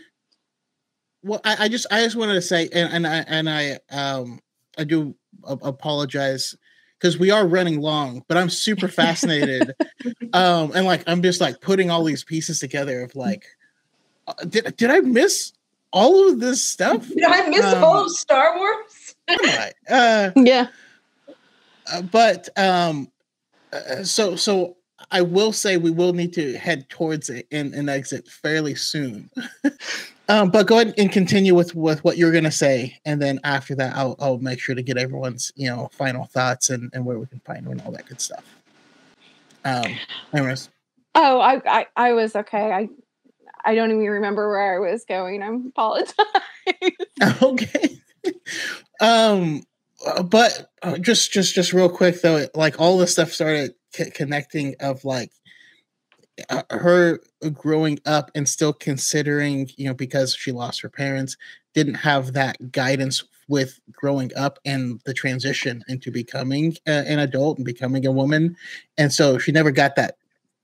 well 1.23 1.41
I, 1.44 1.65
I 1.65 1.68
just 1.69 1.86
i 1.91 2.03
just 2.03 2.15
wanted 2.15 2.34
to 2.36 2.41
say 2.41 2.69
and, 2.73 2.94
and 2.94 3.07
i 3.07 3.18
and 3.27 3.49
i 3.49 3.80
um 3.91 4.40
i 4.80 4.84
do 4.84 5.14
a- 5.43 5.53
apologize 5.64 6.56
because 6.97 7.18
we 7.19 7.30
are 7.31 7.45
running 7.47 7.80
long 7.81 8.23
but 8.27 8.38
i'm 8.38 8.49
super 8.49 8.88
fascinated 8.88 9.73
um 10.34 10.72
and 10.73 10.85
like 10.85 11.03
i'm 11.07 11.22
just 11.22 11.41
like 11.41 11.60
putting 11.61 11.91
all 11.91 12.03
these 12.03 12.23
pieces 12.23 12.60
together 12.60 13.01
of 13.01 13.15
like 13.15 13.45
uh, 14.27 14.34
did, 14.47 14.76
did 14.77 14.89
i 14.89 14.99
miss 15.01 15.53
all 15.91 16.30
of 16.30 16.39
this 16.39 16.64
stuff 16.64 17.07
Did 17.07 17.23
I 17.23 17.49
miss 17.49 17.65
Um, 17.65 17.84
all 17.84 18.06
of 18.06 18.11
Star 18.11 18.56
Wars? 18.57 19.15
I? 19.27 19.72
uh 19.89 20.31
yeah. 20.35 20.68
Uh, 21.91 22.03
but 22.03 22.47
um 22.56 23.11
uh, 23.73 24.03
so 24.03 24.35
so 24.35 24.77
i 25.11 25.22
will 25.22 25.52
say 25.52 25.77
we 25.77 25.91
will 25.91 26.14
need 26.14 26.34
to 26.34 26.57
head 26.57 26.88
towards 26.90 27.30
it 27.30 27.48
and 27.52 27.73
an 27.73 27.90
exit 27.90 28.27
fairly 28.27 28.76
soon 28.76 29.30
Um, 30.30 30.52
but 30.52 30.68
go 30.68 30.76
ahead 30.76 30.94
and 30.99 31.11
continue 31.11 31.56
with 31.56 31.73
with 31.73 32.03
what 32.03 32.15
you're 32.15 32.31
gonna 32.31 32.52
say, 32.52 32.95
and 33.03 33.19
then 33.19 33.40
after 33.44 33.73
that, 33.73 33.95
I'll 33.95 34.15
I'll 34.19 34.38
make 34.38 34.60
sure 34.60 34.76
to 34.76 34.84
get 34.84 34.95
everyone's 34.95 35.52
you 35.56 35.68
know 35.68 35.90
final 35.91 36.26
thoughts 36.26 36.69
and 36.69 36.91
and 36.94 37.03
where 37.03 37.18
we 37.18 37.26
can 37.26 37.40
find 37.40 37.65
them 37.65 37.72
and 37.72 37.81
all 37.81 37.91
that 37.94 38.06
good 38.06 38.22
stuff. 38.22 38.44
Um, 39.65 39.98
anyways, 40.31 40.69
Oh, 41.15 41.40
I, 41.40 41.61
I 41.65 41.88
I 41.95 42.14
was 42.14 42.36
okay. 42.36 42.72
I 42.72 42.90
I 43.65 43.76
don't 43.76 43.91
even 43.91 44.03
remember 44.03 44.49
where 44.49 44.76
I 44.76 44.91
was 44.91 45.03
going. 45.06 45.41
I'm 45.41 45.68
apologize. 45.68 46.14
okay. 47.41 47.99
um, 49.02 49.64
but 50.26 50.69
uh, 50.81 50.97
just 50.97 51.31
just 51.31 51.55
just 51.55 51.73
real 51.73 51.89
quick 51.89 52.21
though, 52.21 52.45
like 52.55 52.80
all 52.80 52.97
this 52.97 53.11
stuff 53.11 53.31
started 53.31 53.73
c- 53.93 54.11
connecting 54.11 54.76
of 54.80 55.03
like 55.03 55.31
uh, 56.49 56.63
her 56.69 57.19
growing 57.53 57.99
up 58.05 58.31
and 58.34 58.47
still 58.47 58.73
considering, 58.73 59.69
you 59.77 59.85
know, 59.85 59.93
because 59.93 60.34
she 60.35 60.51
lost 60.51 60.81
her 60.81 60.89
parents, 60.89 61.35
didn't 61.73 61.95
have 61.95 62.34
that 62.34 62.71
guidance 62.71 63.23
with 63.47 63.80
growing 63.91 64.31
up 64.35 64.59
and 64.63 65.01
the 65.05 65.13
transition 65.13 65.84
into 65.88 66.11
becoming 66.11 66.76
an 66.85 67.19
adult 67.19 67.57
and 67.57 67.65
becoming 67.65 68.05
a 68.05 68.11
woman, 68.11 68.55
and 68.97 69.11
so 69.11 69.38
she 69.38 69.51
never 69.51 69.71
got 69.71 69.95
that 69.95 70.15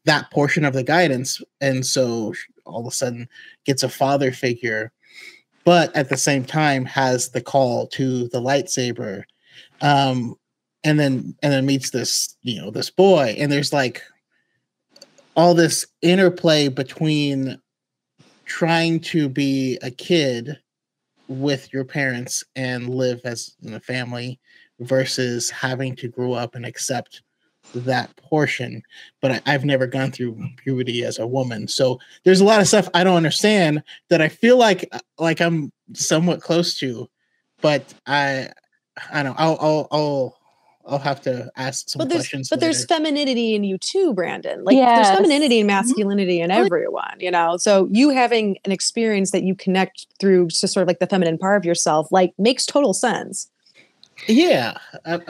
that 0.06 0.30
portion 0.32 0.64
of 0.64 0.74
the 0.74 0.84
guidance, 0.84 1.42
and 1.60 1.86
so 1.86 2.34
all 2.66 2.82
of 2.82 2.88
a 2.88 2.92
sudden 2.92 3.28
gets 3.66 3.84
a 3.84 3.90
father 3.90 4.32
figure, 4.32 4.92
but 5.66 5.94
at 5.96 6.10
the 6.10 6.18
same 6.18 6.46
time 6.46 6.86
has 6.86 7.30
the 7.30 7.42
call 7.42 7.88
to 7.88 8.30
the 8.30 8.40
lightsaber, 8.40 9.24
um, 9.82 10.36
and 10.84 11.00
then 11.00 11.36
and 11.42 11.52
then 11.52 11.66
meets 11.66 11.90
this 11.90 12.38
you 12.44 12.62
know 12.62 12.72
this 12.72 12.90
boy, 12.90 13.36
and 13.38 13.52
there's 13.52 13.74
like 13.74 14.02
all 15.36 15.54
this 15.54 15.86
interplay 16.02 16.70
between 16.70 17.60
trying 18.46 19.00
to 19.00 19.28
be 19.28 19.78
a 19.82 19.92
kid 19.92 20.58
with 21.28 21.74
your 21.74 21.84
parents 21.84 22.44
and 22.56 22.90
live 22.90 23.20
as 23.26 23.56
in 23.64 23.74
a 23.74 23.80
family 23.80 24.40
versus 24.80 25.50
having 25.50 25.96
to 25.96 26.08
grow 26.08 26.34
up 26.34 26.56
and 26.56 26.66
accept 26.66 27.24
that 27.82 28.16
portion 28.18 28.82
but 29.22 29.32
I, 29.32 29.42
i've 29.46 29.66
never 29.66 29.88
gone 29.88 30.12
through 30.12 30.38
puberty 30.58 31.04
as 31.04 31.20
a 31.20 31.28
woman 31.28 31.68
so 31.68 32.00
there's 32.24 32.42
a 32.42 32.46
lot 32.46 32.60
of 32.62 32.68
stuff 32.68 32.90
i 32.94 33.04
don't 33.04 33.18
understand 33.18 33.84
that 34.10 34.22
i 34.22 34.30
feel 34.30 34.58
like 34.58 34.90
like 35.20 35.42
i'm 35.42 35.72
somewhat 35.94 36.42
close 36.42 36.78
to 36.80 37.10
but 37.62 37.94
i 38.08 38.50
i 39.12 39.24
don't 39.24 39.34
know 39.34 39.36
i'll 39.38 39.58
i'll, 39.60 39.88
I'll 39.92 40.38
I'll 40.88 41.00
have 41.00 41.20
to 41.22 41.52
ask 41.56 41.90
some 41.90 42.00
but 42.00 42.10
there's 42.10 42.22
questions. 42.24 42.50
but 42.50 42.60
there's 42.60 42.86
femininity 42.86 43.56
in 43.56 43.64
you 43.64 43.80
too, 43.80 44.14
Brandon. 44.14 44.64
Like 44.64 44.76
Yes. 44.78 45.08
there's 45.08 45.18
femininity 45.18 45.62
and 45.62 45.68
Mhm. 45.70 45.74
masculinity 45.74 46.40
in 46.40 46.52
everyone, 46.52 47.16
you 47.20 47.32
know. 47.32 47.58
So 47.58 47.88
you 47.92 48.10
having 48.10 48.58
an 48.66 48.72
experience 48.72 49.32
that 49.32 49.42
you 49.42 49.56
connect 49.56 50.06
through 50.20 50.50
to 50.50 50.68
sort 50.68 50.84
of 50.84 50.88
like 50.88 51.00
the 51.00 51.08
feminine 51.08 51.40
part 51.40 51.58
of 51.58 51.66
yourself, 51.66 52.08
like 52.12 52.34
makes 52.38 52.68
total 52.68 52.94
sense. 52.94 53.50
yeah, 54.28 54.78
a- 55.06 55.22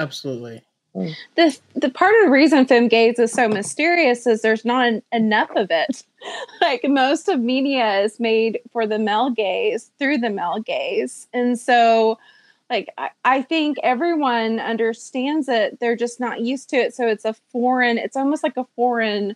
the 1.36 1.58
the 1.76 1.90
part 1.90 2.16
of 2.16 2.26
the 2.26 2.32
reason 2.32 2.66
femme 2.66 2.88
gaze 2.88 3.20
is 3.20 3.32
so 3.32 3.48
mysterious 3.48 4.26
is 4.26 4.42
there's 4.42 4.66
not 4.66 4.86
en- 4.86 5.04
enough 5.12 5.50
of 5.56 5.68
it. 5.70 6.04
like 6.62 6.82
most 6.86 7.28
of 7.28 7.40
media 7.40 8.00
is 8.00 8.20
made 8.20 8.60
for 8.72 8.88
the 8.88 8.98
male 8.98 9.30
gaze 9.30 9.92
through 10.00 10.18
the 10.20 10.30
male 10.30 10.60
gaze, 10.60 11.28
and 11.34 11.60
so 11.60 12.18
like 12.70 12.90
I, 12.98 13.10
I 13.26 13.42
think 13.42 13.78
everyone 13.84 14.60
understands 14.60 15.50
it. 15.50 15.80
They're 15.80 15.96
just 15.96 16.20
not 16.20 16.42
used 16.42 16.70
to 16.70 16.78
it, 16.78 16.96
so 16.96 17.08
it's 17.08 17.26
a 17.26 17.34
foreign. 17.52 17.98
It's 17.98 18.16
almost 18.16 18.44
like 18.44 18.58
a 18.58 18.66
foreign 18.76 19.36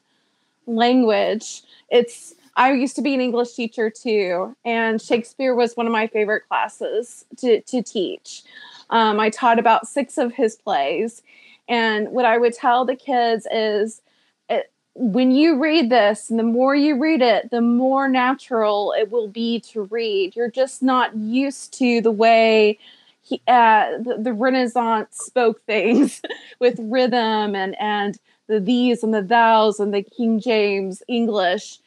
language. 0.66 1.62
It's 1.90 2.36
I 2.56 2.72
used 2.74 2.96
to 2.96 3.02
be 3.02 3.14
an 3.14 3.22
English 3.22 3.54
teacher 3.54 3.90
too, 3.90 4.56
and 4.64 5.02
Shakespeare 5.02 5.54
was 5.54 5.76
one 5.76 5.88
of 5.88 5.92
my 5.92 6.08
favorite 6.08 6.48
classes 6.48 7.26
to 7.38 7.62
to 7.62 7.82
teach. 7.82 8.44
Um, 8.90 9.20
I 9.20 9.30
taught 9.30 9.60
about 9.60 9.88
six 9.88 10.18
of 10.18 10.34
his 10.34 10.56
plays. 10.56 11.22
And 11.70 12.10
what 12.10 12.26
I 12.26 12.38
would 12.38 12.54
tell 12.54 12.84
the 12.84 12.96
kids 12.96 13.48
is 13.52 14.02
it, 14.50 14.72
when 14.96 15.32
you 15.32 15.60
read 15.60 15.92
this, 15.92 16.30
and 16.30 16.40
the 16.40 16.44
more 16.44 16.76
you 16.76 17.00
read 17.00 17.22
it, 17.22 17.52
the 17.52 17.62
more 17.62 18.10
natural 18.10 18.94
it 18.98 19.12
will 19.12 19.28
be 19.28 19.60
to 19.72 19.84
read. 19.84 20.36
You're 20.36 20.52
just 20.52 20.82
not 20.82 21.16
used 21.16 21.74
to 21.78 22.02
the 22.02 22.12
way 22.12 22.80
he, 23.22 23.42
uh, 23.48 24.00
the, 24.00 24.18
the 24.20 24.34
Renaissance 24.34 25.18
spoke 25.18 25.62
things 25.66 26.22
with 26.60 26.80
rhythm 26.80 27.56
and, 27.56 27.80
and 27.80 28.18
the 28.48 28.60
these 28.60 29.04
and 29.04 29.14
the 29.14 29.22
thous 29.22 29.80
and 29.80 29.94
the 29.94 30.02
King 30.02 30.40
James 30.40 31.04
English. 31.08 31.78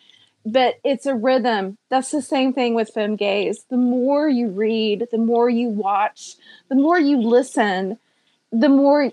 But 0.46 0.76
it's 0.84 1.06
a 1.06 1.14
rhythm. 1.14 1.78
That's 1.88 2.10
the 2.10 2.22
same 2.22 2.52
thing 2.52 2.74
with 2.74 2.90
femme 2.90 3.16
gaze. 3.16 3.64
The 3.68 3.76
more 3.76 4.28
you 4.28 4.48
read, 4.48 5.08
the 5.10 5.18
more 5.18 5.48
you 5.48 5.68
watch, 5.68 6.34
the 6.68 6.74
more 6.74 6.98
you 6.98 7.18
listen, 7.18 7.98
the 8.50 8.68
more 8.68 9.12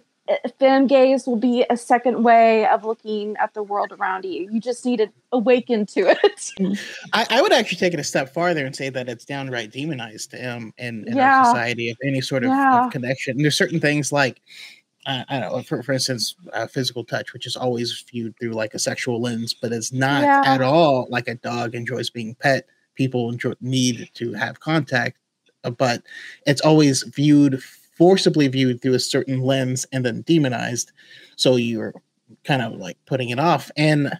femme 0.59 0.87
gaze 0.87 1.25
will 1.25 1.35
be 1.37 1.65
a 1.69 1.77
second 1.77 2.23
way 2.23 2.67
of 2.67 2.83
looking 2.83 3.35
at 3.37 3.53
the 3.53 3.63
world 3.63 3.91
around 3.91 4.25
you. 4.25 4.49
You 4.51 4.59
just 4.59 4.85
need 4.85 4.97
to 4.97 5.09
awaken 5.31 5.85
to 5.87 6.01
it. 6.23 6.51
I, 7.13 7.25
I 7.29 7.41
would 7.41 7.51
actually 7.53 7.77
take 7.77 7.93
it 7.93 7.99
a 7.99 8.03
step 8.03 8.33
farther 8.33 8.65
and 8.65 8.75
say 8.75 8.89
that 8.89 9.09
it's 9.09 9.25
downright 9.25 9.71
demonized 9.71 10.33
um, 10.35 10.73
in, 10.77 11.07
in 11.07 11.17
Yeah. 11.17 11.37
our 11.39 11.45
society 11.45 11.89
of 11.89 11.97
any 12.03 12.21
sort 12.21 12.43
of, 12.43 12.49
Yeah. 12.49 12.85
of 12.85 12.91
connection. 12.91 13.37
And 13.37 13.43
there's 13.43 13.57
certain 13.57 13.79
things 13.79 14.11
like, 14.11 14.41
uh, 15.05 15.23
I 15.29 15.39
don't 15.39 15.51
know, 15.51 15.63
for, 15.63 15.81
for 15.81 15.93
instance, 15.93 16.35
uh, 16.53 16.67
physical 16.67 17.03
touch, 17.03 17.33
which 17.33 17.47
is 17.47 17.55
always 17.55 18.03
viewed 18.11 18.35
through 18.39 18.51
like 18.51 18.73
a 18.73 18.79
sexual 18.79 19.21
lens, 19.21 19.53
but 19.53 19.71
it's 19.71 19.91
not 19.93 20.23
Yeah. 20.23 20.41
at 20.45 20.61
all 20.61 21.07
like 21.09 21.27
a 21.27 21.35
dog 21.35 21.73
enjoys 21.75 22.09
being 22.09 22.35
pet. 22.35 22.67
People 22.95 23.29
enjoy, 23.31 23.53
need 23.61 24.09
to 24.15 24.33
have 24.33 24.59
contact, 24.59 25.17
uh, 25.63 25.69
but 25.69 26.03
it's 26.45 26.61
always 26.61 27.03
viewed 27.03 27.61
forcibly 27.99 28.47
viewed 28.47 28.81
through 28.81 28.95
a 28.95 28.99
certain 28.99 29.41
lens 29.41 29.85
and 29.91 30.03
then 30.03 30.21
demonized. 30.21 30.91
So 31.35 31.57
you're 31.57 31.93
kind 32.43 32.63
of 32.63 32.73
like 32.73 32.97
putting 33.05 33.29
it 33.29 33.39
off. 33.39 33.69
And 33.77 34.17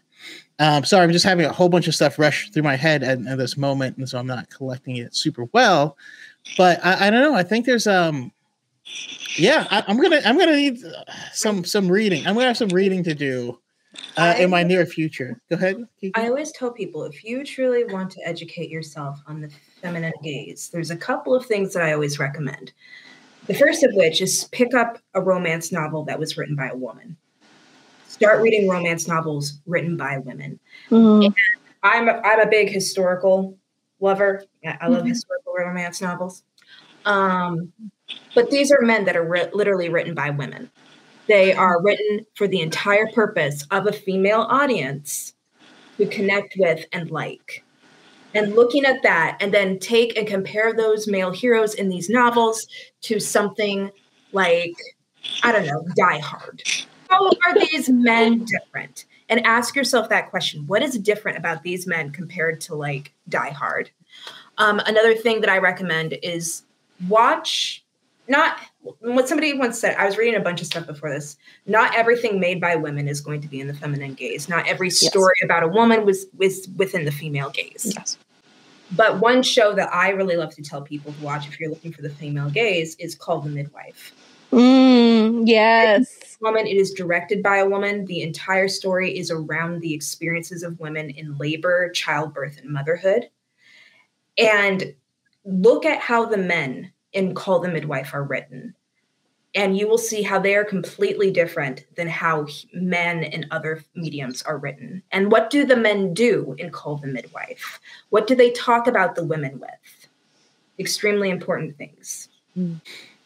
um, 0.60 0.84
sorry, 0.84 1.06
I'm 1.06 1.11
just 1.11 1.26
having 1.26 1.45
a 1.45 1.53
whole 1.53 1.69
bunch 1.69 1.88
of 1.88 1.95
stuff 1.95 2.19
rush 2.19 2.51
through 2.51 2.64
my 2.64 2.76
head 2.76 3.01
at, 3.01 3.26
at 3.26 3.38
this 3.38 3.56
moment, 3.56 3.97
and 3.97 4.07
so 4.07 4.19
I'm 4.19 4.27
not 4.27 4.49
collecting 4.49 4.97
it 4.97 5.15
super 5.15 5.45
well. 5.53 5.97
But 6.57 6.85
I, 6.85 7.07
I 7.07 7.10
don't 7.10 7.22
know. 7.22 7.34
I 7.34 7.43
think 7.43 7.65
there's 7.65 7.88
um, 7.88 8.34
yeah, 9.38 9.65
I, 9.72 9.84
I'm 9.88 10.01
gonna 10.01 10.22
I'm 10.26 10.38
gonna 10.38 10.57
need 10.57 10.84
uh, 10.84 11.03
some 11.31 11.64
some 11.64 11.89
reading. 11.89 12.27
I'm 12.27 12.34
gonna 12.34 12.47
have 12.47 12.57
some 12.57 12.69
reading 12.69 13.03
to 13.06 13.15
do 13.15 13.57
uh, 14.18 14.35
in 14.38 14.49
my 14.49 14.64
near 14.64 14.85
future. 14.85 15.39
Go 15.49 15.56
ahead. 15.56 15.88
Kiki. 15.99 16.11
I 16.15 16.27
always 16.27 16.51
tell 16.51 16.72
people 16.72 17.03
if 17.03 17.23
you 17.23 17.45
truly 17.45 17.85
want 17.85 18.11
to 18.11 18.27
educate 18.27 18.69
yourself 18.69 19.19
on 19.27 19.41
the 19.41 19.49
feminine 19.81 20.14
gaze, 20.23 20.69
there's 20.73 20.91
a 20.91 20.97
couple 20.97 21.34
of 21.34 21.45
things 21.45 21.73
that 21.73 21.84
I 21.84 21.93
always 21.93 22.19
recommend. 22.19 22.73
The 23.49 23.55
first 23.55 23.81
of 23.81 23.89
which 23.95 24.21
is 24.21 24.47
pick 24.51 24.76
up 24.76 24.99
a 25.15 25.21
romance 25.21 25.71
novel 25.71 26.03
that 26.03 26.19
was 26.19 26.38
written 26.38 26.55
by 26.55 26.67
a 26.67 26.76
woman. 26.76 27.17
Start 28.07 28.43
reading 28.43 28.69
romance 28.69 29.07
novels 29.07 29.59
written 29.65 29.97
by 29.97 30.19
women. 30.19 30.59
I'm 30.91 32.07
a, 32.07 32.21
I'm 32.23 32.39
a 32.41 32.47
big 32.47 32.69
historical 32.69 33.57
lover. 33.99 34.43
I 34.63 34.88
love 34.88 35.03
Mhm. 35.03 35.07
historical 35.07 35.53
romance 35.57 35.99
novels. 35.99 36.43
Um, 37.05 37.73
but 38.35 38.51
these 38.51 38.71
are 38.71 38.81
men 38.81 39.05
that 39.05 39.15
are 39.17 39.27
ri- 39.27 39.49
literally 39.51 39.89
written 39.89 40.13
by 40.13 40.30
women. 40.30 40.69
They 41.26 41.51
are 41.51 41.81
written 41.81 42.27
for 42.35 42.47
the 42.47 42.61
entire 42.61 43.07
purpose 43.13 43.65
of 43.71 43.88
a 43.88 43.91
female 43.91 44.41
audience 44.41 45.34
to 45.97 46.05
connect 46.05 46.53
with 46.59 46.85
and 46.93 47.09
like. 47.09 47.63
And 48.34 48.56
looking 48.56 48.85
at 48.85 49.01
that, 49.03 49.38
and 49.39 49.53
then 49.53 49.80
take 49.80 50.18
and 50.18 50.27
compare 50.27 50.73
those 50.73 51.07
male 51.07 51.31
heroes 51.31 51.73
in 51.73 51.89
these 51.89 52.10
novels 52.10 52.68
to 53.01 53.19
something 53.19 53.91
like, 54.34 54.76
I 55.43 55.51
don't 55.51 55.65
know, 55.65 55.84
Die 55.95 56.19
Hard. 56.19 56.61
How 57.10 57.26
are 57.27 57.60
these 57.60 57.89
men 57.89 58.45
different? 58.45 59.06
And 59.30 59.45
ask 59.45 59.76
yourself 59.76 60.10
that 60.10 60.30
question 60.30 60.65
What 60.68 60.84
is 60.84 60.97
different 60.97 61.38
about 61.38 61.64
these 61.64 61.88
men 61.88 62.11
compared 62.11 62.61
to 62.61 62.76
like 62.76 63.14
Die 63.27 63.49
Hard? 63.49 63.89
Um, 64.57 64.80
another 64.85 65.15
thing 65.15 65.41
that 65.41 65.49
I 65.49 65.57
recommend 65.57 66.18
is 66.22 66.64
watch 67.07 67.84
not 68.27 68.57
what 68.81 69.27
somebody 69.27 69.53
once 69.53 69.80
said. 69.80 69.95
I 69.97 70.06
was 70.06 70.18
reading 70.18 70.39
a 70.39 70.43
bunch 70.43 70.61
of 70.61 70.68
stuff 70.68 70.88
before 70.88 71.10
this. 71.10 71.38
Not 71.65 71.95
everything 71.95 72.39
made 72.39 72.61
by 72.61 72.76
women 72.76 73.07
is 73.07 73.22
going 73.22 73.41
to 73.41 73.47
be 73.47 73.60
in 73.60 73.68
the 73.68 73.73
feminine 73.73 74.14
gaze. 74.14 74.47
Not 74.47 74.68
every 74.68 74.89
story 74.89 75.35
about 75.43 75.64
a 75.64 75.68
woman 75.68 76.06
was 76.06 76.26
was 76.38 76.68
within 76.76 77.06
the 77.06 77.11
female 77.11 77.49
gaze. 77.49 77.93
Yes. 77.95 78.18
But 78.91 79.19
one 79.19 79.43
show 79.43 79.73
that 79.76 79.93
I 79.93 80.10
really 80.10 80.35
love 80.35 80.56
to 80.56 80.64
tell 80.64 80.81
people 80.81 81.14
to 81.14 81.22
watch 81.22 81.47
if 81.47 81.60
you're 81.60 81.69
looking 81.69 81.93
for 81.93 82.01
the 82.01 82.10
female 82.10 82.49
gaze 82.49 82.95
is 82.95 83.14
called 83.14 83.43
The 83.43 83.49
Midwife. 83.49 84.14
Mm, 84.51 85.43
yes. 85.45 86.38
Woman, 86.41 86.65
it 86.65 86.76
is 86.76 86.91
directed 86.91 87.43
by 87.43 87.57
a 87.57 87.69
woman. 87.69 88.06
The 88.06 88.23
entire 88.23 88.68
story 88.68 89.15
is 89.15 89.30
around 89.30 89.81
the 89.81 89.93
experiences 89.93 90.64
of 90.64 90.80
women 90.80 91.11
in 91.11 91.38
labor, 91.38 91.91
childbirth, 91.91 92.57
and 92.57 92.72
motherhood. 92.72 93.30
And 94.39 94.95
look 95.45 95.85
at 95.85 95.99
how 95.99 96.26
the 96.26 96.38
men 96.38 96.91
in 97.14 97.34
Call 97.34 97.60
the 97.60 97.69
Midwife 97.69 98.14
are 98.14 98.23
written. 98.23 98.76
and 99.56 99.76
you 99.77 99.88
will 99.88 99.98
see 99.98 100.22
how 100.22 100.38
they 100.40 100.56
are 100.56 100.64
completely 100.64 101.31
different 101.31 101.86
than 101.95 102.07
how 102.07 102.45
men 102.73 103.23
in 103.23 103.48
other 103.49 103.84
mediums 103.95 104.44
are 104.44 104.57
written. 104.57 105.02
And 105.11 105.31
what 105.31 105.49
do 105.49 105.65
the 105.65 105.76
men 105.76 106.14
do 106.14 106.56
in 106.60 106.69
Call 106.69 106.98
the 106.98 107.07
Midwife? 107.07 107.80
What 108.10 108.27
do 108.27 108.36
they 108.36 108.52
talk 108.52 108.86
about 108.86 109.15
the 109.15 109.23
women 109.23 109.60
with? 109.60 110.07
Extremely 110.77 111.30
important 111.31 111.77
things. 111.77 112.30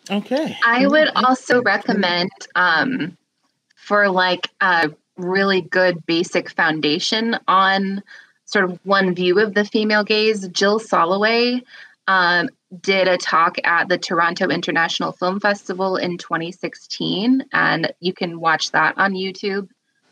Okay. 0.09 0.57
I 0.65 0.87
would 0.87 1.09
also 1.15 1.61
recommend 1.61 2.31
um, 2.55 3.17
for 3.75 4.09
like 4.09 4.47
a 4.61 4.91
really 5.17 5.61
good 5.61 6.05
basic 6.05 6.49
foundation 6.49 7.37
on 7.47 8.01
sort 8.45 8.65
of 8.65 8.79
one 8.85 9.13
view 9.13 9.39
of 9.39 9.55
the 9.55 9.65
female 9.65 10.03
gaze, 10.03 10.47
Jill 10.47 10.79
Soloway 10.79 11.61
um, 12.07 12.49
did 12.81 13.07
a 13.07 13.17
talk 13.17 13.57
at 13.63 13.87
the 13.87 13.97
Toronto 13.97 14.47
International 14.47 15.11
Film 15.11 15.39
Festival 15.39 15.97
in 15.97 16.17
2016, 16.17 17.45
and 17.53 17.93
you 17.99 18.13
can 18.13 18.39
watch 18.39 18.71
that 18.71 18.97
on 18.97 19.13
YouTube. 19.13 19.69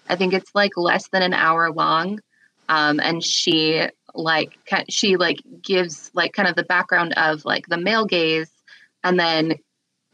I 0.10 0.16
think 0.16 0.34
it's 0.34 0.54
like 0.54 0.78
less 0.78 1.08
than 1.10 1.22
an 1.24 1.34
hour 1.34 1.72
long, 1.72 2.20
um, 2.70 3.00
and 3.00 3.24
she 3.24 3.88
like 4.14 4.58
she 4.90 5.16
like 5.16 5.40
gives 5.62 6.12
like 6.14 6.34
kind 6.34 6.50
of 6.50 6.56
the 6.56 6.64
background 6.64 7.14
of 7.14 7.46
like 7.46 7.68
the 7.68 7.78
male 7.78 8.06
gaze, 8.06 8.52
and 9.04 9.20
then 9.20 9.56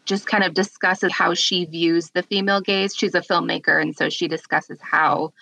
just 0.05 0.27
kind 0.27 0.43
of 0.43 0.53
discusses 0.53 1.11
how 1.11 1.33
she 1.33 1.65
views 1.65 2.11
the 2.11 2.23
female 2.23 2.61
gaze. 2.61 2.95
She's 2.95 3.15
a 3.15 3.21
filmmaker, 3.21 3.81
and 3.81 3.95
so 3.95 4.09
she 4.09 4.27
discusses 4.27 4.79
how 4.81 5.33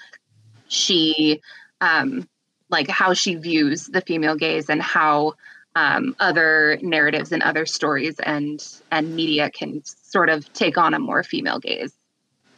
she 0.67 1.41
um, 1.81 2.27
like 2.69 2.89
how 2.89 3.13
she 3.13 3.35
views 3.35 3.85
the 3.87 4.01
female 4.01 4.35
gaze 4.35 4.69
and 4.69 4.81
how 4.81 5.33
um, 5.75 6.15
other 6.19 6.79
narratives 6.81 7.31
and 7.31 7.43
other 7.43 7.65
stories 7.65 8.19
and 8.19 8.65
and 8.91 9.15
media 9.15 9.49
can 9.49 9.83
sort 9.85 10.29
of 10.29 10.51
take 10.53 10.77
on 10.77 10.93
a 10.93 10.99
more 10.99 11.23
female 11.23 11.59
gaze. 11.59 11.93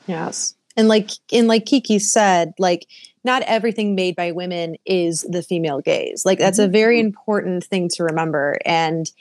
Yes. 0.07 0.56
And 0.76 0.88
like 0.88 1.10
and 1.31 1.48
like 1.48 1.65
Kiki 1.65 1.99
said, 1.99 2.53
like 2.60 2.88
not 3.23 3.41
everything 3.44 3.95
made 3.95 4.15
by 4.15 4.31
women 4.31 4.77
is 4.85 5.26
the 5.30 5.41
female 5.41 5.81
gaze. 5.81 6.23
Like 6.26 6.39
that's 6.39 6.60
a 6.60 6.68
very 6.68 6.99
mm-hmm. 6.99 7.07
important 7.07 7.64
thing 7.64 7.89
to 7.89 8.03
remember. 8.03 8.57
And 8.64 9.11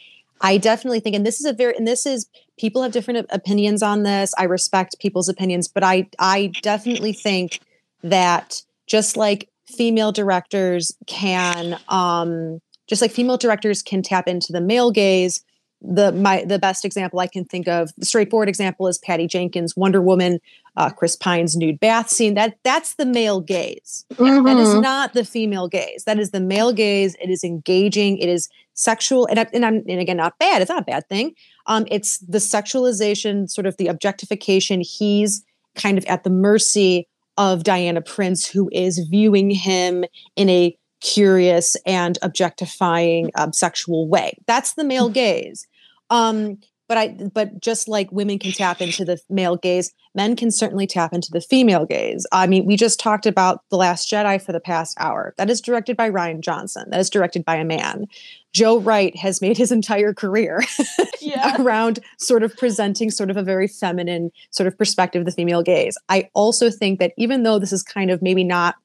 I 0.40 0.59
definitely 0.59 1.01
think, 1.01 1.16
and 1.16 1.24
this 1.24 1.40
is 1.40 1.47
a 1.47 1.52
very, 1.55 1.74
and 1.77 1.89
this 1.89 2.05
is 2.05 2.28
people 2.59 2.82
have 2.82 2.93
different 2.93 3.27
opinions 3.31 3.82
on 3.82 4.02
this. 4.02 4.35
I 4.36 4.44
respect 4.44 4.98
people's 5.01 5.28
opinions, 5.28 5.66
but 5.66 5.82
I 5.82 6.09
I 6.18 6.52
definitely 6.62 7.14
think 7.14 7.60
that 8.02 8.62
just 8.86 9.16
like 9.16 9.48
female 9.66 10.12
directors 10.12 10.93
can 11.06 11.78
um 11.89 12.60
just 12.87 13.03
like 13.03 13.11
female 13.11 13.37
directors 13.37 13.83
can 13.83 14.03
tap 14.03 14.29
into 14.29 14.53
the 14.53 14.61
male 14.61 14.91
gaze. 14.91 15.43
The 15.83 16.11
my 16.11 16.43
the 16.43 16.59
best 16.59 16.87
example 16.87 17.21
i 17.21 17.27
can 17.27 17.45
think 17.45 17.69
of 17.69 17.91
the 17.99 18.07
straightforward 18.07 18.49
example 18.49 18.89
is 18.89 18.97
patty 18.97 19.27
jenkins 19.27 19.77
wonder 19.77 20.01
woman 20.01 20.41
uh, 20.79 20.89
chris 20.89 21.17
pine's 21.17 21.55
nude 21.55 21.79
bath 21.79 22.09
scene. 22.09 22.33
That 22.33 22.57
that's 22.65 22.95
the 22.95 23.05
male 23.05 23.43
gaze. 23.43 24.07
Mm-hmm. 24.15 24.47
that 24.47 24.57
is 24.57 24.71
mm-hmm. 24.71 24.81
not 24.81 25.13
the 25.13 25.25
female 25.25 25.69
gaze. 25.69 26.05
That 26.05 26.19
is 26.19 26.31
the 26.31 26.41
male 26.41 26.73
gaze. 26.73 27.15
It 27.21 27.29
is 27.29 27.45
engaging. 27.45 28.17
It 28.17 28.31
is 28.31 28.49
sexual 28.73 29.27
and, 29.27 29.39
I, 29.39 29.47
and 29.53 29.67
i'm 29.67 29.83
and 29.87 30.01
again 30.01 30.17
not 30.17 30.39
bad. 30.39 30.63
It's 30.63 30.71
not 30.71 30.81
a 30.81 30.85
bad 30.85 31.07
thing. 31.11 31.35
Um 31.67 31.87
it's 31.91 32.19
the 32.21 32.39
sexualization 32.39 33.51
sort 33.51 33.67
of 33.67 33.77
the 33.77 33.89
objectification. 33.89 34.81
He's 34.81 35.45
kind 35.75 35.99
of 35.99 36.07
at 36.07 36.25
the 36.25 36.31
mercy 36.31 37.07
of 37.37 37.65
diana 37.65 38.01
prince 38.01 38.47
who 38.47 38.71
is 38.73 38.99
viewing 39.11 39.51
him 39.51 40.05
in 40.37 40.49
a 40.49 40.77
curious 41.01 41.77
and 41.86 42.18
objectifying 42.23 43.31
um, 43.35 43.52
sexual 43.52 44.09
way. 44.09 44.39
That's 44.47 44.74
the 44.74 44.85
male 44.85 45.09
gaze. 45.09 45.66
Um, 46.10 46.59
but 46.89 46.98
I, 46.98 47.09
but 47.35 47.60
just 47.60 47.89
like 47.89 48.12
women 48.12 48.39
can 48.39 48.52
tap 48.52 48.81
into 48.81 49.05
the 49.05 49.18
male 49.28 49.56
gaze, 49.56 49.93
men 50.14 50.36
can 50.36 50.51
certainly 50.51 50.86
tap 50.86 51.12
into 51.12 51.31
the 51.32 51.40
female 51.40 51.85
gaze. 51.85 52.27
I 52.31 52.47
mean, 52.47 52.64
we 52.64 52.77
just 52.77 53.01
talked 53.01 53.27
about 53.27 53.62
The 53.70 53.77
Last 53.77 54.10
Jedi 54.10 54.40
for 54.40 54.52
the 54.52 54.60
past 54.60 54.97
hour. 55.01 55.35
That 55.36 55.51
is 55.51 55.60
directed 55.60 55.97
by 55.97 56.10
Rian 56.10 56.40
Johnson. 56.40 56.89
That 56.90 57.01
is 57.01 57.10
directed 57.10 57.44
by 57.44 57.56
a 57.56 57.64
man. 57.64 58.06
Joe 58.52 58.78
Wright 58.78 59.16
has 59.16 59.43
made 59.43 59.56
his 59.56 59.73
entire 59.73 60.14
career 60.14 60.62
yeah. 61.20 61.60
around 61.60 61.98
sort 62.18 62.43
of 62.43 62.56
presenting 62.56 63.10
sort 63.10 63.31
of 63.31 63.36
a 63.36 63.43
very 63.43 63.68
feminine 63.68 64.31
sort 64.51 64.66
of 64.66 64.78
perspective 64.78 65.20
of 65.20 65.27
the 65.27 65.32
female 65.32 65.62
gaze. 65.62 65.98
I 66.09 66.31
also 66.35 66.70
think 66.70 67.01
that 67.01 67.12
even 67.18 67.43
though 67.43 67.59
this 67.59 67.73
is 67.73 67.82
kind 67.82 68.10
of 68.10 68.23
maybe 68.23 68.44
not 68.44 68.77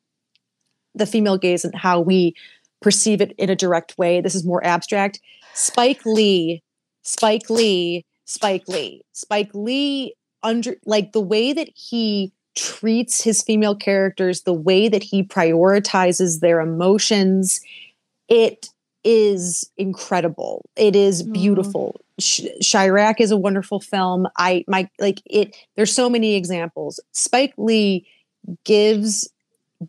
the 0.95 1.05
female 1.05 1.37
gaze 1.37 1.63
and 1.65 1.75
how 1.75 1.99
we 1.99 2.35
perceive 2.81 3.21
it 3.21 3.33
in 3.37 3.49
a 3.49 3.55
direct 3.55 3.97
way. 3.97 4.21
This 4.21 4.35
is 4.35 4.45
more 4.45 4.63
abstract. 4.65 5.19
Spike 5.53 6.05
Lee, 6.05 6.63
Spike 7.03 7.49
Lee, 7.49 8.05
Spike 8.25 8.67
Lee, 8.67 9.01
Spike 9.13 9.51
Lee 9.53 10.15
under 10.43 10.75
like 10.85 11.11
the 11.11 11.21
way 11.21 11.53
that 11.53 11.69
he 11.75 12.31
treats 12.55 13.21
his 13.21 13.41
female 13.41 13.75
characters, 13.75 14.41
the 14.41 14.53
way 14.53 14.87
that 14.89 15.03
he 15.03 15.23
prioritizes 15.23 16.39
their 16.39 16.59
emotions, 16.59 17.61
it 18.27 18.67
is 19.03 19.69
incredible. 19.77 20.69
It 20.75 20.95
is 20.95 21.23
mm-hmm. 21.23 21.33
beautiful. 21.33 22.01
Mm. 22.19 22.71
Chi-Raq 22.71 23.15
is 23.19 23.31
a 23.31 23.37
wonderful 23.37 23.79
film. 23.79 24.27
I 24.37 24.63
my 24.67 24.89
like 24.99 25.21
it. 25.25 25.55
There's 25.75 25.93
so 25.93 26.09
many 26.09 26.35
examples. 26.35 26.99
Spike 27.11 27.53
Lee 27.57 28.07
gives 28.63 29.27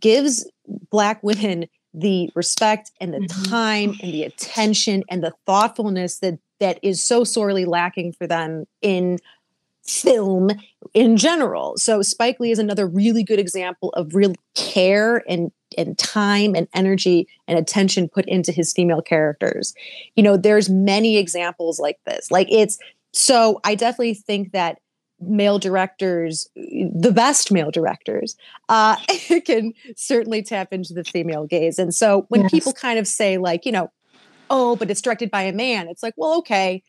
gives 0.01 0.49
black 0.91 1.23
women 1.23 1.67
the 1.95 2.31
respect 2.35 2.91
and 3.01 3.13
the 3.13 3.19
mm-hmm. 3.19 3.43
time 3.45 3.91
and 4.03 4.13
the 4.13 4.23
attention 4.23 5.05
and 5.11 5.23
the 5.23 5.33
thoughtfulness 5.47 6.19
that 6.21 6.39
that 6.61 6.79
is 6.83 7.03
so 7.03 7.25
sorely 7.25 7.65
lacking 7.65 8.13
for 8.13 8.27
them 8.27 8.65
in 8.81 9.19
film 9.85 10.51
in 10.95 11.17
general. 11.17 11.77
So 11.77 12.03
Spike 12.03 12.39
Lee 12.39 12.53
is 12.53 12.59
another 12.59 12.87
really 12.87 13.25
good 13.25 13.41
example 13.41 13.91
of 13.91 14.15
real 14.15 14.35
care 14.55 15.23
and 15.29 15.51
and 15.77 15.99
time 15.99 16.55
and 16.55 16.69
energy 16.75 17.27
and 17.49 17.59
attention 17.59 18.09
put 18.09 18.27
into 18.27 18.53
his 18.53 18.73
female 18.73 19.03
characters. 19.03 19.75
You 20.17 20.23
know, 20.23 20.37
there's 20.37 20.69
many 20.71 21.17
examples 21.17 21.81
like 21.81 21.99
this. 22.07 22.31
Like 22.31 22.47
it's 22.51 22.79
so 23.13 23.61
I 23.65 23.75
definitely 23.75 24.15
think 24.15 24.53
that 24.53 24.79
male 25.23 25.59
directors, 25.59 26.49
the 26.55 27.13
best 27.15 27.53
male 27.53 27.71
directors, 27.71 28.37
uh, 28.69 28.97
can 29.47 29.73
certainly 29.97 30.43
tap 30.43 30.73
into 30.73 30.93
the 30.93 31.05
female 31.05 31.47
gaze. 31.47 31.79
And 31.79 31.95
so 31.95 32.27
when 32.29 32.43
yes. 32.43 32.51
people 32.51 32.73
kind 32.73 32.99
of 32.99 33.07
say, 33.07 33.39
like, 33.39 33.65
you 33.65 33.73
know, 33.73 33.91
oh, 34.51 34.77
but 34.77 34.91
it's 34.91 35.01
directed 35.01 35.31
by 35.31 35.43
a 35.43 35.53
man, 35.53 35.89
it's 35.89 36.03
like, 36.03 36.15
well, 36.17 36.39
okay, 36.39 36.83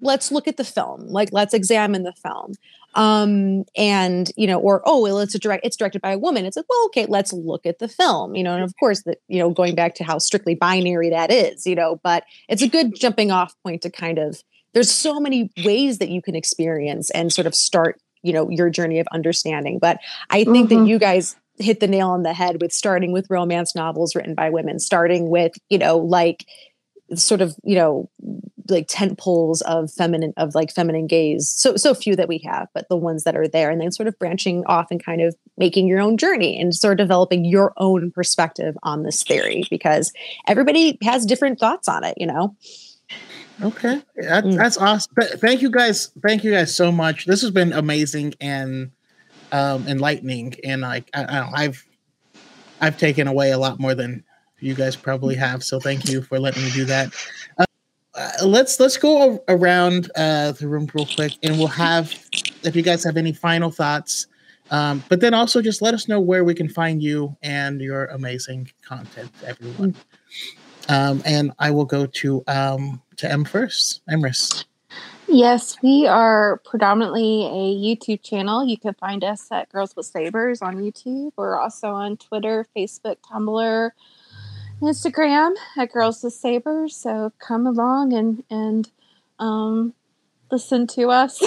let's 0.00 0.32
look 0.32 0.48
at 0.48 0.56
the 0.56 0.64
film. 0.64 1.06
Like, 1.08 1.30
let's 1.32 1.54
examine 1.54 2.02
the 2.02 2.12
film. 2.12 2.54
Um, 2.94 3.64
and 3.76 4.32
you 4.36 4.48
know, 4.48 4.58
or 4.58 4.82
oh, 4.84 5.02
well, 5.02 5.20
it's 5.20 5.34
a 5.34 5.38
direct, 5.38 5.64
it's 5.64 5.76
directed 5.76 6.02
by 6.02 6.12
a 6.12 6.18
woman. 6.18 6.44
It's 6.44 6.56
like, 6.56 6.66
well, 6.68 6.86
okay, 6.86 7.06
let's 7.06 7.32
look 7.32 7.64
at 7.64 7.78
the 7.78 7.86
film. 7.86 8.34
You 8.34 8.42
know, 8.42 8.54
and 8.54 8.64
of 8.64 8.74
course, 8.80 9.02
that 9.04 9.18
you 9.28 9.38
know, 9.38 9.50
going 9.50 9.76
back 9.76 9.94
to 9.96 10.04
how 10.04 10.18
strictly 10.18 10.56
binary 10.56 11.10
that 11.10 11.30
is, 11.30 11.66
you 11.66 11.76
know, 11.76 12.00
but 12.02 12.24
it's 12.48 12.62
a 12.62 12.68
good 12.68 12.96
jumping 12.96 13.30
off 13.30 13.54
point 13.62 13.82
to 13.82 13.90
kind 13.90 14.18
of 14.18 14.42
there's 14.72 14.90
so 14.90 15.20
many 15.20 15.50
ways 15.64 15.98
that 15.98 16.08
you 16.08 16.22
can 16.22 16.34
experience 16.34 17.10
and 17.10 17.32
sort 17.32 17.46
of 17.46 17.54
start 17.54 18.00
you 18.22 18.32
know 18.32 18.48
your 18.50 18.70
journey 18.70 18.98
of 18.98 19.06
understanding 19.12 19.78
but 19.78 19.98
i 20.30 20.44
think 20.44 20.70
mm-hmm. 20.70 20.82
that 20.82 20.88
you 20.88 20.98
guys 20.98 21.36
hit 21.58 21.80
the 21.80 21.86
nail 21.86 22.08
on 22.08 22.22
the 22.22 22.32
head 22.32 22.60
with 22.60 22.72
starting 22.72 23.12
with 23.12 23.26
romance 23.30 23.74
novels 23.74 24.14
written 24.14 24.34
by 24.34 24.50
women 24.50 24.78
starting 24.78 25.30
with 25.30 25.52
you 25.68 25.78
know 25.78 25.98
like 25.98 26.44
sort 27.14 27.40
of 27.40 27.54
you 27.64 27.74
know 27.74 28.08
like 28.68 28.86
tent 28.88 29.18
poles 29.18 29.62
of 29.62 29.90
feminine 29.92 30.32
of 30.36 30.54
like 30.54 30.72
feminine 30.72 31.06
gaze 31.06 31.48
so 31.48 31.76
so 31.76 31.92
few 31.92 32.14
that 32.14 32.28
we 32.28 32.38
have 32.38 32.68
but 32.72 32.88
the 32.88 32.96
ones 32.96 33.24
that 33.24 33.36
are 33.36 33.48
there 33.48 33.70
and 33.70 33.80
then 33.80 33.90
sort 33.90 34.06
of 34.06 34.16
branching 34.18 34.64
off 34.66 34.86
and 34.90 35.04
kind 35.04 35.20
of 35.20 35.34
making 35.56 35.88
your 35.88 36.00
own 36.00 36.16
journey 36.16 36.60
and 36.60 36.74
sort 36.74 36.92
of 36.92 36.98
developing 36.98 37.44
your 37.44 37.72
own 37.78 38.10
perspective 38.12 38.76
on 38.82 39.02
this 39.02 39.22
theory 39.24 39.64
because 39.70 40.12
everybody 40.46 40.96
has 41.02 41.26
different 41.26 41.58
thoughts 41.58 41.88
on 41.88 42.04
it 42.04 42.14
you 42.16 42.26
know 42.26 42.54
Okay, 43.62 44.02
that, 44.16 44.44
mm. 44.44 44.56
that's 44.56 44.78
awesome. 44.78 45.12
Thank 45.36 45.60
you 45.62 45.70
guys. 45.70 46.12
Thank 46.22 46.44
you 46.44 46.50
guys 46.50 46.74
so 46.74 46.90
much. 46.90 47.26
This 47.26 47.42
has 47.42 47.50
been 47.50 47.72
amazing 47.72 48.34
and 48.40 48.90
um, 49.52 49.86
enlightening, 49.86 50.54
and 50.64 50.82
like 50.82 51.10
I, 51.14 51.24
I 51.24 51.50
I've 51.64 51.86
I've 52.80 52.96
taken 52.96 53.26
away 53.26 53.50
a 53.52 53.58
lot 53.58 53.78
more 53.78 53.94
than 53.94 54.24
you 54.60 54.74
guys 54.74 54.96
probably 54.96 55.34
have. 55.36 55.62
So 55.62 55.80
thank 55.80 56.08
you 56.08 56.22
for 56.22 56.38
letting 56.38 56.62
me 56.64 56.70
do 56.70 56.84
that. 56.86 57.14
Uh, 57.58 57.64
uh, 58.14 58.30
let's 58.46 58.80
let's 58.80 58.96
go 58.96 59.42
around 59.48 60.10
uh, 60.16 60.52
the 60.52 60.68
room 60.68 60.88
real 60.94 61.06
quick, 61.06 61.32
and 61.42 61.58
we'll 61.58 61.66
have 61.66 62.12
if 62.62 62.74
you 62.74 62.82
guys 62.82 63.04
have 63.04 63.16
any 63.16 63.32
final 63.32 63.70
thoughts. 63.70 64.26
Um, 64.70 65.02
but 65.08 65.20
then 65.20 65.34
also 65.34 65.60
just 65.60 65.82
let 65.82 65.94
us 65.94 66.06
know 66.06 66.20
where 66.20 66.44
we 66.44 66.54
can 66.54 66.68
find 66.68 67.02
you 67.02 67.36
and 67.42 67.80
your 67.80 68.06
amazing 68.06 68.70
content, 68.82 69.30
everyone. 69.44 69.96
Um, 70.88 71.22
and 71.24 71.52
I 71.58 71.72
will 71.72 71.84
go 71.84 72.06
to 72.06 72.44
um, 72.46 73.02
to 73.20 73.30
M 73.30 73.44
first. 73.44 74.00
Emrys. 74.10 74.64
Yes, 75.28 75.76
we 75.82 76.06
are 76.06 76.60
predominantly 76.64 77.44
a 77.44 77.76
YouTube 77.76 78.22
channel. 78.22 78.64
You 78.64 78.76
can 78.76 78.94
find 78.94 79.22
us 79.22 79.46
at 79.52 79.68
Girls 79.68 79.94
with 79.94 80.06
Sabers 80.06 80.60
on 80.60 80.76
YouTube. 80.76 81.32
We're 81.36 81.56
also 81.56 81.90
on 81.90 82.16
Twitter, 82.16 82.66
Facebook, 82.76 83.16
Tumblr, 83.30 83.90
Instagram 84.80 85.54
at 85.76 85.92
Girls 85.92 86.24
with 86.24 86.32
Sabers. 86.32 86.96
So 86.96 87.32
come 87.38 87.66
along 87.66 88.12
and 88.14 88.42
and 88.50 88.90
um, 89.38 89.94
listen 90.50 90.86
to 90.88 91.10
us. 91.10 91.40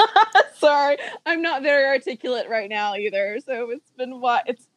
Sorry, 0.54 0.98
I'm 1.26 1.42
not 1.42 1.62
very 1.62 1.86
articulate 1.86 2.48
right 2.48 2.68
now 2.68 2.94
either. 2.94 3.40
So 3.44 3.70
it's 3.70 3.90
been 3.96 4.20
what 4.20 4.44
it's 4.46 4.62
it's 4.62 4.73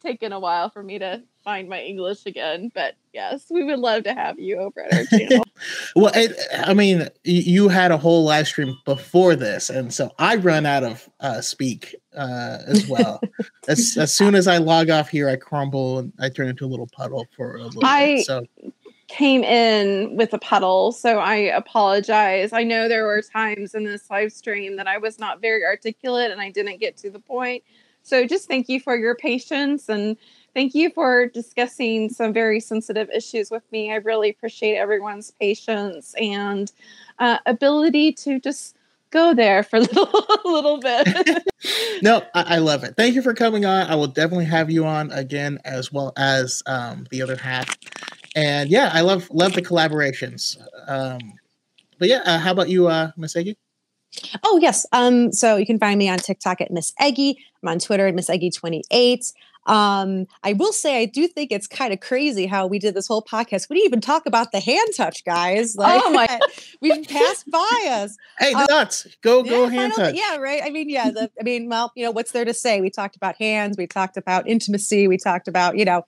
taken 0.00 0.32
a 0.32 0.40
while 0.40 0.70
for 0.70 0.82
me 0.82 0.98
to 0.98 1.22
find 1.44 1.68
my 1.68 1.80
English 1.80 2.26
again. 2.26 2.70
But 2.74 2.94
yes, 3.12 3.46
we 3.50 3.64
would 3.64 3.78
love 3.78 4.04
to 4.04 4.14
have 4.14 4.38
you 4.38 4.58
over 4.58 4.82
at 4.82 4.92
our 4.92 5.04
channel. 5.04 5.44
well, 5.96 6.12
it, 6.14 6.38
I 6.54 6.74
mean, 6.74 7.08
you 7.24 7.68
had 7.68 7.90
a 7.90 7.96
whole 7.96 8.24
live 8.24 8.46
stream 8.46 8.76
before 8.84 9.34
this, 9.34 9.70
and 9.70 9.92
so 9.92 10.10
I 10.18 10.36
run 10.36 10.66
out 10.66 10.84
of 10.84 11.08
uh, 11.20 11.40
speak 11.40 11.94
uh, 12.16 12.58
as 12.66 12.86
well. 12.86 13.20
as 13.68 13.96
as 13.96 14.12
soon 14.12 14.34
as 14.34 14.46
I 14.46 14.58
log 14.58 14.90
off 14.90 15.08
here, 15.08 15.28
I 15.28 15.36
crumble 15.36 15.98
and 15.98 16.12
I 16.20 16.28
turn 16.28 16.48
into 16.48 16.64
a 16.64 16.68
little 16.68 16.88
puddle 16.88 17.26
for 17.36 17.56
a 17.56 17.64
little 17.64 17.84
I, 17.84 18.16
bit. 18.16 18.26
So 18.26 18.46
came 19.08 19.42
in 19.42 20.16
with 20.16 20.34
a 20.34 20.38
puddle, 20.38 20.92
so 20.92 21.18
I 21.18 21.34
apologize. 21.34 22.52
I 22.52 22.62
know 22.62 22.88
there 22.88 23.06
were 23.06 23.22
times 23.22 23.74
in 23.74 23.84
this 23.84 24.10
live 24.10 24.32
stream 24.32 24.76
that 24.76 24.86
I 24.86 24.98
was 24.98 25.18
not 25.18 25.40
very 25.40 25.64
articulate 25.64 26.30
and 26.30 26.40
I 26.40 26.50
didn't 26.50 26.78
get 26.78 26.98
to 26.98 27.10
the 27.10 27.18
point. 27.18 27.64
So 28.08 28.26
just 28.26 28.48
thank 28.48 28.70
you 28.70 28.80
for 28.80 28.96
your 28.96 29.14
patience 29.14 29.90
and 29.90 30.16
thank 30.54 30.74
you 30.74 30.88
for 30.88 31.26
discussing 31.26 32.08
some 32.08 32.32
very 32.32 32.58
sensitive 32.58 33.10
issues 33.10 33.50
with 33.50 33.62
me. 33.70 33.92
I 33.92 33.96
really 33.96 34.30
appreciate 34.30 34.76
everyone's 34.76 35.32
patience 35.32 36.14
and 36.18 36.72
uh, 37.18 37.36
ability 37.44 38.12
to 38.12 38.40
just 38.40 38.76
go 39.10 39.34
there 39.34 39.62
for 39.62 39.76
a 39.76 39.80
little, 39.80 40.26
little 40.46 40.80
bit. 40.80 41.44
no, 42.02 42.22
I, 42.34 42.56
I, 42.56 42.58
love 42.58 42.82
it. 42.82 42.94
Thank 42.96 43.14
you 43.14 43.20
for 43.20 43.34
coming 43.34 43.66
on. 43.66 43.86
I 43.88 43.94
will 43.94 44.06
definitely 44.06 44.46
have 44.46 44.70
you 44.70 44.86
on 44.86 45.12
again, 45.12 45.58
as 45.66 45.92
well 45.92 46.14
as 46.16 46.62
um, 46.64 47.06
the 47.10 47.20
other 47.20 47.36
half. 47.36 47.76
And 48.34 48.70
yeah, 48.70 48.90
I 48.94 49.02
love 49.02 49.28
love 49.30 49.52
the 49.52 49.62
collaborations. 49.62 50.56
Um, 50.86 51.34
but 51.98 52.08
yeah, 52.08 52.22
uh, 52.24 52.38
how 52.38 52.52
about 52.52 52.70
you, 52.70 52.88
uh? 52.88 53.10
Oh, 54.42 54.58
yes. 54.60 54.86
Um, 54.92 55.32
so 55.32 55.56
you 55.56 55.66
can 55.66 55.78
find 55.78 55.98
me 55.98 56.08
on 56.08 56.18
TikTok 56.18 56.60
at 56.60 56.70
Miss 56.70 56.92
Eggy. 56.98 57.44
I'm 57.62 57.68
on 57.68 57.78
Twitter 57.78 58.06
at 58.06 58.14
Miss 58.14 58.28
Eggy28. 58.28 59.32
Um, 59.68 60.26
I 60.42 60.54
will 60.54 60.72
say 60.72 61.02
I 61.02 61.04
do 61.04 61.28
think 61.28 61.52
it's 61.52 61.66
kind 61.66 61.92
of 61.92 62.00
crazy 62.00 62.46
how 62.46 62.66
we 62.66 62.78
did 62.78 62.94
this 62.94 63.06
whole 63.06 63.22
podcast. 63.22 63.68
We 63.68 63.76
didn't 63.76 63.86
even 63.86 64.00
talk 64.00 64.24
about 64.24 64.50
the 64.50 64.60
hand 64.60 64.88
touch, 64.96 65.24
guys. 65.24 65.76
Like, 65.76 66.00
oh 66.02 66.10
my, 66.10 66.40
we've 66.80 67.06
passed 67.06 67.50
by 67.50 67.86
us. 67.90 68.16
Hey, 68.38 68.54
um, 68.54 68.66
nuts, 68.70 69.06
go 69.20 69.42
go 69.42 69.64
yeah, 69.64 69.70
hand 69.70 69.92
touch. 69.94 70.14
Yeah, 70.14 70.36
right. 70.38 70.62
I 70.64 70.70
mean, 70.70 70.88
yeah. 70.88 71.10
The, 71.10 71.30
I 71.38 71.42
mean, 71.42 71.68
well, 71.68 71.92
you 71.94 72.04
know, 72.04 72.10
what's 72.10 72.32
there 72.32 72.46
to 72.46 72.54
say? 72.54 72.80
We 72.80 72.88
talked 72.88 73.14
about 73.14 73.36
hands. 73.36 73.76
We 73.76 73.86
talked 73.86 74.16
about 74.16 74.48
intimacy. 74.48 75.06
We 75.06 75.18
talked 75.18 75.48
about, 75.48 75.76
you 75.76 75.84
know, 75.84 76.02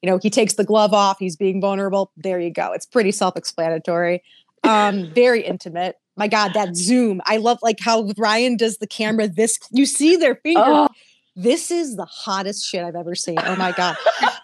you 0.00 0.10
know, 0.10 0.18
he 0.20 0.30
takes 0.30 0.54
the 0.54 0.64
glove 0.64 0.94
off. 0.94 1.18
He's 1.18 1.36
being 1.36 1.60
vulnerable. 1.60 2.12
There 2.16 2.40
you 2.40 2.50
go. 2.50 2.72
It's 2.72 2.86
pretty 2.86 3.12
self-explanatory. 3.12 4.22
Um, 4.64 5.12
very 5.12 5.42
intimate 5.42 5.96
my 6.16 6.28
god 6.28 6.52
that 6.54 6.76
zoom. 6.76 7.20
I 7.26 7.38
love 7.38 7.58
like 7.62 7.80
how 7.80 8.04
Rian 8.04 8.56
does 8.56 8.78
the 8.78 8.86
camera 8.86 9.28
this 9.28 9.58
you 9.70 9.86
see 9.86 10.16
their 10.16 10.36
finger. 10.36 10.60
Oh. 10.64 10.88
this 11.34 11.70
is 11.70 11.96
the 11.96 12.04
hottest 12.04 12.66
shit 12.66 12.84
i've 12.84 12.96
ever 12.96 13.14
seen. 13.14 13.38
Oh 13.38 13.56
my 13.56 13.72
god. 13.72 13.96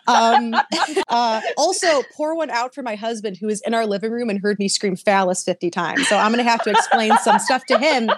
Um 0.06 0.54
uh 1.08 1.40
also 1.56 2.02
pour 2.16 2.34
one 2.34 2.50
out 2.50 2.74
for 2.74 2.82
my 2.82 2.94
husband 2.94 3.36
who 3.36 3.48
is 3.48 3.60
in 3.66 3.74
our 3.74 3.86
living 3.86 4.10
room 4.10 4.30
and 4.30 4.40
heard 4.40 4.58
me 4.58 4.68
scream 4.68 4.96
phallus 4.96 5.44
50 5.44 5.70
times. 5.70 6.08
So 6.08 6.16
i'm 6.16 6.32
gonna 6.32 6.42
have 6.42 6.62
to 6.64 6.70
explain 6.70 7.16
some 7.18 7.38
stuff 7.38 7.64
to 7.66 7.78
him 7.78 8.10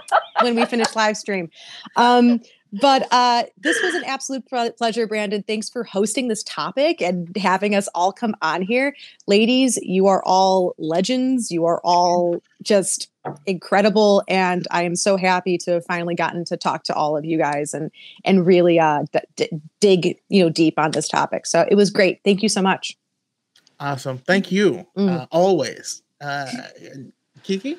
when 0.43 0.55
we 0.55 0.65
finish 0.67 0.95
live 0.95 1.17
stream. 1.17 1.51
Um 1.97 2.41
but 2.73 3.07
uh, 3.11 3.45
this 3.59 3.81
was 3.83 3.95
an 3.95 4.05
absolute 4.05 4.45
pleasure, 4.77 5.07
Brandon. 5.07 5.43
Thanks 5.43 5.69
for 5.69 5.85
hosting 5.85 6.29
this 6.29 6.43
topic 6.45 7.03
and 7.03 7.35
having 7.37 7.75
us 7.75 7.89
all 7.95 8.13
come 8.13 8.35
on 8.43 8.63
here. 8.63 8.95
Ladies, 9.27 9.79
you 9.83 10.07
are 10.07 10.23
all 10.25 10.75
legends. 10.79 11.51
You 11.51 11.65
are 11.65 11.81
all 11.83 12.43
just 12.63 13.11
incredible. 13.47 14.23
And 14.29 14.67
I 14.71 14.85
am 14.85 14.97
so 14.97 15.17
happy 15.17 15.59
to 15.59 15.73
have 15.73 15.87
finally 15.87 16.15
gotten 16.15 16.45
to 16.47 16.57
talk 16.57 16.85
to 16.85 16.95
all 16.95 17.17
of 17.17 17.25
you 17.25 17.39
guys 17.39 17.75
and 17.75 17.91
and 18.25 18.47
really 18.47 18.79
uh, 18.79 19.05
d- 19.37 19.51
dig 19.81 20.19
you 20.29 20.43
know 20.43 20.51
deep 20.51 20.79
on 20.79 20.93
this 20.93 21.09
topic. 21.09 21.47
So 21.47 21.67
it 21.69 21.75
was 21.75 21.91
great. 21.91 22.21
Thank 22.25 22.43
you 22.43 22.49
so 22.49 22.63
much. 22.63 22.97
Awesome. 23.79 24.19
Thank 24.19 24.53
you. 24.53 24.87
Mm. 24.97 25.11
Uh, 25.11 25.27
always. 25.31 26.03
Uh, 26.21 26.51
Kiki? 27.43 27.79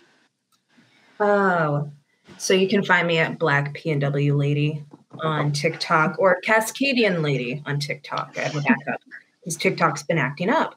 Oh, 1.20 1.92
so 2.38 2.54
you 2.54 2.68
can 2.68 2.84
find 2.84 3.08
me 3.08 3.18
at 3.18 3.40
Black 3.40 3.74
PNW 3.74 4.38
Lady 4.38 4.84
on 5.20 5.52
TikTok 5.52 6.16
or 6.20 6.40
Cascadian 6.42 7.22
Lady 7.22 7.62
on 7.66 7.80
TikTok. 7.80 8.36
I 8.38 8.42
have 8.42 8.56
a 8.56 8.62
backup 8.62 9.02
because 9.40 9.58
TikTok's 9.58 10.04
been 10.04 10.18
acting 10.18 10.50
up. 10.50 10.76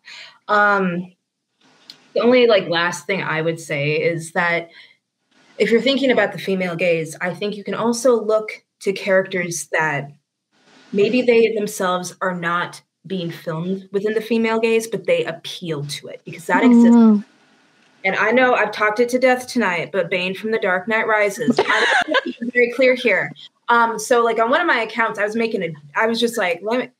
Um, 0.48 1.12
the 2.14 2.20
only 2.20 2.46
like 2.46 2.68
last 2.68 3.06
thing 3.06 3.22
I 3.22 3.40
would 3.40 3.60
say 3.60 3.92
is 3.92 4.32
that 4.32 4.70
if 5.58 5.70
you're 5.70 5.80
thinking 5.80 6.10
about 6.10 6.32
the 6.32 6.38
female 6.38 6.76
gaze, 6.76 7.16
I 7.20 7.34
think 7.34 7.56
you 7.56 7.64
can 7.64 7.74
also 7.74 8.22
look 8.22 8.64
to 8.80 8.92
characters 8.92 9.68
that 9.72 10.10
maybe 10.92 11.22
they 11.22 11.52
themselves 11.54 12.14
are 12.20 12.34
not 12.34 12.82
being 13.06 13.30
filmed 13.30 13.88
within 13.92 14.14
the 14.14 14.20
female 14.20 14.58
gaze, 14.58 14.86
but 14.86 15.06
they 15.06 15.24
appeal 15.24 15.84
to 15.84 16.08
it 16.08 16.22
because 16.24 16.46
that 16.46 16.62
mm. 16.62 16.66
exists 16.66 17.28
and 18.04 18.16
I 18.16 18.30
know 18.30 18.54
I've 18.54 18.72
talked 18.72 19.00
it 19.00 19.08
to 19.10 19.18
death 19.18 19.46
tonight, 19.46 19.90
but 19.92 20.10
Bane 20.10 20.34
from 20.34 20.50
The 20.50 20.58
Dark 20.58 20.86
Knight 20.86 21.06
Rises. 21.06 21.58
Very 22.40 22.72
clear 22.72 22.94
here. 22.94 23.32
Um, 23.68 23.98
so 23.98 24.22
like 24.22 24.38
on 24.38 24.50
one 24.50 24.60
of 24.60 24.66
my 24.66 24.80
accounts, 24.80 25.18
I 25.18 25.24
was 25.24 25.34
making 25.34 25.62
a, 25.62 25.72
I 25.96 26.06
was 26.06 26.20
just 26.20 26.36
like, 26.36 26.60
let 26.62 26.80
me, 26.80 26.90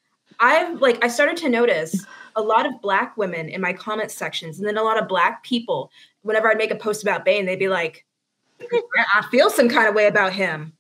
I've 0.40 0.81
like, 0.81 1.05
I 1.05 1.09
started 1.09 1.36
to 1.39 1.48
notice 1.48 2.05
a 2.36 2.43
lot 2.43 2.66
of 2.66 2.81
black 2.81 3.16
women 3.16 3.48
in 3.48 3.60
my 3.60 3.72
comment 3.72 4.10
sections, 4.10 4.59
and 4.59 4.66
then 4.66 4.76
a 4.76 4.82
lot 4.82 5.01
of 5.01 5.06
black 5.06 5.44
people. 5.44 5.90
Whenever 6.22 6.48
I'd 6.48 6.56
make 6.56 6.70
a 6.70 6.76
post 6.76 7.02
about 7.02 7.24
Bane, 7.24 7.47
they'd 7.47 7.59
be 7.59 7.68
like, 7.68 8.05
I 8.60 9.24
feel 9.31 9.51
some 9.51 9.68
kind 9.68 9.89
of 9.89 9.94
way 9.94 10.06
about 10.06 10.32
him. 10.32 10.72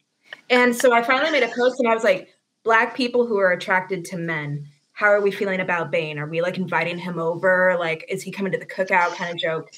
And 0.50 0.74
so 0.74 0.92
I 0.92 1.02
finally 1.02 1.30
made 1.30 1.42
a 1.42 1.54
post, 1.54 1.78
and 1.78 1.88
I 1.88 1.94
was 1.94 2.02
like, 2.02 2.34
black 2.64 2.96
people 2.96 3.26
who 3.26 3.36
are 3.38 3.52
attracted 3.52 4.04
to 4.06 4.16
men. 4.16 4.66
How 4.92 5.06
are 5.06 5.20
we 5.20 5.30
feeling 5.30 5.60
about 5.60 5.90
Bane? 5.90 6.18
Are 6.18 6.26
we 6.26 6.40
like 6.40 6.56
inviting 6.56 6.98
him 6.98 7.18
over? 7.18 7.76
Like, 7.78 8.04
is 8.08 8.22
he 8.22 8.30
coming 8.30 8.52
to 8.52 8.58
the 8.58 8.66
cookout 8.66 9.14
kind 9.16 9.30
of 9.30 9.36
joke? 9.36 9.70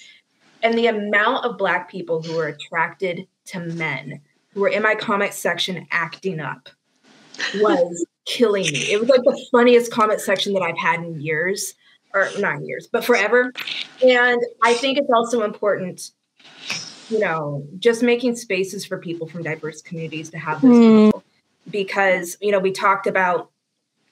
And 0.66 0.76
the 0.76 0.88
amount 0.88 1.44
of 1.44 1.56
black 1.56 1.88
people 1.88 2.20
who 2.20 2.36
were 2.36 2.48
attracted 2.48 3.28
to 3.44 3.60
men 3.60 4.20
who 4.52 4.62
were 4.62 4.68
in 4.68 4.82
my 4.82 4.96
comment 4.96 5.32
section 5.32 5.86
acting 5.92 6.40
up 6.40 6.68
was 7.56 8.04
killing 8.26 8.64
me. 8.64 8.90
It 8.90 8.98
was 8.98 9.08
like 9.08 9.22
the 9.22 9.46
funniest 9.52 9.92
comment 9.92 10.20
section 10.20 10.54
that 10.54 10.62
I've 10.62 10.76
had 10.76 11.04
in 11.04 11.20
years, 11.20 11.74
or 12.12 12.28
not 12.40 12.64
years, 12.64 12.88
but 12.90 13.04
forever. 13.04 13.52
And 14.04 14.42
I 14.60 14.74
think 14.74 14.98
it's 14.98 15.10
also 15.14 15.44
important, 15.44 16.10
you 17.10 17.20
know, 17.20 17.64
just 17.78 18.02
making 18.02 18.34
spaces 18.34 18.84
for 18.84 18.98
people 18.98 19.28
from 19.28 19.44
diverse 19.44 19.80
communities 19.82 20.30
to 20.30 20.38
have 20.38 20.62
this 20.62 20.70
mm. 20.70 21.22
because, 21.70 22.36
you 22.40 22.50
know, 22.50 22.58
we 22.58 22.72
talked 22.72 23.06
about 23.06 23.52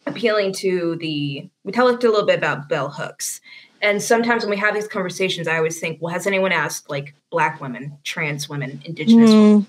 appealing 0.06 0.52
to 0.52 0.94
the, 1.00 1.50
we 1.64 1.72
talked 1.72 2.04
a 2.04 2.10
little 2.10 2.26
bit 2.26 2.38
about 2.38 2.68
bell 2.68 2.90
hooks 2.90 3.40
and 3.82 4.02
sometimes 4.02 4.42
when 4.42 4.50
we 4.50 4.56
have 4.56 4.74
these 4.74 4.88
conversations, 4.88 5.46
I 5.46 5.56
always 5.56 5.78
think, 5.78 6.00
well, 6.00 6.12
has 6.12 6.26
anyone 6.26 6.52
asked 6.52 6.88
like 6.88 7.14
black 7.30 7.60
women, 7.60 7.96
trans 8.04 8.48
women, 8.48 8.82
indigenous 8.84 9.30
mm. 9.30 9.32
women? 9.32 9.66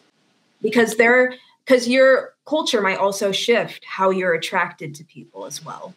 Because 0.61 0.95
they're 0.95 1.35
because 1.65 1.87
your 1.87 2.33
culture 2.45 2.81
might 2.81 2.97
also 2.97 3.31
shift 3.31 3.83
how 3.85 4.11
you're 4.11 4.33
attracted 4.33 4.95
to 4.95 5.03
people 5.03 5.45
as 5.45 5.65
well. 5.65 5.93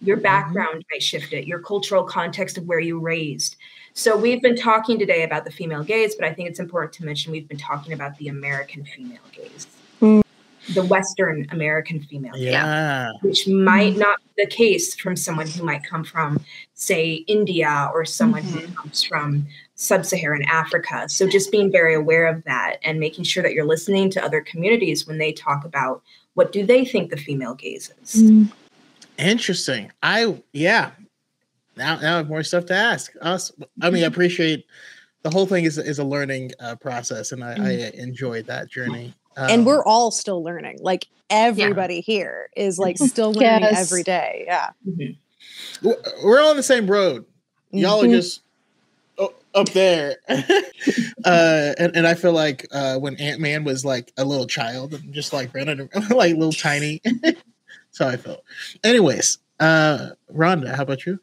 Your 0.00 0.16
mm-hmm. 0.16 0.22
background 0.22 0.78
mm-hmm. 0.78 0.94
might 0.94 1.02
shift 1.02 1.32
it, 1.32 1.46
your 1.46 1.58
cultural 1.58 2.04
context 2.04 2.56
of 2.56 2.66
where 2.66 2.80
you 2.80 2.98
raised. 2.98 3.56
So 3.92 4.16
we've 4.16 4.40
been 4.40 4.56
talking 4.56 4.98
today 4.98 5.24
about 5.24 5.44
the 5.44 5.50
female 5.50 5.82
gaze, 5.82 6.14
but 6.14 6.24
I 6.24 6.32
think 6.32 6.48
it's 6.48 6.60
important 6.60 6.92
to 6.94 7.04
mention 7.04 7.32
we've 7.32 7.48
been 7.48 7.58
talking 7.58 7.92
about 7.92 8.16
the 8.18 8.28
American 8.28 8.84
female 8.84 9.18
gaze. 9.32 9.66
The 10.74 10.84
Western 10.84 11.46
American 11.50 12.00
female, 12.00 12.36
yeah, 12.36 13.10
which 13.22 13.48
might 13.48 13.96
not 13.96 14.18
be 14.18 14.44
the 14.44 14.50
case 14.50 14.94
from 14.94 15.16
someone 15.16 15.46
who 15.46 15.64
might 15.64 15.82
come 15.84 16.04
from, 16.04 16.44
say, 16.74 17.24
India 17.26 17.90
or 17.92 18.04
someone 18.04 18.42
mm-hmm. 18.42 18.58
who 18.58 18.74
comes 18.74 19.02
from 19.02 19.46
sub-Saharan 19.74 20.44
Africa. 20.44 21.08
So 21.08 21.26
just 21.26 21.50
being 21.50 21.72
very 21.72 21.94
aware 21.94 22.26
of 22.26 22.44
that 22.44 22.76
and 22.84 23.00
making 23.00 23.24
sure 23.24 23.42
that 23.42 23.54
you're 23.54 23.64
listening 23.64 24.10
to 24.10 24.24
other 24.24 24.42
communities 24.42 25.06
when 25.06 25.18
they 25.18 25.32
talk 25.32 25.64
about 25.64 26.02
what 26.34 26.52
do 26.52 26.64
they 26.64 26.84
think 26.84 27.10
the 27.10 27.16
female 27.16 27.54
gaze 27.54 27.92
is. 28.02 28.22
Mm. 28.22 28.52
Interesting. 29.18 29.90
I 30.02 30.42
yeah. 30.52 30.90
Now 31.76 31.96
now 31.96 32.14
I 32.14 32.16
have 32.18 32.28
more 32.28 32.42
stuff 32.42 32.66
to 32.66 32.74
ask. 32.74 33.12
Us. 33.20 33.52
I 33.82 33.90
mean, 33.90 34.04
I 34.04 34.06
appreciate 34.06 34.66
the 35.22 35.30
whole 35.30 35.46
thing 35.46 35.64
is 35.64 35.78
is 35.78 35.98
a 35.98 36.04
learning 36.04 36.52
uh, 36.60 36.76
process, 36.76 37.32
and 37.32 37.44
I, 37.44 37.54
mm. 37.54 37.66
I 37.66 37.98
enjoyed 37.98 38.46
that 38.46 38.70
journey. 38.70 39.14
Um, 39.40 39.50
and 39.50 39.66
we're 39.66 39.84
all 39.84 40.10
still 40.10 40.42
learning. 40.42 40.78
Like 40.82 41.08
everybody 41.30 41.96
yeah. 41.96 42.00
here 42.02 42.50
is 42.56 42.78
like 42.78 42.98
still 42.98 43.32
learning 43.32 43.62
yes. 43.62 43.90
every 43.90 44.02
day. 44.02 44.44
Yeah. 44.46 44.70
Mm-hmm. 44.86 45.88
We're 46.22 46.40
all 46.40 46.50
on 46.50 46.56
the 46.56 46.62
same 46.62 46.90
road. 46.90 47.24
Y'all 47.70 48.02
mm-hmm. 48.02 48.10
are 48.10 48.16
just 48.16 48.42
up 49.54 49.68
there. 49.70 50.16
uh, 50.28 51.72
and, 51.78 51.96
and 51.96 52.06
I 52.06 52.14
feel 52.14 52.32
like 52.32 52.66
uh, 52.72 52.98
when 52.98 53.16
Ant 53.16 53.40
Man 53.40 53.64
was 53.64 53.84
like 53.84 54.12
a 54.16 54.24
little 54.24 54.46
child 54.46 54.94
and 54.94 55.12
just 55.12 55.32
like 55.32 55.54
running 55.54 55.88
like 56.10 56.34
little 56.34 56.52
tiny. 56.52 57.00
so 57.90 58.06
I 58.08 58.16
felt. 58.16 58.44
Anyways, 58.84 59.38
uh, 59.58 60.10
Rhonda, 60.34 60.74
how 60.74 60.82
about 60.82 61.06
you? 61.06 61.18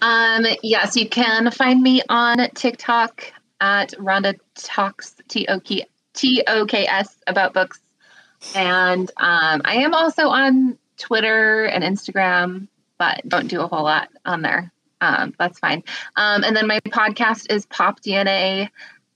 Um, 0.00 0.44
yes, 0.62 0.96
you 0.96 1.08
can 1.08 1.50
find 1.50 1.80
me 1.80 2.02
on 2.08 2.38
TikTok 2.54 3.24
at 3.60 3.92
Rhonda 3.92 4.38
Talks 4.54 5.14
T 5.28 5.46
O 5.48 5.60
K 5.60 5.86
T 6.14 6.42
O 6.46 6.66
K 6.66 6.86
S 6.86 7.16
about 7.26 7.54
books. 7.54 7.80
And 8.54 9.10
um, 9.16 9.62
I 9.64 9.76
am 9.76 9.94
also 9.94 10.28
on 10.28 10.78
Twitter 10.98 11.64
and 11.64 11.84
Instagram, 11.84 12.68
but 12.98 13.26
don't 13.28 13.48
do 13.48 13.60
a 13.60 13.68
whole 13.68 13.84
lot 13.84 14.08
on 14.24 14.42
there. 14.42 14.72
Um, 15.00 15.34
that's 15.38 15.58
fine. 15.58 15.82
Um, 16.16 16.44
and 16.44 16.56
then 16.56 16.66
my 16.66 16.80
podcast 16.80 17.52
is 17.52 17.66
Pop 17.66 18.00
DNA, 18.00 18.68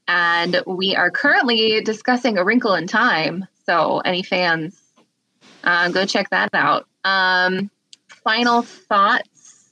and 0.08 0.62
we 0.66 0.96
are 0.96 1.10
currently 1.10 1.80
discussing 1.82 2.38
A 2.38 2.44
Wrinkle 2.44 2.74
in 2.74 2.86
Time. 2.88 3.46
So, 3.66 4.00
any 4.00 4.22
fans, 4.22 4.80
uh, 5.62 5.88
go 5.90 6.04
check 6.04 6.30
that 6.30 6.50
out. 6.54 6.86
Um, 7.04 7.70
final 8.24 8.62
thoughts. 8.62 9.70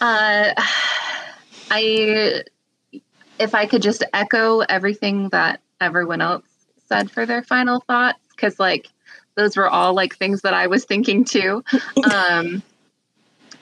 Uh, 0.00 0.52
I, 1.68 2.44
if 3.40 3.54
I 3.56 3.66
could 3.66 3.82
just 3.82 4.04
echo 4.12 4.60
everything 4.60 5.30
that 5.30 5.60
everyone 5.80 6.20
else 6.20 6.44
said 6.88 7.10
for 7.10 7.26
their 7.26 7.42
final 7.42 7.80
thoughts, 7.80 8.20
because 8.30 8.58
like 8.58 8.88
those 9.34 9.56
were 9.56 9.68
all 9.68 9.94
like 9.94 10.16
things 10.16 10.42
that 10.42 10.54
I 10.54 10.66
was 10.66 10.84
thinking 10.84 11.24
too. 11.24 11.62
Um, 12.12 12.62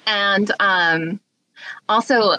and 0.07 0.53
um, 0.61 1.21
also, 1.89 2.37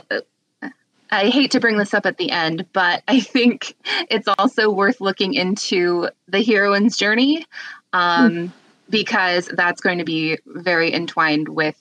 I 1.11 1.29
hate 1.29 1.51
to 1.51 1.59
bring 1.59 1.77
this 1.77 1.93
up 1.93 2.05
at 2.05 2.17
the 2.17 2.31
end, 2.31 2.65
but 2.73 3.03
I 3.07 3.19
think 3.19 3.75
it's 4.09 4.27
also 4.37 4.69
worth 4.69 5.01
looking 5.01 5.33
into 5.33 6.09
the 6.27 6.41
heroine's 6.41 6.97
journey 6.97 7.45
um, 7.93 8.31
mm. 8.31 8.51
because 8.89 9.47
that's 9.47 9.81
going 9.81 9.97
to 9.99 10.03
be 10.03 10.37
very 10.45 10.93
entwined 10.93 11.49
with 11.49 11.77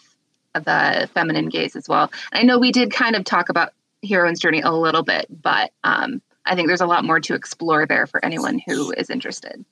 the 0.54 1.08
feminine 1.12 1.48
gaze 1.48 1.76
as 1.76 1.88
well. 1.88 2.10
I 2.32 2.42
know 2.44 2.58
we 2.58 2.72
did 2.72 2.92
kind 2.92 3.16
of 3.16 3.24
talk 3.24 3.48
about 3.48 3.72
heroine's 4.02 4.40
journey 4.40 4.60
a 4.60 4.70
little 4.70 5.02
bit, 5.02 5.26
but 5.30 5.72
um, 5.82 6.22
I 6.46 6.54
think 6.54 6.68
there's 6.68 6.80
a 6.80 6.86
lot 6.86 7.04
more 7.04 7.20
to 7.20 7.34
explore 7.34 7.86
there 7.86 8.06
for 8.06 8.24
anyone 8.24 8.60
who 8.66 8.92
is 8.92 9.10
interested. 9.10 9.64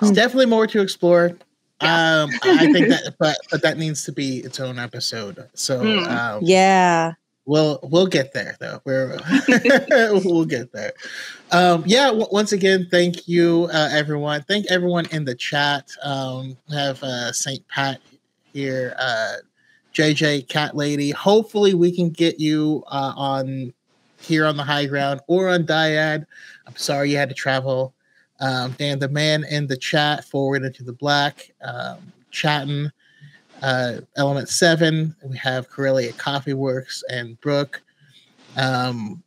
It's 0.00 0.10
definitely 0.10 0.46
more 0.46 0.66
to 0.66 0.80
explore. 0.80 1.36
Yeah. 1.82 2.22
Um, 2.22 2.30
I 2.42 2.72
think 2.72 2.88
that, 2.88 3.14
but 3.18 3.36
but 3.50 3.62
that 3.62 3.78
needs 3.78 4.04
to 4.04 4.12
be 4.12 4.38
its 4.38 4.60
own 4.60 4.78
episode. 4.78 5.48
So 5.54 5.82
mm. 5.82 6.06
um, 6.06 6.40
yeah, 6.42 7.12
we'll 7.44 7.80
we'll 7.82 8.06
get 8.06 8.32
there 8.32 8.56
though. 8.60 8.80
We're 8.84 9.18
we'll 10.24 10.46
get 10.46 10.72
there. 10.72 10.92
Um, 11.52 11.84
yeah. 11.86 12.06
W- 12.06 12.28
once 12.30 12.52
again, 12.52 12.88
thank 12.90 13.28
you, 13.28 13.68
uh, 13.72 13.88
everyone. 13.92 14.42
Thank 14.42 14.66
everyone 14.70 15.06
in 15.12 15.24
the 15.24 15.34
chat. 15.34 15.90
Um, 16.02 16.56
we 16.68 16.76
have 16.76 17.02
uh, 17.02 17.32
Saint 17.32 17.66
Pat 17.68 18.00
here, 18.52 18.94
uh, 18.98 19.34
JJ 19.94 20.48
Cat 20.48 20.76
Lady. 20.76 21.10
Hopefully, 21.10 21.74
we 21.74 21.94
can 21.94 22.10
get 22.10 22.40
you 22.40 22.84
uh, 22.86 23.12
on 23.16 23.74
here 24.26 24.46
on 24.46 24.56
the 24.56 24.64
high 24.64 24.86
ground 24.86 25.20
or 25.26 25.48
on 25.48 25.64
Dyad. 25.64 26.26
I'm 26.66 26.76
sorry 26.76 27.10
you 27.10 27.16
had 27.16 27.28
to 27.28 27.34
travel 27.34 27.94
um, 28.40 28.72
Dan, 28.72 28.98
the 28.98 29.08
man 29.08 29.44
in 29.44 29.66
the 29.66 29.76
chat, 29.76 30.24
forward 30.24 30.62
into 30.62 30.84
the 30.84 30.92
black, 30.92 31.50
um, 31.62 32.12
chatting. 32.30 32.90
Uh, 33.62 34.00
Element 34.16 34.50
Seven. 34.50 35.16
We 35.24 35.38
have 35.38 35.70
Corelli 35.70 36.08
at 36.10 36.18
Coffee 36.18 36.52
Works 36.52 37.02
and 37.08 37.40
Brooke. 37.40 37.80
Um, 38.56 39.22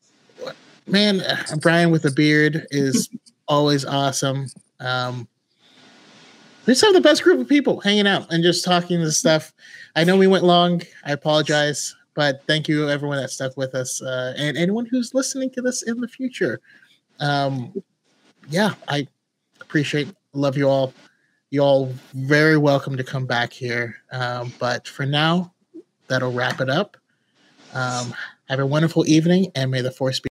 man, 0.85 1.23
Brian 1.61 1.89
with 1.89 2.05
a 2.05 2.11
beard 2.11 2.67
is 2.69 3.09
always 3.47 3.85
awesome. 3.85 4.45
Um, 4.79 5.27
we 6.67 6.73
just 6.73 6.85
have 6.85 6.93
the 6.93 7.01
best 7.01 7.23
group 7.23 7.39
of 7.39 7.47
people 7.47 7.79
hanging 7.79 8.05
out 8.05 8.31
and 8.31 8.43
just 8.43 8.63
talking 8.63 9.01
this 9.01 9.17
stuff. 9.17 9.51
I 9.95 10.03
know 10.03 10.15
we 10.15 10.27
went 10.27 10.43
long. 10.43 10.83
I 11.03 11.13
apologize, 11.13 11.95
but 12.19 12.43
thank 12.47 12.67
you 12.67 12.89
everyone 12.89 13.15
that 13.15 13.29
stuck 13.29 13.55
with 13.55 13.73
us 13.73 14.01
uh, 14.01 14.33
and 14.35 14.57
anyone 14.57 14.85
who's 14.85 15.13
listening 15.13 15.49
to 15.49 15.61
this 15.61 15.83
in 15.83 16.01
the 16.01 16.07
future. 16.09 16.59
Um, 17.21 17.73
yeah, 18.49 18.73
I 18.89 19.07
appreciate, 19.61 20.09
love 20.33 20.57
you 20.57 20.67
all. 20.67 20.93
You 21.49 21.61
all 21.61 21.93
very 22.13 22.57
welcome 22.57 22.97
to 22.97 23.05
come 23.05 23.25
back 23.25 23.53
here. 23.53 23.95
Um, 24.11 24.51
but 24.59 24.85
for 24.85 25.05
now, 25.05 25.53
that'll 26.09 26.33
wrap 26.33 26.59
it 26.59 26.69
up. 26.69 26.97
Um, 27.73 28.13
have 28.49 28.59
a 28.59 28.65
wonderful 28.65 29.07
evening, 29.07 29.53
and 29.55 29.71
may 29.71 29.79
the 29.79 29.89
force 29.89 30.19
be. 30.19 30.27